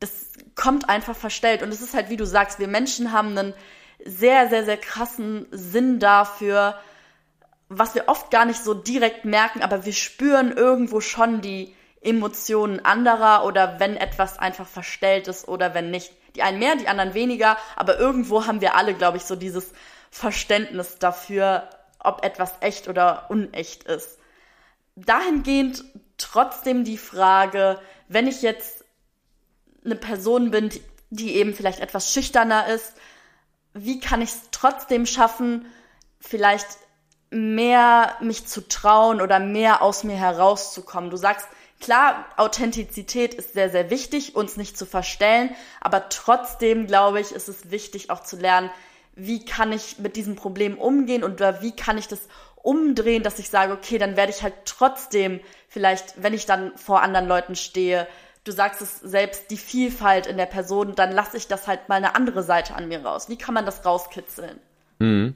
das 0.00 0.32
kommt 0.54 0.88
einfach 0.90 1.16
verstellt. 1.16 1.62
Und 1.62 1.70
es 1.70 1.80
ist 1.80 1.94
halt, 1.94 2.10
wie 2.10 2.18
du 2.18 2.26
sagst, 2.26 2.58
wir 2.58 2.68
Menschen 2.68 3.12
haben 3.12 3.36
einen 3.36 3.54
sehr, 4.04 4.50
sehr, 4.50 4.64
sehr 4.66 4.76
krassen 4.76 5.46
Sinn 5.50 5.98
dafür, 5.98 6.78
was 7.68 7.94
wir 7.94 8.08
oft 8.08 8.30
gar 8.30 8.44
nicht 8.44 8.62
so 8.62 8.74
direkt 8.74 9.24
merken, 9.24 9.62
aber 9.62 9.84
wir 9.84 9.92
spüren 9.92 10.52
irgendwo 10.52 11.00
schon 11.00 11.40
die 11.40 11.74
Emotionen 12.00 12.84
anderer 12.84 13.44
oder 13.44 13.80
wenn 13.80 13.96
etwas 13.96 14.38
einfach 14.38 14.66
verstellt 14.66 15.26
ist 15.28 15.48
oder 15.48 15.74
wenn 15.74 15.90
nicht. 15.90 16.12
Die 16.36 16.42
einen 16.42 16.58
mehr, 16.58 16.76
die 16.76 16.88
anderen 16.88 17.14
weniger, 17.14 17.56
aber 17.76 17.98
irgendwo 17.98 18.46
haben 18.46 18.60
wir 18.60 18.74
alle, 18.74 18.94
glaube 18.94 19.16
ich, 19.16 19.24
so 19.24 19.36
dieses 19.36 19.72
Verständnis 20.10 20.98
dafür, 20.98 21.68
ob 21.98 22.24
etwas 22.24 22.52
echt 22.60 22.88
oder 22.88 23.30
unecht 23.30 23.84
ist. 23.84 24.18
Dahingehend 24.96 25.84
trotzdem 26.18 26.84
die 26.84 26.98
Frage, 26.98 27.80
wenn 28.08 28.26
ich 28.26 28.42
jetzt 28.42 28.84
eine 29.84 29.96
Person 29.96 30.50
bin, 30.50 30.70
die 31.10 31.36
eben 31.36 31.54
vielleicht 31.54 31.80
etwas 31.80 32.12
schüchterner 32.12 32.68
ist, 32.68 32.94
wie 33.72 33.98
kann 33.98 34.22
ich 34.22 34.30
es 34.30 34.40
trotzdem 34.50 35.06
schaffen, 35.06 35.66
vielleicht 36.20 36.66
mehr 37.34 38.14
mich 38.20 38.46
zu 38.46 38.66
trauen 38.66 39.20
oder 39.20 39.40
mehr 39.40 39.82
aus 39.82 40.04
mir 40.04 40.16
herauszukommen? 40.16 41.10
Du 41.10 41.16
sagst, 41.16 41.46
klar, 41.80 42.24
Authentizität 42.36 43.34
ist 43.34 43.52
sehr, 43.52 43.70
sehr 43.70 43.90
wichtig, 43.90 44.36
uns 44.36 44.56
nicht 44.56 44.78
zu 44.78 44.86
verstellen, 44.86 45.50
aber 45.80 46.08
trotzdem, 46.08 46.86
glaube 46.86 47.20
ich, 47.20 47.32
ist 47.32 47.48
es 47.48 47.70
wichtig 47.70 48.10
auch 48.10 48.22
zu 48.22 48.36
lernen, 48.36 48.70
wie 49.16 49.44
kann 49.44 49.72
ich 49.72 49.98
mit 49.98 50.16
diesem 50.16 50.36
Problem 50.36 50.78
umgehen 50.78 51.22
und 51.22 51.40
wie 51.40 51.72
kann 51.72 51.98
ich 51.98 52.08
das 52.08 52.20
umdrehen, 52.56 53.22
dass 53.22 53.38
ich 53.38 53.50
sage, 53.50 53.72
okay, 53.72 53.98
dann 53.98 54.16
werde 54.16 54.32
ich 54.32 54.42
halt 54.42 54.54
trotzdem 54.64 55.40
vielleicht, 55.68 56.22
wenn 56.22 56.34
ich 56.34 56.46
dann 56.46 56.76
vor 56.76 57.02
anderen 57.02 57.28
Leuten 57.28 57.56
stehe, 57.56 58.08
du 58.44 58.52
sagst 58.52 58.80
es 58.80 59.00
selbst, 59.00 59.50
die 59.50 59.56
Vielfalt 59.56 60.26
in 60.26 60.36
der 60.36 60.46
Person, 60.46 60.94
dann 60.94 61.12
lasse 61.12 61.36
ich 61.36 61.48
das 61.48 61.66
halt 61.66 61.88
mal 61.88 61.96
eine 61.96 62.14
andere 62.14 62.42
Seite 62.42 62.74
an 62.74 62.88
mir 62.88 63.04
raus. 63.04 63.28
Wie 63.28 63.36
kann 63.36 63.54
man 63.54 63.66
das 63.66 63.84
rauskitzeln? 63.84 64.58
Mhm. 64.98 65.34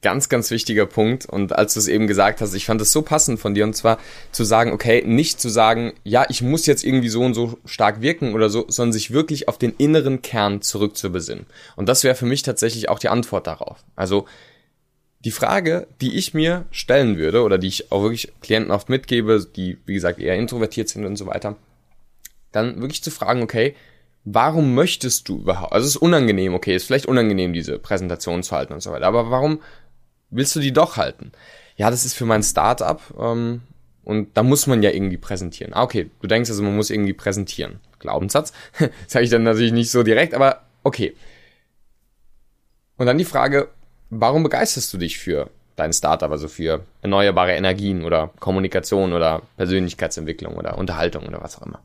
Ganz, 0.00 0.28
ganz 0.28 0.50
wichtiger 0.52 0.86
Punkt. 0.86 1.26
Und 1.26 1.52
als 1.52 1.74
du 1.74 1.80
es 1.80 1.88
eben 1.88 2.06
gesagt 2.06 2.40
hast, 2.40 2.54
ich 2.54 2.66
fand 2.66 2.80
es 2.80 2.92
so 2.92 3.02
passend 3.02 3.40
von 3.40 3.54
dir, 3.54 3.64
und 3.64 3.74
zwar 3.74 3.98
zu 4.30 4.44
sagen, 4.44 4.72
okay, 4.72 5.02
nicht 5.04 5.40
zu 5.40 5.48
sagen, 5.48 5.92
ja, 6.04 6.24
ich 6.28 6.40
muss 6.40 6.66
jetzt 6.66 6.84
irgendwie 6.84 7.08
so 7.08 7.22
und 7.22 7.34
so 7.34 7.58
stark 7.64 8.00
wirken 8.00 8.34
oder 8.34 8.48
so, 8.48 8.64
sondern 8.68 8.92
sich 8.92 9.10
wirklich 9.10 9.48
auf 9.48 9.58
den 9.58 9.74
inneren 9.76 10.22
Kern 10.22 10.62
zurückzubesinnen. 10.62 11.46
Und 11.74 11.88
das 11.88 12.04
wäre 12.04 12.14
für 12.14 12.26
mich 12.26 12.42
tatsächlich 12.42 12.88
auch 12.88 13.00
die 13.00 13.08
Antwort 13.08 13.48
darauf. 13.48 13.84
Also, 13.96 14.26
die 15.24 15.32
Frage, 15.32 15.88
die 16.00 16.16
ich 16.16 16.32
mir 16.32 16.66
stellen 16.70 17.18
würde, 17.18 17.42
oder 17.42 17.58
die 17.58 17.66
ich 17.66 17.90
auch 17.90 18.02
wirklich 18.02 18.32
Klienten 18.40 18.70
oft 18.70 18.88
mitgebe, 18.88 19.44
die, 19.44 19.78
wie 19.84 19.94
gesagt, 19.94 20.20
eher 20.20 20.36
introvertiert 20.36 20.88
sind 20.88 21.04
und 21.06 21.16
so 21.16 21.26
weiter, 21.26 21.56
dann 22.52 22.80
wirklich 22.80 23.02
zu 23.02 23.10
fragen, 23.10 23.42
okay, 23.42 23.74
warum 24.24 24.74
möchtest 24.74 25.28
du 25.28 25.40
überhaupt, 25.40 25.72
also 25.72 25.86
es 25.86 25.96
ist 25.96 26.02
unangenehm, 26.02 26.54
okay, 26.54 26.74
ist 26.74 26.84
vielleicht 26.84 27.06
unangenehm, 27.06 27.52
diese 27.52 27.78
Präsentation 27.78 28.42
zu 28.42 28.54
halten 28.54 28.74
und 28.74 28.82
so 28.82 28.92
weiter, 28.92 29.06
aber 29.06 29.30
warum 29.30 29.60
willst 30.30 30.54
du 30.56 30.60
die 30.60 30.72
doch 30.72 30.96
halten? 30.96 31.32
Ja, 31.76 31.90
das 31.90 32.04
ist 32.04 32.14
für 32.14 32.26
mein 32.26 32.42
Startup 32.42 33.00
ähm, 33.18 33.62
und 34.04 34.36
da 34.36 34.42
muss 34.42 34.66
man 34.66 34.82
ja 34.82 34.90
irgendwie 34.90 35.16
präsentieren. 35.16 35.72
Ah, 35.74 35.82
okay, 35.82 36.10
du 36.20 36.26
denkst 36.26 36.50
also, 36.50 36.62
man 36.62 36.76
muss 36.76 36.90
irgendwie 36.90 37.12
präsentieren. 37.12 37.80
Glaubenssatz. 37.98 38.52
Sage 39.06 39.24
ich 39.24 39.30
dann 39.30 39.42
natürlich 39.42 39.72
nicht 39.72 39.90
so 39.90 40.02
direkt, 40.02 40.34
aber 40.34 40.62
okay. 40.82 41.14
Und 42.96 43.06
dann 43.06 43.18
die 43.18 43.24
Frage, 43.24 43.68
warum 44.10 44.42
begeisterst 44.42 44.92
du 44.92 44.98
dich 44.98 45.18
für 45.18 45.50
dein 45.76 45.92
Startup, 45.92 46.30
also 46.30 46.48
für 46.48 46.84
erneuerbare 47.02 47.52
Energien 47.52 48.04
oder 48.04 48.32
Kommunikation 48.40 49.12
oder 49.12 49.42
Persönlichkeitsentwicklung 49.56 50.56
oder 50.56 50.78
Unterhaltung 50.78 51.26
oder 51.26 51.40
was 51.42 51.58
auch 51.58 51.66
immer? 51.66 51.80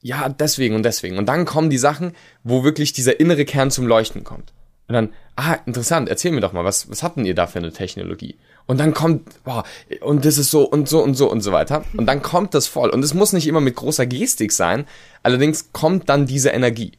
Ja, 0.00 0.28
deswegen 0.28 0.74
und 0.74 0.84
deswegen. 0.84 1.18
Und 1.18 1.26
dann 1.26 1.44
kommen 1.44 1.70
die 1.70 1.78
Sachen, 1.78 2.14
wo 2.44 2.64
wirklich 2.64 2.92
dieser 2.92 3.20
innere 3.20 3.44
Kern 3.44 3.70
zum 3.70 3.86
Leuchten 3.86 4.24
kommt. 4.24 4.52
Und 4.88 4.94
dann, 4.94 5.12
ah, 5.36 5.58
interessant, 5.66 6.08
erzähl 6.08 6.32
mir 6.32 6.40
doch 6.40 6.54
mal, 6.54 6.64
was, 6.64 6.90
was 6.90 7.02
hatten 7.02 7.26
ihr 7.26 7.34
da 7.34 7.46
für 7.46 7.58
eine 7.58 7.72
Technologie? 7.72 8.36
Und 8.66 8.80
dann 8.80 8.94
kommt, 8.94 9.44
boah, 9.44 9.64
und 10.00 10.24
das 10.24 10.38
ist 10.38 10.50
so 10.50 10.62
und 10.68 10.88
so 10.88 11.02
und 11.02 11.14
so 11.14 11.30
und 11.30 11.42
so 11.42 11.52
weiter. 11.52 11.84
Und 11.96 12.06
dann 12.06 12.22
kommt 12.22 12.54
das 12.54 12.66
voll. 12.66 12.90
Und 12.90 13.02
es 13.02 13.14
muss 13.14 13.32
nicht 13.32 13.46
immer 13.46 13.60
mit 13.60 13.76
großer 13.76 14.06
Gestik 14.06 14.52
sein. 14.52 14.86
Allerdings 15.22 15.72
kommt 15.72 16.08
dann 16.08 16.26
diese 16.26 16.50
Energie. 16.50 16.92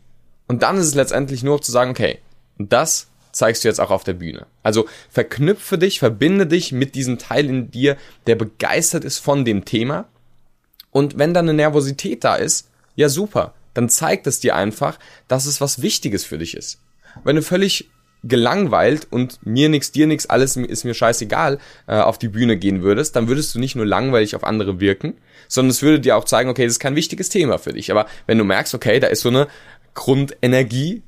Und 0.48 0.64
dann 0.64 0.78
ist 0.78 0.86
es 0.86 0.96
letztendlich 0.96 1.44
nur 1.44 1.62
zu 1.62 1.72
sagen, 1.72 1.92
okay, 1.92 2.20
das 2.58 3.08
zeigst 3.32 3.64
du 3.64 3.68
jetzt 3.68 3.80
auch 3.80 3.92
auf 3.92 4.04
der 4.04 4.14
Bühne. 4.14 4.46
Also 4.64 4.88
verknüpfe 5.10 5.78
dich, 5.78 6.00
verbinde 6.00 6.48
dich 6.48 6.72
mit 6.72 6.96
diesem 6.96 7.18
Teil 7.18 7.46
in 7.46 7.72
dir, 7.72 7.98
der 8.28 8.36
begeistert 8.36 9.04
ist 9.04 9.20
von 9.20 9.46
dem 9.46 9.66
Thema. 9.66 10.08
Und 10.92 11.18
wenn 11.18 11.34
dann 11.34 11.46
eine 11.46 11.56
Nervosität 11.56 12.24
da 12.24 12.36
ist, 12.36 12.70
ja 12.96 13.10
super, 13.10 13.54
dann 13.74 13.90
zeigt 13.90 14.28
es 14.28 14.40
dir 14.40 14.56
einfach, 14.56 14.98
dass 15.28 15.46
es 15.46 15.62
was 15.62 15.82
Wichtiges 15.82 16.26
für 16.26 16.38
dich 16.38 16.56
ist. 16.56 16.80
Wenn 17.24 17.36
du 17.36 17.42
völlig 17.42 17.90
gelangweilt 18.24 19.08
und 19.10 19.40
mir 19.46 19.70
nix, 19.70 19.92
dir 19.92 20.08
nix, 20.08 20.26
alles 20.26 20.58
ist 20.58 20.84
mir 20.84 20.94
scheißegal, 20.94 21.58
äh, 21.88 22.00
auf 22.00 22.18
die 22.18 22.28
Bühne 22.28 22.58
gehen 22.58 22.82
würdest, 22.82 23.16
dann 23.16 23.28
würdest 23.28 23.56
du 23.56 23.60
nicht 23.60 23.76
nur 23.76 23.86
langweilig 23.86 24.36
auf 24.36 24.44
andere 24.44 24.80
wirken, 24.80 25.16
sondern 25.48 25.72
es 25.72 25.82
würde 25.82 26.00
dir 26.00 26.18
auch 26.18 26.26
zeigen, 26.26 26.50
okay, 26.50 26.66
das 26.66 26.74
ist 26.74 26.80
kein 26.80 26.96
wichtiges 26.96 27.30
Thema 27.30 27.58
für 27.58 27.74
dich. 27.74 27.92
Aber 27.92 28.08
wenn 28.28 28.38
du 28.38 28.44
merkst, 28.44 28.76
okay, 28.76 29.00
da 29.00 29.08
ist 29.08 29.22
so 29.22 29.30
eine 29.30 29.48
Grundenergie 29.94 31.02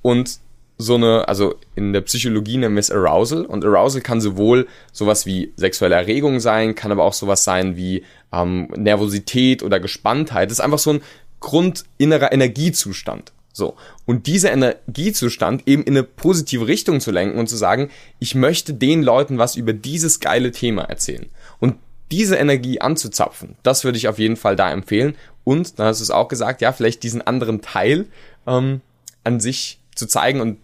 und 0.00 0.38
so 0.76 0.96
eine, 0.96 1.28
also 1.28 1.54
in 1.76 1.92
der 1.92 2.00
Psychologie 2.00 2.56
nennen 2.56 2.74
wir 2.74 2.80
es 2.80 2.90
Arousal 2.90 3.44
und 3.44 3.64
Arousal 3.64 4.00
kann 4.00 4.20
sowohl 4.20 4.66
sowas 4.90 5.24
wie 5.24 5.52
sexuelle 5.56 5.94
Erregung 5.94 6.40
sein, 6.40 6.74
kann 6.74 6.90
aber 6.90 7.04
auch 7.04 7.12
sowas 7.12 7.44
sein 7.44 7.76
wie 7.76 8.04
ähm, 8.32 8.68
Nervosität 8.76 9.62
oder 9.62 9.78
Gespanntheit. 9.78 10.50
Das 10.50 10.58
ist 10.58 10.64
einfach 10.64 10.80
so 10.80 10.94
ein 10.94 11.02
grundinnerer 11.40 12.32
Energiezustand. 12.32 13.33
So. 13.54 13.76
Und 14.04 14.26
dieser 14.26 14.52
Energiezustand 14.52 15.62
eben 15.66 15.84
in 15.84 15.94
eine 15.94 16.02
positive 16.02 16.66
Richtung 16.66 17.00
zu 17.00 17.12
lenken 17.12 17.38
und 17.38 17.48
zu 17.48 17.56
sagen, 17.56 17.88
ich 18.18 18.34
möchte 18.34 18.74
den 18.74 19.02
Leuten 19.02 19.38
was 19.38 19.54
über 19.54 19.72
dieses 19.72 20.18
geile 20.18 20.50
Thema 20.50 20.82
erzählen. 20.82 21.26
Und 21.60 21.76
diese 22.10 22.36
Energie 22.36 22.80
anzuzapfen, 22.80 23.56
das 23.62 23.84
würde 23.84 23.96
ich 23.96 24.08
auf 24.08 24.18
jeden 24.18 24.36
Fall 24.36 24.56
da 24.56 24.70
empfehlen. 24.72 25.14
Und, 25.44 25.78
da 25.78 25.86
hast 25.86 26.00
du 26.00 26.02
es 26.02 26.10
auch 26.10 26.28
gesagt, 26.28 26.62
ja, 26.62 26.72
vielleicht 26.72 27.04
diesen 27.04 27.22
anderen 27.22 27.62
Teil 27.62 28.06
ähm, 28.46 28.80
an 29.22 29.38
sich 29.38 29.78
zu 29.94 30.06
zeigen 30.06 30.40
und 30.40 30.58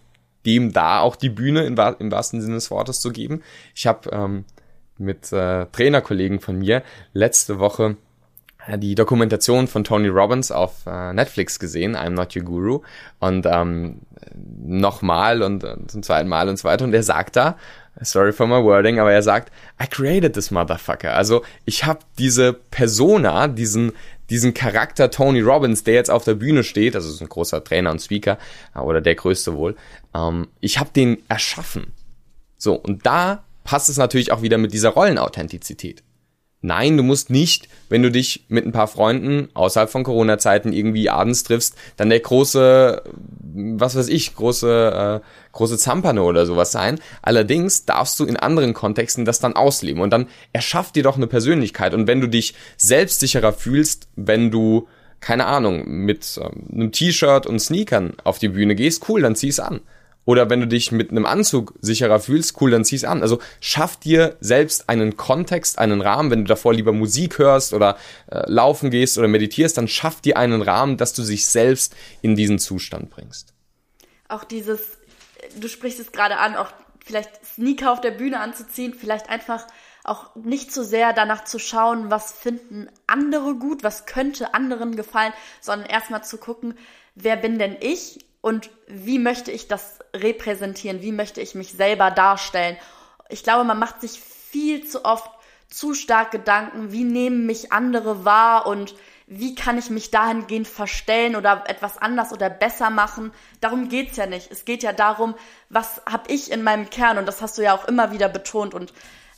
dem 0.45 0.73
da 0.73 0.99
auch 0.99 1.15
die 1.15 1.29
Bühne 1.29 1.63
im, 1.63 1.77
im 1.99 2.11
wahrsten 2.11 2.41
Sinne 2.41 2.55
des 2.55 2.71
Wortes 2.71 2.99
zu 2.99 3.11
geben. 3.11 3.41
Ich 3.73 3.87
habe 3.87 4.09
ähm, 4.11 4.43
mit 4.97 5.31
äh, 5.31 5.65
Trainerkollegen 5.67 6.41
von 6.41 6.57
mir 6.57 6.83
letzte 7.13 7.57
Woche 7.57 7.95
die 8.77 8.95
Dokumentation 8.95 9.67
von 9.67 9.83
Tony 9.83 10.07
Robbins 10.07 10.51
auf 10.51 10.85
äh, 10.85 11.13
Netflix 11.13 11.59
gesehen, 11.59 11.95
I'm 11.95 12.11
Not 12.11 12.35
Your 12.35 12.43
Guru, 12.43 12.81
und 13.19 13.45
ähm, 13.45 14.01
nochmal 14.35 15.41
und, 15.41 15.63
und 15.63 15.91
zum 15.91 16.03
zweiten 16.03 16.29
Mal 16.29 16.47
und 16.47 16.57
so 16.57 16.65
weiter. 16.65 16.85
Und 16.85 16.93
er 16.93 17.03
sagt 17.03 17.35
da, 17.35 17.57
sorry 18.01 18.31
for 18.31 18.47
my 18.47 18.63
wording, 18.63 18.99
aber 18.99 19.11
er 19.11 19.23
sagt, 19.23 19.51
I 19.81 19.87
created 19.87 20.33
this 20.33 20.51
motherfucker. 20.51 21.13
Also 21.13 21.43
ich 21.65 21.85
habe 21.85 21.99
diese 22.17 22.53
Persona, 22.53 23.47
diesen 23.47 23.93
diesen 24.31 24.53
Charakter 24.53 25.11
Tony 25.11 25.41
Robbins, 25.41 25.83
der 25.83 25.93
jetzt 25.93 26.09
auf 26.09 26.23
der 26.23 26.35
Bühne 26.35 26.63
steht, 26.63 26.95
also 26.95 27.09
ist 27.09 27.21
ein 27.21 27.27
großer 27.27 27.63
Trainer 27.65 27.91
und 27.91 28.01
Speaker 28.01 28.37
äh, 28.73 28.79
oder 28.79 29.01
der 29.01 29.15
größte 29.15 29.55
wohl, 29.55 29.75
ähm, 30.15 30.47
ich 30.61 30.79
habe 30.79 30.89
den 30.95 31.21
erschaffen. 31.27 31.91
So, 32.57 32.75
und 32.75 33.05
da 33.05 33.43
passt 33.65 33.89
es 33.89 33.97
natürlich 33.97 34.31
auch 34.31 34.41
wieder 34.41 34.57
mit 34.57 34.73
dieser 34.73 34.89
Rollenauthentizität. 34.89 36.01
Nein, 36.63 36.95
du 36.95 37.01
musst 37.01 37.31
nicht, 37.31 37.67
wenn 37.89 38.03
du 38.03 38.11
dich 38.11 38.45
mit 38.47 38.67
ein 38.67 38.71
paar 38.71 38.87
Freunden 38.87 39.49
außerhalb 39.55 39.89
von 39.89 40.03
Corona-Zeiten 40.03 40.73
irgendwie 40.73 41.09
abends 41.09 41.43
triffst, 41.43 41.75
dann 41.97 42.09
der 42.09 42.19
große, 42.19 43.01
was 43.55 43.95
weiß 43.95 44.07
ich, 44.09 44.35
große, 44.35 45.21
äh, 45.23 45.27
große 45.53 45.79
Zampano 45.79 46.23
oder 46.23 46.45
sowas 46.45 46.71
sein. 46.71 46.99
Allerdings 47.23 47.85
darfst 47.85 48.19
du 48.19 48.25
in 48.25 48.37
anderen 48.37 48.75
Kontexten 48.75 49.25
das 49.25 49.39
dann 49.39 49.55
ausleben 49.55 50.03
und 50.03 50.11
dann 50.11 50.27
erschaff 50.53 50.91
dir 50.91 51.01
doch 51.01 51.17
eine 51.17 51.25
Persönlichkeit. 51.25 51.95
Und 51.95 52.05
wenn 52.05 52.21
du 52.21 52.27
dich 52.27 52.53
selbstsicherer 52.77 53.53
fühlst, 53.53 54.07
wenn 54.15 54.51
du, 54.51 54.87
keine 55.19 55.47
Ahnung, 55.47 55.83
mit 55.87 56.39
ähm, 56.39 56.67
einem 56.71 56.91
T-Shirt 56.91 57.47
und 57.47 57.59
Sneakern 57.59 58.13
auf 58.23 58.37
die 58.37 58.49
Bühne 58.49 58.75
gehst, 58.75 59.09
cool, 59.09 59.21
dann 59.21 59.35
zieh's 59.35 59.59
an. 59.59 59.81
Oder 60.31 60.49
wenn 60.49 60.61
du 60.61 60.67
dich 60.67 60.93
mit 60.93 61.11
einem 61.11 61.25
Anzug 61.25 61.73
sicherer 61.81 62.21
fühlst, 62.21 62.61
cool, 62.61 62.71
dann 62.71 62.85
zieh's 62.85 63.03
an. 63.03 63.21
Also 63.21 63.39
schaff 63.59 63.97
dir 63.97 64.37
selbst 64.39 64.87
einen 64.87 65.17
Kontext, 65.17 65.77
einen 65.77 65.99
Rahmen. 65.99 66.31
Wenn 66.31 66.45
du 66.45 66.47
davor 66.47 66.73
lieber 66.73 66.93
Musik 66.93 67.37
hörst 67.37 67.73
oder 67.73 67.97
äh, 68.27 68.49
laufen 68.49 68.91
gehst 68.91 69.17
oder 69.17 69.27
meditierst, 69.27 69.77
dann 69.77 69.89
schaff 69.89 70.21
dir 70.21 70.37
einen 70.37 70.61
Rahmen, 70.61 70.95
dass 70.95 71.11
du 71.11 71.21
sich 71.21 71.47
selbst 71.47 71.97
in 72.21 72.37
diesen 72.37 72.59
Zustand 72.59 73.09
bringst. 73.09 73.53
Auch 74.29 74.45
dieses, 74.45 74.79
du 75.59 75.67
sprichst 75.67 75.99
es 75.99 76.13
gerade 76.13 76.37
an, 76.37 76.55
auch 76.55 76.71
vielleicht 77.03 77.45
Sneaker 77.45 77.91
auf 77.91 77.99
der 77.99 78.11
Bühne 78.11 78.39
anzuziehen, 78.39 78.93
vielleicht 78.93 79.29
einfach 79.29 79.67
auch 80.05 80.33
nicht 80.37 80.71
so 80.71 80.81
sehr 80.81 81.11
danach 81.11 81.43
zu 81.43 81.59
schauen, 81.59 82.09
was 82.09 82.31
finden 82.31 82.87
andere 83.05 83.55
gut, 83.55 83.83
was 83.83 84.05
könnte 84.05 84.53
anderen 84.53 84.95
gefallen, 84.95 85.33
sondern 85.59 85.89
erstmal 85.89 86.23
zu 86.23 86.37
gucken, 86.37 86.77
wer 87.15 87.35
bin 87.35 87.59
denn 87.59 87.75
ich 87.81 88.19
und 88.41 88.69
wie 88.87 89.19
möchte 89.19 89.51
ich 89.51 89.67
das 89.67 89.99
repräsentieren, 90.15 91.01
wie 91.01 91.11
möchte 91.11 91.41
ich 91.41 91.55
mich 91.55 91.71
selber 91.71 92.11
darstellen. 92.11 92.77
Ich 93.29 93.43
glaube, 93.43 93.63
man 93.63 93.79
macht 93.79 94.01
sich 94.01 94.19
viel 94.19 94.85
zu 94.85 95.05
oft 95.05 95.29
zu 95.69 95.93
stark 95.93 96.31
Gedanken, 96.31 96.91
wie 96.91 97.03
nehmen 97.03 97.45
mich 97.45 97.71
andere 97.71 98.25
wahr 98.25 98.67
und 98.67 98.93
wie 99.27 99.55
kann 99.55 99.77
ich 99.77 99.89
mich 99.89 100.11
dahingehend 100.11 100.67
verstellen 100.67 101.37
oder 101.37 101.63
etwas 101.67 101.97
anders 101.97 102.33
oder 102.33 102.49
besser 102.49 102.89
machen. 102.89 103.31
Darum 103.61 103.87
geht's 103.87 104.17
ja 104.17 104.25
nicht. 104.25 104.51
Es 104.51 104.65
geht 104.65 104.83
ja 104.83 104.91
darum, 104.91 105.35
was 105.69 106.01
habe 106.05 106.29
ich 106.33 106.51
in 106.51 106.63
meinem 106.63 106.89
Kern 106.89 107.17
und 107.17 107.25
das 107.25 107.41
hast 107.41 107.57
du 107.57 107.61
ja 107.61 107.73
auch 107.73 107.87
immer 107.87 108.11
wieder 108.11 108.27
betont 108.27 108.73
und 108.73 108.91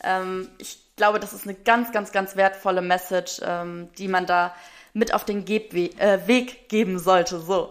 ähm, 0.03 0.49
ich 0.57 0.79
glaube, 0.95 1.19
das 1.19 1.33
ist 1.33 1.45
eine 1.45 1.53
ganz, 1.53 1.91
ganz, 1.91 2.11
ganz 2.11 2.35
wertvolle 2.35 2.81
Message, 2.81 3.41
ähm, 3.43 3.89
die 3.99 4.07
man 4.07 4.25
da 4.25 4.55
mit 4.93 5.13
auf 5.13 5.25
den 5.25 5.45
Gebwe 5.45 5.91
äh, 5.99 6.27
Weg 6.27 6.69
geben 6.69 6.97
sollte. 6.97 7.39
So. 7.39 7.69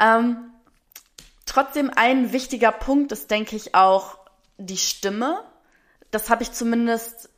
Ähm, 0.00 0.53
Trotzdem 1.54 1.92
ein 1.94 2.32
wichtiger 2.32 2.72
Punkt 2.72 3.12
ist, 3.12 3.30
denke 3.30 3.54
ich, 3.54 3.76
auch 3.76 4.18
die 4.58 4.76
Stimme. 4.76 5.44
Das 6.10 6.28
habe 6.28 6.42
ich 6.42 6.50
zumindest 6.50 7.28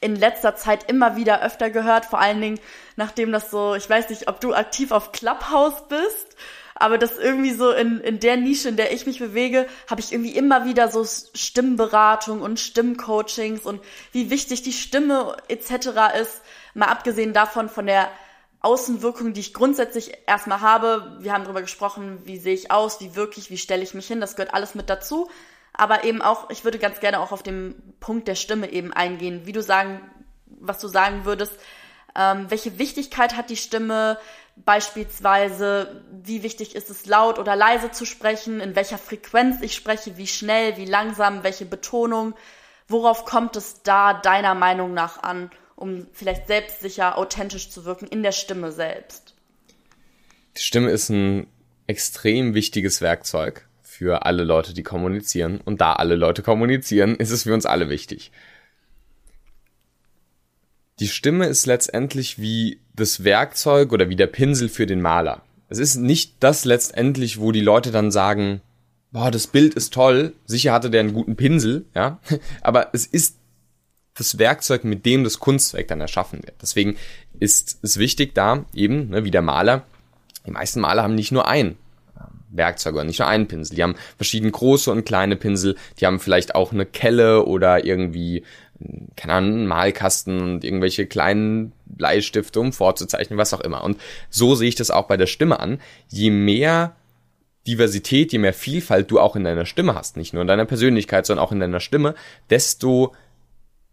in 0.00 0.14
letzter 0.14 0.54
Zeit 0.54 0.88
immer 0.88 1.16
wieder 1.16 1.42
öfter 1.42 1.68
gehört, 1.68 2.04
vor 2.04 2.20
allen 2.20 2.40
Dingen 2.40 2.60
nachdem 2.94 3.32
das 3.32 3.50
so, 3.50 3.74
ich 3.74 3.90
weiß 3.90 4.10
nicht, 4.10 4.28
ob 4.28 4.40
du 4.40 4.54
aktiv 4.54 4.92
auf 4.92 5.10
Clubhouse 5.10 5.88
bist, 5.88 6.36
aber 6.76 6.98
das 6.98 7.18
irgendwie 7.18 7.50
so 7.50 7.72
in, 7.72 7.98
in 7.98 8.20
der 8.20 8.36
Nische, 8.36 8.68
in 8.68 8.76
der 8.76 8.92
ich 8.92 9.06
mich 9.06 9.18
bewege, 9.18 9.66
habe 9.90 10.00
ich 10.00 10.12
irgendwie 10.12 10.36
immer 10.36 10.64
wieder 10.64 10.86
so 10.86 11.04
Stimmberatung 11.04 12.42
und 12.42 12.60
Stimmcoachings 12.60 13.66
und 13.66 13.82
wie 14.12 14.30
wichtig 14.30 14.62
die 14.62 14.72
Stimme 14.72 15.36
etc. 15.48 16.14
ist, 16.20 16.42
mal 16.74 16.86
abgesehen 16.86 17.32
davon 17.32 17.68
von 17.68 17.86
der 17.86 18.08
Außenwirkung, 18.60 19.32
die 19.32 19.40
ich 19.40 19.54
grundsätzlich 19.54 20.12
erstmal 20.26 20.60
habe. 20.60 21.16
Wir 21.20 21.32
haben 21.32 21.44
darüber 21.44 21.62
gesprochen, 21.62 22.20
wie 22.24 22.38
sehe 22.38 22.54
ich 22.54 22.70
aus, 22.70 23.00
wie 23.00 23.14
wirklich, 23.14 23.50
wie 23.50 23.58
stelle 23.58 23.82
ich 23.82 23.94
mich 23.94 24.06
hin, 24.06 24.20
das 24.20 24.36
gehört 24.36 24.54
alles 24.54 24.74
mit 24.74 24.90
dazu. 24.90 25.28
Aber 25.72 26.04
eben 26.04 26.22
auch, 26.22 26.50
ich 26.50 26.64
würde 26.64 26.78
ganz 26.78 26.98
gerne 26.98 27.20
auch 27.20 27.30
auf 27.30 27.42
den 27.42 27.94
Punkt 28.00 28.26
der 28.26 28.34
Stimme 28.34 28.70
eben 28.72 28.92
eingehen, 28.92 29.42
wie 29.44 29.52
du 29.52 29.62
sagen, 29.62 30.00
was 30.46 30.80
du 30.80 30.88
sagen 30.88 31.24
würdest, 31.24 31.52
ähm, 32.16 32.46
welche 32.48 32.78
Wichtigkeit 32.78 33.36
hat 33.36 33.48
die 33.48 33.56
Stimme, 33.56 34.18
beispielsweise, 34.64 36.02
wie 36.10 36.42
wichtig 36.42 36.74
ist 36.74 36.90
es 36.90 37.06
laut 37.06 37.38
oder 37.38 37.54
leise 37.54 37.92
zu 37.92 38.04
sprechen, 38.04 38.60
in 38.60 38.74
welcher 38.74 38.98
Frequenz 38.98 39.62
ich 39.62 39.74
spreche, 39.74 40.16
wie 40.16 40.26
schnell, 40.26 40.76
wie 40.76 40.84
langsam, 40.84 41.44
welche 41.44 41.64
Betonung, 41.64 42.34
worauf 42.88 43.24
kommt 43.24 43.54
es 43.54 43.82
da 43.82 44.14
deiner 44.14 44.54
Meinung 44.54 44.94
nach 44.94 45.22
an? 45.22 45.50
Um 45.78 46.06
vielleicht 46.12 46.48
selbstsicher, 46.48 47.16
authentisch 47.16 47.70
zu 47.70 47.84
wirken 47.84 48.08
in 48.08 48.22
der 48.22 48.32
Stimme 48.32 48.72
selbst? 48.72 49.34
Die 50.56 50.62
Stimme 50.62 50.90
ist 50.90 51.08
ein 51.08 51.46
extrem 51.86 52.54
wichtiges 52.54 53.00
Werkzeug 53.00 53.68
für 53.82 54.26
alle 54.26 54.44
Leute, 54.44 54.74
die 54.74 54.82
kommunizieren. 54.82 55.60
Und 55.64 55.80
da 55.80 55.94
alle 55.94 56.16
Leute 56.16 56.42
kommunizieren, 56.42 57.16
ist 57.16 57.30
es 57.30 57.44
für 57.44 57.54
uns 57.54 57.64
alle 57.64 57.88
wichtig. 57.88 58.32
Die 60.98 61.08
Stimme 61.08 61.46
ist 61.46 61.66
letztendlich 61.66 62.40
wie 62.40 62.80
das 62.94 63.22
Werkzeug 63.22 63.92
oder 63.92 64.08
wie 64.08 64.16
der 64.16 64.26
Pinsel 64.26 64.68
für 64.68 64.86
den 64.86 65.00
Maler. 65.00 65.42
Es 65.68 65.78
ist 65.78 65.96
nicht 65.96 66.34
das 66.40 66.64
letztendlich, 66.64 67.38
wo 67.38 67.52
die 67.52 67.60
Leute 67.60 67.92
dann 67.92 68.10
sagen, 68.10 68.62
boah, 69.12 69.30
das 69.30 69.46
Bild 69.46 69.74
ist 69.74 69.94
toll, 69.94 70.34
sicher 70.44 70.72
hatte 70.72 70.90
der 70.90 71.00
einen 71.00 71.12
guten 71.12 71.36
Pinsel, 71.36 71.86
ja, 71.94 72.20
aber 72.62 72.90
es 72.92 73.06
ist 73.06 73.37
das 74.18 74.38
Werkzeug, 74.38 74.84
mit 74.84 75.06
dem 75.06 75.24
das 75.24 75.38
Kunstwerk 75.38 75.88
dann 75.88 76.00
erschaffen 76.00 76.42
wird. 76.42 76.56
Deswegen 76.60 76.96
ist 77.38 77.78
es 77.82 77.98
wichtig 77.98 78.34
da 78.34 78.64
eben, 78.74 79.10
ne, 79.10 79.24
wie 79.24 79.30
der 79.30 79.42
Maler, 79.42 79.84
die 80.46 80.52
meisten 80.52 80.80
Maler 80.80 81.02
haben 81.02 81.14
nicht 81.14 81.30
nur 81.30 81.46
ein 81.46 81.76
ähm, 82.16 82.24
Werkzeug 82.50 82.94
oder 82.94 83.04
nicht 83.04 83.18
nur 83.18 83.28
einen 83.28 83.46
Pinsel. 83.46 83.76
Die 83.76 83.82
haben 83.82 83.96
verschiedene 84.16 84.50
große 84.50 84.90
und 84.90 85.04
kleine 85.04 85.36
Pinsel. 85.36 85.76
Die 86.00 86.06
haben 86.06 86.20
vielleicht 86.20 86.54
auch 86.54 86.72
eine 86.72 86.86
Kelle 86.86 87.44
oder 87.44 87.84
irgendwie, 87.84 88.44
hm, 88.78 89.08
keine 89.14 89.34
Ahnung, 89.34 89.52
einen 89.52 89.66
Malkasten 89.66 90.40
und 90.40 90.64
irgendwelche 90.64 91.06
kleinen 91.06 91.72
Bleistifte, 91.86 92.60
um 92.60 92.72
vorzuzeichnen, 92.72 93.38
was 93.38 93.54
auch 93.54 93.60
immer. 93.60 93.84
Und 93.84 93.98
so 94.30 94.54
sehe 94.54 94.68
ich 94.68 94.74
das 94.74 94.90
auch 94.90 95.06
bei 95.06 95.16
der 95.16 95.26
Stimme 95.26 95.60
an. 95.60 95.80
Je 96.08 96.30
mehr 96.30 96.96
Diversität, 97.66 98.32
je 98.32 98.38
mehr 98.38 98.54
Vielfalt 98.54 99.10
du 99.10 99.20
auch 99.20 99.36
in 99.36 99.44
deiner 99.44 99.66
Stimme 99.66 99.94
hast, 99.94 100.16
nicht 100.16 100.32
nur 100.32 100.40
in 100.40 100.48
deiner 100.48 100.64
Persönlichkeit, 100.64 101.26
sondern 101.26 101.44
auch 101.44 101.52
in 101.52 101.60
deiner 101.60 101.80
Stimme, 101.80 102.14
desto 102.48 103.14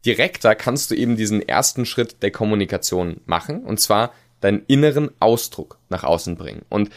direkter 0.05 0.55
kannst 0.55 0.91
du 0.91 0.95
eben 0.95 1.15
diesen 1.15 1.41
ersten 1.41 1.85
Schritt 1.85 2.21
der 2.21 2.31
Kommunikation 2.31 3.21
machen, 3.25 3.63
und 3.63 3.79
zwar 3.79 4.13
deinen 4.41 4.63
inneren 4.67 5.09
Ausdruck 5.19 5.79
nach 5.89 6.03
außen 6.03 6.35
bringen. 6.35 6.63
Und 6.69 6.89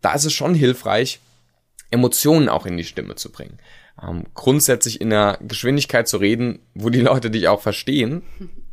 da 0.00 0.14
ist 0.14 0.24
es 0.24 0.32
schon 0.32 0.54
hilfreich, 0.54 1.20
Emotionen 1.90 2.48
auch 2.48 2.66
in 2.66 2.76
die 2.76 2.84
Stimme 2.84 3.14
zu 3.14 3.30
bringen. 3.30 3.58
Ähm, 4.02 4.24
grundsätzlich 4.34 5.00
in 5.00 5.12
einer 5.12 5.38
Geschwindigkeit 5.40 6.08
zu 6.08 6.16
reden, 6.16 6.58
wo 6.74 6.90
die 6.90 7.00
Leute 7.00 7.30
dich 7.30 7.48
auch 7.48 7.62
verstehen. 7.62 8.22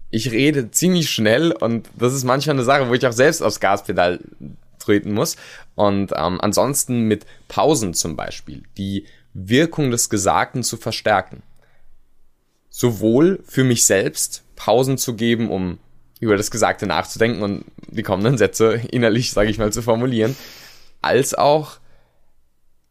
Ich 0.09 0.31
rede 0.31 0.71
ziemlich 0.71 1.09
schnell 1.09 1.51
und 1.51 1.89
das 1.97 2.13
ist 2.13 2.23
manchmal 2.23 2.55
eine 2.55 2.63
Sache, 2.63 2.89
wo 2.89 2.93
ich 2.93 3.05
auch 3.05 3.13
selbst 3.13 3.41
aufs 3.41 3.59
Gaspedal 3.59 4.19
treten 4.79 5.13
muss. 5.13 5.37
Und 5.75 6.11
ähm, 6.15 6.41
ansonsten 6.41 7.03
mit 7.03 7.25
Pausen 7.47 7.93
zum 7.93 8.15
Beispiel, 8.15 8.63
die 8.77 9.05
Wirkung 9.33 9.91
des 9.91 10.09
Gesagten 10.09 10.63
zu 10.63 10.77
verstärken 10.77 11.41
sowohl 12.75 13.43
für 13.47 13.63
mich 13.63 13.85
selbst 13.85 14.43
Pausen 14.55 14.97
zu 14.97 15.15
geben, 15.15 15.51
um 15.51 15.77
über 16.19 16.35
das 16.37 16.49
Gesagte 16.49 16.87
nachzudenken 16.87 17.43
und 17.43 17.65
die 17.85 18.01
kommenden 18.01 18.39
Sätze 18.39 18.81
innerlich, 18.89 19.31
sage 19.31 19.51
ich 19.51 19.59
mal, 19.59 19.71
zu 19.71 19.83
formulieren, 19.83 20.35
als 20.99 21.35
auch, 21.35 21.77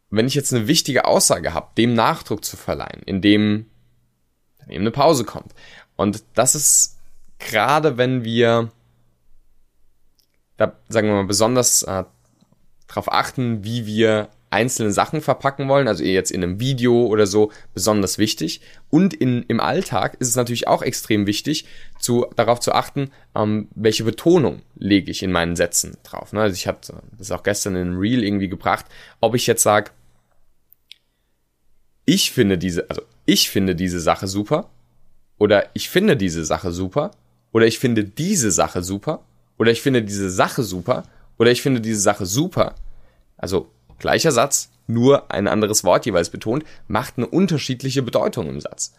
wenn 0.08 0.28
ich 0.28 0.34
jetzt 0.34 0.54
eine 0.54 0.68
wichtige 0.68 1.04
Aussage 1.04 1.52
habe, 1.52 1.70
dem 1.76 1.94
Nachdruck 1.94 2.44
zu 2.44 2.56
verleihen, 2.56 3.02
indem 3.06 3.66
eben 4.68 4.82
eine 4.82 4.92
Pause 4.92 5.24
kommt. 5.24 5.52
Und 5.96 6.22
das 6.34 6.54
ist 6.54 6.98
gerade, 7.40 7.98
wenn 7.98 8.22
wir 8.22 8.70
da, 10.58 10.76
sagen 10.88 11.08
wir 11.08 11.14
mal, 11.14 11.26
besonders 11.26 11.82
äh, 11.82 12.04
darauf 12.86 13.10
achten, 13.10 13.64
wie 13.64 13.84
wir 13.84 14.28
einzelne 14.52 14.92
Sachen 14.92 15.20
verpacken 15.20 15.68
wollen, 15.68 15.88
also 15.88 16.04
jetzt 16.04 16.30
in 16.30 16.42
einem 16.42 16.60
Video 16.60 17.06
oder 17.06 17.26
so, 17.26 17.50
besonders 17.74 18.18
wichtig. 18.18 18.60
Und 18.90 19.14
in, 19.14 19.42
im 19.44 19.60
Alltag 19.60 20.16
ist 20.18 20.28
es 20.28 20.36
natürlich 20.36 20.68
auch 20.68 20.82
extrem 20.82 21.26
wichtig, 21.26 21.66
zu, 21.98 22.26
darauf 22.36 22.60
zu 22.60 22.72
achten, 22.72 23.10
ähm, 23.34 23.68
welche 23.74 24.04
Betonung 24.04 24.62
lege 24.76 25.10
ich 25.10 25.22
in 25.22 25.32
meinen 25.32 25.56
Sätzen 25.56 25.96
drauf. 26.02 26.32
Ne? 26.32 26.42
Also 26.42 26.54
ich 26.54 26.66
habe 26.66 26.78
das 27.18 27.30
auch 27.30 27.42
gestern 27.42 27.76
in 27.76 27.96
Reel 27.96 28.22
irgendwie 28.22 28.48
gebracht, 28.48 28.86
ob 29.20 29.34
ich 29.34 29.46
jetzt 29.46 29.62
sage, 29.62 29.90
ich 32.04 32.32
finde 32.32 32.58
diese, 32.58 32.88
also 32.90 33.02
ich 33.24 33.50
finde 33.50 33.74
diese 33.74 34.00
Sache 34.00 34.26
super 34.26 34.70
oder 35.38 35.66
ich 35.74 35.88
finde 35.88 36.16
diese 36.16 36.44
Sache 36.44 36.72
super 36.72 37.12
oder 37.52 37.66
ich 37.66 37.78
finde 37.78 38.04
diese 38.04 38.50
Sache 38.50 38.82
super 38.82 39.24
oder 39.58 39.70
ich 39.70 39.82
finde 39.82 40.02
diese 40.02 40.30
Sache 40.30 40.62
super 40.62 41.04
oder 41.38 41.50
ich 41.50 41.62
finde 41.62 41.80
diese 41.80 42.00
Sache 42.00 42.26
super. 42.26 42.74
Also 43.36 43.70
Gleicher 44.02 44.32
Satz, 44.32 44.70
nur 44.88 45.30
ein 45.30 45.48
anderes 45.48 45.84
Wort 45.84 46.04
jeweils 46.04 46.28
betont, 46.28 46.64
macht 46.88 47.14
eine 47.16 47.26
unterschiedliche 47.26 48.02
Bedeutung 48.02 48.48
im 48.48 48.60
Satz. 48.60 48.94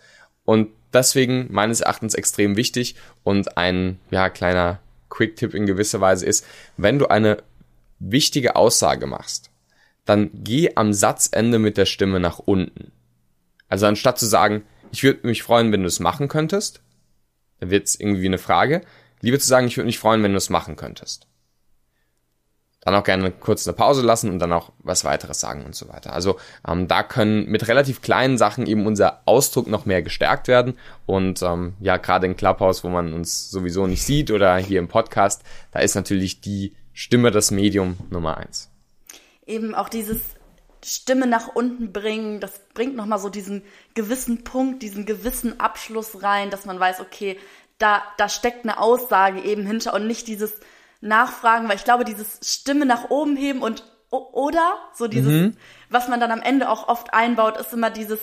Und 0.46 0.70
deswegen 0.94 1.48
meines 1.52 1.82
Erachtens 1.82 2.16
extrem 2.16 2.56
wichtig 2.56 2.96
und 3.24 3.58
ein 3.58 4.00
ja, 4.12 4.30
kleiner 4.30 4.80
Quick-Tipp 5.10 5.54
in 5.54 5.66
gewisser 5.66 6.02
Weise 6.02 6.26
ist, 6.26 6.46
wenn 6.78 7.00
du 7.00 7.08
eine 7.08 7.44
wichtige 8.00 8.56
Aussage 8.56 9.06
machst, 9.06 9.52
dann 10.06 10.32
geh 10.34 10.72
am 10.76 10.94
Satzende 10.94 11.60
mit 11.60 11.78
der 11.78 11.86
Stimme 11.86 12.20
nach 12.20 12.40
unten. 12.40 12.92
Also 13.68 13.86
anstatt 13.86 14.18
zu 14.18 14.26
sagen, 14.26 14.64
ich 14.92 15.04
würde 15.04 15.28
mich 15.28 15.44
freuen, 15.44 15.72
wenn 15.74 15.82
du 15.82 15.88
es 15.88 16.00
machen 16.00 16.30
könntest, 16.30 16.82
dann 17.60 17.70
wird 17.70 17.88
es 17.88 18.00
irgendwie 18.00 18.26
eine 18.26 18.38
Frage, 18.38 18.82
lieber 19.20 19.40
zu 19.40 19.48
sagen, 19.48 19.68
ich 19.68 19.76
würde 19.76 19.88
mich 19.88 20.00
freuen, 20.00 20.24
wenn 20.24 20.32
du 20.32 20.38
es 20.38 20.50
machen 20.50 20.78
könntest 20.78 21.28
dann 22.84 22.96
auch 22.96 23.04
gerne 23.04 23.32
kurz 23.32 23.68
eine 23.68 23.76
Pause 23.76 24.02
lassen 24.02 24.30
und 24.30 24.40
dann 24.40 24.52
auch 24.52 24.72
was 24.80 25.06
weiteres 25.06 25.40
sagen 25.40 25.66
und 25.66 25.76
so 25.76 25.88
weiter. 25.88 26.14
Also 26.14 26.38
ähm, 26.68 26.88
da 26.88 27.04
können 27.04 27.46
mit 27.46 27.68
relativ 27.68 28.02
kleinen 28.02 28.38
Sachen 28.38 28.68
eben 28.68 28.86
unser 28.86 29.22
Ausdruck 29.26 29.68
noch 29.68 29.86
mehr 29.86 30.02
gestärkt 30.02 30.48
werden. 30.48 30.78
Und 31.06 31.42
ähm, 31.42 31.74
ja, 31.80 31.98
gerade 31.98 32.28
in 32.28 32.36
Clubhouse, 32.36 32.84
wo 32.84 32.90
man 32.90 33.14
uns 33.14 33.50
sowieso 33.50 33.88
nicht 33.88 34.04
sieht 34.04 34.32
oder 34.32 34.58
hier 34.58 34.80
im 34.80 34.90
Podcast, 34.90 35.44
da 35.72 35.80
ist 35.80 35.96
natürlich 35.96 36.42
die 36.42 36.76
Stimme 36.94 37.32
das 37.32 37.52
Medium 37.52 37.98
Nummer 38.10 38.38
eins. 38.38 38.70
Eben 39.46 39.76
auch 39.76 39.90
dieses 39.90 40.20
Stimme 40.84 41.28
nach 41.28 41.48
unten 41.48 41.94
bringen, 41.94 42.42
das 42.42 42.60
bringt 42.74 42.96
nochmal 42.96 43.20
so 43.20 43.30
diesen 43.30 43.64
gewissen 43.94 44.44
Punkt, 44.44 44.84
diesen 44.84 45.06
gewissen 45.06 45.60
Abschluss 45.60 46.22
rein, 46.22 46.50
dass 46.50 46.66
man 46.66 46.80
weiß, 46.80 47.00
okay, 47.00 47.38
da, 47.78 48.04
da 48.18 48.28
steckt 48.30 48.66
eine 48.66 48.80
Aussage 48.80 49.42
eben 49.42 49.66
hinter 49.66 49.94
und 49.94 50.08
nicht 50.08 50.28
dieses 50.28 50.54
nachfragen, 51.04 51.68
weil 51.68 51.76
ich 51.76 51.84
glaube, 51.84 52.06
dieses 52.06 52.40
Stimme 52.44 52.86
nach 52.86 53.10
oben 53.10 53.36
heben 53.36 53.62
und 53.62 53.84
oder 54.10 54.78
so 54.94 55.08
dieses, 55.08 55.32
mhm. 55.32 55.58
was 55.90 56.08
man 56.08 56.20
dann 56.20 56.32
am 56.32 56.42
Ende 56.42 56.70
auch 56.70 56.88
oft 56.88 57.14
einbaut, 57.14 57.58
ist 57.58 57.74
immer 57.74 57.90
dieses, 57.90 58.20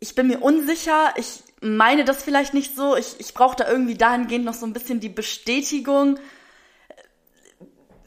ich 0.00 0.14
bin 0.14 0.26
mir 0.26 0.40
unsicher, 0.40 1.14
ich 1.16 1.44
meine 1.60 2.04
das 2.04 2.22
vielleicht 2.22 2.54
nicht 2.54 2.74
so, 2.74 2.96
ich, 2.96 3.18
ich 3.18 3.32
brauche 3.32 3.56
da 3.56 3.68
irgendwie 3.68 3.94
dahingehend 3.94 4.44
noch 4.44 4.54
so 4.54 4.66
ein 4.66 4.72
bisschen 4.72 4.98
die 4.98 5.08
Bestätigung 5.08 6.18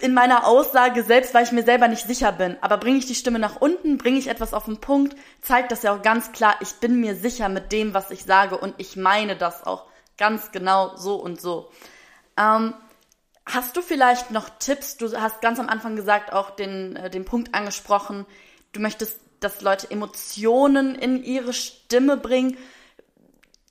in 0.01 0.13
meiner 0.13 0.45
Aussage 0.45 1.03
selbst, 1.03 1.33
weil 1.33 1.45
ich 1.45 1.51
mir 1.51 1.63
selber 1.63 1.87
nicht 1.87 2.05
sicher 2.05 2.31
bin. 2.31 2.57
Aber 2.61 2.77
bringe 2.77 2.97
ich 2.97 3.05
die 3.05 3.15
Stimme 3.15 3.39
nach 3.39 3.59
unten, 3.59 3.97
bringe 3.97 4.19
ich 4.19 4.27
etwas 4.27 4.53
auf 4.53 4.65
den 4.65 4.79
Punkt, 4.79 5.15
zeigt 5.41 5.71
das 5.71 5.83
ja 5.83 5.95
auch 5.95 6.01
ganz 6.01 6.31
klar, 6.31 6.55
ich 6.59 6.73
bin 6.75 6.99
mir 6.99 7.15
sicher 7.15 7.49
mit 7.49 7.71
dem, 7.71 7.93
was 7.93 8.11
ich 8.11 8.23
sage 8.23 8.57
und 8.57 8.75
ich 8.77 8.97
meine 8.97 9.35
das 9.35 9.65
auch 9.65 9.85
ganz 10.17 10.51
genau 10.51 10.95
so 10.97 11.15
und 11.15 11.41
so. 11.41 11.71
Ähm, 12.37 12.73
Hast 13.51 13.75
du 13.75 13.81
vielleicht 13.81 14.29
noch 14.29 14.47
Tipps? 14.59 14.97
Du 14.97 15.11
hast 15.19 15.41
ganz 15.41 15.59
am 15.59 15.69
Anfang 15.69 15.95
gesagt, 15.95 16.31
auch 16.31 16.51
den, 16.51 16.95
äh, 16.95 17.09
den 17.09 17.25
Punkt 17.25 17.55
angesprochen, 17.55 18.27
du 18.73 18.79
möchtest, 18.79 19.19
dass 19.39 19.61
Leute 19.61 19.89
Emotionen 19.89 20.93
in 20.93 21.23
ihre 21.23 21.53
Stimme 21.53 22.15
bringen, 22.15 22.57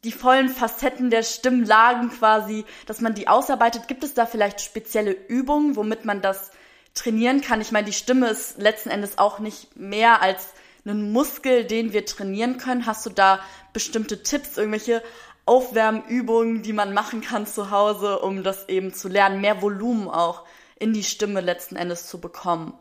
die 0.03 0.11
vollen 0.11 0.49
Facetten 0.49 1.11
der 1.11 1.23
Stimmlagen 1.23 2.11
quasi, 2.11 2.65
dass 2.87 3.01
man 3.01 3.15
die 3.15 3.29
ausarbeitet. 3.29 3.87
Gibt 3.87 4.03
es 4.03 4.15
da 4.15 4.27
vielleicht 4.27 4.61
spezielle 4.61 5.13
Übungen, 5.13 5.77
womit 5.77 6.05
man 6.05 6.23
das 6.23 6.51
trainieren 6.95 7.41
kann? 7.41 7.61
Ich 7.61 7.71
meine, 7.71 7.87
die 7.87 7.93
Stimme 7.93 8.29
ist 8.31 8.59
letzten 8.59 8.91
Endes 8.91 9.19
auch 9.19 9.39
nicht 9.39 9.77
mehr 9.77 10.23
als 10.23 10.55
ein 10.87 11.13
Muskel, 11.13 11.65
den 11.65 11.93
wir 11.93 12.05
trainieren 12.05 12.59
können. 12.59 12.87
Hast 12.87 13.07
du 13.07 13.11
da 13.11 13.41
bestimmte 13.73 14.23
Tipps, 14.25 14.57
irgendwelche 14.57 15.03
Aufwärmübungen, 15.49 16.63
die 16.63 16.73
man 16.73 16.95
machen 16.95 17.23
kann 17.23 17.47
zu 17.47 17.71
Hause, 17.71 18.19
um 18.19 18.45
das 18.45 18.69
eben 18.69 18.93
zu 18.93 19.09
lernen, 19.09 19.41
mehr 19.41 19.63
Volumen 19.63 20.09
auch 20.09 20.45
in 20.79 20.93
die 20.93 21.03
Stimme 21.03 21.41
letzten 21.41 21.77
Endes 21.77 22.07
zu 22.07 22.21
bekommen. 22.21 22.75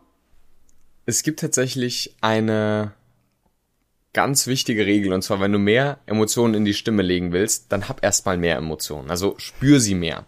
Es 1.05 1.24
gibt 1.24 1.39
tatsächlich 1.39 2.15
eine 2.22 2.93
ganz 4.13 4.47
wichtige 4.47 4.86
Regel 4.86 5.13
und 5.13 5.22
zwar, 5.22 5.39
wenn 5.39 5.51
du 5.51 5.59
mehr 5.59 5.99
Emotionen 6.05 6.53
in 6.53 6.65
die 6.65 6.74
Stimme 6.74 7.01
legen 7.01 7.32
willst, 7.32 7.72
dann 7.72 7.88
hab 7.88 8.03
erstmal 8.03 8.38
mehr 8.38 8.57
Emotionen. 8.57 9.09
Also 9.09 9.36
spür 9.38 9.80
sie 9.80 9.95
mehr. 9.95 10.26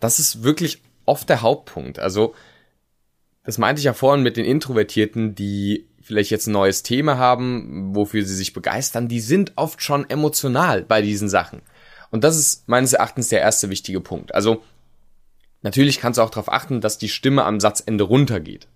Das 0.00 0.18
ist 0.18 0.42
wirklich 0.42 0.82
oft 1.06 1.28
der 1.28 1.42
Hauptpunkt. 1.42 1.98
Also 1.98 2.34
das 3.44 3.58
meinte 3.58 3.80
ich 3.80 3.84
ja 3.84 3.94
vorhin 3.94 4.22
mit 4.22 4.36
den 4.36 4.44
Introvertierten, 4.44 5.34
die 5.34 5.88
vielleicht 6.08 6.30
jetzt 6.30 6.46
ein 6.46 6.52
neues 6.52 6.82
Thema 6.82 7.18
haben, 7.18 7.94
wofür 7.94 8.24
sie 8.24 8.34
sich 8.34 8.54
begeistern, 8.54 9.08
die 9.08 9.20
sind 9.20 9.52
oft 9.56 9.82
schon 9.82 10.08
emotional 10.08 10.82
bei 10.82 11.02
diesen 11.02 11.28
Sachen. 11.28 11.60
Und 12.10 12.24
das 12.24 12.38
ist 12.38 12.66
meines 12.66 12.94
Erachtens 12.94 13.28
der 13.28 13.42
erste 13.42 13.68
wichtige 13.68 14.00
Punkt. 14.00 14.34
Also 14.34 14.62
natürlich 15.60 16.00
kannst 16.00 16.16
du 16.16 16.22
auch 16.22 16.30
darauf 16.30 16.50
achten, 16.50 16.80
dass 16.80 16.96
die 16.96 17.10
Stimme 17.10 17.44
am 17.44 17.60
Satzende 17.60 18.04
runtergeht. 18.04 18.68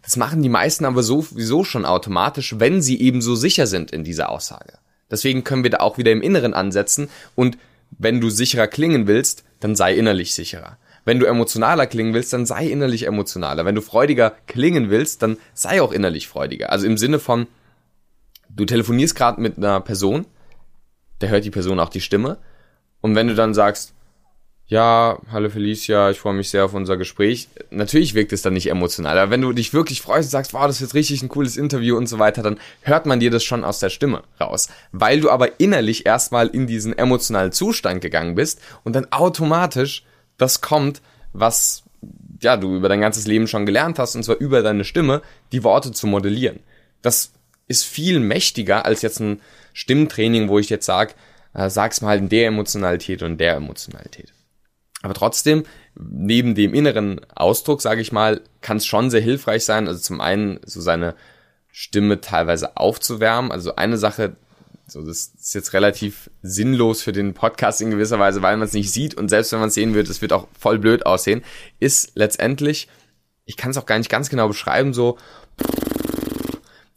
Das 0.00 0.16
machen 0.16 0.42
die 0.42 0.48
meisten 0.48 0.86
aber 0.86 1.02
sowieso 1.02 1.64
schon 1.64 1.84
automatisch, 1.84 2.58
wenn 2.58 2.80
sie 2.80 2.98
eben 2.98 3.20
so 3.20 3.34
sicher 3.34 3.66
sind 3.66 3.90
in 3.90 4.02
dieser 4.02 4.30
Aussage. 4.30 4.78
Deswegen 5.10 5.44
können 5.44 5.64
wir 5.64 5.70
da 5.70 5.80
auch 5.80 5.98
wieder 5.98 6.12
im 6.12 6.22
Inneren 6.22 6.54
ansetzen 6.54 7.10
und 7.34 7.58
wenn 7.98 8.22
du 8.22 8.30
sicherer 8.30 8.68
klingen 8.68 9.06
willst, 9.06 9.44
dann 9.60 9.76
sei 9.76 9.94
innerlich 9.94 10.34
sicherer. 10.34 10.78
Wenn 11.10 11.18
du 11.18 11.26
emotionaler 11.26 11.88
klingen 11.88 12.14
willst, 12.14 12.32
dann 12.32 12.46
sei 12.46 12.68
innerlich 12.68 13.04
emotionaler. 13.04 13.64
Wenn 13.64 13.74
du 13.74 13.80
freudiger 13.80 14.32
klingen 14.46 14.90
willst, 14.90 15.22
dann 15.22 15.38
sei 15.54 15.82
auch 15.82 15.90
innerlich 15.90 16.28
freudiger. 16.28 16.70
Also 16.70 16.86
im 16.86 16.96
Sinne 16.96 17.18
von, 17.18 17.48
du 18.48 18.64
telefonierst 18.64 19.16
gerade 19.16 19.40
mit 19.40 19.56
einer 19.56 19.80
Person, 19.80 20.24
der 21.20 21.30
hört 21.30 21.44
die 21.44 21.50
Person 21.50 21.80
auch 21.80 21.88
die 21.88 22.00
Stimme. 22.00 22.38
Und 23.00 23.16
wenn 23.16 23.26
du 23.26 23.34
dann 23.34 23.54
sagst, 23.54 23.92
ja, 24.68 25.18
hallo 25.32 25.50
Felicia, 25.50 26.10
ich 26.10 26.20
freue 26.20 26.34
mich 26.34 26.48
sehr 26.48 26.64
auf 26.64 26.74
unser 26.74 26.96
Gespräch. 26.96 27.48
Natürlich 27.70 28.14
wirkt 28.14 28.32
es 28.32 28.42
dann 28.42 28.52
nicht 28.52 28.70
emotional, 28.70 29.18
aber 29.18 29.32
wenn 29.32 29.42
du 29.42 29.52
dich 29.52 29.74
wirklich 29.74 30.02
freust 30.02 30.28
und 30.28 30.30
sagst, 30.30 30.54
wow, 30.54 30.68
das 30.68 30.80
wird 30.80 30.94
richtig 30.94 31.24
ein 31.24 31.28
cooles 31.28 31.56
Interview 31.56 31.96
und 31.96 32.06
so 32.06 32.20
weiter, 32.20 32.44
dann 32.44 32.60
hört 32.82 33.06
man 33.06 33.18
dir 33.18 33.32
das 33.32 33.42
schon 33.42 33.64
aus 33.64 33.80
der 33.80 33.90
Stimme 33.90 34.22
raus. 34.40 34.68
Weil 34.92 35.18
du 35.18 35.28
aber 35.28 35.58
innerlich 35.58 36.06
erstmal 36.06 36.46
in 36.46 36.68
diesen 36.68 36.96
emotionalen 36.96 37.50
Zustand 37.50 38.00
gegangen 38.00 38.36
bist 38.36 38.60
und 38.84 38.94
dann 38.94 39.10
automatisch 39.10 40.04
das 40.40 40.60
kommt, 40.60 41.02
was 41.32 41.82
ja, 42.42 42.56
du 42.56 42.74
über 42.74 42.88
dein 42.88 43.00
ganzes 43.00 43.26
Leben 43.26 43.46
schon 43.46 43.66
gelernt 43.66 43.98
hast, 43.98 44.16
und 44.16 44.22
zwar 44.22 44.36
über 44.36 44.62
deine 44.62 44.84
Stimme, 44.84 45.22
die 45.52 45.62
Worte 45.62 45.92
zu 45.92 46.06
modellieren. 46.06 46.60
Das 47.02 47.32
ist 47.68 47.84
viel 47.84 48.20
mächtiger 48.20 48.84
als 48.86 49.02
jetzt 49.02 49.20
ein 49.20 49.40
Stimmtraining, 49.74 50.48
wo 50.48 50.58
ich 50.58 50.70
jetzt 50.70 50.86
sag, 50.86 51.14
äh, 51.54 51.68
sag's 51.68 52.00
mal 52.00 52.18
in 52.18 52.28
der 52.28 52.48
Emotionalität 52.48 53.22
und 53.22 53.38
der 53.38 53.54
Emotionalität. 53.54 54.32
Aber 55.02 55.14
trotzdem, 55.14 55.64
neben 55.94 56.54
dem 56.54 56.74
inneren 56.74 57.20
Ausdruck, 57.34 57.80
sage 57.80 58.00
ich 58.00 58.12
mal, 58.12 58.40
kann 58.60 58.78
es 58.78 58.86
schon 58.86 59.10
sehr 59.10 59.20
hilfreich 59.20 59.64
sein, 59.64 59.88
also 59.88 60.00
zum 60.00 60.20
einen 60.20 60.60
so 60.64 60.80
seine 60.80 61.14
Stimme 61.70 62.20
teilweise 62.20 62.76
aufzuwärmen. 62.76 63.52
Also 63.52 63.76
eine 63.76 63.96
Sache, 63.96 64.36
so 64.90 65.02
das 65.02 65.32
ist 65.38 65.54
jetzt 65.54 65.72
relativ 65.72 66.30
sinnlos 66.42 67.02
für 67.02 67.12
den 67.12 67.34
Podcast 67.34 67.80
in 67.80 67.90
gewisser 67.90 68.18
Weise, 68.18 68.42
weil 68.42 68.56
man 68.56 68.66
es 68.66 68.72
nicht 68.72 68.92
sieht 68.92 69.14
und 69.14 69.28
selbst 69.28 69.52
wenn 69.52 69.60
man 69.60 69.68
es 69.68 69.74
sehen 69.74 69.94
wird, 69.94 70.08
es 70.08 70.20
wird 70.20 70.32
auch 70.32 70.48
voll 70.58 70.78
blöd 70.78 71.06
aussehen, 71.06 71.42
ist 71.78 72.12
letztendlich, 72.14 72.88
ich 73.44 73.56
kann 73.56 73.70
es 73.70 73.78
auch 73.78 73.86
gar 73.86 73.98
nicht 73.98 74.10
ganz 74.10 74.30
genau 74.30 74.48
beschreiben, 74.48 74.92
so 74.92 75.16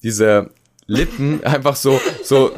diese 0.01 0.49
Lippen 0.87 1.43
einfach 1.45 1.75
so, 1.75 2.01
so, 2.23 2.51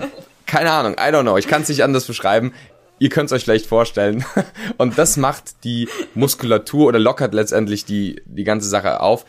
keine 0.45 0.71
Ahnung, 0.71 0.93
I 0.93 1.11
don't 1.11 1.23
know, 1.23 1.37
ich 1.37 1.47
kann 1.47 1.63
es 1.63 1.69
nicht 1.69 1.83
anders 1.83 2.05
beschreiben, 2.05 2.53
Ihr 2.97 3.09
könnt 3.09 3.27
es 3.27 3.33
euch 3.33 3.43
vielleicht 3.43 3.65
vorstellen. 3.65 4.23
Und 4.77 4.97
das 4.97 5.17
macht 5.17 5.65
die 5.65 5.89
Muskulatur 6.13 6.87
oder 6.87 6.97
lockert 6.97 7.33
letztendlich 7.33 7.83
die, 7.83 8.21
die 8.25 8.45
ganze 8.45 8.69
Sache 8.69 9.01
auf. 9.01 9.25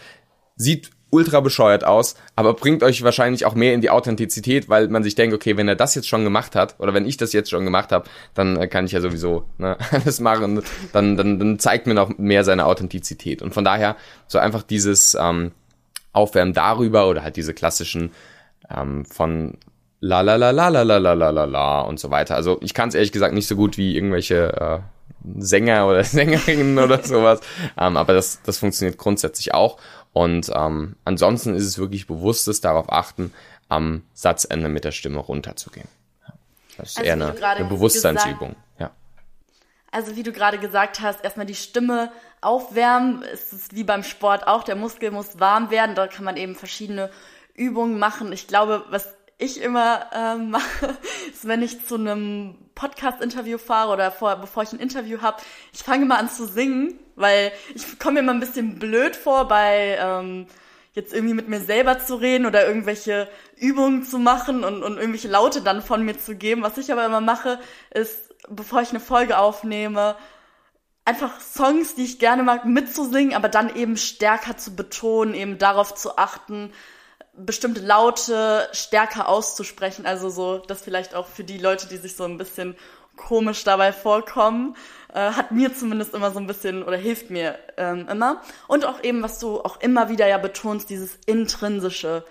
Sieht 0.55 0.91
ultra 1.17 1.41
bescheuert 1.41 1.85
aus, 1.85 2.15
aber 2.37 2.53
bringt 2.53 2.83
euch 2.83 3.03
wahrscheinlich 3.03 3.47
auch 3.47 3.55
mehr 3.55 3.73
in 3.73 3.81
die 3.81 3.89
Authentizität, 3.89 4.69
weil 4.69 4.89
man 4.89 5.03
sich 5.03 5.15
denkt, 5.15 5.35
okay, 5.35 5.57
wenn 5.57 5.67
er 5.67 5.75
das 5.75 5.95
jetzt 5.95 6.09
schon 6.09 6.25
gemacht 6.25 6.55
hat 6.55 6.77
oder 6.79 6.93
wenn 6.93 7.07
ich 7.07 7.17
das 7.17 7.33
jetzt 7.33 7.51
schon 7.51 7.65
gemacht 7.65 7.91
habe, 7.91 8.05
dann 8.35 8.57
äh, 8.57 8.69
kann 8.69 8.85
ich 8.85 8.93
ja 8.93 9.01
sowieso 9.01 9.45
ne, 9.57 9.79
alles 9.91 10.21
machen. 10.21 10.63
Dann, 10.93 11.17
dann, 11.17 11.39
dann 11.39 11.59
zeigt 11.59 11.87
mir 11.87 11.95
noch 11.95 12.19
mehr 12.19 12.45
seine 12.45 12.67
Authentizität. 12.67 13.41
Und 13.41 13.55
von 13.55 13.65
daher 13.65 13.97
so 14.27 14.39
einfach 14.39 14.63
dieses 14.63 15.17
ähm, 15.19 15.53
Aufwärmen 16.13 16.53
darüber 16.53 17.09
oder 17.09 17.23
halt 17.23 17.37
diese 17.37 17.55
klassischen 17.55 18.11
ähm, 18.71 19.07
von 19.07 19.57
la 20.01 20.21
la 20.21 20.37
la 20.37 20.51
la 20.51 20.69
la 20.69 20.83
la 20.83 20.99
la 20.99 21.31
la 21.31 21.45
la 21.45 21.81
und 21.81 21.99
so 21.99 22.11
weiter. 22.11 22.35
Also 22.35 22.59
ich 22.61 22.75
kann 22.75 22.91
es 22.91 22.95
ehrlich 22.95 23.13
gesagt 23.13 23.35
nicht 23.35 23.49
so 23.49 23.57
gut 23.57 23.79
wie 23.79 23.97
irgendwelche 23.97 24.53
äh, 24.53 24.79
Sänger 25.39 25.89
oder 25.89 26.05
Sängerinnen 26.05 26.79
oder 26.79 27.03
sowas, 27.03 27.41
ähm, 27.79 27.97
aber 27.97 28.13
das, 28.13 28.43
das 28.43 28.59
funktioniert 28.59 28.99
grundsätzlich 28.99 29.55
auch. 29.55 29.79
Und 30.17 30.51
ähm, 30.55 30.97
ansonsten 31.05 31.55
ist 31.55 31.67
es 31.67 31.77
wirklich 31.77 32.07
bewusstes 32.07 32.63
darauf 32.63 32.91
achten, 32.91 33.35
am 33.69 34.03
Satzende 34.15 34.71
mit 34.71 34.85
der 34.85 34.93
Stimme 34.93 35.19
runterzugehen. 35.19 35.89
Das 36.79 36.93
ist 36.93 36.97
also, 36.97 37.07
eher 37.07 37.13
eine, 37.13 37.47
eine 37.47 37.65
Bewusstseinsübung. 37.67 38.55
Gesagt, 38.55 38.81
ja. 38.81 38.91
Also 39.91 40.17
wie 40.17 40.23
du 40.23 40.33
gerade 40.33 40.59
gesagt 40.59 41.01
hast, 41.01 41.23
erstmal 41.23 41.45
die 41.45 41.55
Stimme 41.55 42.11
aufwärmen. 42.41 43.25
Es 43.31 43.53
ist 43.53 43.77
wie 43.77 43.85
beim 43.85 44.03
Sport 44.03 44.47
auch, 44.47 44.65
der 44.65 44.75
Muskel 44.75 45.11
muss 45.11 45.39
warm 45.39 45.69
werden. 45.69 45.95
Da 45.95 46.07
kann 46.07 46.25
man 46.25 46.39
eben 46.39 46.55
verschiedene 46.55 47.11
Übungen 47.53 47.99
machen. 47.99 48.33
Ich 48.33 48.47
glaube, 48.47 48.87
was 48.89 49.15
ich 49.39 49.61
immer 49.61 50.07
ähm, 50.13 50.51
mache, 50.51 50.97
ist, 51.31 51.47
wenn 51.47 51.63
ich 51.63 51.85
zu 51.85 51.97
einem 51.97 52.57
Podcast-Interview 52.75 53.59
fahre 53.59 53.93
oder 53.93 54.11
vor, 54.11 54.37
bevor 54.37 54.63
ich 54.63 54.73
ein 54.73 54.81
Interview 54.81 55.21
habe, 55.23 55.43
ich 55.73 55.83
fange 55.83 56.05
immer 56.05 56.19
an 56.19 56.29
zu 56.29 56.47
singen, 56.47 56.99
weil 57.15 57.53
ich 57.75 57.99
komme 57.99 58.15
mir 58.15 58.21
immer 58.21 58.35
ein 58.35 58.41
bisschen 58.41 58.79
blöd 58.79 59.17
vor 59.17 59.49
bei 59.49 59.97
ähm, 60.01 60.47
jetzt 60.93 61.13
irgendwie 61.13 61.35
mit 61.35 61.49
mir 61.49 61.61
selber 61.61 61.99
zu 61.99 62.17
reden 62.17 62.47
oder 62.47 62.67
irgendwelche 62.67 63.29
Übungen 63.57 64.03
zu 64.03 64.19
machen 64.19 64.65
und, 64.65 64.83
und 64.83 64.97
irgendwelche 64.97 65.29
Laute 65.29 65.61
dann 65.61 65.83
von 65.83 66.03
mir 66.03 66.19
zu 66.19 66.35
geben. 66.37 66.63
Was 66.63 66.79
ich 66.79 66.91
aber 66.91 67.05
immer 67.05 67.21
mache, 67.21 67.61
ist, 67.91 68.35
bevor 68.49 68.81
ich 68.81 68.91
eine 68.91 69.01
Folge 69.01 69.39
aufnehme, 69.39 70.17
einfach 71.05 71.39
Songs, 71.41 71.95
die 71.95 72.05
ich 72.05 72.19
gerne 72.19 72.43
mag, 72.43 72.65
mitzusingen, 72.65 73.35
aber 73.35 73.51
dann 73.51 73.77
eben 73.77 73.99
stärker 73.99 74.57
zu 74.57 74.75
betonen, 74.75 75.35
eben 75.35 75.59
darauf 75.59 75.95
zu 75.95 76.17
achten, 76.17 76.73
bestimmte 77.37 77.81
Laute 77.81 78.69
stärker 78.73 79.29
auszusprechen. 79.29 80.07
Also 80.07 80.31
so, 80.31 80.59
das 80.59 80.83
vielleicht 80.83 81.15
auch 81.15 81.27
für 81.27 81.45
die 81.45 81.59
Leute, 81.59 81.87
die 81.89 81.97
sich 81.97 82.17
so 82.17 82.25
ein 82.25 82.39
bisschen 82.39 82.77
komisch 83.17 83.65
dabei 83.65 83.93
vorkommen, 83.93 84.77
äh, 85.13 85.33
hat 85.33 85.51
mir 85.51 85.75
zumindest 85.75 86.15
immer 86.15 86.31
so 86.31 86.39
ein 86.39 86.47
bisschen 86.47 86.83
oder 86.83 86.97
hilft 86.97 87.31
mir 87.31 87.59
ähm, 87.77 88.07
immer. 88.09 88.43
Und 88.69 88.85
auch 88.85 89.03
eben, 89.03 89.23
was 89.23 89.39
du 89.39 89.61
auch 89.61 89.81
immer 89.81 90.09
wieder 90.09 90.29
ja 90.29 90.39
betonst, 90.39 90.91
dieses 90.91 91.19
intrinsische, 91.27 92.25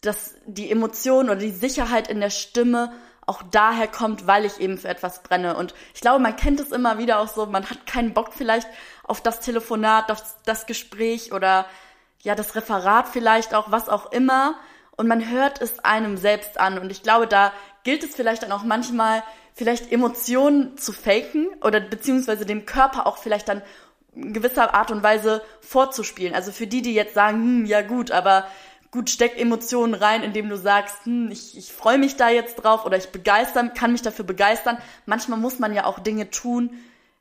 dass 0.00 0.34
die 0.46 0.70
Emotion 0.70 1.26
oder 1.26 1.40
die 1.40 1.50
Sicherheit 1.50 2.08
in 2.08 2.20
der 2.20 2.30
Stimme 2.30 2.92
auch 3.26 3.42
daher 3.42 3.88
kommt, 3.88 4.26
weil 4.26 4.44
ich 4.44 4.58
eben 4.58 4.78
für 4.78 4.88
etwas 4.88 5.22
brenne. 5.22 5.56
Und 5.56 5.74
ich 5.94 6.00
glaube, 6.00 6.20
man 6.20 6.36
kennt 6.36 6.60
es 6.60 6.72
immer 6.72 6.96
wieder 6.98 7.18
auch 7.18 7.28
so, 7.28 7.44
man 7.46 7.68
hat 7.68 7.86
keinen 7.86 8.14
Bock 8.14 8.32
vielleicht 8.32 8.68
auf 9.02 9.20
das 9.20 9.40
Telefonat, 9.40 10.10
auf 10.10 10.22
das 10.46 10.66
Gespräch 10.66 11.32
oder 11.32 11.66
ja, 12.22 12.34
das 12.34 12.54
Referat 12.54 13.08
vielleicht 13.08 13.54
auch, 13.54 13.70
was 13.70 13.88
auch 13.88 14.12
immer. 14.12 14.54
Und 14.96 15.06
man 15.06 15.30
hört 15.30 15.60
es 15.60 15.78
einem 15.84 16.16
selbst 16.16 16.58
an. 16.58 16.78
Und 16.78 16.90
ich 16.90 17.02
glaube, 17.02 17.26
da 17.26 17.52
gilt 17.84 18.02
es 18.02 18.14
vielleicht 18.14 18.42
dann 18.42 18.52
auch 18.52 18.64
manchmal, 18.64 19.22
vielleicht 19.54 19.90
Emotionen 19.92 20.76
zu 20.76 20.92
faken 20.92 21.48
oder 21.62 21.80
beziehungsweise 21.80 22.46
dem 22.46 22.64
Körper 22.66 23.06
auch 23.06 23.18
vielleicht 23.18 23.48
dann 23.48 23.62
in 24.14 24.32
gewisser 24.32 24.74
Art 24.74 24.90
und 24.90 25.02
Weise 25.02 25.42
vorzuspielen. 25.60 26.34
Also 26.34 26.52
für 26.52 26.66
die, 26.66 26.82
die 26.82 26.94
jetzt 26.94 27.14
sagen, 27.14 27.38
hm, 27.38 27.66
ja 27.66 27.82
gut, 27.82 28.10
aber 28.10 28.46
gut, 28.90 29.10
steck 29.10 29.38
Emotionen 29.38 29.94
rein, 29.94 30.22
indem 30.22 30.48
du 30.48 30.56
sagst, 30.56 31.04
hm, 31.04 31.30
ich, 31.30 31.56
ich 31.56 31.72
freue 31.72 31.98
mich 31.98 32.16
da 32.16 32.28
jetzt 32.28 32.56
drauf 32.56 32.84
oder 32.84 32.96
ich 32.96 33.08
begeistern, 33.10 33.74
kann 33.74 33.92
mich 33.92 34.02
dafür 34.02 34.24
begeistern. 34.24 34.78
Manchmal 35.06 35.38
muss 35.38 35.58
man 35.58 35.74
ja 35.74 35.84
auch 35.84 35.98
Dinge 35.98 36.30
tun, 36.30 36.70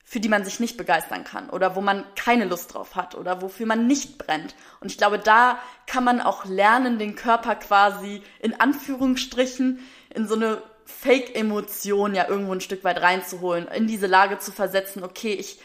für 0.09 0.21
die 0.21 0.29
man 0.29 0.45
sich 0.45 0.61
nicht 0.61 0.77
begeistern 0.77 1.25
kann 1.25 1.49
oder 1.49 1.75
wo 1.75 1.81
man 1.81 2.05
keine 2.15 2.45
Lust 2.45 2.73
drauf 2.73 2.95
hat 2.95 3.13
oder 3.15 3.41
wofür 3.41 3.65
man 3.65 3.87
nicht 3.87 4.17
brennt. 4.17 4.55
Und 4.79 4.89
ich 4.89 4.97
glaube, 4.97 5.19
da 5.19 5.59
kann 5.85 6.05
man 6.05 6.21
auch 6.21 6.45
lernen, 6.45 6.97
den 6.97 7.17
Körper 7.17 7.55
quasi 7.55 8.23
in 8.39 8.57
Anführungsstrichen 8.57 9.85
in 10.15 10.25
so 10.25 10.35
eine 10.35 10.61
Fake-Emotion 10.85 12.15
ja 12.15 12.29
irgendwo 12.29 12.53
ein 12.53 12.61
Stück 12.61 12.85
weit 12.85 13.01
reinzuholen, 13.01 13.67
in 13.67 13.85
diese 13.85 14.07
Lage 14.07 14.39
zu 14.39 14.53
versetzen, 14.53 15.03
okay, 15.03 15.33
ich 15.33 15.59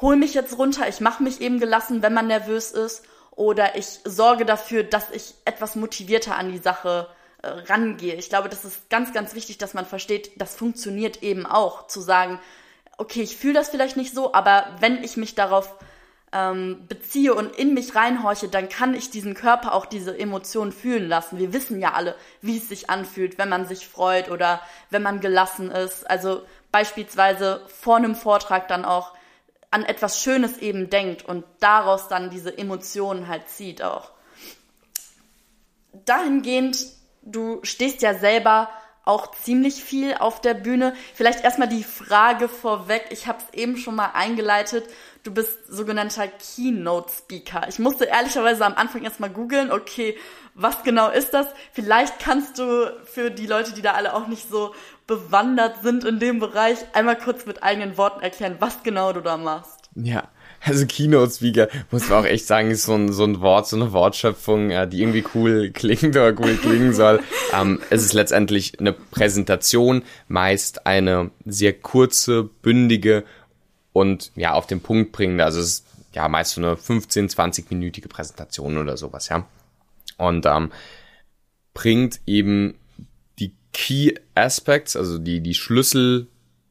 hol 0.00 0.16
mich 0.16 0.34
jetzt 0.34 0.58
runter, 0.58 0.88
ich 0.88 1.00
mache 1.00 1.22
mich 1.22 1.40
eben 1.40 1.60
gelassen, 1.60 2.02
wenn 2.02 2.12
man 2.12 2.26
nervös 2.26 2.72
ist, 2.72 3.04
oder 3.30 3.76
ich 3.76 4.00
sorge 4.04 4.44
dafür, 4.44 4.82
dass 4.82 5.12
ich 5.12 5.34
etwas 5.44 5.76
motivierter 5.76 6.34
an 6.34 6.50
die 6.50 6.58
Sache 6.58 7.06
äh, 7.42 7.48
rangehe. 7.48 8.16
Ich 8.16 8.30
glaube, 8.30 8.48
das 8.48 8.64
ist 8.64 8.90
ganz, 8.90 9.12
ganz 9.12 9.36
wichtig, 9.36 9.58
dass 9.58 9.74
man 9.74 9.86
versteht, 9.86 10.32
das 10.40 10.56
funktioniert 10.56 11.22
eben 11.22 11.46
auch, 11.46 11.86
zu 11.86 12.00
sagen, 12.00 12.40
okay, 13.00 13.22
ich 13.22 13.36
fühle 13.36 13.54
das 13.54 13.70
vielleicht 13.70 13.96
nicht 13.96 14.14
so, 14.14 14.34
aber 14.34 14.76
wenn 14.80 15.02
ich 15.02 15.16
mich 15.16 15.34
darauf 15.34 15.74
ähm, 16.32 16.86
beziehe 16.86 17.34
und 17.34 17.56
in 17.56 17.72
mich 17.72 17.96
reinhorche, 17.96 18.48
dann 18.48 18.68
kann 18.68 18.94
ich 18.94 19.10
diesen 19.10 19.34
Körper 19.34 19.74
auch 19.74 19.86
diese 19.86 20.16
Emotionen 20.16 20.70
fühlen 20.70 21.08
lassen. 21.08 21.38
Wir 21.38 21.54
wissen 21.54 21.80
ja 21.80 21.92
alle, 21.94 22.14
wie 22.42 22.58
es 22.58 22.68
sich 22.68 22.90
anfühlt, 22.90 23.38
wenn 23.38 23.48
man 23.48 23.66
sich 23.66 23.88
freut 23.88 24.30
oder 24.30 24.60
wenn 24.90 25.02
man 25.02 25.20
gelassen 25.20 25.70
ist. 25.70 26.08
Also 26.08 26.42
beispielsweise 26.70 27.62
vor 27.68 27.96
einem 27.96 28.14
Vortrag 28.14 28.68
dann 28.68 28.84
auch 28.84 29.14
an 29.70 29.84
etwas 29.84 30.20
Schönes 30.22 30.58
eben 30.58 30.90
denkt 30.90 31.24
und 31.24 31.44
daraus 31.58 32.08
dann 32.08 32.28
diese 32.28 32.56
Emotionen 32.56 33.28
halt 33.28 33.48
zieht 33.48 33.82
auch. 33.82 34.10
Dahingehend, 36.04 36.86
du 37.22 37.60
stehst 37.62 38.02
ja 38.02 38.14
selber 38.14 38.68
auch 39.04 39.30
ziemlich 39.32 39.82
viel 39.82 40.14
auf 40.14 40.40
der 40.40 40.54
Bühne. 40.54 40.94
Vielleicht 41.14 41.42
erstmal 41.42 41.68
die 41.68 41.84
Frage 41.84 42.48
vorweg. 42.48 43.06
Ich 43.10 43.26
habe 43.26 43.38
es 43.38 43.58
eben 43.58 43.76
schon 43.76 43.94
mal 43.94 44.10
eingeleitet. 44.14 44.84
Du 45.22 45.32
bist 45.32 45.66
sogenannter 45.68 46.28
Keynote 46.28 47.12
Speaker. 47.12 47.66
Ich 47.68 47.78
musste 47.78 48.04
ehrlicherweise 48.04 48.64
am 48.64 48.74
Anfang 48.74 49.02
erstmal 49.02 49.30
googeln, 49.30 49.72
okay, 49.72 50.16
was 50.54 50.82
genau 50.82 51.10
ist 51.10 51.34
das? 51.34 51.46
Vielleicht 51.72 52.18
kannst 52.18 52.58
du 52.58 52.96
für 53.04 53.30
die 53.30 53.46
Leute, 53.46 53.72
die 53.72 53.82
da 53.82 53.92
alle 53.92 54.14
auch 54.14 54.26
nicht 54.26 54.48
so 54.48 54.74
bewandert 55.06 55.82
sind 55.82 56.04
in 56.04 56.18
dem 56.18 56.38
Bereich, 56.38 56.78
einmal 56.92 57.18
kurz 57.18 57.46
mit 57.46 57.62
eigenen 57.62 57.96
Worten 57.98 58.20
erklären, 58.20 58.56
was 58.60 58.82
genau 58.82 59.12
du 59.12 59.20
da 59.20 59.36
machst. 59.36 59.90
Ja, 59.94 60.28
also 60.60 60.86
Keynote 60.86 61.32
Speaker, 61.32 61.68
muss 61.90 62.08
man 62.08 62.20
auch 62.20 62.26
echt 62.26 62.46
sagen, 62.46 62.70
ist 62.70 62.84
so 62.84 62.94
ein, 62.94 63.12
so 63.12 63.24
ein 63.24 63.40
Wort, 63.40 63.66
so 63.66 63.76
eine 63.76 63.92
Wortschöpfung, 63.92 64.70
äh, 64.70 64.88
die 64.88 65.02
irgendwie 65.02 65.24
cool 65.34 65.70
klingt 65.70 66.16
oder 66.16 66.38
cool 66.38 66.56
klingen 66.56 66.92
soll. 66.92 67.20
ähm, 67.52 67.80
es 67.90 68.04
ist 68.04 68.12
letztendlich 68.12 68.78
eine 68.78 68.92
Präsentation, 68.92 70.02
meist 70.28 70.86
eine 70.86 71.30
sehr 71.46 71.72
kurze, 71.72 72.44
bündige 72.44 73.24
und 73.92 74.32
ja, 74.36 74.52
auf 74.52 74.66
den 74.66 74.80
Punkt 74.80 75.12
bringende. 75.12 75.44
Also 75.44 75.60
es 75.60 75.66
ist 75.66 75.86
ja 76.12 76.28
meist 76.28 76.52
so 76.52 76.60
eine 76.60 76.76
15, 76.76 77.28
20-minütige 77.28 78.08
Präsentation 78.08 78.78
oder 78.78 78.96
sowas, 78.96 79.28
ja. 79.28 79.46
Und 80.16 80.44
ähm, 80.46 80.70
bringt 81.72 82.20
eben 82.26 82.74
die 83.38 83.52
Key 83.72 84.14
Aspects, 84.34 84.96
also 84.96 85.18
die, 85.18 85.40
die 85.40 85.54
Schlüssel 85.54 86.26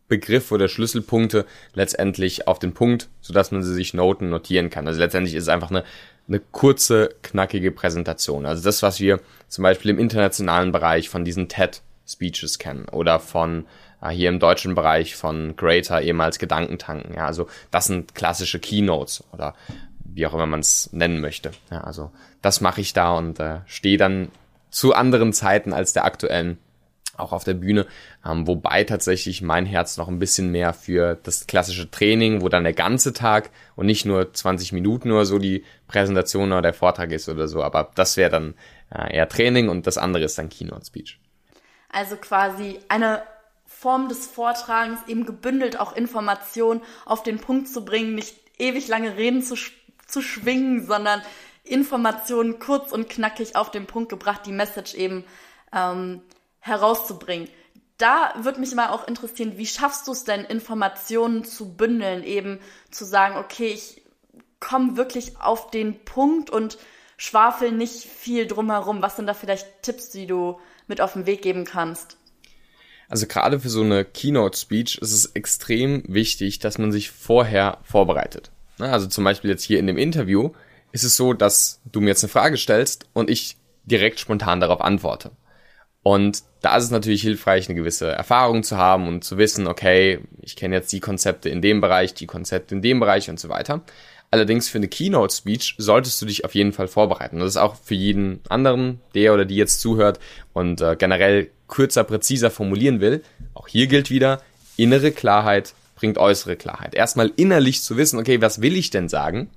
Schlüsselbegriffe 0.10 0.56
oder 0.56 0.68
Schlüsselpunkte 0.68 1.46
letztendlich 1.74 2.48
auf 2.48 2.60
den 2.60 2.74
Punkt, 2.74 3.10
sodass 3.22 3.52
man 3.52 3.64
sie 3.64 3.74
sich 3.74 3.94
Noten 3.94 4.30
notieren 4.30 4.70
kann. 4.70 4.88
Also 4.88 5.00
letztendlich 5.00 5.36
ist 5.36 5.44
es 5.44 5.50
einfach 5.50 5.70
eine, 5.70 5.84
eine 6.28 6.40
kurze, 6.52 7.16
knackige 7.22 7.72
Präsentation. 7.72 8.46
Also 8.46 8.64
das, 8.64 8.82
was 8.82 9.00
wir 9.00 9.20
zum 9.48 9.64
Beispiel 9.64 9.92
im 9.92 10.00
internationalen 10.00 10.72
Bereich 10.72 11.10
von 11.10 11.24
diesen 11.26 11.48
TED-Speeches 11.48 12.58
kennen 12.58 12.88
oder 12.90 13.20
von 13.20 13.66
äh, 14.02 14.10
hier 14.10 14.30
im 14.30 14.40
deutschen 14.40 14.76
Bereich 14.76 15.16
von 15.16 15.56
Greater, 15.56 16.02
ehemals 16.02 16.40
Gedankentanken. 16.40 17.14
Ja, 17.16 17.26
also 17.26 17.48
das 17.72 17.86
sind 17.86 18.16
klassische 18.16 18.60
Keynotes 18.60 19.24
oder 19.32 19.54
wie 20.04 20.26
auch 20.26 20.34
immer 20.34 20.48
man 20.48 20.62
es 20.62 20.92
nennen 20.92 21.22
möchte. 21.22 21.52
Ja, 21.70 21.82
also 21.82 22.12
das 22.42 22.62
mache 22.62 22.82
ich 22.82 22.94
da 22.94 23.16
und 23.16 23.40
äh, 23.40 23.60
stehe 23.68 23.98
dann 23.98 24.30
zu 24.72 24.94
anderen 24.94 25.34
Zeiten 25.34 25.72
als 25.72 25.94
der 25.94 26.06
aktuellen 26.06 26.58
auch 27.20 27.32
auf 27.32 27.44
der 27.44 27.54
Bühne, 27.54 27.86
ähm, 28.26 28.48
wobei 28.48 28.84
tatsächlich 28.84 29.42
mein 29.42 29.66
Herz 29.66 29.98
noch 29.98 30.08
ein 30.08 30.20
bisschen 30.20 30.52
mehr 30.52 30.74
für 30.74 31.18
das 31.24 31.48
klassische 31.48 31.90
Training, 31.90 32.42
wo 32.42 32.50
dann 32.50 32.64
der 32.64 32.74
ganze 32.74 33.14
Tag 33.14 33.50
und 33.76 33.86
nicht 33.86 34.06
nur 34.06 34.34
20 34.34 34.72
Minuten 34.74 35.12
oder 35.12 35.26
so 35.26 35.40
die 35.40 35.64
Präsentation 35.88 36.52
oder 36.52 36.62
der 36.62 36.74
Vortrag 36.74 37.12
ist 37.12 37.30
oder 37.30 37.48
so, 37.48 37.64
aber 37.64 37.92
das 37.96 38.18
wäre 38.18 38.30
dann 38.30 38.54
äh, 38.94 39.16
eher 39.16 39.30
Training 39.30 39.70
und 39.70 39.88
das 39.88 39.98
andere 39.98 40.24
ist 40.24 40.38
dann 40.38 40.50
Keynote 40.50 40.86
Speech. 40.86 41.20
Also 41.92 42.16
quasi 42.18 42.80
eine 42.88 43.24
Form 43.66 44.10
des 44.10 44.28
Vortragens, 44.28 45.00
eben 45.08 45.26
gebündelt 45.26 45.80
auch 45.80 45.96
Informationen 45.96 46.82
auf 47.06 47.24
den 47.24 47.40
Punkt 47.40 47.70
zu 47.70 47.86
bringen, 47.86 48.16
nicht 48.16 48.36
ewig 48.58 48.88
lange 48.88 49.16
Reden 49.16 49.42
zu, 49.42 49.56
zu 50.06 50.22
schwingen, 50.22 50.86
sondern 50.86 51.22
Informationen 51.64 52.60
kurz 52.60 52.92
und 52.92 53.10
knackig 53.10 53.56
auf 53.56 53.72
den 53.72 53.86
Punkt 53.86 54.10
gebracht, 54.10 54.42
die 54.46 54.52
Message 54.52 54.96
eben 54.96 55.24
ähm, 55.74 56.22
herauszubringen. 56.60 57.50
Da 57.98 58.34
würde 58.42 58.60
mich 58.60 58.74
mal 58.74 58.90
auch 58.90 59.08
interessieren, 59.08 59.58
wie 59.58 59.66
schaffst 59.66 60.08
du 60.08 60.14
es 60.14 60.24
denn, 60.24 60.46
Informationen 60.46 61.44
zu 61.44 61.76
bündeln, 61.76 62.24
eben 62.24 62.60
zu 62.92 63.04
sagen, 63.04 63.36
okay, 63.38 63.68
ich 63.68 64.02
komme 64.60 64.98
wirklich 64.98 65.40
auf 65.40 65.70
den 65.72 66.04
Punkt 66.06 66.50
und 66.50 66.78
schwafel 67.18 67.72
nicht 67.72 68.06
viel 68.06 68.48
drumherum. 68.48 69.02
Was 69.02 69.18
sind 69.18 69.28
da 69.28 69.34
vielleicht 69.34 69.84
Tipps, 69.84 70.10
die 70.10 70.28
du 70.28 70.60
mit 70.88 71.02
auf 71.02 71.14
den 71.14 71.26
Weg 71.26 71.42
geben 71.42 71.66
kannst? 71.66 72.18
Also 73.10 73.26
gerade 73.26 73.60
für 73.60 73.70
so 73.70 73.82
eine 73.82 74.06
Keynote-Speech 74.06 75.00
ist 75.00 75.12
es 75.12 75.26
extrem 75.28 76.04
wichtig, 76.08 76.60
dass 76.60 76.78
man 76.78 76.92
sich 76.92 77.10
vorher 77.12 77.80
vorbereitet. 77.84 78.52
Also 78.78 79.08
zum 79.08 79.24
Beispiel 79.24 79.50
jetzt 79.50 79.64
hier 79.64 79.80
in 79.80 79.88
dem 79.88 79.98
Interview 79.98 80.52
ist 80.92 81.04
es 81.04 81.18
so, 81.18 81.34
dass 81.34 81.82
du 81.92 82.02
mir 82.02 82.10
jetzt 82.10 82.24
eine 82.24 82.32
Frage 82.32 82.58
stellst 82.58 83.08
und 83.14 83.30
ich 83.30 83.58
direkt 83.84 84.20
spontan 84.20 84.60
darauf 84.60 84.82
antworte. 84.82 85.32
Und 86.02 86.44
da 86.62 86.78
ist 86.78 86.86
es 86.86 86.92
natürlich 86.92 87.22
hilfreich, 87.22 87.68
eine 87.68 87.78
gewisse 87.78 88.10
Erfahrung 88.12 88.64
zu 88.64 88.78
haben 88.78 89.08
und 89.08 89.24
zu 89.24 89.38
wissen, 89.38 89.68
okay, 89.68 90.20
ich 90.42 90.56
kenne 90.56 90.76
jetzt 90.76 90.92
die 90.92 91.00
Konzepte 91.00 91.50
in 91.50 91.62
dem 91.62 91.82
Bereich, 91.82 92.14
die 92.14 92.28
Konzepte 92.28 92.76
in 92.76 92.82
dem 92.82 93.00
Bereich 93.00 93.30
und 93.30 93.40
so 93.40 93.50
weiter. 93.50 93.82
Allerdings 94.32 94.70
für 94.70 94.78
eine 94.78 94.88
Keynote-Speech 94.88 95.76
solltest 95.80 96.22
du 96.22 96.26
dich 96.28 96.46
auf 96.46 96.54
jeden 96.54 96.72
Fall 96.72 96.88
vorbereiten. 96.88 97.40
Das 97.40 97.50
ist 97.50 97.58
auch 97.58 97.76
für 97.76 97.96
jeden 97.96 98.42
anderen, 98.48 99.02
der 99.16 99.34
oder 99.34 99.44
die 99.44 99.56
jetzt 99.56 99.82
zuhört 99.82 100.20
und 100.54 100.82
äh, 100.82 100.96
generell 100.98 101.50
kürzer, 101.68 102.04
präziser 102.04 102.52
formulieren 102.52 103.02
will. 103.02 103.24
Auch 103.54 103.68
hier 103.68 103.88
gilt 103.88 104.10
wieder, 104.10 104.42
innere 104.78 105.12
Klarheit 105.12 105.74
bringt 105.96 106.18
äußere 106.18 106.56
Klarheit. 106.56 106.94
Erstmal 106.94 107.32
innerlich 107.36 107.82
zu 107.82 107.98
wissen, 107.98 108.20
okay, 108.20 108.40
was 108.42 108.62
will 108.62 108.78
ich 108.78 108.92
denn 108.92 109.10
sagen? 109.10 109.50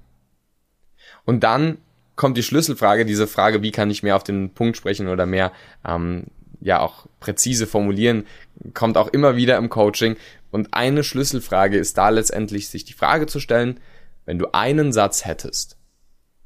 Und 1.25 1.45
dann 1.45 1.79
kommt 2.17 2.37
die 2.37 2.43
Schlüsselfrage, 2.43 3.05
diese 3.05 3.27
Frage, 3.27 3.63
wie 3.63 3.71
kann 3.71 3.91
ich 3.91 4.03
mehr 4.03 4.17
auf 4.17 4.25
den 4.25 4.51
Punkt 4.51 4.77
sprechen 4.77 5.09
oder 5.09 5.27
mehr 5.27 5.53
ähm, 5.87 6.27
ja 6.61 6.81
auch 6.81 7.07
präzise 7.21 7.67
formulieren, 7.67 8.27
kommt 8.75 8.97
auch 8.97 9.09
immer 9.09 9.37
wieder 9.37 9.57
im 9.57 9.69
Coaching. 9.69 10.17
Und 10.51 10.75
eine 10.75 11.03
Schlüsselfrage 11.03 11.77
ist 11.77 11.99
da 11.99 12.11
letztendlich, 12.11 12.69
sich 12.69 12.85
die 12.85 12.93
Frage 12.93 13.27
zu 13.27 13.41
stellen, 13.41 13.81
wenn 14.25 14.39
du 14.39 14.53
einen 14.53 14.93
Satz 14.93 15.25
hättest, 15.25 15.77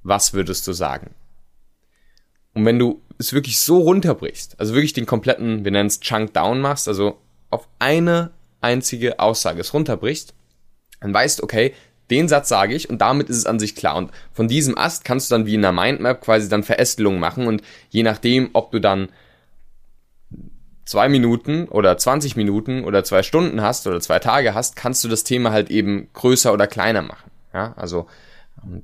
was 0.02 0.32
würdest 0.32 0.66
du 0.66 0.72
sagen? 0.72 1.14
Und 2.54 2.64
wenn 2.64 2.78
du 2.78 3.02
es 3.18 3.32
wirklich 3.32 3.60
so 3.60 3.80
runterbrichst, 3.80 4.58
also 4.58 4.74
wirklich 4.74 4.92
den 4.92 5.06
kompletten, 5.06 5.64
wir 5.64 5.72
nennen 5.72 5.88
es 5.88 6.00
Chunk 6.00 6.32
Down 6.32 6.60
machst, 6.60 6.88
also 6.88 7.18
auf 7.50 7.68
eine 7.78 8.30
einzige 8.60 9.18
Aussage 9.20 9.60
es 9.60 9.74
runterbrichst, 9.74 10.34
dann 11.00 11.12
weißt, 11.12 11.42
okay, 11.42 11.74
den 12.10 12.28
Satz 12.28 12.48
sage 12.48 12.74
ich 12.74 12.88
und 12.88 13.00
damit 13.00 13.28
ist 13.28 13.36
es 13.36 13.46
an 13.46 13.58
sich 13.58 13.74
klar. 13.74 13.96
Und 13.96 14.10
von 14.32 14.48
diesem 14.48 14.78
Ast 14.78 15.04
kannst 15.04 15.30
du 15.30 15.34
dann 15.34 15.46
wie 15.46 15.54
in 15.54 15.64
einer 15.64 15.80
Mindmap 15.80 16.20
quasi 16.20 16.48
dann 16.48 16.62
Verästelungen 16.62 17.20
machen 17.20 17.46
und 17.46 17.62
je 17.90 18.02
nachdem, 18.02 18.50
ob 18.52 18.70
du 18.70 18.80
dann 18.80 19.08
zwei 20.84 21.08
Minuten 21.08 21.66
oder 21.68 21.98
20 21.98 22.36
Minuten 22.36 22.84
oder 22.84 23.04
zwei 23.04 23.22
Stunden 23.22 23.60
hast 23.60 23.86
oder 23.86 24.00
zwei 24.00 24.20
Tage 24.20 24.54
hast, 24.54 24.76
kannst 24.76 25.02
du 25.04 25.08
das 25.08 25.24
Thema 25.24 25.50
halt 25.50 25.70
eben 25.70 26.08
größer 26.12 26.52
oder 26.52 26.66
kleiner 26.66 27.02
machen. 27.02 27.30
Ja, 27.52 27.74
also 27.76 28.06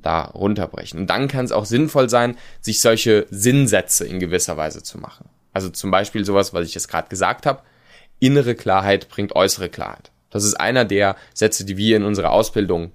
da 0.02 0.22
runterbrechen. 0.22 1.00
Und 1.00 1.06
dann 1.08 1.28
kann 1.28 1.44
es 1.44 1.52
auch 1.52 1.64
sinnvoll 1.64 2.08
sein, 2.08 2.36
sich 2.60 2.80
solche 2.80 3.26
Sinnsätze 3.30 4.06
in 4.06 4.20
gewisser 4.20 4.56
Weise 4.56 4.82
zu 4.82 4.98
machen. 4.98 5.28
Also 5.52 5.70
zum 5.70 5.90
Beispiel 5.90 6.24
sowas, 6.24 6.52
was 6.52 6.66
ich 6.66 6.74
jetzt 6.74 6.88
gerade 6.88 7.08
gesagt 7.08 7.46
habe. 7.46 7.62
Innere 8.18 8.54
Klarheit 8.54 9.08
bringt 9.08 9.34
äußere 9.34 9.68
Klarheit. 9.68 10.10
Das 10.30 10.44
ist 10.44 10.54
einer 10.54 10.84
der 10.84 11.16
Sätze, 11.34 11.64
die 11.64 11.76
wir 11.76 11.96
in 11.96 12.04
unserer 12.04 12.30
Ausbildung 12.30 12.92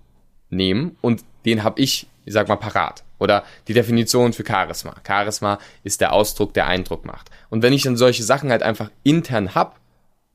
nehmen 0.49 0.97
und 1.01 1.23
den 1.45 1.63
habe 1.63 1.81
ich, 1.81 2.07
ich 2.25 2.33
sag 2.33 2.47
mal, 2.47 2.55
parat. 2.55 3.03
Oder 3.19 3.43
die 3.67 3.73
Definition 3.73 4.33
für 4.33 4.45
Charisma. 4.45 4.95
Charisma 5.05 5.59
ist 5.83 6.01
der 6.01 6.13
Ausdruck, 6.13 6.53
der 6.53 6.67
Eindruck 6.67 7.05
macht. 7.05 7.29
Und 7.49 7.63
wenn 7.63 7.73
ich 7.73 7.83
dann 7.83 7.97
solche 7.97 8.23
Sachen 8.23 8.51
halt 8.51 8.63
einfach 8.63 8.91
intern 9.03 9.55
hab 9.55 9.79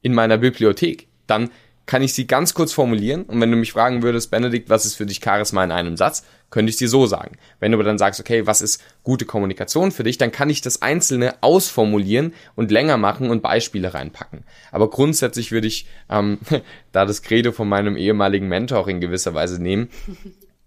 in 0.00 0.14
meiner 0.14 0.38
Bibliothek, 0.38 1.06
dann 1.26 1.50
kann 1.86 2.02
ich 2.02 2.14
sie 2.14 2.26
ganz 2.26 2.54
kurz 2.54 2.72
formulieren. 2.72 3.24
Und 3.24 3.40
wenn 3.40 3.50
du 3.50 3.56
mich 3.56 3.72
fragen 3.72 4.02
würdest, 4.02 4.30
Benedikt, 4.30 4.68
was 4.68 4.86
ist 4.86 4.96
für 4.96 5.06
dich 5.06 5.20
Charisma 5.22 5.62
in 5.62 5.70
einem 5.72 5.96
Satz, 5.96 6.24
könnte 6.52 6.70
ich 6.70 6.76
dir 6.76 6.88
so 6.88 7.06
sagen. 7.06 7.36
Wenn 7.58 7.72
du 7.72 7.76
aber 7.76 7.84
dann 7.84 7.98
sagst, 7.98 8.20
okay, 8.20 8.46
was 8.46 8.62
ist 8.62 8.80
gute 9.02 9.24
Kommunikation 9.24 9.90
für 9.90 10.04
dich, 10.04 10.18
dann 10.18 10.30
kann 10.30 10.50
ich 10.50 10.60
das 10.60 10.82
Einzelne 10.82 11.34
ausformulieren 11.40 12.34
und 12.54 12.70
länger 12.70 12.98
machen 12.98 13.30
und 13.30 13.42
Beispiele 13.42 13.92
reinpacken. 13.92 14.44
Aber 14.70 14.88
grundsätzlich 14.90 15.50
würde 15.50 15.66
ich 15.66 15.86
ähm, 16.08 16.38
da 16.92 17.04
das 17.04 17.22
Credo 17.22 17.50
von 17.50 17.68
meinem 17.68 17.96
ehemaligen 17.96 18.46
Mentor 18.46 18.86
in 18.86 19.00
gewisser 19.00 19.34
Weise 19.34 19.60
nehmen. 19.60 19.88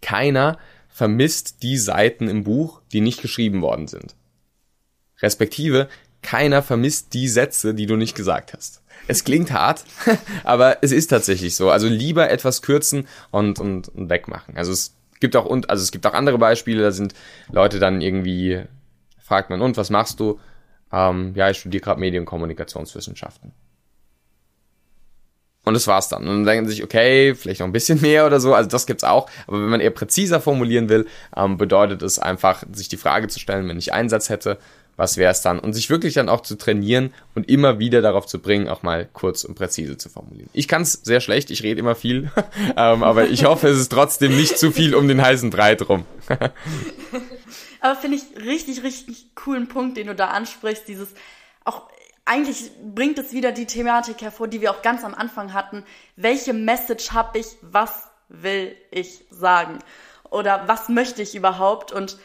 Keiner 0.02 0.58
vermisst 0.90 1.62
die 1.62 1.78
Seiten 1.78 2.28
im 2.28 2.44
Buch, 2.44 2.82
die 2.92 3.02
nicht 3.02 3.22
geschrieben 3.22 3.62
worden 3.62 3.88
sind. 3.88 4.16
Respektive, 5.22 5.88
keiner 6.24 6.64
vermisst 6.64 7.14
die 7.14 7.28
Sätze, 7.28 7.76
die 7.76 7.86
du 7.86 7.96
nicht 7.96 8.16
gesagt 8.16 8.54
hast. 8.54 8.82
Es 9.08 9.24
klingt 9.24 9.52
hart, 9.52 9.86
aber 10.44 10.80
es 10.82 10.92
ist 10.92 11.08
tatsächlich 11.08 11.56
so. 11.56 11.70
Also 11.70 11.88
lieber 11.88 12.32
etwas 12.32 12.64
kürzen 12.64 13.08
und, 13.30 13.60
und, 13.60 13.90
und 13.90 14.10
wegmachen. 14.10 14.58
Also 14.58 14.72
es 14.72 14.95
gibt 15.20 15.36
auch 15.36 15.46
und 15.46 15.70
also 15.70 15.82
es 15.82 15.92
gibt 15.92 16.06
auch 16.08 16.14
andere 16.14 16.38
Beispiele, 16.38 16.82
da 16.82 16.92
sind 16.92 17.14
Leute 17.52 17.80
dann 17.80 18.02
irgendwie, 18.02 18.62
fragt 19.20 19.50
man, 19.50 19.62
und 19.62 19.78
was 19.78 19.90
machst 19.90 20.20
du? 20.20 20.40
Ähm, 20.92 21.34
ja, 21.36 21.50
ich 21.50 21.58
studiere 21.60 21.82
gerade 21.82 22.00
Medien- 22.00 22.22
und 22.22 22.26
Kommunikationswissenschaften. 22.26 23.52
Und 25.66 25.74
das 25.74 25.88
war's 25.88 26.10
dann. 26.10 26.28
Und 26.28 26.28
dann 26.28 26.44
denken 26.46 26.70
sich, 26.70 26.84
okay, 26.84 27.34
vielleicht 27.34 27.60
noch 27.60 27.68
ein 27.68 27.74
bisschen 27.74 28.00
mehr 28.02 28.26
oder 28.26 28.40
so. 28.40 28.54
Also 28.54 28.70
das 28.70 28.86
gibt's 28.86 29.04
auch. 29.04 29.30
Aber 29.48 29.60
wenn 29.60 29.70
man 29.70 29.82
eher 29.82 29.90
präziser 29.90 30.40
formulieren 30.40 30.90
will, 30.90 31.08
ähm, 31.36 31.58
bedeutet 31.58 32.02
es 32.04 32.20
einfach, 32.20 32.64
sich 32.72 32.88
die 32.88 32.98
Frage 32.98 33.28
zu 33.28 33.40
stellen, 33.40 33.68
wenn 33.68 33.78
ich 33.78 33.92
einen 33.92 34.10
Satz 34.10 34.30
hätte, 34.30 34.60
was 34.98 35.18
wäre 35.18 35.32
es 35.32 35.42
dann? 35.42 35.60
Und 35.60 35.74
sich 35.74 35.90
wirklich 35.90 36.14
dann 36.14 36.30
auch 36.30 36.42
zu 36.42 36.58
trainieren 36.58 37.14
und 37.34 37.50
immer 37.50 37.80
wieder 37.80 38.02
darauf 38.02 38.26
zu 38.26 38.40
bringen, 38.40 38.70
auch 38.70 38.84
mal 38.84 39.08
kurz 39.12 39.44
und 39.44 39.56
präzise 39.56 39.98
zu 39.98 40.10
formulieren. 40.10 40.50
Ich 40.54 40.68
kann 40.68 40.82
es 40.82 40.94
sehr 40.94 41.22
schlecht, 41.22 41.52
ich 41.52 41.64
rede 41.64 41.80
immer 41.80 41.96
viel, 41.96 42.32
ähm, 42.78 43.04
aber 43.04 43.28
ich 43.28 43.46
hoffe, 43.46 43.68
es 43.68 43.80
ist 43.80 43.92
trotzdem 43.92 44.36
nicht 44.36 44.58
zu 44.58 44.72
viel 44.72 44.96
um 44.96 45.08
den 45.08 45.22
heißen 45.22 45.50
Brei 45.50 45.76
drum. 45.76 46.06
aber 47.80 47.96
finde 47.96 48.18
ich 48.18 48.46
richtig, 48.46 48.84
richtig 48.84 49.36
coolen 49.36 49.68
Punkt, 49.68 49.98
den 49.98 50.08
du 50.08 50.16
da 50.16 50.28
ansprichst, 50.28 50.88
dieses 50.88 51.10
auch 51.64 51.90
eigentlich 52.26 52.72
bringt 52.84 53.20
es 53.20 53.34
wieder 53.34 53.52
die 53.52 53.68
Thematik 53.68 54.22
hervor, 54.22 54.48
die 54.48 54.62
wir 54.62 54.72
auch 54.72 54.82
ganz 54.82 55.04
am 55.04 55.14
Anfang 55.14 55.54
hatten. 55.54 55.84
Welche 56.16 56.54
Message 56.54 57.12
habe 57.12 57.38
ich? 57.38 57.46
Was 57.62 58.10
will 58.30 58.76
ich 58.90 59.26
sagen? 59.30 59.80
Oder 60.32 60.68
was 60.68 60.90
möchte 60.90 61.22
ich 61.22 61.36
überhaupt? 61.36 61.92
Und 61.92 62.18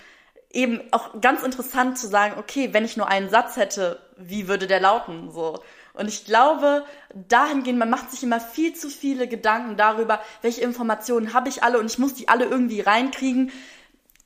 eben 0.53 0.81
auch 0.91 1.21
ganz 1.21 1.43
interessant 1.43 1.99
zu 1.99 2.09
sagen, 2.09 2.35
okay, 2.39 2.73
wenn 2.73 2.85
ich 2.85 2.97
nur 2.97 3.09
einen 3.09 3.31
Satz 3.31 3.57
hätte, 3.57 4.01
wie 4.17 4.49
würde 4.49 4.67
der 4.67 4.81
lauten? 4.81 5.31
So. 5.31 5.63
Und 5.95 6.09
ich 6.09 6.25
glaube, 6.25 6.85
dahingehend, 7.15 7.79
man 7.79 7.91
macht 7.91 8.11
sich 8.11 8.23
immer 8.23 8.41
viel 8.41 8.75
zu 8.75 8.89
viele 8.89 9.29
Gedanken 9.29 9.77
darüber, 9.77 10.21
welche 10.43 10.61
Informationen 10.63 11.35
habe 11.35 11.49
ich 11.49 11.63
alle 11.63 11.79
und 11.79 11.87
ich 11.87 11.99
muss 11.99 12.15
die 12.15 12.29
alle 12.29 12.45
irgendwie 12.45 12.81
reinkriegen. 12.81 13.53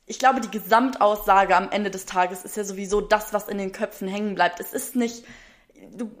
Ich 0.07 0.19
glaube, 0.19 0.41
die 0.41 0.51
Gesamtaussage 0.51 1.55
am 1.55 1.71
Ende 1.71 1.89
des 1.89 2.05
Tages 2.05 2.43
ist 2.45 2.57
ja 2.57 2.63
sowieso 2.63 3.01
das, 3.01 3.33
was 3.33 3.47
in 3.47 3.57
den 3.57 3.71
Köpfen 3.71 4.07
hängen 4.07 4.35
bleibt. 4.35 4.59
Es 4.59 4.73
ist 4.73 4.95
nicht, 4.95 5.25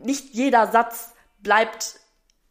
nicht 0.03 0.33
jeder 0.33 0.71
Satz 0.71 1.13
bleibt 1.39 1.99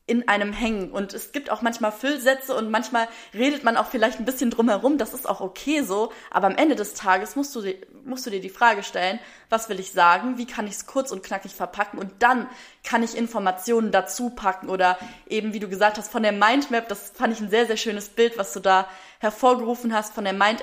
in 0.07 0.29
einem 0.29 0.53
hängen. 0.53 0.91
Und 0.93 1.15
es 1.15 1.33
gibt 1.33 1.49
auch 1.49 1.63
manchmal 1.63 1.91
Füllsätze 1.91 2.55
und 2.55 2.71
manchmal 2.71 3.09
redet 3.33 3.65
man 3.65 3.79
auch 3.79 3.87
vielleicht 3.87 4.19
ein 4.19 4.27
bisschen 4.27 4.51
drumherum. 4.51 4.99
Das 4.99 5.15
ist 5.15 5.27
auch 5.27 5.41
okay 5.41 5.83
so. 5.83 6.13
Aber 6.31 6.47
am 6.47 6.57
Ende 6.57 6.77
des 6.77 6.93
Tages 6.93 7.37
musst 7.37 7.57
du, 7.57 7.63
dir, 7.63 7.77
musst 8.05 8.27
du 8.27 8.31
dir 8.31 8.41
die 8.41 8.51
Frage 8.51 8.83
stellen, 8.83 9.19
was 9.49 9.71
will 9.71 9.81
ich 9.81 9.93
sagen? 9.93 10.37
Wie 10.37 10.47
kann 10.47 10.67
ich 10.67 10.75
es 10.75 10.87
kurz 10.87 11.11
und 11.11 11.23
knackig 11.23 11.55
verpacken? 11.55 11.99
Und 11.99 12.13
dann 12.19 12.49
kann 12.83 13.03
ich 13.03 13.17
Informationen 13.17 13.93
dazu 13.93 14.29
packen 14.29 14.69
oder 14.69 14.99
eben, 15.27 15.55
wie 15.55 15.61
du 15.61 15.69
gesagt 15.69 15.97
hast, 15.97 16.13
von 16.13 16.23
der 16.23 16.33
Mindmap, 16.33 16.87
das 16.89 17.13
fand 17.15 17.33
ich 17.33 17.41
ein 17.41 17.51
sehr, 17.51 17.67
sehr 17.67 17.79
schönes 17.79 18.11
Bild, 18.11 18.37
was 18.37 18.53
du 18.53 18.61
da 18.61 18.87
hervorgerufen 19.21 19.95
hast, 19.95 20.13
von 20.13 20.25
der 20.25 20.35
Mind 20.35 20.61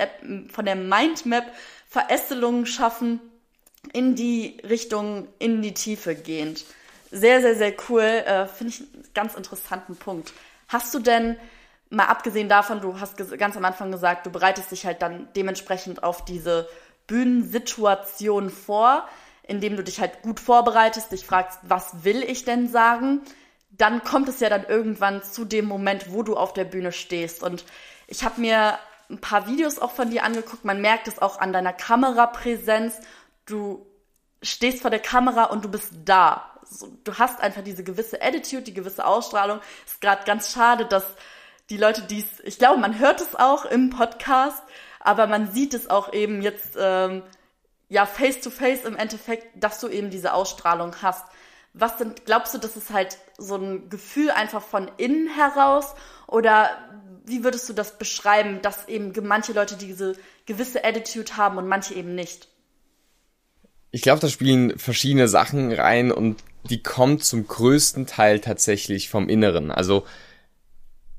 von 0.52 0.66
der 0.66 0.76
Mindmap 0.76 1.52
Verästelungen 1.88 2.68
schaffen 2.68 3.20
in 3.92 4.14
die 4.14 4.62
Richtung, 4.64 5.28
in 5.40 5.64
die 5.64 5.74
Tiefe 5.74 6.14
gehend. 6.14 6.64
Sehr, 7.12 7.42
sehr, 7.42 7.56
sehr 7.56 7.74
cool. 7.90 8.02
Äh, 8.02 8.48
Finde 8.48 8.74
ich 8.74 8.82
einen 8.82 9.04
ganz 9.14 9.36
interessanten 9.36 9.96
Punkt. 9.98 10.34
Hast 10.70 10.94
du 10.94 11.00
denn, 11.00 11.38
mal 11.90 12.06
abgesehen 12.06 12.48
davon, 12.48 12.80
du 12.80 13.00
hast 13.00 13.18
ganz 13.38 13.58
am 13.58 13.66
Anfang 13.66 13.92
gesagt, 13.92 14.26
du 14.26 14.32
bereitest 14.32 14.72
dich 14.72 14.86
halt 14.86 15.02
dann 15.02 15.28
dementsprechend 15.36 16.04
auf 16.04 16.24
diese 16.24 16.70
Bühnensituation 17.08 18.50
vor, 18.50 19.08
indem 19.44 19.76
du 19.76 19.84
dich 19.84 20.00
halt 20.00 20.22
gut 20.22 20.40
vorbereitest, 20.40 21.12
dich 21.12 21.26
fragst, 21.26 21.60
was 21.64 22.06
will 22.06 22.24
ich 22.24 22.46
denn 22.46 22.70
sagen? 22.70 23.22
Dann 23.72 24.04
kommt 24.04 24.30
es 24.30 24.40
ja 24.40 24.48
dann 24.48 24.66
irgendwann 24.66 25.22
zu 25.22 25.44
dem 25.44 25.66
Moment, 25.66 26.14
wo 26.14 26.24
du 26.24 26.38
auf 26.38 26.54
der 26.54 26.64
Bühne 26.64 26.94
stehst. 26.94 27.44
Und 27.44 27.66
ich 28.08 28.24
habe 28.24 28.40
mir 28.40 28.80
ein 29.10 29.20
paar 29.20 29.48
Videos 29.48 29.80
auch 29.80 29.92
von 29.92 30.10
dir 30.10 30.24
angeguckt. 30.24 30.64
Man 30.64 30.80
merkt 30.80 31.10
es 31.10 31.22
auch 31.22 31.40
an 31.42 31.52
deiner 31.52 31.74
Kamerapräsenz. 31.74 32.96
Du 33.46 33.86
stehst 34.42 34.82
vor 34.82 34.92
der 34.92 35.00
Kamera 35.00 35.46
und 35.46 35.66
du 35.66 35.70
bist 35.70 35.92
da 36.06 36.51
so, 36.72 36.98
du 37.04 37.18
hast 37.18 37.42
einfach 37.42 37.64
diese 37.64 37.84
gewisse 37.84 38.22
Attitude, 38.22 38.64
die 38.64 38.74
gewisse 38.74 39.06
Ausstrahlung. 39.06 39.60
Ist 39.86 40.02
gerade 40.02 40.24
ganz 40.26 40.52
schade, 40.52 40.86
dass 40.86 41.04
die 41.70 41.78
Leute 41.78 42.02
dies, 42.04 42.26
ich 42.44 42.58
glaube, 42.58 42.80
man 42.80 43.00
hört 43.00 43.22
es 43.22 43.36
auch 43.36 43.66
im 43.66 43.90
Podcast, 43.90 44.64
aber 45.00 45.28
man 45.28 45.52
sieht 45.52 45.74
es 45.74 45.90
auch 45.90 46.14
eben 46.14 46.42
jetzt, 46.42 46.78
ähm, 46.78 47.24
ja, 47.90 48.06
face 48.06 48.40
to 48.40 48.50
face 48.50 48.84
im 48.84 48.96
Endeffekt, 48.96 49.48
dass 49.62 49.80
du 49.80 49.88
eben 49.88 50.10
diese 50.10 50.34
Ausstrahlung 50.34 50.96
hast. 51.02 51.26
Was 51.74 51.98
denn, 51.98 52.16
glaubst 52.26 52.54
du, 52.54 52.58
das 52.58 52.76
ist 52.76 52.92
halt 52.92 53.18
so 53.38 53.56
ein 53.56 53.90
Gefühl 53.90 54.32
einfach 54.32 54.62
von 54.62 54.90
innen 54.98 55.30
heraus 55.30 55.94
oder 56.28 56.70
wie 57.26 57.44
würdest 57.44 57.70
du 57.70 57.74
das 57.74 57.98
beschreiben, 57.98 58.62
dass 58.62 58.88
eben 58.88 59.14
manche 59.26 59.54
Leute 59.54 59.76
diese 59.78 60.14
gewisse 60.46 60.84
Attitude 60.84 61.38
haben 61.38 61.58
und 61.58 61.68
manche 61.68 61.94
eben 61.94 62.16
nicht? 62.16 62.48
Ich 63.92 64.02
glaube, 64.02 64.22
da 64.22 64.30
spielen 64.30 64.78
verschiedene 64.80 65.28
Sachen 65.28 65.72
rein 65.72 66.12
und 66.12 66.44
die 66.70 66.84
kommt 66.84 67.24
zum 67.24 67.48
größten 67.48 68.06
Teil 68.06 68.40
tatsächlich 68.40 69.10
vom 69.10 69.30
Inneren. 69.30 69.72
Also 69.72 70.06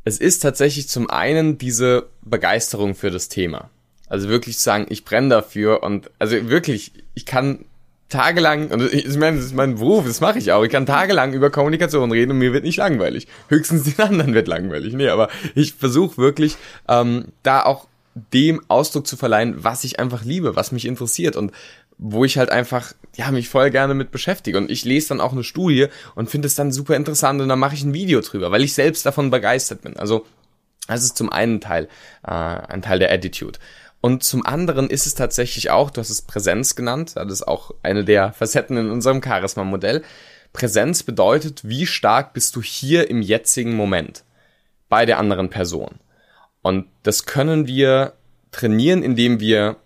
es 0.04 0.18
ist 0.18 0.40
tatsächlich 0.40 0.88
zum 0.88 1.10
einen 1.10 1.58
diese 1.58 2.08
Begeisterung 2.22 2.94
für 2.94 3.10
das 3.10 3.28
Thema. 3.28 3.70
Also 4.08 4.28
wirklich 4.28 4.58
zu 4.58 4.64
sagen, 4.64 4.86
ich 4.88 5.04
brenne 5.04 5.30
dafür 5.30 5.82
und 5.82 6.10
also 6.18 6.48
wirklich, 6.48 6.92
ich 7.14 7.24
kann 7.24 7.64
tagelang, 8.08 8.70
und 8.70 8.92
ich 8.92 9.16
meine, 9.16 9.38
das 9.38 9.46
ist 9.46 9.54
mein 9.54 9.76
Beruf, 9.76 10.06
das 10.06 10.20
mache 10.20 10.38
ich 10.38 10.52
auch, 10.52 10.62
ich 10.64 10.70
kann 10.70 10.84
tagelang 10.84 11.32
über 11.32 11.50
Kommunikation 11.50 12.12
reden 12.12 12.32
und 12.32 12.38
mir 12.38 12.52
wird 12.52 12.64
nicht 12.64 12.76
langweilig. 12.76 13.26
Höchstens 13.48 13.84
den 13.84 14.04
anderen 14.04 14.34
wird 14.34 14.48
langweilig. 14.48 14.92
Nee, 14.92 15.08
aber 15.08 15.28
ich 15.54 15.74
versuche 15.74 16.18
wirklich, 16.18 16.56
ähm, 16.88 17.28
da 17.42 17.62
auch 17.62 17.88
dem 18.14 18.60
Ausdruck 18.68 19.06
zu 19.06 19.16
verleihen, 19.16 19.64
was 19.64 19.84
ich 19.84 19.98
einfach 19.98 20.24
liebe, 20.24 20.54
was 20.54 20.72
mich 20.72 20.84
interessiert. 20.84 21.36
Und 21.36 21.52
wo 22.04 22.24
ich 22.24 22.36
halt 22.36 22.50
einfach 22.50 22.92
ja 23.16 23.30
mich 23.30 23.48
voll 23.48 23.70
gerne 23.70 23.94
mit 23.94 24.10
beschäftige 24.10 24.58
und 24.58 24.70
ich 24.70 24.84
lese 24.84 25.10
dann 25.10 25.20
auch 25.20 25.32
eine 25.32 25.44
Studie 25.44 25.86
und 26.16 26.28
finde 26.28 26.46
es 26.46 26.56
dann 26.56 26.72
super 26.72 26.96
interessant 26.96 27.40
und 27.40 27.48
dann 27.48 27.58
mache 27.58 27.74
ich 27.74 27.84
ein 27.84 27.94
Video 27.94 28.20
drüber, 28.20 28.50
weil 28.50 28.64
ich 28.64 28.74
selbst 28.74 29.06
davon 29.06 29.30
begeistert 29.30 29.82
bin. 29.82 29.96
Also 29.96 30.26
das 30.88 31.04
ist 31.04 31.16
zum 31.16 31.30
einen 31.30 31.60
Teil 31.60 31.88
äh, 32.26 32.30
ein 32.30 32.82
Teil 32.82 32.98
der 32.98 33.12
Attitude. 33.12 33.58
Und 34.00 34.24
zum 34.24 34.44
anderen 34.44 34.90
ist 34.90 35.06
es 35.06 35.14
tatsächlich 35.14 35.70
auch, 35.70 35.90
du 35.90 36.00
hast 36.00 36.10
es 36.10 36.22
Präsenz 36.22 36.74
genannt, 36.74 37.12
das 37.14 37.30
ist 37.30 37.46
auch 37.46 37.70
eine 37.84 38.04
der 38.04 38.32
Facetten 38.32 38.76
in 38.76 38.90
unserem 38.90 39.22
Charisma-Modell. 39.22 40.02
Präsenz 40.52 41.04
bedeutet, 41.04 41.60
wie 41.62 41.86
stark 41.86 42.32
bist 42.32 42.56
du 42.56 42.62
hier 42.62 43.08
im 43.08 43.22
jetzigen 43.22 43.76
Moment 43.76 44.24
bei 44.88 45.06
der 45.06 45.18
anderen 45.18 45.50
Person. 45.50 46.00
Und 46.62 46.86
das 47.04 47.26
können 47.26 47.68
wir 47.68 48.14
trainieren, 48.50 49.04
indem 49.04 49.38
wir 49.38 49.76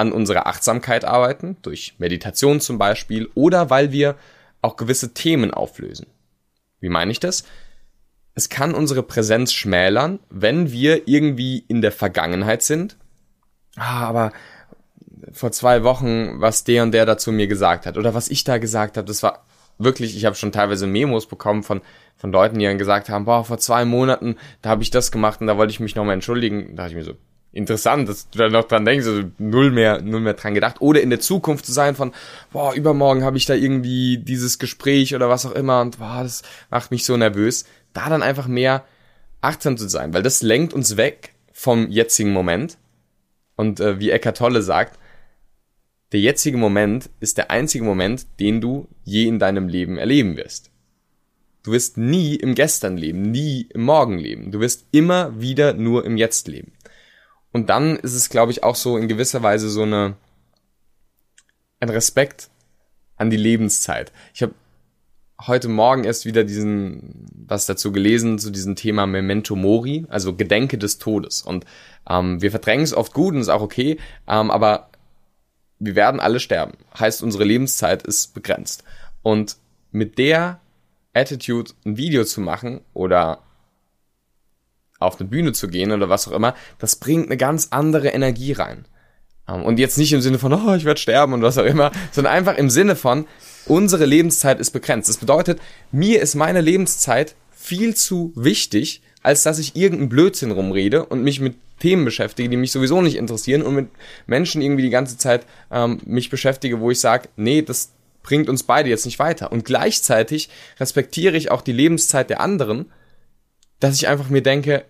an 0.00 0.12
unserer 0.12 0.46
Achtsamkeit 0.46 1.04
arbeiten, 1.04 1.56
durch 1.62 1.94
Meditation 1.98 2.60
zum 2.60 2.78
Beispiel, 2.78 3.28
oder 3.34 3.70
weil 3.70 3.92
wir 3.92 4.16
auch 4.62 4.76
gewisse 4.76 5.14
Themen 5.14 5.52
auflösen. 5.52 6.06
Wie 6.80 6.88
meine 6.88 7.12
ich 7.12 7.20
das? 7.20 7.44
Es 8.34 8.48
kann 8.48 8.74
unsere 8.74 9.02
Präsenz 9.02 9.52
schmälern, 9.52 10.18
wenn 10.30 10.72
wir 10.72 11.06
irgendwie 11.06 11.64
in 11.68 11.82
der 11.82 11.92
Vergangenheit 11.92 12.62
sind. 12.62 12.96
Ah, 13.76 14.06
aber 14.06 14.32
vor 15.32 15.52
zwei 15.52 15.84
Wochen, 15.84 16.40
was 16.40 16.64
der 16.64 16.82
und 16.82 16.92
der 16.92 17.06
dazu 17.06 17.30
mir 17.30 17.46
gesagt 17.46 17.86
hat 17.86 17.98
oder 17.98 18.14
was 18.14 18.28
ich 18.28 18.44
da 18.44 18.58
gesagt 18.58 18.96
habe, 18.96 19.06
das 19.06 19.22
war 19.22 19.44
wirklich, 19.78 20.16
ich 20.16 20.24
habe 20.24 20.34
schon 20.34 20.52
teilweise 20.52 20.86
Memos 20.86 21.26
bekommen 21.26 21.62
von 21.62 21.82
von 22.20 22.32
Leuten, 22.32 22.58
die 22.58 22.66
dann 22.66 22.76
gesagt 22.76 23.08
haben, 23.08 23.24
boah, 23.24 23.44
vor 23.44 23.56
zwei 23.58 23.86
Monaten, 23.86 24.36
da 24.60 24.68
habe 24.68 24.82
ich 24.82 24.90
das 24.90 25.10
gemacht 25.10 25.40
und 25.40 25.46
da 25.46 25.56
wollte 25.56 25.70
ich 25.70 25.80
mich 25.80 25.94
nochmal 25.94 26.14
entschuldigen. 26.14 26.76
Da 26.76 26.82
dachte 26.82 26.90
ich 26.90 26.96
mir 26.96 27.04
so, 27.04 27.14
interessant, 27.52 28.08
dass 28.08 28.30
du 28.30 28.38
da 28.38 28.48
noch 28.48 28.68
dran 28.68 28.84
denkst, 28.84 29.06
also 29.06 29.22
null 29.38 29.70
mehr, 29.70 30.00
null 30.02 30.20
mehr 30.20 30.34
dran 30.34 30.54
gedacht. 30.54 30.80
Oder 30.80 31.00
in 31.00 31.10
der 31.10 31.20
Zukunft 31.20 31.66
zu 31.66 31.72
sein 31.72 31.94
von, 31.94 32.12
boah, 32.52 32.74
übermorgen 32.74 33.24
habe 33.24 33.36
ich 33.36 33.46
da 33.46 33.54
irgendwie 33.54 34.18
dieses 34.18 34.58
Gespräch 34.58 35.14
oder 35.14 35.28
was 35.28 35.46
auch 35.46 35.52
immer 35.52 35.80
und 35.80 35.98
boah, 35.98 36.22
das 36.22 36.42
macht 36.70 36.90
mich 36.90 37.04
so 37.04 37.16
nervös. 37.16 37.64
Da 37.92 38.08
dann 38.08 38.22
einfach 38.22 38.46
mehr 38.46 38.84
achtsam 39.40 39.76
zu 39.76 39.88
sein, 39.88 40.14
weil 40.14 40.22
das 40.22 40.42
lenkt 40.42 40.72
uns 40.72 40.96
weg 40.96 41.34
vom 41.52 41.90
jetzigen 41.90 42.32
Moment. 42.32 42.78
Und 43.56 43.80
äh, 43.80 43.98
wie 43.98 44.10
Eckart 44.10 44.38
Tolle 44.38 44.62
sagt, 44.62 44.98
der 46.12 46.20
jetzige 46.20 46.56
Moment 46.56 47.10
ist 47.20 47.38
der 47.38 47.50
einzige 47.50 47.84
Moment, 47.84 48.26
den 48.40 48.60
du 48.60 48.88
je 49.04 49.26
in 49.26 49.38
deinem 49.38 49.68
Leben 49.68 49.96
erleben 49.96 50.36
wirst. 50.36 50.70
Du 51.62 51.72
wirst 51.72 51.98
nie 51.98 52.36
im 52.36 52.54
Gestern 52.54 52.96
leben, 52.96 53.30
nie 53.30 53.66
im 53.68 53.82
Morgen 53.82 54.18
leben. 54.18 54.50
Du 54.50 54.60
wirst 54.60 54.86
immer 54.92 55.38
wieder 55.40 55.74
nur 55.74 56.04
im 56.06 56.16
Jetzt 56.16 56.48
leben. 56.48 56.72
Und 57.52 57.68
dann 57.68 57.96
ist 57.96 58.14
es, 58.14 58.28
glaube 58.28 58.52
ich, 58.52 58.62
auch 58.62 58.76
so 58.76 58.96
in 58.96 59.08
gewisser 59.08 59.42
Weise 59.42 59.68
so 59.68 59.82
eine 59.82 60.16
ein 61.80 61.88
Respekt 61.88 62.50
an 63.16 63.30
die 63.30 63.36
Lebenszeit. 63.36 64.12
Ich 64.34 64.42
habe 64.42 64.54
heute 65.46 65.68
Morgen 65.68 66.04
erst 66.04 66.26
wieder 66.26 66.44
diesen 66.44 67.26
was 67.46 67.66
dazu 67.66 67.90
gelesen 67.90 68.38
zu 68.38 68.50
diesem 68.50 68.76
Thema 68.76 69.06
Memento 69.06 69.56
Mori, 69.56 70.06
also 70.08 70.34
Gedenke 70.34 70.78
des 70.78 70.98
Todes. 70.98 71.42
Und 71.42 71.64
ähm, 72.08 72.40
wir 72.40 72.50
verdrängen 72.50 72.84
es 72.84 72.94
oft 72.94 73.12
gut 73.12 73.34
und 73.34 73.40
ist 73.40 73.48
auch 73.48 73.62
okay, 73.62 73.98
ähm, 74.28 74.50
aber 74.50 74.90
wir 75.78 75.94
werden 75.94 76.20
alle 76.20 76.38
sterben. 76.38 76.74
Heißt, 76.98 77.22
unsere 77.22 77.44
Lebenszeit 77.44 78.02
ist 78.02 78.34
begrenzt. 78.34 78.84
Und 79.22 79.56
mit 79.90 80.18
der 80.18 80.60
Attitude 81.12 81.72
ein 81.84 81.96
Video 81.96 82.24
zu 82.24 82.40
machen 82.40 82.82
oder 82.92 83.42
auf 85.00 85.18
eine 85.18 85.28
Bühne 85.28 85.52
zu 85.52 85.66
gehen 85.66 85.90
oder 85.90 86.08
was 86.08 86.28
auch 86.28 86.32
immer, 86.32 86.54
das 86.78 86.96
bringt 86.96 87.26
eine 87.26 87.36
ganz 87.36 87.68
andere 87.70 88.08
Energie 88.08 88.52
rein. 88.52 88.84
Ähm, 89.48 89.64
und 89.64 89.78
jetzt 89.78 89.98
nicht 89.98 90.12
im 90.12 90.20
Sinne 90.20 90.38
von, 90.38 90.52
oh, 90.54 90.74
ich 90.74 90.84
werde 90.84 91.00
sterben 91.00 91.32
und 91.32 91.42
was 91.42 91.58
auch 91.58 91.64
immer, 91.64 91.90
sondern 92.12 92.32
einfach 92.32 92.56
im 92.56 92.70
Sinne 92.70 92.94
von, 92.94 93.26
unsere 93.66 94.04
Lebenszeit 94.04 94.60
ist 94.60 94.70
begrenzt. 94.70 95.08
Das 95.08 95.16
bedeutet, 95.16 95.60
mir 95.90 96.20
ist 96.20 96.34
meine 96.34 96.60
Lebenszeit 96.60 97.34
viel 97.50 97.94
zu 97.94 98.32
wichtig, 98.36 99.02
als 99.22 99.42
dass 99.42 99.58
ich 99.58 99.76
irgendeinen 99.76 100.08
Blödsinn 100.08 100.50
rumrede 100.50 101.04
und 101.04 101.22
mich 101.22 101.40
mit 101.40 101.56
Themen 101.78 102.04
beschäftige, 102.04 102.48
die 102.48 102.56
mich 102.56 102.72
sowieso 102.72 103.00
nicht 103.00 103.16
interessieren 103.16 103.62
und 103.62 103.74
mit 103.74 103.88
Menschen 104.26 104.60
irgendwie 104.60 104.82
die 104.82 104.90
ganze 104.90 105.16
Zeit 105.16 105.46
ähm, 105.70 105.98
mich 106.04 106.28
beschäftige, 106.28 106.80
wo 106.80 106.90
ich 106.90 107.00
sage, 107.00 107.28
nee, 107.36 107.62
das 107.62 107.92
bringt 108.22 108.50
uns 108.50 108.64
beide 108.64 108.90
jetzt 108.90 109.06
nicht 109.06 109.18
weiter. 109.18 109.50
Und 109.50 109.64
gleichzeitig 109.64 110.50
respektiere 110.78 111.36
ich 111.36 111.50
auch 111.50 111.62
die 111.62 111.72
Lebenszeit 111.72 112.28
der 112.28 112.40
anderen 112.40 112.86
dass 113.80 113.96
ich 113.96 114.06
einfach 114.06 114.28
mir 114.28 114.42
denke, 114.42 114.84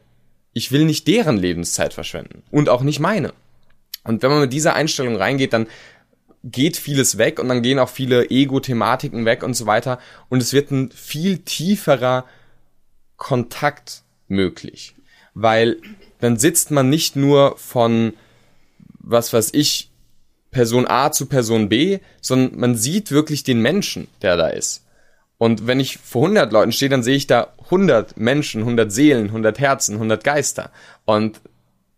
ich 0.52 0.72
will 0.72 0.84
nicht 0.84 1.06
deren 1.06 1.36
Lebenszeit 1.36 1.94
verschwenden 1.94 2.42
und 2.50 2.68
auch 2.68 2.82
nicht 2.82 3.00
meine. 3.00 3.32
Und 4.04 4.22
wenn 4.22 4.30
man 4.30 4.40
mit 4.40 4.52
dieser 4.52 4.74
Einstellung 4.74 5.16
reingeht, 5.16 5.52
dann 5.52 5.66
geht 6.42 6.76
vieles 6.76 7.18
weg 7.18 7.38
und 7.38 7.48
dann 7.48 7.62
gehen 7.62 7.78
auch 7.78 7.90
viele 7.90 8.30
Ego-Thematiken 8.30 9.24
weg 9.24 9.42
und 9.42 9.54
so 9.54 9.66
weiter 9.66 9.98
und 10.28 10.42
es 10.42 10.52
wird 10.52 10.70
ein 10.70 10.90
viel 10.90 11.38
tieferer 11.38 12.24
Kontakt 13.16 14.02
möglich, 14.28 14.94
weil 15.34 15.76
dann 16.20 16.38
sitzt 16.38 16.70
man 16.70 16.88
nicht 16.88 17.16
nur 17.16 17.56
von 17.58 18.14
was 18.98 19.32
weiß 19.32 19.50
ich 19.52 19.90
Person 20.50 20.86
A 20.88 21.12
zu 21.12 21.26
Person 21.26 21.68
B, 21.68 21.98
sondern 22.20 22.58
man 22.58 22.74
sieht 22.74 23.10
wirklich 23.10 23.44
den 23.44 23.60
Menschen, 23.60 24.08
der 24.22 24.36
da 24.36 24.48
ist. 24.48 24.84
Und 25.40 25.66
wenn 25.66 25.80
ich 25.80 25.96
vor 25.96 26.24
100 26.24 26.52
Leuten 26.52 26.70
stehe, 26.70 26.90
dann 26.90 27.02
sehe 27.02 27.16
ich 27.16 27.26
da 27.26 27.54
100 27.64 28.18
Menschen, 28.18 28.60
100 28.60 28.92
Seelen, 28.92 29.28
100 29.28 29.58
Herzen, 29.58 29.94
100 29.94 30.22
Geister. 30.22 30.70
Und 31.06 31.40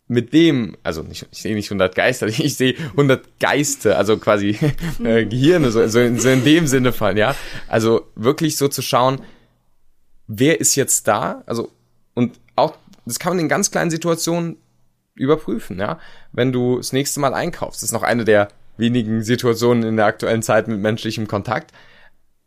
mit 0.07 0.33
dem, 0.33 0.77
also 0.85 1.03
nicht, 1.03 1.27
ich 1.33 1.43
sehe 1.43 1.57
nicht 1.57 1.67
100 1.67 1.93
Geister, 1.93 2.27
ich 2.29 2.55
sehe 2.55 2.77
100 2.93 3.41
Geiste, 3.41 3.97
also 3.97 4.17
quasi 4.17 4.57
äh, 5.05 5.27
Gehirne, 5.27 5.73
so, 5.73 5.85
so, 5.89 5.99
in, 5.99 6.21
so 6.21 6.29
in 6.29 6.45
dem 6.45 6.69
Sinne 6.69 6.93
von, 6.93 7.17
ja. 7.17 7.35
Also 7.67 8.07
wirklich 8.15 8.57
so 8.57 8.69
zu 8.69 8.81
schauen, 8.81 9.21
wer 10.29 10.61
ist 10.61 10.77
jetzt 10.77 11.09
da? 11.09 11.43
Also, 11.45 11.73
und 12.15 12.39
auch, 12.55 12.77
das 13.07 13.19
kann 13.19 13.33
man 13.33 13.41
in 13.41 13.49
ganz 13.49 13.73
kleinen 13.73 13.91
Situationen 13.91 14.57
überprüfen, 15.17 15.81
ja. 15.81 15.99
Wenn 16.31 16.53
du 16.53 16.77
das 16.77 16.93
nächste 16.93 17.19
Mal 17.19 17.35
einkaufst, 17.35 17.83
das 17.83 17.89
ist 17.89 17.93
noch 17.93 18.05
eine 18.05 18.25
der 18.25 18.51
wenigen 18.77 19.25
Situationen 19.25 19.83
in 19.83 19.97
der 19.97 20.07
aktuellen 20.07 20.43
Zeit 20.43 20.69
mit 20.69 20.79
menschlichem 20.79 21.27
Kontakt. 21.27 21.73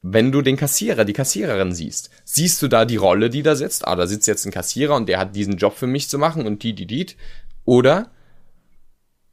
Wenn 0.08 0.32
du 0.32 0.44
den 0.44 0.56
Kassierer, 0.56 1.04
die 1.04 1.14
Kassiererin 1.14 1.74
siehst, 1.74 2.12
siehst 2.26 2.62
du 2.62 2.68
da 2.68 2.86
die 2.86 2.96
Rolle, 2.96 3.32
die 3.32 3.42
da 3.42 3.56
sitzt? 3.56 3.88
Ah, 3.88 3.96
da 3.96 4.06
sitzt 4.06 4.28
jetzt 4.28 4.46
ein 4.46 4.52
Kassierer 4.52 4.96
und 4.96 5.10
der 5.10 5.18
hat 5.18 5.36
diesen 5.36 5.58
Job 5.58 5.76
für 5.76 5.88
mich 5.88 6.10
zu 6.10 6.20
machen 6.20 6.46
und 6.46 6.62
die, 6.62 6.74
die, 6.74 6.86
die. 6.86 7.08
Oder 7.66 8.12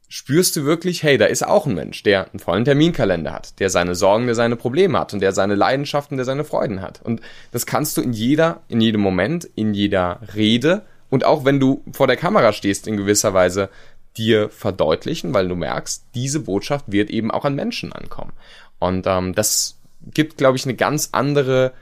spürst 0.07 0.55
du 0.55 0.65
wirklich, 0.65 1.03
hey, 1.03 1.19
da 1.19 1.25
ist 1.25 1.45
auch 1.45 1.67
ein 1.67 1.75
Mensch, 1.75 2.01
der 2.01 2.27
einen 2.31 2.39
vollen 2.39 2.65
Terminkalender 2.65 3.31
hat, 3.33 3.59
der 3.59 3.69
seine 3.69 3.93
Sorgen, 3.93 4.25
der 4.25 4.33
seine 4.33 4.55
Probleme 4.55 4.97
hat 4.97 5.13
und 5.13 5.19
der 5.19 5.31
seine 5.31 5.53
Leidenschaften, 5.53 6.17
der 6.17 6.25
seine 6.25 6.43
Freuden 6.43 6.81
hat. 6.81 7.03
Und 7.03 7.21
das 7.51 7.67
kannst 7.67 7.95
du 7.97 8.01
in 8.01 8.11
jeder, 8.11 8.63
in 8.67 8.81
jedem 8.81 9.01
Moment, 9.01 9.45
in 9.53 9.75
jeder 9.75 10.21
Rede 10.33 10.81
und 11.11 11.23
auch 11.23 11.45
wenn 11.45 11.59
du 11.59 11.83
vor 11.91 12.07
der 12.07 12.17
Kamera 12.17 12.51
stehst 12.51 12.87
in 12.87 12.97
gewisser 12.97 13.35
Weise 13.35 13.69
dir 14.17 14.49
verdeutlichen, 14.49 15.35
weil 15.35 15.47
du 15.47 15.55
merkst, 15.55 16.05
diese 16.15 16.39
Botschaft 16.39 16.91
wird 16.91 17.11
eben 17.11 17.29
auch 17.29 17.45
an 17.45 17.53
Menschen 17.53 17.93
ankommen. 17.93 18.33
Und 18.79 19.05
ähm, 19.05 19.35
das 19.35 19.77
gibt, 20.05 20.37
glaube 20.37 20.57
ich, 20.57 20.65
eine 20.65 20.75
ganz 20.75 21.09
andere 21.11 21.73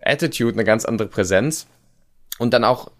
Attitude, 0.00 0.54
eine 0.54 0.64
ganz 0.64 0.84
andere 0.84 1.08
Präsenz. 1.08 1.66
Und 2.38 2.52
dann 2.54 2.64
auch 2.64 2.90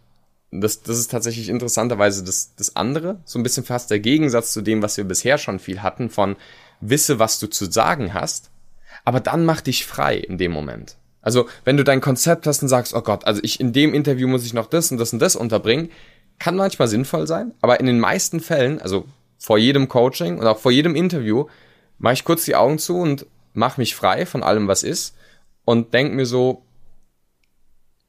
das, 0.53 0.83
das 0.83 0.99
ist 0.99 1.11
tatsächlich 1.11 1.49
interessanterweise 1.49 2.23
das, 2.23 2.55
das 2.57 2.77
andere, 2.77 3.21
so 3.25 3.39
ein 3.39 3.43
bisschen 3.43 3.65
fast 3.65 3.91
der 3.91 4.01
Gegensatz 4.01 4.53
zu 4.53 4.61
dem, 4.61 4.83
was 4.83 4.99
wir 4.99 5.05
bisher 5.05 5.39
schon 5.39 5.59
viel 5.59 5.83
hatten, 5.83 6.11
von 6.11 6.37
wisse, 6.81 7.19
was 7.19 7.39
du 7.39 7.47
zu 7.47 7.71
sagen 7.71 8.13
hast, 8.13 8.51
aber 9.05 9.21
dann 9.21 9.47
mach 9.47 9.63
dich 9.63 9.87
frei 9.87 10.17
in 10.17 10.37
dem 10.37 10.53
Moment. 10.53 10.97
Also, 11.23 11.49
wenn 11.65 11.77
du 11.77 11.85
dein 11.85 12.01
Konzept 12.01 12.47
hast 12.47 12.63
und 12.63 12.69
sagst, 12.69 12.95
oh 12.95 13.01
Gott, 13.01 13.25
also 13.25 13.41
ich 13.43 13.61
in 13.61 13.73
dem 13.73 13.95
Interview 13.95 14.29
muss 14.29 14.45
ich 14.45 14.55
noch 14.55 14.67
das 14.67 14.91
und 14.91 14.99
das 14.99 15.13
und 15.13 15.21
das 15.21 15.37
unterbringen, 15.37 15.91
kann 16.39 16.57
manchmal 16.57 16.89
sinnvoll 16.89 17.27
sein, 17.27 17.55
aber 17.63 17.81
in 17.81 17.87
den 17.87 18.01
meisten 18.01 18.41
Fällen, 18.41 18.81
also 18.81 19.07
vor 19.39 19.57
jedem 19.57 19.89
Coaching 19.89 20.39
und 20.39 20.47
auch 20.47 20.59
vor 20.59 20.73
jedem 20.73 20.97
Interview, 20.97 21.47
mache 21.99 22.15
ich 22.15 22.25
kurz 22.25 22.45
die 22.45 22.57
Augen 22.57 22.79
zu 22.79 22.99
und 22.99 23.27
mach 23.53 23.77
mich 23.77 23.95
frei 23.95 24.27
von 24.27 24.43
allem, 24.43 24.69
was 24.69 24.83
ist 24.83 25.17
und 25.65 25.95
denk 25.95 26.15
mir 26.15 26.27
so, 26.27 26.65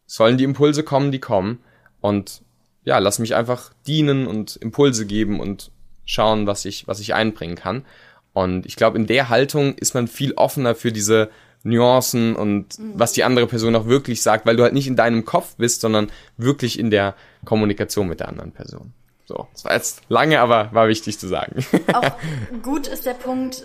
sollen 0.06 0.38
die 0.38 0.44
Impulse 0.44 0.84
kommen, 0.84 1.12
die 1.12 1.20
kommen 1.20 1.64
und 2.02 2.42
ja, 2.84 2.98
lass 3.00 3.20
mich 3.20 3.36
einfach 3.36 3.72
dienen 3.88 4.28
und 4.28 4.58
Impulse 4.58 5.06
geben 5.06 5.40
und 5.40 5.72
schauen, 6.06 6.48
was 6.48 6.66
ich, 6.66 6.88
was 6.88 7.00
ich 7.00 7.14
einbringen 7.14 7.56
kann. 7.56 7.86
Und 8.34 8.66
ich 8.66 8.76
glaube, 8.76 8.98
in 8.98 9.08
der 9.08 9.30
Haltung 9.30 9.76
ist 9.76 9.94
man 9.94 10.08
viel 10.08 10.34
offener 10.34 10.76
für 10.76 10.92
diese 10.92 11.30
Nuancen 11.64 12.36
und 12.36 12.78
mhm. 12.78 12.94
was 12.96 13.14
die 13.14 13.24
andere 13.24 13.48
Person 13.48 13.76
auch 13.76 13.86
wirklich 13.86 14.22
sagt, 14.22 14.46
weil 14.46 14.58
du 14.58 14.64
halt 14.64 14.74
nicht 14.74 14.88
in 14.88 14.98
deinem 14.98 15.24
Kopf 15.24 15.56
bist, 15.56 15.82
sondern 15.82 16.12
wirklich 16.36 16.78
in 16.78 16.92
der 16.92 17.16
Kommunikation 17.46 18.08
mit 18.08 18.20
der 18.20 18.28
anderen 18.28 18.52
Person. 18.52 18.94
So, 19.26 19.48
das 19.54 19.64
war 19.64 19.74
jetzt 19.74 20.02
lange, 20.10 20.42
aber 20.42 20.70
war 20.74 20.90
wichtig 20.90 21.18
zu 21.18 21.28
sagen. 21.28 21.66
Auch 21.94 22.12
gut 22.62 22.88
ist 22.88 23.06
der 23.06 23.14
Punkt 23.14 23.64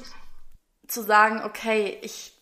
zu 0.89 1.03
sagen, 1.03 1.43
okay, 1.45 1.99
ich 2.03 2.33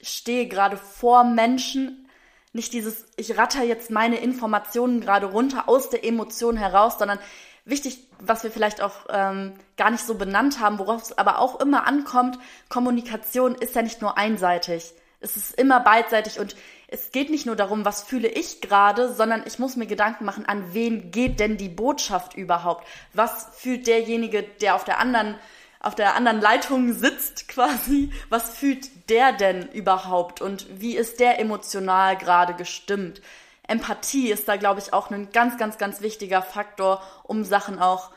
stehe 0.00 0.46
gerade 0.46 0.76
vor 0.76 1.24
Menschen, 1.24 2.08
nicht 2.52 2.72
dieses, 2.72 3.06
ich 3.16 3.36
ratter 3.36 3.64
jetzt 3.64 3.90
meine 3.90 4.16
Informationen 4.16 5.00
gerade 5.00 5.26
runter 5.26 5.68
aus 5.68 5.90
der 5.90 6.04
Emotion 6.04 6.56
heraus, 6.56 6.98
sondern 6.98 7.18
wichtig, 7.64 7.98
was 8.18 8.44
wir 8.44 8.50
vielleicht 8.50 8.80
auch 8.80 9.06
ähm, 9.10 9.52
gar 9.76 9.90
nicht 9.90 10.06
so 10.06 10.14
benannt 10.14 10.60
haben, 10.60 10.78
worauf 10.78 11.02
es 11.02 11.18
aber 11.18 11.38
auch 11.38 11.60
immer 11.60 11.86
ankommt, 11.86 12.38
Kommunikation 12.68 13.54
ist 13.54 13.74
ja 13.74 13.82
nicht 13.82 14.00
nur 14.00 14.16
einseitig. 14.16 14.94
Es 15.20 15.36
ist 15.36 15.58
immer 15.58 15.80
beidseitig 15.80 16.38
und 16.38 16.56
es 16.88 17.10
geht 17.10 17.30
nicht 17.30 17.46
nur 17.46 17.56
darum, 17.56 17.84
was 17.84 18.04
fühle 18.04 18.28
ich 18.28 18.60
gerade, 18.60 19.12
sondern 19.12 19.42
ich 19.44 19.58
muss 19.58 19.76
mir 19.76 19.86
Gedanken 19.86 20.24
machen, 20.24 20.46
an 20.46 20.72
wen 20.72 21.10
geht 21.10 21.40
denn 21.40 21.56
die 21.56 21.68
Botschaft 21.68 22.34
überhaupt? 22.34 22.86
Was 23.12 23.48
fühlt 23.56 23.86
derjenige, 23.86 24.42
der 24.42 24.76
auf 24.76 24.84
der 24.84 24.98
anderen 24.98 25.34
auf 25.80 25.94
der 25.94 26.14
anderen 26.14 26.40
Leitung 26.40 26.92
sitzt 26.92 27.48
quasi, 27.48 28.10
was 28.28 28.56
fühlt 28.56 29.10
der 29.10 29.32
denn 29.32 29.68
überhaupt 29.72 30.40
und 30.40 30.66
wie 30.80 30.96
ist 30.96 31.20
der 31.20 31.38
emotional 31.38 32.16
gerade 32.16 32.54
gestimmt? 32.54 33.20
Empathie 33.68 34.30
ist 34.30 34.48
da, 34.48 34.56
glaube 34.56 34.80
ich, 34.80 34.92
auch 34.92 35.10
ein 35.10 35.30
ganz, 35.32 35.58
ganz, 35.58 35.78
ganz 35.78 36.00
wichtiger 36.00 36.42
Faktor, 36.42 37.02
um 37.24 37.44
Sachen 37.44 37.80
auch 37.80 38.10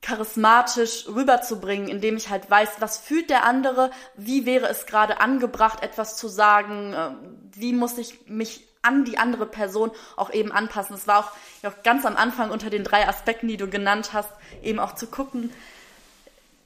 charismatisch 0.00 1.06
rüberzubringen, 1.08 1.88
indem 1.88 2.16
ich 2.16 2.30
halt 2.30 2.48
weiß, 2.50 2.80
was 2.80 2.98
fühlt 2.98 3.30
der 3.30 3.44
andere, 3.44 3.90
wie 4.16 4.46
wäre 4.46 4.68
es 4.68 4.86
gerade 4.86 5.20
angebracht, 5.20 5.82
etwas 5.82 6.16
zu 6.16 6.28
sagen, 6.28 6.92
äh, 6.92 7.10
wie 7.52 7.72
muss 7.72 7.98
ich 7.98 8.26
mich 8.26 8.68
an 8.82 9.04
die 9.04 9.18
andere 9.18 9.46
Person 9.46 9.90
auch 10.16 10.32
eben 10.32 10.52
anpassen. 10.52 10.94
Das 10.94 11.08
war 11.08 11.18
auch, 11.18 11.32
auch 11.68 11.82
ganz 11.82 12.06
am 12.06 12.16
Anfang 12.16 12.50
unter 12.50 12.70
den 12.70 12.84
drei 12.84 13.08
Aspekten, 13.08 13.48
die 13.48 13.56
du 13.56 13.68
genannt 13.68 14.10
hast, 14.12 14.30
eben 14.62 14.78
auch 14.78 14.94
zu 14.94 15.08
gucken, 15.08 15.52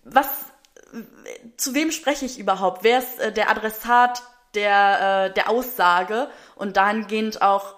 was, 0.04 0.28
zu 1.56 1.74
wem 1.74 1.90
spreche 1.90 2.24
ich 2.24 2.38
überhaupt? 2.38 2.84
Wer 2.84 2.98
ist 2.98 3.18
äh, 3.18 3.32
der 3.32 3.50
Adressat 3.50 4.22
der, 4.54 5.28
äh, 5.30 5.34
der 5.34 5.48
Aussage? 5.48 6.28
Und 6.54 6.76
dahingehend 6.76 7.42
auch, 7.42 7.74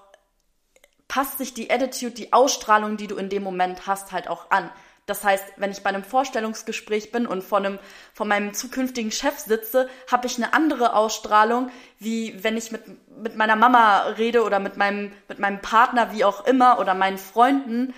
passt 1.08 1.38
sich 1.38 1.54
die 1.54 1.70
Attitude, 1.70 2.14
die 2.14 2.32
Ausstrahlung, 2.32 2.96
die 2.96 3.06
du 3.06 3.16
in 3.16 3.28
dem 3.28 3.42
Moment 3.42 3.86
hast, 3.86 4.12
halt 4.12 4.28
auch 4.28 4.50
an. 4.50 4.70
Das 5.06 5.22
heißt, 5.22 5.44
wenn 5.58 5.70
ich 5.70 5.82
bei 5.82 5.90
einem 5.90 6.02
Vorstellungsgespräch 6.02 7.12
bin 7.12 7.26
und 7.26 7.44
vor, 7.44 7.58
einem, 7.58 7.78
vor 8.14 8.24
meinem 8.24 8.54
zukünftigen 8.54 9.12
Chef 9.12 9.38
sitze, 9.38 9.88
habe 10.10 10.26
ich 10.26 10.38
eine 10.38 10.54
andere 10.54 10.94
Ausstrahlung, 10.94 11.70
wie 11.98 12.42
wenn 12.42 12.56
ich 12.56 12.72
mit, 12.72 12.82
mit 13.22 13.36
meiner 13.36 13.54
Mama 13.54 13.98
rede 14.16 14.42
oder 14.44 14.60
mit 14.60 14.78
meinem, 14.78 15.12
mit 15.28 15.38
meinem 15.38 15.60
Partner, 15.60 16.12
wie 16.12 16.24
auch 16.24 16.46
immer, 16.46 16.78
oder 16.78 16.94
meinen 16.94 17.18
Freunden 17.18 17.92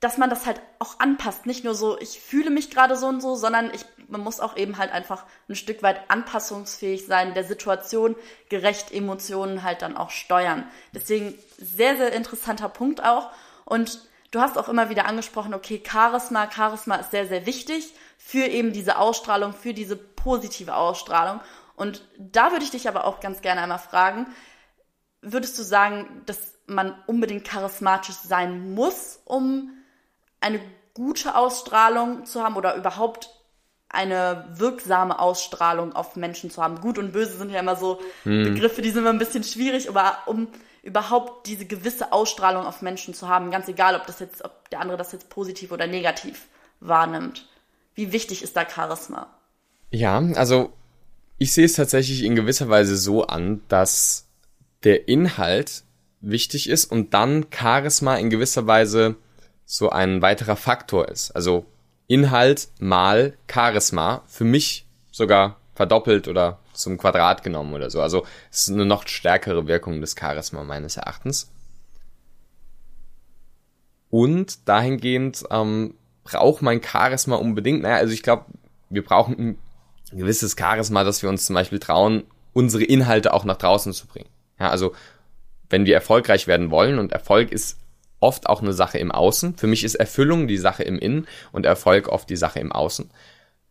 dass 0.00 0.16
man 0.16 0.30
das 0.30 0.46
halt 0.46 0.60
auch 0.78 0.98
anpasst. 0.98 1.44
Nicht 1.44 1.62
nur 1.62 1.74
so, 1.74 1.98
ich 2.00 2.20
fühle 2.20 2.50
mich 2.50 2.70
gerade 2.70 2.96
so 2.96 3.06
und 3.06 3.20
so, 3.20 3.34
sondern 3.36 3.72
ich, 3.74 3.84
man 4.08 4.22
muss 4.22 4.40
auch 4.40 4.56
eben 4.56 4.78
halt 4.78 4.90
einfach 4.92 5.24
ein 5.48 5.54
Stück 5.54 5.82
weit 5.82 6.10
anpassungsfähig 6.10 7.04
sein, 7.06 7.34
der 7.34 7.44
Situation 7.44 8.16
gerecht 8.48 8.92
Emotionen 8.92 9.62
halt 9.62 9.82
dann 9.82 9.96
auch 9.96 10.10
steuern. 10.10 10.64
Deswegen 10.94 11.34
sehr, 11.58 11.96
sehr 11.98 12.12
interessanter 12.12 12.70
Punkt 12.70 13.04
auch. 13.04 13.30
Und 13.66 14.00
du 14.30 14.40
hast 14.40 14.56
auch 14.56 14.70
immer 14.70 14.88
wieder 14.88 15.04
angesprochen, 15.04 15.52
okay, 15.52 15.82
Charisma, 15.86 16.50
Charisma 16.50 16.96
ist 16.96 17.10
sehr, 17.10 17.26
sehr 17.26 17.44
wichtig 17.44 17.92
für 18.16 18.46
eben 18.46 18.72
diese 18.72 18.96
Ausstrahlung, 18.98 19.52
für 19.52 19.74
diese 19.74 19.96
positive 19.96 20.76
Ausstrahlung. 20.76 21.40
Und 21.76 22.06
da 22.18 22.52
würde 22.52 22.64
ich 22.64 22.70
dich 22.70 22.88
aber 22.88 23.04
auch 23.04 23.20
ganz 23.20 23.42
gerne 23.42 23.60
einmal 23.60 23.78
fragen, 23.78 24.26
würdest 25.20 25.58
du 25.58 25.62
sagen, 25.62 26.22
dass 26.24 26.54
man 26.66 26.94
unbedingt 27.06 27.44
charismatisch 27.44 28.14
sein 28.16 28.72
muss, 28.74 29.20
um 29.26 29.72
eine 30.40 30.60
gute 30.94 31.34
Ausstrahlung 31.34 32.26
zu 32.26 32.42
haben 32.42 32.56
oder 32.56 32.76
überhaupt 32.76 33.30
eine 33.88 34.46
wirksame 34.52 35.18
Ausstrahlung 35.18 35.94
auf 35.94 36.16
Menschen 36.16 36.50
zu 36.50 36.62
haben. 36.62 36.80
Gut 36.80 36.98
und 36.98 37.12
böse 37.12 37.36
sind 37.36 37.50
ja 37.50 37.60
immer 37.60 37.76
so 37.76 38.00
hm. 38.22 38.44
Begriffe, 38.44 38.82
die 38.82 38.90
sind 38.90 39.00
immer 39.00 39.10
ein 39.10 39.18
bisschen 39.18 39.44
schwierig, 39.44 39.88
aber 39.88 40.18
um 40.26 40.48
überhaupt 40.82 41.46
diese 41.46 41.66
gewisse 41.66 42.12
Ausstrahlung 42.12 42.64
auf 42.64 42.82
Menschen 42.82 43.14
zu 43.14 43.28
haben, 43.28 43.50
ganz 43.50 43.68
egal, 43.68 43.96
ob 43.96 44.06
das 44.06 44.20
jetzt, 44.20 44.44
ob 44.44 44.70
der 44.70 44.80
andere 44.80 44.96
das 44.96 45.12
jetzt 45.12 45.28
positiv 45.28 45.72
oder 45.72 45.86
negativ 45.86 46.46
wahrnimmt. 46.80 47.48
Wie 47.94 48.12
wichtig 48.12 48.42
ist 48.42 48.56
da 48.56 48.68
Charisma? 48.68 49.26
Ja, 49.90 50.22
also 50.36 50.72
ich 51.36 51.52
sehe 51.52 51.64
es 51.64 51.74
tatsächlich 51.74 52.22
in 52.22 52.36
gewisser 52.36 52.68
Weise 52.68 52.96
so 52.96 53.26
an, 53.26 53.60
dass 53.68 54.28
der 54.84 55.08
Inhalt 55.08 55.82
wichtig 56.20 56.68
ist 56.68 56.84
und 56.84 57.12
dann 57.12 57.46
Charisma 57.50 58.16
in 58.16 58.30
gewisser 58.30 58.66
Weise 58.66 59.16
so 59.72 59.88
ein 59.88 60.20
weiterer 60.20 60.56
Faktor 60.56 61.08
ist. 61.08 61.30
Also 61.30 61.64
Inhalt 62.08 62.70
mal 62.80 63.34
Charisma 63.48 64.24
für 64.26 64.42
mich 64.42 64.84
sogar 65.12 65.58
verdoppelt 65.76 66.26
oder 66.26 66.58
zum 66.72 66.98
Quadrat 66.98 67.44
genommen 67.44 67.72
oder 67.72 67.88
so. 67.88 68.02
Also 68.02 68.26
es 68.50 68.62
ist 68.62 68.70
eine 68.70 68.84
noch 68.84 69.06
stärkere 69.06 69.68
Wirkung 69.68 70.00
des 70.00 70.16
Charisma 70.18 70.64
meines 70.64 70.96
Erachtens. 70.96 71.52
Und 74.08 74.68
dahingehend 74.68 75.44
ähm, 75.52 75.94
braucht 76.24 76.62
mein 76.62 76.82
Charisma 76.82 77.36
unbedingt. 77.36 77.82
Naja, 77.82 77.98
also 77.98 78.12
ich 78.12 78.24
glaube, 78.24 78.46
wir 78.88 79.04
brauchen 79.04 79.38
ein 79.38 79.58
gewisses 80.10 80.56
Charisma, 80.58 81.04
dass 81.04 81.22
wir 81.22 81.28
uns 81.28 81.44
zum 81.44 81.54
Beispiel 81.54 81.78
trauen, 81.78 82.24
unsere 82.52 82.82
Inhalte 82.82 83.32
auch 83.32 83.44
nach 83.44 83.56
draußen 83.56 83.92
zu 83.92 84.08
bringen. 84.08 84.30
Ja, 84.58 84.70
also 84.70 84.94
wenn 85.68 85.86
wir 85.86 85.94
erfolgreich 85.94 86.48
werden 86.48 86.72
wollen 86.72 86.98
und 86.98 87.12
Erfolg 87.12 87.52
ist 87.52 87.79
oft 88.20 88.48
auch 88.48 88.62
eine 88.62 88.72
Sache 88.72 88.98
im 88.98 89.10
Außen. 89.10 89.56
Für 89.56 89.66
mich 89.66 89.84
ist 89.84 89.96
Erfüllung 89.96 90.46
die 90.46 90.58
Sache 90.58 90.82
im 90.82 90.98
Innen 90.98 91.26
und 91.52 91.66
Erfolg 91.66 92.08
oft 92.08 92.28
die 92.30 92.36
Sache 92.36 92.60
im 92.60 92.72
Außen. 92.72 93.10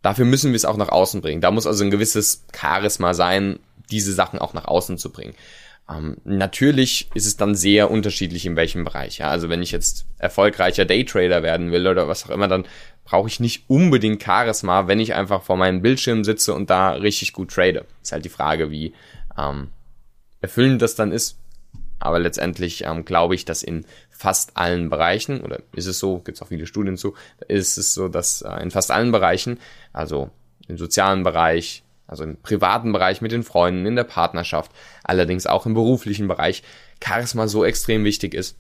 Dafür 0.02 0.26
müssen 0.26 0.52
wir 0.52 0.56
es 0.56 0.66
auch 0.66 0.78
nach 0.78 0.90
außen 0.90 1.22
bringen. 1.22 1.42
Da 1.42 1.52
muss 1.52 1.68
also 1.68 1.84
ein 1.84 1.92
gewisses 1.92 2.46
Charisma 2.56 3.14
sein, 3.14 3.60
diese 3.92 4.14
Sachen 4.14 4.40
auch 4.40 4.54
nach 4.54 4.66
außen 4.66 4.98
zu 4.98 5.12
bringen. 5.12 5.36
Ähm, 5.90 6.18
natürlich 6.24 7.10
ist 7.14 7.26
es 7.26 7.38
dann 7.38 7.56
sehr 7.56 7.90
unterschiedlich 7.92 8.46
in 8.46 8.56
welchem 8.56 8.84
Bereich. 8.84 9.18
Ja? 9.18 9.30
Also 9.30 9.50
wenn 9.50 9.62
ich 9.62 9.72
jetzt 9.72 10.06
erfolgreicher 10.18 10.86
Daytrader 10.86 11.44
werden 11.44 11.72
will 11.72 11.88
oder 11.88 12.08
was 12.08 12.26
auch 12.26 12.30
immer, 12.30 12.48
dann 12.48 12.66
brauche 13.04 13.28
ich 13.28 13.40
nicht 13.40 13.66
unbedingt 13.68 14.24
Charisma, 14.24 14.88
wenn 14.88 15.00
ich 15.00 15.16
einfach 15.16 15.42
vor 15.42 15.58
meinem 15.58 15.82
Bildschirm 15.82 16.24
sitze 16.24 16.54
und 16.54 16.70
da 16.70 16.92
richtig 16.92 17.34
gut 17.34 17.52
trade. 17.52 17.86
Ist 18.02 18.12
halt 18.12 18.24
die 18.24 18.30
Frage, 18.30 18.70
wie 18.70 18.94
ähm, 19.38 19.70
erfüllend 20.42 20.82
das 20.82 20.96
dann 20.96 21.12
ist 21.12 21.40
Aber 22.00 22.20
letztendlich 22.20 22.86
ähm, 22.86 23.06
glaube 23.06 23.36
ich, 23.36 23.46
dass 23.46 23.64
in 23.64 23.86
fast 24.10 24.58
allen 24.58 24.90
Bereichen, 24.90 25.42
oder 25.42 25.60
ist 25.74 25.86
es 25.86 26.00
so, 26.00 26.20
gibt 26.20 26.38
es 26.38 26.42
auch 26.42 26.48
viele 26.48 26.66
Studien 26.66 26.98
zu, 26.98 27.16
ist 27.48 27.78
es 27.78 27.94
so, 27.94 28.08
dass 28.08 28.42
äh, 28.42 28.62
in 28.62 28.72
fast 28.72 28.92
allen 28.92 29.12
Bereichen, 29.12 29.60
also 29.94 30.30
im 30.68 30.78
sozialen 30.78 31.24
Bereich, 31.24 31.84
also 32.08 32.24
im 32.24 32.38
privaten 32.38 32.92
Bereich 32.92 33.22
mit 33.22 33.32
den 33.32 33.44
Freunden, 33.44 33.86
in 33.86 33.96
der 33.96 34.04
Partnerschaft, 34.04 34.72
allerdings 35.04 35.46
auch 35.46 35.66
im 35.66 35.74
beruflichen 35.74 36.28
Bereich, 36.28 36.64
Charisma 37.04 37.48
so 37.48 37.64
extrem 37.64 38.04
wichtig 38.04 38.34
ist, 38.34 38.58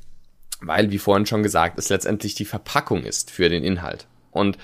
weil, 0.62 0.92
wie 0.92 1.00
vorhin 1.00 1.26
schon 1.26 1.44
gesagt, 1.44 1.80
es 1.80 1.90
letztendlich 1.90 2.36
die 2.36 2.46
Verpackung 2.46 3.04
ist 3.04 3.32
für 3.32 3.50
den 3.50 3.64
Inhalt. 3.64 4.08
Und 4.32 4.58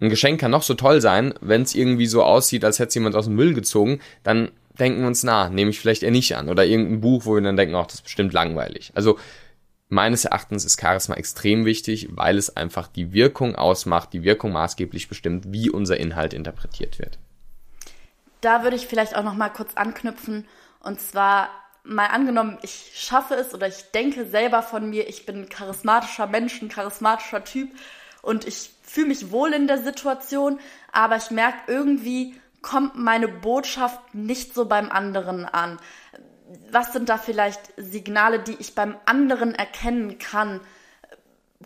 ein 0.00 0.10
Geschenk 0.10 0.40
kann 0.40 0.50
noch 0.50 0.62
so 0.62 0.74
toll 0.74 1.00
sein, 1.00 1.34
wenn 1.40 1.62
es 1.62 1.74
irgendwie 1.74 2.06
so 2.06 2.22
aussieht, 2.22 2.64
als 2.64 2.78
hätte 2.78 2.88
es 2.88 2.94
jemand 2.94 3.16
aus 3.16 3.24
dem 3.24 3.34
Müll 3.34 3.54
gezogen, 3.54 4.00
dann 4.22 4.50
denken 4.78 5.00
wir 5.00 5.06
uns, 5.06 5.22
na, 5.22 5.48
nehme 5.48 5.70
ich 5.70 5.80
vielleicht 5.80 6.02
eher 6.02 6.10
nicht 6.10 6.36
an. 6.36 6.48
Oder 6.48 6.64
irgendein 6.64 7.00
Buch, 7.00 7.26
wo 7.26 7.34
wir 7.34 7.42
dann 7.42 7.56
denken, 7.56 7.74
ach, 7.74 7.86
das 7.86 7.96
ist 7.96 8.04
bestimmt 8.04 8.32
langweilig. 8.32 8.92
Also 8.94 9.18
meines 9.88 10.24
Erachtens 10.24 10.64
ist 10.64 10.80
Charisma 10.80 11.14
extrem 11.14 11.64
wichtig, 11.64 12.08
weil 12.12 12.36
es 12.36 12.54
einfach 12.56 12.88
die 12.88 13.12
Wirkung 13.12 13.54
ausmacht, 13.54 14.12
die 14.12 14.22
Wirkung 14.22 14.52
maßgeblich 14.52 15.08
bestimmt, 15.08 15.52
wie 15.52 15.70
unser 15.70 15.96
Inhalt 15.96 16.34
interpretiert 16.34 16.98
wird. 16.98 17.18
Da 18.40 18.62
würde 18.62 18.76
ich 18.76 18.86
vielleicht 18.86 19.16
auch 19.16 19.24
noch 19.24 19.34
mal 19.34 19.48
kurz 19.48 19.74
anknüpfen 19.74 20.46
und 20.80 21.00
zwar 21.00 21.48
mal 21.82 22.06
angenommen, 22.06 22.58
ich 22.62 22.92
schaffe 22.94 23.34
es 23.34 23.54
oder 23.54 23.66
ich 23.66 23.90
denke 23.94 24.26
selber 24.26 24.62
von 24.62 24.90
mir, 24.90 25.08
ich 25.08 25.26
bin 25.26 25.42
ein 25.42 25.48
charismatischer 25.48 26.26
Mensch, 26.26 26.60
ein 26.60 26.68
charismatischer 26.68 27.44
Typ 27.44 27.70
und 28.22 28.46
ich 28.46 28.70
fühle 28.82 29.08
mich 29.08 29.30
wohl 29.30 29.52
in 29.54 29.66
der 29.66 29.82
Situation, 29.82 30.60
aber 30.92 31.16
ich 31.16 31.30
merke 31.30 31.58
irgendwie 31.66 32.34
kommt 32.62 32.96
meine 32.96 33.28
Botschaft 33.28 34.14
nicht 34.14 34.54
so 34.54 34.66
beim 34.66 34.90
anderen 34.90 35.44
an. 35.44 35.78
Was 36.70 36.92
sind 36.92 37.08
da 37.08 37.18
vielleicht 37.18 37.60
Signale, 37.76 38.40
die 38.40 38.56
ich 38.58 38.74
beim 38.74 38.96
anderen 39.04 39.54
erkennen 39.54 40.18
kann? 40.18 40.60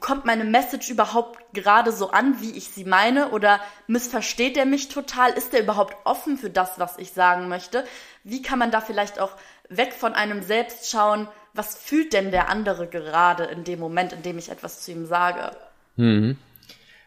Kommt 0.00 0.24
meine 0.24 0.44
Message 0.44 0.90
überhaupt 0.90 1.38
gerade 1.52 1.92
so 1.92 2.10
an, 2.10 2.40
wie 2.40 2.52
ich 2.52 2.68
sie 2.68 2.84
meine? 2.84 3.30
Oder 3.30 3.60
missversteht 3.86 4.56
er 4.56 4.64
mich 4.64 4.88
total? 4.88 5.32
Ist 5.32 5.54
er 5.54 5.60
überhaupt 5.60 5.96
offen 6.04 6.36
für 6.36 6.50
das, 6.50 6.78
was 6.78 6.98
ich 6.98 7.12
sagen 7.12 7.48
möchte? 7.48 7.84
Wie 8.24 8.42
kann 8.42 8.58
man 8.58 8.70
da 8.70 8.80
vielleicht 8.80 9.20
auch 9.20 9.32
weg 9.68 9.92
von 9.92 10.14
einem 10.14 10.42
selbst 10.42 10.90
schauen, 10.90 11.28
was 11.54 11.76
fühlt 11.76 12.12
denn 12.12 12.30
der 12.30 12.48
andere 12.48 12.88
gerade 12.88 13.44
in 13.44 13.64
dem 13.64 13.78
Moment, 13.78 14.12
in 14.12 14.22
dem 14.22 14.38
ich 14.38 14.50
etwas 14.50 14.80
zu 14.80 14.90
ihm 14.90 15.06
sage? 15.06 15.54
Mhm. 15.96 16.38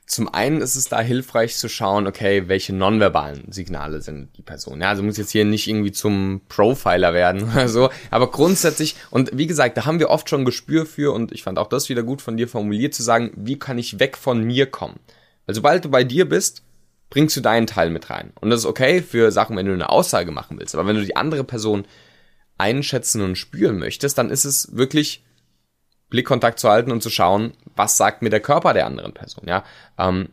Zum 0.07 0.31
einen 0.31 0.61
ist 0.61 0.75
es 0.75 0.87
da 0.87 1.01
hilfreich 1.01 1.57
zu 1.57 1.67
schauen, 1.67 2.05
okay, 2.05 2.47
welche 2.47 2.73
nonverbalen 2.73 3.51
Signale 3.51 4.01
sind 4.01 4.37
die 4.37 4.43
Person. 4.43 4.79
Ja, 4.79 4.89
also 4.89 5.01
muss 5.01 5.17
jetzt 5.17 5.31
hier 5.31 5.45
nicht 5.45 5.67
irgendwie 5.67 5.91
zum 5.91 6.41
Profiler 6.47 7.13
werden 7.13 7.43
oder 7.51 7.67
so, 7.67 7.89
aber 8.11 8.29
grundsätzlich, 8.29 8.95
und 9.09 9.35
wie 9.35 9.47
gesagt, 9.47 9.77
da 9.77 9.85
haben 9.85 9.99
wir 9.99 10.11
oft 10.11 10.29
schon 10.29 10.45
Gespür 10.45 10.85
für 10.85 11.11
und 11.11 11.31
ich 11.31 11.41
fand 11.41 11.57
auch 11.57 11.67
das 11.67 11.89
wieder 11.89 12.03
gut 12.03 12.21
von 12.21 12.37
dir 12.37 12.47
formuliert, 12.47 12.93
zu 12.93 13.01
sagen, 13.01 13.31
wie 13.35 13.57
kann 13.57 13.79
ich 13.79 13.99
weg 13.99 14.15
von 14.15 14.43
mir 14.43 14.67
kommen? 14.67 14.99
Weil 15.47 15.55
sobald 15.55 15.85
du 15.85 15.89
bei 15.89 16.03
dir 16.03 16.29
bist, 16.29 16.61
bringst 17.09 17.35
du 17.37 17.41
deinen 17.41 17.67
Teil 17.67 17.89
mit 17.89 18.09
rein. 18.09 18.31
Und 18.41 18.49
das 18.49 18.61
ist 18.61 18.65
okay 18.65 19.01
für 19.01 19.31
Sachen, 19.31 19.55
wenn 19.55 19.65
du 19.65 19.73
eine 19.73 19.89
Aussage 19.89 20.31
machen 20.31 20.59
willst. 20.59 20.75
Aber 20.75 20.87
wenn 20.87 20.95
du 20.95 21.05
die 21.05 21.15
andere 21.15 21.43
Person 21.43 21.85
einschätzen 22.57 23.21
und 23.21 23.37
spüren 23.37 23.77
möchtest, 23.77 24.17
dann 24.17 24.29
ist 24.29 24.45
es 24.45 24.75
wirklich 24.75 25.23
Blickkontakt 26.09 26.59
zu 26.59 26.69
halten 26.69 26.91
und 26.91 27.01
zu 27.01 27.09
schauen, 27.09 27.53
was 27.75 27.97
sagt 27.97 28.21
mir 28.21 28.29
der 28.29 28.39
Körper 28.39 28.73
der 28.73 28.85
anderen 28.85 29.13
Person. 29.13 29.45
Ja, 29.47 29.63
ähm, 29.97 30.29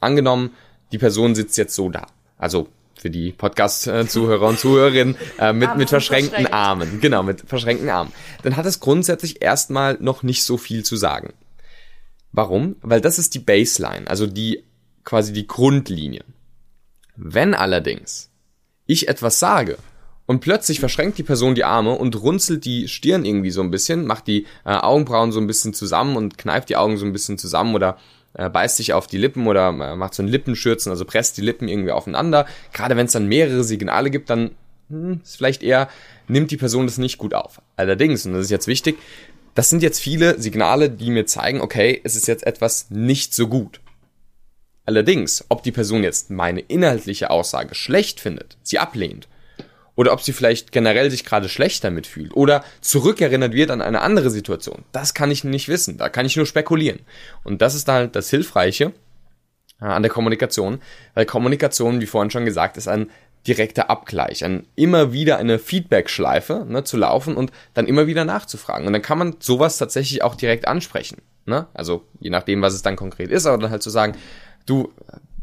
angenommen, 0.00 0.50
die 0.90 0.98
Person 0.98 1.34
sitzt 1.34 1.56
jetzt 1.56 1.74
so 1.74 1.88
da, 1.88 2.06
also 2.38 2.68
für 2.98 3.10
die 3.10 3.32
Podcast-Zuhörer 3.32 4.46
und 4.46 4.60
Zuhörerinnen 4.60 5.16
äh, 5.38 5.52
mit, 5.52 5.76
mit 5.76 5.88
verschränkten 5.88 6.46
Armen. 6.46 7.00
Genau, 7.00 7.22
mit 7.22 7.40
verschränkten 7.40 7.88
Armen. 7.88 8.12
Dann 8.42 8.56
hat 8.56 8.66
es 8.66 8.78
grundsätzlich 8.78 9.42
erstmal 9.42 9.96
noch 10.00 10.22
nicht 10.22 10.44
so 10.44 10.56
viel 10.56 10.84
zu 10.84 10.96
sagen. 10.96 11.32
Warum? 12.30 12.76
Weil 12.80 13.00
das 13.00 13.18
ist 13.18 13.34
die 13.34 13.40
Baseline, 13.40 14.06
also 14.08 14.26
die 14.26 14.64
quasi 15.04 15.32
die 15.32 15.46
Grundlinie. 15.46 16.24
Wenn 17.16 17.54
allerdings 17.54 18.30
ich 18.86 19.08
etwas 19.08 19.38
sage 19.38 19.78
und 20.32 20.40
plötzlich 20.40 20.80
verschränkt 20.80 21.18
die 21.18 21.24
Person 21.24 21.54
die 21.54 21.64
Arme 21.64 21.92
und 21.92 22.22
runzelt 22.22 22.64
die 22.64 22.88
Stirn 22.88 23.26
irgendwie 23.26 23.50
so 23.50 23.60
ein 23.60 23.70
bisschen, 23.70 24.06
macht 24.06 24.26
die 24.26 24.46
äh, 24.64 24.70
Augenbrauen 24.70 25.30
so 25.30 25.38
ein 25.38 25.46
bisschen 25.46 25.74
zusammen 25.74 26.16
und 26.16 26.38
kneift 26.38 26.70
die 26.70 26.76
Augen 26.76 26.96
so 26.96 27.04
ein 27.04 27.12
bisschen 27.12 27.36
zusammen 27.36 27.74
oder 27.74 27.98
äh, 28.32 28.48
beißt 28.48 28.78
sich 28.78 28.94
auf 28.94 29.06
die 29.06 29.18
Lippen 29.18 29.46
oder 29.46 29.68
äh, 29.68 29.94
macht 29.94 30.14
so 30.14 30.22
ein 30.22 30.28
Lippenschürzen, 30.28 30.88
also 30.88 31.04
presst 31.04 31.36
die 31.36 31.42
Lippen 31.42 31.68
irgendwie 31.68 31.90
aufeinander. 31.90 32.46
Gerade 32.72 32.96
wenn 32.96 33.04
es 33.04 33.12
dann 33.12 33.28
mehrere 33.28 33.62
Signale 33.62 34.08
gibt, 34.08 34.30
dann 34.30 34.52
hm, 34.88 35.20
ist 35.22 35.36
vielleicht 35.36 35.62
eher, 35.62 35.90
nimmt 36.28 36.50
die 36.50 36.56
Person 36.56 36.86
das 36.86 36.96
nicht 36.96 37.18
gut 37.18 37.34
auf. 37.34 37.60
Allerdings, 37.76 38.24
und 38.24 38.32
das 38.32 38.44
ist 38.46 38.50
jetzt 38.50 38.68
wichtig, 38.68 38.96
das 39.54 39.68
sind 39.68 39.82
jetzt 39.82 40.00
viele 40.00 40.40
Signale, 40.40 40.88
die 40.88 41.10
mir 41.10 41.26
zeigen, 41.26 41.60
okay, 41.60 42.00
es 42.04 42.16
ist 42.16 42.26
jetzt 42.26 42.46
etwas 42.46 42.88
nicht 42.88 43.34
so 43.34 43.48
gut. 43.48 43.82
Allerdings, 44.86 45.44
ob 45.50 45.62
die 45.62 45.72
Person 45.72 46.02
jetzt 46.02 46.30
meine 46.30 46.60
inhaltliche 46.60 47.28
Aussage 47.28 47.74
schlecht 47.74 48.18
findet, 48.18 48.56
sie 48.62 48.78
ablehnt, 48.78 49.28
oder 49.94 50.12
ob 50.12 50.22
sie 50.22 50.32
vielleicht 50.32 50.72
generell 50.72 51.10
sich 51.10 51.24
gerade 51.24 51.48
schlecht 51.48 51.84
damit 51.84 52.06
fühlt 52.06 52.34
oder 52.34 52.64
zurückerinnert 52.80 53.52
wird 53.52 53.70
an 53.70 53.82
eine 53.82 54.00
andere 54.00 54.30
Situation. 54.30 54.84
Das 54.92 55.14
kann 55.14 55.30
ich 55.30 55.44
nicht 55.44 55.68
wissen. 55.68 55.98
Da 55.98 56.08
kann 56.08 56.26
ich 56.26 56.36
nur 56.36 56.46
spekulieren. 56.46 57.00
Und 57.44 57.62
das 57.62 57.74
ist 57.74 57.88
halt 57.88 58.16
das 58.16 58.30
Hilfreiche 58.30 58.92
äh, 59.80 59.84
an 59.84 60.02
der 60.02 60.10
Kommunikation, 60.10 60.80
weil 61.14 61.26
Kommunikation, 61.26 62.00
wie 62.00 62.06
vorhin 62.06 62.30
schon 62.30 62.44
gesagt, 62.44 62.76
ist 62.76 62.88
ein 62.88 63.10
direkter 63.46 63.90
Abgleich, 63.90 64.44
ein 64.44 64.66
immer 64.76 65.12
wieder 65.12 65.38
eine 65.38 65.58
Feedback-Schleife 65.58 66.64
ne, 66.68 66.84
zu 66.84 66.96
laufen 66.96 67.36
und 67.36 67.50
dann 67.74 67.86
immer 67.86 68.06
wieder 68.06 68.24
nachzufragen. 68.24 68.86
Und 68.86 68.92
dann 68.92 69.02
kann 69.02 69.18
man 69.18 69.36
sowas 69.40 69.78
tatsächlich 69.78 70.22
auch 70.22 70.36
direkt 70.36 70.68
ansprechen. 70.68 71.18
Ne? 71.44 71.66
Also 71.74 72.04
je 72.20 72.30
nachdem, 72.30 72.62
was 72.62 72.72
es 72.72 72.82
dann 72.82 72.96
konkret 72.96 73.30
ist, 73.30 73.46
aber 73.46 73.58
dann 73.58 73.70
halt 73.70 73.82
zu 73.82 73.90
sagen, 73.90 74.16
du, 74.66 74.92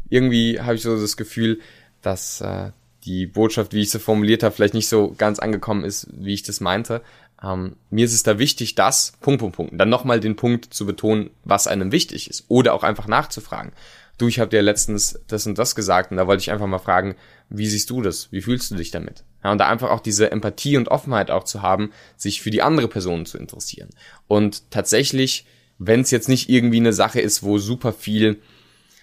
irgendwie 0.08 0.60
habe 0.60 0.74
ich 0.74 0.82
so 0.82 0.98
das 0.98 1.16
Gefühl, 1.18 1.60
dass 2.00 2.40
äh, 2.40 2.70
die 3.04 3.26
Botschaft, 3.26 3.72
wie 3.72 3.82
ich 3.82 3.90
sie 3.90 3.98
formuliert 3.98 4.42
habe, 4.42 4.54
vielleicht 4.54 4.74
nicht 4.74 4.88
so 4.88 5.14
ganz 5.16 5.38
angekommen 5.38 5.84
ist, 5.84 6.08
wie 6.12 6.34
ich 6.34 6.42
das 6.42 6.60
meinte. 6.60 7.02
Ähm, 7.42 7.76
mir 7.90 8.04
ist 8.04 8.12
es 8.12 8.22
da 8.22 8.38
wichtig, 8.38 8.74
das, 8.74 9.14
Punkt, 9.20 9.40
Punkt, 9.40 9.56
Punkt, 9.56 9.72
dann 9.80 9.88
nochmal 9.88 10.20
den 10.20 10.36
Punkt 10.36 10.72
zu 10.74 10.84
betonen, 10.86 11.30
was 11.44 11.66
einem 11.66 11.92
wichtig 11.92 12.28
ist. 12.28 12.44
Oder 12.48 12.74
auch 12.74 12.82
einfach 12.82 13.06
nachzufragen. 13.06 13.72
Du, 14.18 14.28
ich 14.28 14.38
habe 14.38 14.50
dir 14.50 14.60
letztens 14.60 15.18
das 15.28 15.46
und 15.46 15.58
das 15.58 15.74
gesagt 15.74 16.10
und 16.10 16.18
da 16.18 16.26
wollte 16.26 16.42
ich 16.42 16.50
einfach 16.50 16.66
mal 16.66 16.78
fragen, 16.78 17.16
wie 17.48 17.66
siehst 17.66 17.88
du 17.88 18.02
das? 18.02 18.30
Wie 18.30 18.42
fühlst 18.42 18.70
du 18.70 18.74
dich 18.74 18.90
damit? 18.90 19.24
Ja, 19.42 19.50
und 19.50 19.58
da 19.58 19.66
einfach 19.66 19.90
auch 19.90 20.00
diese 20.00 20.30
Empathie 20.30 20.76
und 20.76 20.88
Offenheit 20.88 21.30
auch 21.30 21.44
zu 21.44 21.62
haben, 21.62 21.90
sich 22.18 22.42
für 22.42 22.50
die 22.50 22.60
andere 22.60 22.88
Person 22.88 23.24
zu 23.24 23.38
interessieren. 23.38 23.88
Und 24.28 24.70
tatsächlich, 24.70 25.46
wenn 25.78 26.02
es 26.02 26.10
jetzt 26.10 26.28
nicht 26.28 26.50
irgendwie 26.50 26.76
eine 26.76 26.92
Sache 26.92 27.20
ist, 27.20 27.42
wo 27.42 27.56
super 27.56 27.94
viel 27.94 28.42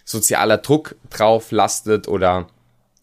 sozialer 0.05 0.59
Druck 0.59 0.95
drauf 1.09 1.51
lastet 1.51 2.07
oder 2.07 2.47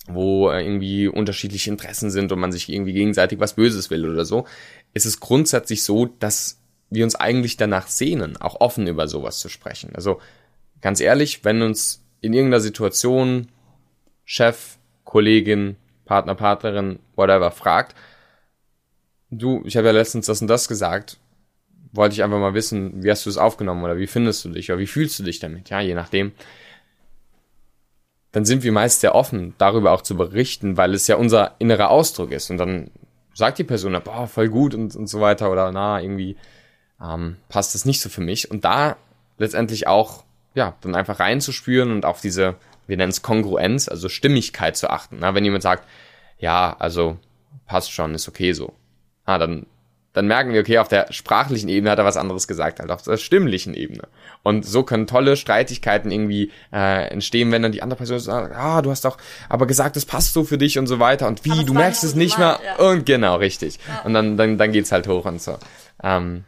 wo 0.06 0.50
äh, 0.50 0.62
irgendwie 0.64 1.08
unterschiedliche 1.08 1.70
Interessen 1.70 2.10
sind 2.10 2.30
und 2.32 2.38
man 2.38 2.52
sich 2.52 2.68
irgendwie 2.68 2.92
gegenseitig 2.92 3.40
was 3.40 3.54
Böses 3.54 3.90
will 3.90 4.08
oder 4.08 4.24
so, 4.24 4.46
ist 4.92 5.06
es 5.06 5.20
grundsätzlich 5.20 5.82
so, 5.82 6.06
dass 6.06 6.60
wir 6.90 7.04
uns 7.04 7.14
eigentlich 7.14 7.56
danach 7.56 7.88
sehnen, 7.88 8.36
auch 8.36 8.60
offen 8.60 8.86
über 8.86 9.08
sowas 9.08 9.38
zu 9.38 9.48
sprechen. 9.48 9.90
Also 9.94 10.20
ganz 10.80 11.00
ehrlich, 11.00 11.44
wenn 11.44 11.62
uns 11.62 12.04
in 12.20 12.32
irgendeiner 12.32 12.60
Situation 12.60 13.48
Chef, 14.24 14.78
Kollegin, 15.04 15.76
Partner, 16.04 16.34
Partnerin, 16.34 16.98
whatever 17.16 17.50
fragt, 17.50 17.94
du, 19.30 19.62
ich 19.64 19.76
habe 19.76 19.88
ja 19.88 19.92
letztens 19.92 20.26
das 20.26 20.40
und 20.40 20.48
das 20.48 20.68
gesagt, 20.68 21.18
wollte 21.92 22.14
ich 22.14 22.22
einfach 22.22 22.38
mal 22.38 22.54
wissen, 22.54 23.02
wie 23.02 23.10
hast 23.10 23.24
du 23.24 23.30
es 23.30 23.38
aufgenommen 23.38 23.84
oder 23.84 23.98
wie 23.98 24.06
findest 24.06 24.44
du 24.44 24.50
dich 24.50 24.70
oder 24.70 24.80
wie 24.80 24.86
fühlst 24.86 25.18
du 25.18 25.22
dich 25.22 25.38
damit, 25.38 25.70
ja, 25.70 25.80
je 25.80 25.94
nachdem 25.94 26.32
dann 28.34 28.44
sind 28.44 28.64
wir 28.64 28.72
meist 28.72 29.00
sehr 29.00 29.14
offen, 29.14 29.54
darüber 29.58 29.92
auch 29.92 30.02
zu 30.02 30.16
berichten, 30.16 30.76
weil 30.76 30.92
es 30.92 31.06
ja 31.06 31.14
unser 31.14 31.54
innerer 31.60 31.90
Ausdruck 31.90 32.32
ist. 32.32 32.50
Und 32.50 32.58
dann 32.58 32.90
sagt 33.32 33.58
die 33.58 33.64
Person, 33.64 33.96
boah, 34.02 34.26
voll 34.26 34.48
gut 34.48 34.74
und, 34.74 34.96
und 34.96 35.06
so 35.06 35.20
weiter 35.20 35.52
oder 35.52 35.70
na, 35.70 36.00
irgendwie 36.00 36.36
ähm, 37.00 37.36
passt 37.48 37.76
das 37.76 37.84
nicht 37.84 38.00
so 38.00 38.08
für 38.08 38.22
mich. 38.22 38.50
Und 38.50 38.64
da 38.64 38.96
letztendlich 39.38 39.86
auch, 39.86 40.24
ja, 40.56 40.74
dann 40.80 40.96
einfach 40.96 41.20
reinzuspüren 41.20 41.92
und 41.92 42.04
auf 42.04 42.20
diese, 42.20 42.56
wir 42.88 42.96
nennen 42.96 43.10
es 43.10 43.22
Kongruenz, 43.22 43.88
also 43.88 44.08
Stimmigkeit 44.08 44.76
zu 44.76 44.90
achten. 44.90 45.18
Na, 45.20 45.36
wenn 45.36 45.44
jemand 45.44 45.62
sagt, 45.62 45.88
ja, 46.36 46.74
also 46.76 47.18
passt 47.66 47.92
schon, 47.92 48.16
ist 48.16 48.26
okay 48.26 48.52
so. 48.52 48.72
Ah, 49.24 49.38
dann 49.38 49.64
dann 50.14 50.26
merken 50.28 50.52
wir, 50.52 50.60
okay, 50.60 50.78
auf 50.78 50.88
der 50.88 51.12
sprachlichen 51.12 51.68
Ebene 51.68 51.90
hat 51.90 51.98
er 51.98 52.04
was 52.04 52.16
anderes 52.16 52.48
gesagt, 52.48 52.80
halt 52.80 52.90
auf 52.90 53.02
der 53.02 53.16
stimmlichen 53.16 53.74
Ebene. 53.74 54.04
Und 54.42 54.64
so 54.64 54.84
können 54.84 55.06
tolle 55.06 55.36
Streitigkeiten 55.36 56.10
irgendwie 56.10 56.52
äh, 56.72 57.08
entstehen, 57.08 57.52
wenn 57.52 57.62
dann 57.62 57.72
die 57.72 57.82
andere 57.82 57.98
Person 57.98 58.20
sagt, 58.20 58.54
ah, 58.54 58.80
du 58.80 58.90
hast 58.90 59.04
doch 59.04 59.18
aber 59.48 59.66
gesagt, 59.66 59.96
es 59.96 60.06
passt 60.06 60.32
so 60.32 60.44
für 60.44 60.56
dich 60.56 60.78
und 60.78 60.86
so 60.86 61.00
weiter. 61.00 61.26
Und 61.26 61.44
wie, 61.44 61.64
du 61.64 61.74
merkst 61.74 62.04
es 62.04 62.14
nicht 62.14 62.38
mehr. 62.38 62.60
Ja. 62.64 62.90
Und 62.90 63.04
genau, 63.04 63.36
richtig. 63.36 63.78
Ja. 63.88 64.02
Und 64.02 64.14
dann, 64.14 64.36
dann, 64.36 64.56
dann 64.56 64.72
geht's 64.72 64.92
halt 64.92 65.08
hoch 65.08 65.24
und 65.24 65.42
so. 65.42 65.58
Ähm, 66.02 66.44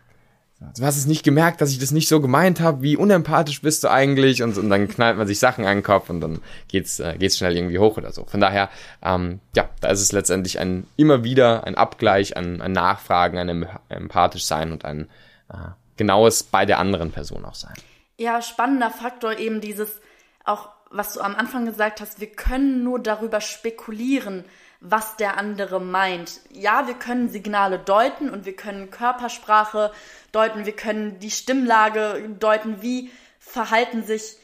du 0.61 0.85
hast 0.85 0.97
es 0.97 1.07
nicht 1.07 1.23
gemerkt, 1.23 1.61
dass 1.61 1.71
ich 1.71 1.79
das 1.79 1.91
nicht 1.91 2.09
so 2.09 2.21
gemeint 2.21 2.61
habe, 2.61 2.83
wie 2.83 2.97
unempathisch 2.97 3.61
bist 3.61 3.85
du 3.85 3.91
eigentlich 3.91 4.43
und, 4.43 4.57
und 4.57 4.71
dann 4.71 4.89
knallt 4.89 5.19
man 5.19 5.27
sich 5.27 5.39
Sachen 5.39 5.65
an 5.65 5.79
den 5.79 5.83
Kopf 5.83 6.09
und 6.09 6.21
dann 6.21 6.41
geht's 6.69 6.99
äh, 6.99 7.17
geht's 7.19 7.39
schnell 7.39 7.57
irgendwie 7.57 7.79
hoch 7.79 7.97
oder 7.97 8.13
so. 8.13 8.25
Von 8.25 8.41
daher, 8.41 8.71
ähm, 9.03 9.41
ja, 9.55 9.69
da 9.81 9.89
ist 9.89 10.01
es 10.01 10.13
letztendlich 10.13 10.59
ein 10.59 10.87
immer 10.97 11.25
wieder 11.25 11.65
ein 11.65 11.75
Abgleich, 11.75 12.37
ein, 12.37 12.63
ein 12.63 12.73
Nachfragen, 12.73 13.39
ein 13.39 13.69
empathisch 13.89 14.45
sein 14.45 14.73
und 14.73 14.85
ein 14.85 15.09
äh, 15.51 15.57
genaues 15.97 16.43
bei 16.43 16.65
der 16.65 16.79
anderen 16.79 17.13
Person 17.13 17.45
auch 17.45 17.55
sein. 17.55 17.75
Ja, 18.19 18.41
spannender 18.41 18.91
Faktor 18.91 19.39
eben 19.39 19.61
dieses 19.61 20.01
auch 20.45 20.71
was 20.91 21.15
du 21.15 21.21
am 21.21 21.35
Anfang 21.35 21.67
gesagt 21.67 22.01
hast, 22.01 22.21
wir 22.21 22.29
können 22.29 22.85
nur 22.85 23.01
darüber 23.01 23.41
spekulieren, 23.41 24.45
was 24.91 25.17
der 25.17 25.37
andere 25.37 25.81
meint. 25.81 26.41
Ja, 26.51 26.87
wir 26.87 26.95
können 26.95 27.29
Signale 27.29 27.79
deuten 27.79 28.31
und 28.31 28.45
wir 28.45 28.55
können 28.55 28.91
Körpersprache 28.91 29.93
deuten, 30.33 30.67
wir 30.67 30.77
können 30.77 31.19
die 31.19 31.31
Stimmlage 31.31 32.29
deuten, 32.39 32.83
wie 32.83 33.11
verhalten 33.39 34.05
sich 34.05 34.37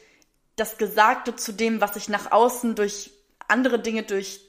das 0.55 0.77
Gesagte 0.77 1.35
zu 1.35 1.51
dem, 1.51 1.81
was 1.81 1.95
ich 1.95 2.09
nach 2.09 2.31
außen 2.31 2.75
durch 2.75 3.11
andere 3.47 3.79
Dinge, 3.79 4.03
durch 4.03 4.41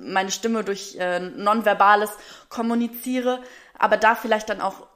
meine 0.00 0.30
Stimme, 0.30 0.64
durch 0.64 0.96
äh, 0.98 1.20
Nonverbales 1.20 2.10
kommuniziere. 2.48 3.42
Aber 3.78 3.96
da 3.96 4.14
vielleicht 4.14 4.48
dann 4.48 4.60
auch 4.60 4.86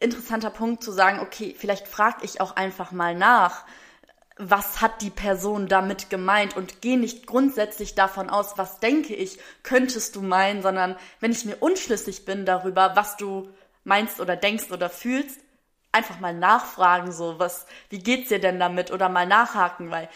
interessanter 0.00 0.50
Punkt 0.50 0.82
zu 0.82 0.92
sagen, 0.92 1.20
okay, 1.20 1.54
vielleicht 1.56 1.86
frage 1.86 2.24
ich 2.24 2.40
auch 2.40 2.56
einfach 2.56 2.92
mal 2.92 3.14
nach 3.14 3.64
was 4.36 4.80
hat 4.80 5.02
die 5.02 5.10
Person 5.10 5.68
damit 5.68 6.10
gemeint? 6.10 6.56
Und 6.56 6.80
geh 6.80 6.96
nicht 6.96 7.26
grundsätzlich 7.26 7.94
davon 7.94 8.30
aus, 8.30 8.56
was 8.56 8.80
denke 8.80 9.14
ich, 9.14 9.38
könntest 9.62 10.16
du 10.16 10.22
meinen, 10.22 10.62
sondern 10.62 10.96
wenn 11.20 11.32
ich 11.32 11.44
mir 11.44 11.56
unschlüssig 11.56 12.24
bin 12.24 12.46
darüber, 12.46 12.96
was 12.96 13.16
du 13.16 13.48
meinst 13.84 14.20
oder 14.20 14.36
denkst 14.36 14.70
oder 14.70 14.88
fühlst, 14.88 15.40
einfach 15.92 16.20
mal 16.20 16.32
nachfragen, 16.32 17.12
so, 17.12 17.38
was, 17.38 17.66
wie 17.90 17.98
geht's 17.98 18.30
dir 18.30 18.40
denn 18.40 18.58
damit? 18.58 18.90
Oder 18.90 19.10
mal 19.10 19.26
nachhaken, 19.26 19.90
weil 19.90 20.08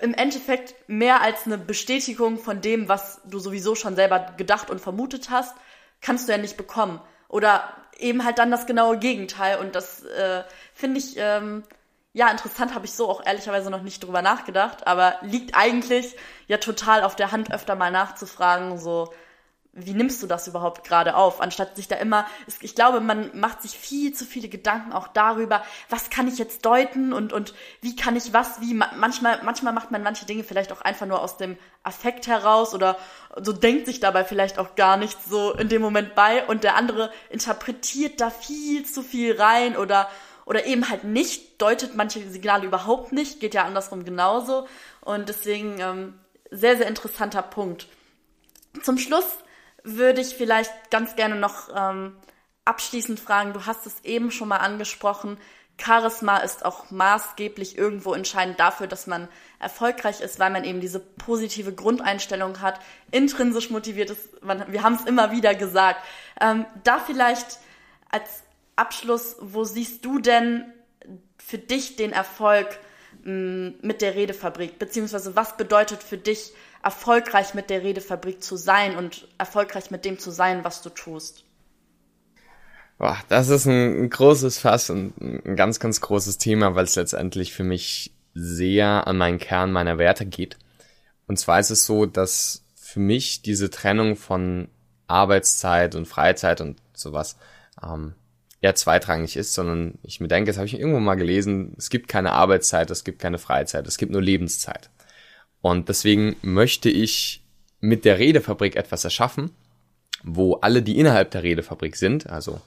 im 0.00 0.14
Endeffekt 0.14 0.74
mehr 0.88 1.20
als 1.20 1.46
eine 1.46 1.58
Bestätigung 1.58 2.38
von 2.38 2.60
dem, 2.60 2.88
was 2.88 3.20
du 3.24 3.40
sowieso 3.40 3.74
schon 3.74 3.96
selber 3.96 4.34
gedacht 4.36 4.70
und 4.70 4.80
vermutet 4.80 5.28
hast, 5.30 5.56
kannst 6.00 6.28
du 6.28 6.32
ja 6.32 6.38
nicht 6.38 6.56
bekommen. 6.56 7.00
Oder 7.28 7.68
eben 7.98 8.24
halt 8.24 8.38
dann 8.38 8.52
das 8.52 8.66
genaue 8.66 8.98
Gegenteil. 8.98 9.58
Und 9.58 9.74
das 9.74 10.04
äh, 10.04 10.44
finde 10.74 11.00
ich, 11.00 11.14
ähm, 11.16 11.64
ja, 12.16 12.30
interessant 12.30 12.74
habe 12.74 12.86
ich 12.86 12.94
so 12.94 13.10
auch 13.10 13.26
ehrlicherweise 13.26 13.68
noch 13.68 13.82
nicht 13.82 14.02
drüber 14.02 14.22
nachgedacht, 14.22 14.86
aber 14.86 15.16
liegt 15.20 15.54
eigentlich 15.54 16.16
ja 16.46 16.56
total 16.56 17.04
auf 17.04 17.14
der 17.14 17.30
Hand, 17.30 17.52
öfter 17.52 17.74
mal 17.74 17.90
nachzufragen, 17.90 18.78
so, 18.78 19.12
wie 19.74 19.92
nimmst 19.92 20.22
du 20.22 20.26
das 20.26 20.48
überhaupt 20.48 20.82
gerade 20.82 21.14
auf, 21.14 21.42
anstatt 21.42 21.76
sich 21.76 21.88
da 21.88 21.96
immer, 21.96 22.26
ich 22.62 22.74
glaube, 22.74 23.00
man 23.00 23.38
macht 23.38 23.60
sich 23.60 23.72
viel 23.72 24.14
zu 24.14 24.24
viele 24.24 24.48
Gedanken 24.48 24.94
auch 24.94 25.08
darüber, 25.08 25.62
was 25.90 26.08
kann 26.08 26.26
ich 26.26 26.38
jetzt 26.38 26.64
deuten 26.64 27.12
und, 27.12 27.34
und 27.34 27.52
wie 27.82 27.94
kann 27.94 28.16
ich 28.16 28.32
was, 28.32 28.62
wie, 28.62 28.72
manchmal, 28.72 29.40
manchmal 29.42 29.74
macht 29.74 29.90
man 29.90 30.02
manche 30.02 30.24
Dinge 30.24 30.42
vielleicht 30.42 30.72
auch 30.72 30.80
einfach 30.80 31.04
nur 31.04 31.20
aus 31.20 31.36
dem 31.36 31.58
Affekt 31.82 32.28
heraus 32.28 32.74
oder 32.74 32.96
so 33.42 33.52
denkt 33.52 33.84
sich 33.84 34.00
dabei 34.00 34.24
vielleicht 34.24 34.58
auch 34.58 34.74
gar 34.74 34.96
nichts 34.96 35.26
so 35.28 35.52
in 35.52 35.68
dem 35.68 35.82
Moment 35.82 36.14
bei 36.14 36.46
und 36.46 36.64
der 36.64 36.76
andere 36.76 37.12
interpretiert 37.28 38.22
da 38.22 38.30
viel 38.30 38.86
zu 38.86 39.02
viel 39.02 39.38
rein 39.38 39.76
oder 39.76 40.08
oder 40.46 40.64
eben 40.64 40.88
halt 40.88 41.04
nicht, 41.04 41.60
deutet 41.60 41.94
manche 41.94 42.26
Signale 42.30 42.64
überhaupt 42.64 43.12
nicht, 43.12 43.40
geht 43.40 43.52
ja 43.52 43.64
andersrum 43.64 44.04
genauso. 44.04 44.66
Und 45.02 45.28
deswegen 45.28 45.78
ähm, 45.80 46.14
sehr, 46.50 46.76
sehr 46.76 46.86
interessanter 46.86 47.42
Punkt. 47.42 47.88
Zum 48.82 48.96
Schluss 48.96 49.26
würde 49.82 50.20
ich 50.20 50.34
vielleicht 50.36 50.72
ganz 50.90 51.16
gerne 51.16 51.36
noch 51.36 51.68
ähm, 51.74 52.16
abschließend 52.64 53.20
fragen, 53.20 53.52
du 53.52 53.66
hast 53.66 53.86
es 53.86 54.04
eben 54.04 54.30
schon 54.30 54.48
mal 54.48 54.58
angesprochen, 54.58 55.36
Charisma 55.78 56.38
ist 56.38 56.64
auch 56.64 56.90
maßgeblich 56.90 57.76
irgendwo 57.76 58.14
entscheidend 58.14 58.58
dafür, 58.58 58.86
dass 58.86 59.06
man 59.06 59.28
erfolgreich 59.58 60.20
ist, 60.20 60.38
weil 60.38 60.50
man 60.50 60.64
eben 60.64 60.80
diese 60.80 61.00
positive 61.00 61.72
Grundeinstellung 61.72 62.62
hat, 62.62 62.80
intrinsisch 63.10 63.70
motiviert 63.70 64.10
ist. 64.10 64.28
Wir 64.68 64.82
haben 64.82 64.94
es 64.94 65.04
immer 65.04 65.32
wieder 65.32 65.54
gesagt. 65.54 66.00
Ähm, 66.40 66.64
da 66.82 66.98
vielleicht 66.98 67.58
als 68.10 68.42
Abschluss, 68.76 69.36
wo 69.40 69.64
siehst 69.64 70.04
du 70.04 70.18
denn 70.18 70.64
für 71.38 71.58
dich 71.58 71.96
den 71.96 72.12
Erfolg 72.12 72.78
mm, 73.24 73.68
mit 73.82 74.02
der 74.02 74.14
Redefabrik? 74.14 74.78
Beziehungsweise 74.78 75.34
was 75.34 75.56
bedeutet 75.56 76.02
für 76.02 76.18
dich, 76.18 76.52
erfolgreich 76.82 77.54
mit 77.54 77.68
der 77.70 77.82
Redefabrik 77.82 78.42
zu 78.42 78.56
sein 78.56 78.96
und 78.96 79.26
erfolgreich 79.38 79.90
mit 79.90 80.04
dem 80.04 80.18
zu 80.18 80.30
sein, 80.30 80.62
was 80.62 80.82
du 80.82 80.90
tust? 80.90 81.44
Boah, 82.98 83.18
das 83.28 83.48
ist 83.48 83.66
ein, 83.66 84.08
großes 84.08 84.58
Fass 84.58 84.88
und 84.88 85.12
ein 85.20 85.56
ganz, 85.56 85.80
ganz 85.80 86.00
großes 86.00 86.38
Thema, 86.38 86.74
weil 86.74 86.84
es 86.84 86.96
letztendlich 86.96 87.52
für 87.52 87.64
mich 87.64 88.12
sehr 88.34 89.06
an 89.06 89.18
meinen 89.18 89.38
Kern 89.38 89.72
meiner 89.72 89.98
Werte 89.98 90.26
geht. 90.26 90.58
Und 91.26 91.38
zwar 91.38 91.58
ist 91.58 91.70
es 91.70 91.84
so, 91.84 92.06
dass 92.06 92.64
für 92.74 93.00
mich 93.00 93.42
diese 93.42 93.68
Trennung 93.68 94.16
von 94.16 94.68
Arbeitszeit 95.08 95.94
und 95.94 96.06
Freizeit 96.06 96.60
und 96.60 96.78
sowas 96.94 97.36
ähm, 97.82 98.14
eher 98.66 98.74
zweitrangig 98.74 99.36
ist, 99.36 99.54
sondern 99.54 99.94
ich 100.02 100.18
mir 100.18 100.26
denke, 100.26 100.50
das 100.50 100.56
habe 100.56 100.66
ich 100.66 100.74
irgendwo 100.74 100.98
mal 100.98 101.14
gelesen, 101.14 101.74
es 101.78 101.88
gibt 101.88 102.08
keine 102.08 102.32
Arbeitszeit, 102.32 102.90
es 102.90 103.04
gibt 103.04 103.20
keine 103.20 103.38
Freizeit, 103.38 103.86
es 103.86 103.96
gibt 103.96 104.10
nur 104.10 104.20
Lebenszeit. 104.20 104.90
Und 105.60 105.88
deswegen 105.88 106.34
möchte 106.42 106.90
ich 106.90 107.44
mit 107.78 108.04
der 108.04 108.18
Redefabrik 108.18 108.74
etwas 108.74 109.04
erschaffen, 109.04 109.52
wo 110.24 110.54
alle, 110.54 110.82
die 110.82 110.98
innerhalb 110.98 111.30
der 111.30 111.44
Redefabrik 111.44 111.94
sind, 111.94 112.28
also 112.28 112.60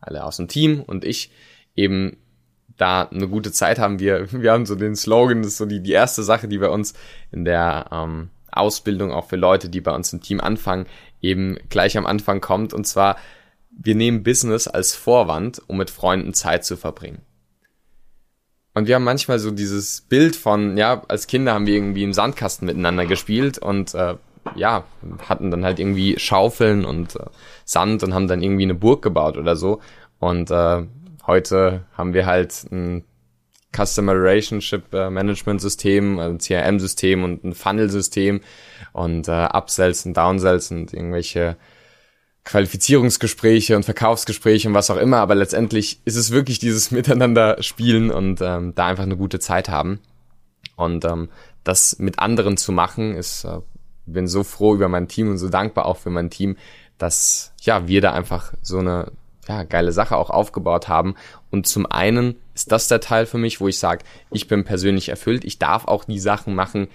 alle 0.00 0.24
aus 0.24 0.38
dem 0.38 0.48
Team 0.48 0.80
und 0.80 1.04
ich, 1.04 1.30
eben 1.76 2.16
da 2.78 3.02
eine 3.02 3.28
gute 3.28 3.52
Zeit 3.52 3.78
haben. 3.78 3.98
Wir, 3.98 4.32
wir 4.32 4.52
haben 4.52 4.64
so 4.64 4.74
den 4.74 4.96
Slogan, 4.96 5.42
das 5.42 5.52
ist 5.52 5.58
so 5.58 5.66
die, 5.66 5.82
die 5.82 5.92
erste 5.92 6.22
Sache, 6.22 6.48
die 6.48 6.58
bei 6.58 6.70
uns 6.70 6.94
in 7.30 7.44
der 7.44 7.90
ähm, 7.92 8.30
Ausbildung 8.50 9.12
auch 9.12 9.28
für 9.28 9.36
Leute, 9.36 9.68
die 9.68 9.82
bei 9.82 9.94
uns 9.94 10.14
im 10.14 10.22
Team 10.22 10.40
anfangen, 10.40 10.86
eben 11.20 11.58
gleich 11.68 11.98
am 11.98 12.06
Anfang 12.06 12.40
kommt. 12.40 12.72
Und 12.72 12.86
zwar 12.86 13.16
wir 13.82 13.94
nehmen 13.94 14.22
Business 14.22 14.68
als 14.68 14.94
Vorwand, 14.94 15.62
um 15.66 15.78
mit 15.78 15.90
Freunden 15.90 16.34
Zeit 16.34 16.64
zu 16.64 16.76
verbringen. 16.76 17.22
Und 18.74 18.86
wir 18.86 18.94
haben 18.94 19.04
manchmal 19.04 19.38
so 19.38 19.50
dieses 19.50 20.02
Bild 20.02 20.36
von, 20.36 20.76
ja, 20.76 21.02
als 21.08 21.26
Kinder 21.26 21.54
haben 21.54 21.66
wir 21.66 21.74
irgendwie 21.74 22.04
im 22.04 22.12
Sandkasten 22.12 22.66
miteinander 22.66 23.06
gespielt 23.06 23.58
und 23.58 23.94
äh, 23.94 24.14
ja, 24.54 24.84
hatten 25.28 25.50
dann 25.50 25.64
halt 25.64 25.78
irgendwie 25.78 26.18
Schaufeln 26.18 26.84
und 26.84 27.16
äh, 27.16 27.24
Sand 27.64 28.02
und 28.02 28.14
haben 28.14 28.28
dann 28.28 28.42
irgendwie 28.42 28.62
eine 28.62 28.74
Burg 28.74 29.02
gebaut 29.02 29.36
oder 29.36 29.56
so. 29.56 29.80
Und 30.18 30.50
äh, 30.50 30.86
heute 31.26 31.84
haben 31.96 32.14
wir 32.14 32.26
halt 32.26 32.66
ein 32.70 33.04
Customer 33.74 34.12
Relationship 34.12 34.92
äh, 34.92 35.10
Management 35.10 35.60
System, 35.60 36.18
ein 36.18 36.38
CRM 36.38 36.78
System 36.80 37.24
und 37.24 37.44
ein 37.44 37.54
Funnel 37.54 37.88
System 37.88 38.40
und 38.92 39.26
äh, 39.26 39.48
Upsells 39.52 40.04
und 40.06 40.16
Downsells 40.16 40.70
und 40.70 40.92
irgendwelche 40.92 41.56
Qualifizierungsgespräche 42.44 43.76
und 43.76 43.84
Verkaufsgespräche 43.84 44.68
und 44.68 44.74
was 44.74 44.90
auch 44.90 44.96
immer, 44.96 45.18
aber 45.18 45.34
letztendlich 45.34 46.00
ist 46.04 46.16
es 46.16 46.30
wirklich 46.30 46.58
dieses 46.58 46.90
Miteinander 46.90 47.62
spielen 47.62 48.10
und 48.10 48.40
ähm, 48.40 48.74
da 48.74 48.86
einfach 48.86 49.04
eine 49.04 49.16
gute 49.16 49.40
Zeit 49.40 49.68
haben. 49.68 50.00
Und 50.76 51.04
ähm, 51.04 51.28
das 51.64 51.98
mit 51.98 52.18
anderen 52.18 52.56
zu 52.56 52.72
machen, 52.72 53.14
ist, 53.14 53.44
äh, 53.44 53.58
bin 54.06 54.26
so 54.26 54.42
froh 54.42 54.74
über 54.74 54.88
mein 54.88 55.08
Team 55.08 55.30
und 55.30 55.38
so 55.38 55.48
dankbar 55.48 55.86
auch 55.86 55.98
für 55.98 56.10
mein 56.10 56.30
Team, 56.30 56.56
dass 56.98 57.52
ja 57.60 57.86
wir 57.86 58.00
da 58.00 58.12
einfach 58.12 58.54
so 58.62 58.78
eine 58.78 59.12
ja, 59.48 59.64
geile 59.64 59.92
Sache 59.92 60.16
auch 60.16 60.30
aufgebaut 60.30 60.88
haben. 60.88 61.14
Und 61.50 61.66
zum 61.66 61.86
einen 61.86 62.36
ist 62.54 62.72
das 62.72 62.88
der 62.88 63.00
Teil 63.00 63.26
für 63.26 63.38
mich, 63.38 63.60
wo 63.60 63.68
ich 63.68 63.78
sage, 63.78 64.04
ich 64.30 64.48
bin 64.48 64.64
persönlich 64.64 65.08
erfüllt, 65.08 65.44
ich 65.44 65.58
darf 65.58 65.86
auch 65.86 66.04
die 66.04 66.20
Sachen 66.20 66.54
machen, 66.54 66.88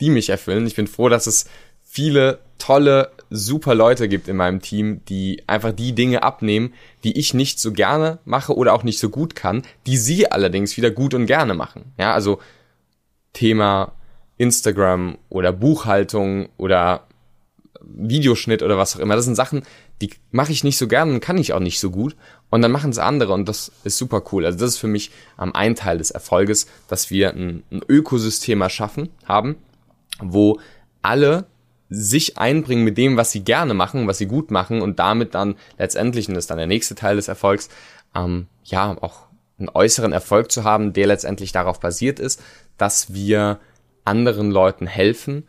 die 0.00 0.10
mich 0.10 0.28
erfüllen. 0.28 0.66
Ich 0.66 0.76
bin 0.76 0.86
froh, 0.86 1.08
dass 1.08 1.26
es 1.26 1.46
viele 1.82 2.40
tolle, 2.58 3.12
super 3.32 3.74
Leute 3.74 4.08
gibt 4.08 4.28
in 4.28 4.36
meinem 4.36 4.60
Team, 4.60 5.04
die 5.06 5.42
einfach 5.46 5.72
die 5.72 5.94
Dinge 5.94 6.22
abnehmen, 6.22 6.74
die 7.04 7.18
ich 7.18 7.34
nicht 7.34 7.58
so 7.58 7.72
gerne 7.72 8.18
mache 8.24 8.54
oder 8.54 8.74
auch 8.74 8.82
nicht 8.82 8.98
so 8.98 9.08
gut 9.08 9.34
kann, 9.34 9.62
die 9.86 9.96
sie 9.96 10.30
allerdings 10.30 10.76
wieder 10.76 10.90
gut 10.90 11.14
und 11.14 11.26
gerne 11.26 11.54
machen. 11.54 11.92
Ja, 11.98 12.12
also 12.12 12.38
Thema 13.32 13.92
Instagram 14.36 15.18
oder 15.28 15.52
Buchhaltung 15.52 16.48
oder 16.56 17.06
Videoschnitt 17.84 18.62
oder 18.62 18.78
was 18.78 18.96
auch 18.96 19.00
immer. 19.00 19.16
Das 19.16 19.24
sind 19.24 19.34
Sachen, 19.34 19.62
die 20.00 20.10
mache 20.30 20.52
ich 20.52 20.64
nicht 20.64 20.78
so 20.78 20.88
gerne 20.88 21.12
und 21.12 21.20
kann 21.20 21.38
ich 21.38 21.52
auch 21.52 21.60
nicht 21.60 21.80
so 21.80 21.90
gut. 21.90 22.16
Und 22.50 22.62
dann 22.62 22.70
machen 22.70 22.90
es 22.90 22.98
andere 22.98 23.32
und 23.32 23.48
das 23.48 23.72
ist 23.84 23.98
super 23.98 24.22
cool. 24.32 24.44
Also 24.44 24.58
das 24.58 24.70
ist 24.70 24.78
für 24.78 24.88
mich 24.88 25.10
am 25.36 25.54
ein 25.54 25.74
Teil 25.74 25.98
des 25.98 26.10
Erfolges, 26.10 26.66
dass 26.88 27.10
wir 27.10 27.30
ein, 27.30 27.62
ein 27.70 27.82
Ökosystem 27.88 28.60
erschaffen 28.60 29.10
haben, 29.24 29.56
wo 30.20 30.60
alle 31.02 31.46
sich 31.92 32.38
einbringen 32.38 32.84
mit 32.84 32.98
dem, 32.98 33.16
was 33.16 33.32
sie 33.32 33.44
gerne 33.44 33.74
machen, 33.74 34.06
was 34.06 34.18
sie 34.18 34.26
gut 34.26 34.50
machen 34.50 34.82
und 34.82 34.98
damit 34.98 35.34
dann 35.34 35.56
letztendlich, 35.78 36.28
und 36.28 36.34
das 36.34 36.44
ist 36.44 36.50
dann 36.50 36.58
der 36.58 36.66
nächste 36.66 36.94
Teil 36.94 37.16
des 37.16 37.28
Erfolgs, 37.28 37.68
ähm, 38.14 38.46
ja, 38.64 38.96
auch 39.00 39.26
einen 39.58 39.68
äußeren 39.68 40.12
Erfolg 40.12 40.50
zu 40.50 40.64
haben, 40.64 40.92
der 40.92 41.06
letztendlich 41.06 41.52
darauf 41.52 41.80
basiert 41.80 42.18
ist, 42.18 42.42
dass 42.78 43.12
wir 43.12 43.60
anderen 44.04 44.50
Leuten 44.50 44.86
helfen, 44.86 45.44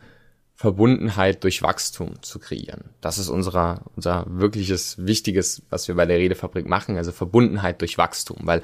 Verbundenheit 0.54 1.42
durch 1.42 1.62
Wachstum 1.62 2.22
zu 2.22 2.38
kreieren. 2.38 2.90
Das 3.00 3.18
ist 3.18 3.28
unser, 3.28 3.82
unser 3.96 4.24
wirkliches 4.28 5.04
Wichtiges, 5.04 5.62
was 5.68 5.88
wir 5.88 5.96
bei 5.96 6.06
der 6.06 6.18
Redefabrik 6.18 6.68
machen, 6.68 6.96
also 6.96 7.10
Verbundenheit 7.10 7.80
durch 7.80 7.98
Wachstum, 7.98 8.38
weil 8.42 8.62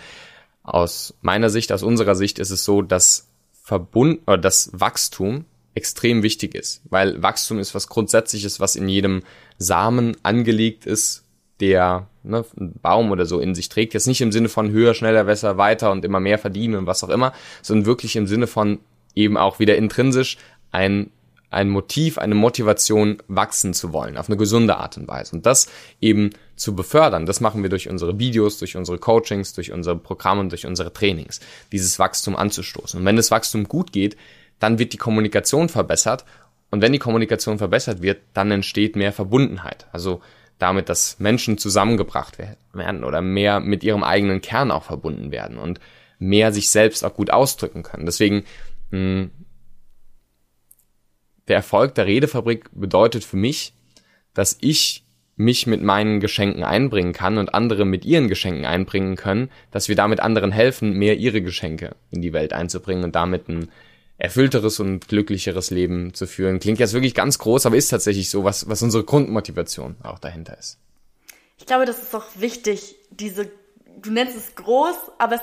aus 0.62 1.14
meiner 1.20 1.50
Sicht, 1.50 1.72
aus 1.72 1.82
unserer 1.82 2.14
Sicht 2.14 2.38
ist 2.38 2.50
es 2.50 2.64
so, 2.64 2.82
dass 2.82 3.28
Verbund, 3.52 4.20
oder 4.26 4.38
das 4.38 4.70
Wachstum 4.72 5.46
extrem 5.74 6.22
wichtig 6.22 6.54
ist, 6.54 6.82
weil 6.90 7.22
Wachstum 7.22 7.58
ist 7.58 7.74
was 7.74 7.88
Grundsätzliches, 7.88 8.60
was 8.60 8.76
in 8.76 8.88
jedem 8.88 9.22
Samen 9.58 10.16
angelegt 10.22 10.86
ist, 10.86 11.24
der 11.60 12.08
ne, 12.22 12.44
ein 12.58 12.74
Baum 12.80 13.10
oder 13.10 13.26
so 13.26 13.38
in 13.40 13.54
sich 13.54 13.68
trägt. 13.68 13.94
Jetzt 13.94 14.06
nicht 14.06 14.20
im 14.20 14.32
Sinne 14.32 14.48
von 14.48 14.70
höher, 14.70 14.94
schneller, 14.94 15.24
besser, 15.24 15.58
weiter 15.58 15.92
und 15.92 16.04
immer 16.04 16.20
mehr 16.20 16.38
verdienen 16.38 16.74
und 16.74 16.86
was 16.86 17.04
auch 17.04 17.10
immer, 17.10 17.32
sondern 17.62 17.86
wirklich 17.86 18.16
im 18.16 18.26
Sinne 18.26 18.46
von 18.46 18.80
eben 19.14 19.36
auch 19.36 19.58
wieder 19.58 19.76
intrinsisch 19.76 20.38
ein 20.70 21.10
ein 21.50 21.68
Motiv, 21.68 22.16
eine 22.18 22.36
Motivation, 22.36 23.18
wachsen 23.26 23.74
zu 23.74 23.92
wollen, 23.92 24.16
auf 24.16 24.28
eine 24.28 24.36
gesunde 24.36 24.76
Art 24.76 24.96
und 24.96 25.08
Weise. 25.08 25.34
Und 25.34 25.46
das 25.46 25.68
eben 26.00 26.30
zu 26.54 26.76
befördern, 26.76 27.26
das 27.26 27.40
machen 27.40 27.62
wir 27.62 27.70
durch 27.70 27.90
unsere 27.90 28.18
Videos, 28.18 28.58
durch 28.58 28.76
unsere 28.76 28.98
Coachings, 28.98 29.52
durch 29.52 29.72
unsere 29.72 29.96
Programme 29.96 30.40
und 30.40 30.52
durch 30.52 30.66
unsere 30.66 30.92
Trainings, 30.92 31.40
dieses 31.72 31.98
Wachstum 31.98 32.36
anzustoßen. 32.36 33.00
Und 33.00 33.06
wenn 33.06 33.16
das 33.16 33.32
Wachstum 33.32 33.64
gut 33.66 33.92
geht, 33.92 34.16
dann 34.60 34.78
wird 34.78 34.92
die 34.92 34.98
Kommunikation 34.98 35.68
verbessert. 35.68 36.24
Und 36.70 36.82
wenn 36.82 36.92
die 36.92 37.00
Kommunikation 37.00 37.58
verbessert 37.58 38.00
wird, 38.00 38.20
dann 38.32 38.52
entsteht 38.52 38.94
mehr 38.94 39.12
Verbundenheit. 39.12 39.88
Also 39.90 40.22
damit, 40.60 40.88
dass 40.88 41.18
Menschen 41.18 41.58
zusammengebracht 41.58 42.38
werden 42.72 43.02
oder 43.02 43.22
mehr 43.22 43.58
mit 43.58 43.82
ihrem 43.82 44.04
eigenen 44.04 44.40
Kern 44.40 44.70
auch 44.70 44.84
verbunden 44.84 45.32
werden 45.32 45.58
und 45.58 45.80
mehr 46.18 46.52
sich 46.52 46.70
selbst 46.70 47.04
auch 47.04 47.14
gut 47.14 47.30
ausdrücken 47.30 47.82
können. 47.82 48.06
Deswegen 48.06 48.44
mh, 48.90 48.98
hm, 48.98 49.30
der 51.48 51.56
Erfolg 51.56 51.96
der 51.96 52.06
Redefabrik 52.06 52.70
bedeutet 52.72 53.24
für 53.24 53.36
mich, 53.36 53.72
dass 54.34 54.56
ich 54.60 55.04
mich 55.34 55.66
mit 55.66 55.82
meinen 55.82 56.20
Geschenken 56.20 56.62
einbringen 56.62 57.14
kann 57.14 57.38
und 57.38 57.54
andere 57.54 57.86
mit 57.86 58.04
ihren 58.04 58.28
Geschenken 58.28 58.66
einbringen 58.66 59.16
können, 59.16 59.50
dass 59.70 59.88
wir 59.88 59.96
damit 59.96 60.20
anderen 60.20 60.52
helfen, 60.52 60.92
mehr 60.92 61.16
ihre 61.16 61.40
Geschenke 61.40 61.96
in 62.10 62.20
die 62.20 62.34
Welt 62.34 62.52
einzubringen 62.52 63.02
und 63.02 63.16
damit 63.16 63.48
ein 63.48 63.70
erfüllteres 64.20 64.78
und 64.80 65.08
glücklicheres 65.08 65.70
Leben 65.70 66.12
zu 66.12 66.26
führen. 66.26 66.60
Klingt 66.60 66.78
jetzt 66.78 66.92
wirklich 66.92 67.14
ganz 67.14 67.38
groß, 67.38 67.64
aber 67.64 67.76
ist 67.76 67.88
tatsächlich 67.88 68.28
so, 68.28 68.44
was, 68.44 68.68
was 68.68 68.82
unsere 68.82 69.02
Grundmotivation 69.02 69.96
auch 70.02 70.18
dahinter 70.18 70.58
ist. 70.58 70.78
Ich 71.56 71.64
glaube, 71.64 71.86
das 71.86 72.02
ist 72.02 72.14
auch 72.14 72.26
wichtig, 72.36 72.96
diese, 73.10 73.50
du 74.00 74.10
nennst 74.10 74.36
es 74.36 74.54
groß, 74.54 74.96
aber 75.18 75.36
es 75.36 75.42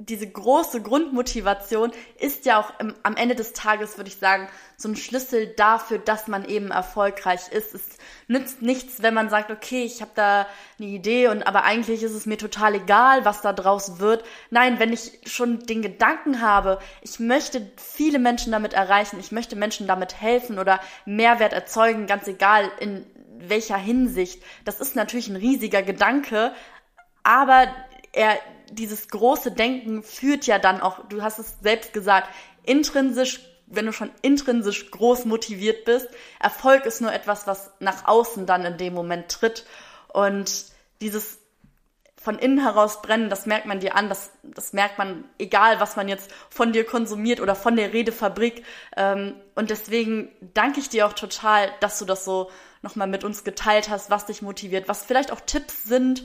diese 0.00 0.26
große 0.26 0.80
Grundmotivation 0.80 1.92
ist 2.18 2.46
ja 2.46 2.58
auch 2.58 2.72
im, 2.80 2.94
am 3.02 3.16
Ende 3.16 3.34
des 3.34 3.52
Tages, 3.52 3.98
würde 3.98 4.08
ich 4.08 4.16
sagen, 4.16 4.48
so 4.78 4.88
ein 4.88 4.96
Schlüssel 4.96 5.48
dafür, 5.48 5.98
dass 5.98 6.26
man 6.26 6.46
eben 6.46 6.70
erfolgreich 6.70 7.48
ist. 7.50 7.74
Es 7.74 7.82
nützt 8.26 8.62
nichts, 8.62 9.02
wenn 9.02 9.12
man 9.12 9.28
sagt, 9.28 9.50
okay, 9.50 9.84
ich 9.84 10.00
habe 10.00 10.12
da 10.14 10.46
eine 10.78 10.88
Idee 10.88 11.28
und 11.28 11.46
aber 11.46 11.64
eigentlich 11.64 12.02
ist 12.02 12.14
es 12.14 12.24
mir 12.24 12.38
total 12.38 12.76
egal, 12.76 13.26
was 13.26 13.42
da 13.42 13.52
draus 13.52 14.00
wird. 14.00 14.24
Nein, 14.48 14.78
wenn 14.78 14.90
ich 14.92 15.20
schon 15.26 15.58
den 15.66 15.82
Gedanken 15.82 16.40
habe, 16.40 16.78
ich 17.02 17.20
möchte 17.20 17.70
viele 17.76 18.18
Menschen 18.18 18.52
damit 18.52 18.72
erreichen, 18.72 19.20
ich 19.20 19.32
möchte 19.32 19.54
Menschen 19.54 19.86
damit 19.86 20.18
helfen 20.18 20.58
oder 20.58 20.80
Mehrwert 21.04 21.52
erzeugen, 21.52 22.06
ganz 22.06 22.26
egal 22.26 22.70
in 22.80 23.04
welcher 23.36 23.76
Hinsicht. 23.76 24.42
Das 24.64 24.80
ist 24.80 24.96
natürlich 24.96 25.28
ein 25.28 25.36
riesiger 25.36 25.82
Gedanke, 25.82 26.54
aber 27.22 27.68
er 28.12 28.38
dieses 28.70 29.08
große 29.08 29.52
Denken 29.52 30.02
führt 30.02 30.46
ja 30.46 30.58
dann 30.58 30.80
auch, 30.80 31.06
du 31.08 31.22
hast 31.22 31.38
es 31.38 31.56
selbst 31.62 31.92
gesagt, 31.92 32.28
intrinsisch, 32.64 33.40
wenn 33.66 33.86
du 33.86 33.92
schon 33.92 34.10
intrinsisch 34.22 34.90
groß 34.90 35.24
motiviert 35.26 35.84
bist, 35.84 36.08
Erfolg 36.40 36.86
ist 36.86 37.00
nur 37.00 37.12
etwas, 37.12 37.46
was 37.46 37.70
nach 37.80 38.06
außen 38.06 38.46
dann 38.46 38.64
in 38.64 38.76
dem 38.78 38.94
Moment 38.94 39.28
tritt. 39.28 39.64
Und 40.12 40.66
dieses 41.00 41.38
von 42.20 42.38
innen 42.38 42.58
heraus 42.58 43.00
brennen, 43.00 43.30
das 43.30 43.46
merkt 43.46 43.64
man 43.64 43.80
dir 43.80 43.96
an, 43.96 44.10
das, 44.10 44.30
das 44.42 44.74
merkt 44.74 44.98
man, 44.98 45.24
egal 45.38 45.80
was 45.80 45.96
man 45.96 46.06
jetzt 46.06 46.30
von 46.50 46.72
dir 46.72 46.84
konsumiert 46.84 47.40
oder 47.40 47.54
von 47.54 47.76
der 47.76 47.94
Redefabrik. 47.94 48.62
Ähm, 48.94 49.36
und 49.54 49.70
deswegen 49.70 50.30
danke 50.52 50.80
ich 50.80 50.90
dir 50.90 51.06
auch 51.06 51.14
total, 51.14 51.70
dass 51.80 51.98
du 51.98 52.04
das 52.04 52.26
so 52.26 52.50
nochmal 52.82 53.08
mit 53.08 53.24
uns 53.24 53.42
geteilt 53.42 53.88
hast, 53.88 54.10
was 54.10 54.26
dich 54.26 54.42
motiviert, 54.42 54.86
was 54.86 55.04
vielleicht 55.04 55.32
auch 55.32 55.40
Tipps 55.40 55.84
sind, 55.84 56.24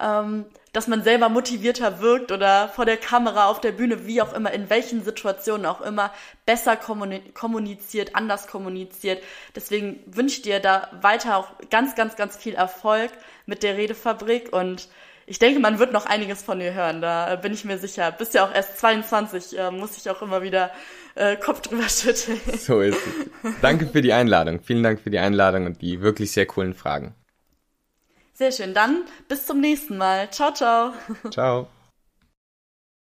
ähm, 0.00 0.46
dass 0.76 0.88
man 0.88 1.02
selber 1.02 1.30
motivierter 1.30 2.02
wirkt 2.02 2.32
oder 2.32 2.68
vor 2.68 2.84
der 2.84 2.98
Kamera, 2.98 3.46
auf 3.46 3.62
der 3.62 3.72
Bühne, 3.72 4.06
wie 4.06 4.20
auch 4.20 4.34
immer, 4.34 4.52
in 4.52 4.68
welchen 4.68 5.02
Situationen 5.02 5.64
auch 5.64 5.80
immer, 5.80 6.12
besser 6.44 6.76
kommuniziert, 6.76 8.14
anders 8.14 8.46
kommuniziert. 8.46 9.22
Deswegen 9.54 10.00
wünsche 10.04 10.36
ich 10.36 10.42
dir 10.42 10.60
da 10.60 10.90
weiter 11.00 11.38
auch 11.38 11.48
ganz, 11.70 11.94
ganz, 11.94 12.16
ganz 12.16 12.36
viel 12.36 12.52
Erfolg 12.52 13.10
mit 13.46 13.62
der 13.62 13.78
Redefabrik 13.78 14.52
und 14.52 14.90
ich 15.24 15.38
denke, 15.38 15.60
man 15.60 15.78
wird 15.78 15.94
noch 15.94 16.04
einiges 16.04 16.42
von 16.42 16.58
dir 16.58 16.74
hören, 16.74 17.00
da 17.00 17.36
bin 17.36 17.54
ich 17.54 17.64
mir 17.64 17.78
sicher. 17.78 18.12
Bist 18.12 18.34
ja 18.34 18.44
auch 18.44 18.54
erst 18.54 18.78
22, 18.78 19.58
äh, 19.58 19.70
muss 19.70 19.96
ich 19.96 20.10
auch 20.10 20.20
immer 20.20 20.42
wieder 20.42 20.70
äh, 21.14 21.36
Kopf 21.36 21.62
drüber 21.62 21.84
schütteln. 21.88 22.38
So 22.58 22.82
ist 22.82 22.98
es. 22.98 23.54
Danke 23.62 23.86
für 23.86 24.02
die 24.02 24.12
Einladung. 24.12 24.60
Vielen 24.62 24.82
Dank 24.82 25.00
für 25.00 25.10
die 25.10 25.18
Einladung 25.18 25.64
und 25.64 25.80
die 25.80 26.02
wirklich 26.02 26.32
sehr 26.32 26.44
coolen 26.44 26.74
Fragen. 26.74 27.14
Sehr 28.36 28.52
schön. 28.52 28.74
Dann 28.74 29.04
bis 29.28 29.46
zum 29.46 29.60
nächsten 29.60 29.96
Mal. 29.96 30.30
Ciao, 30.30 30.52
ciao. 30.52 30.92
Ciao. 31.30 31.68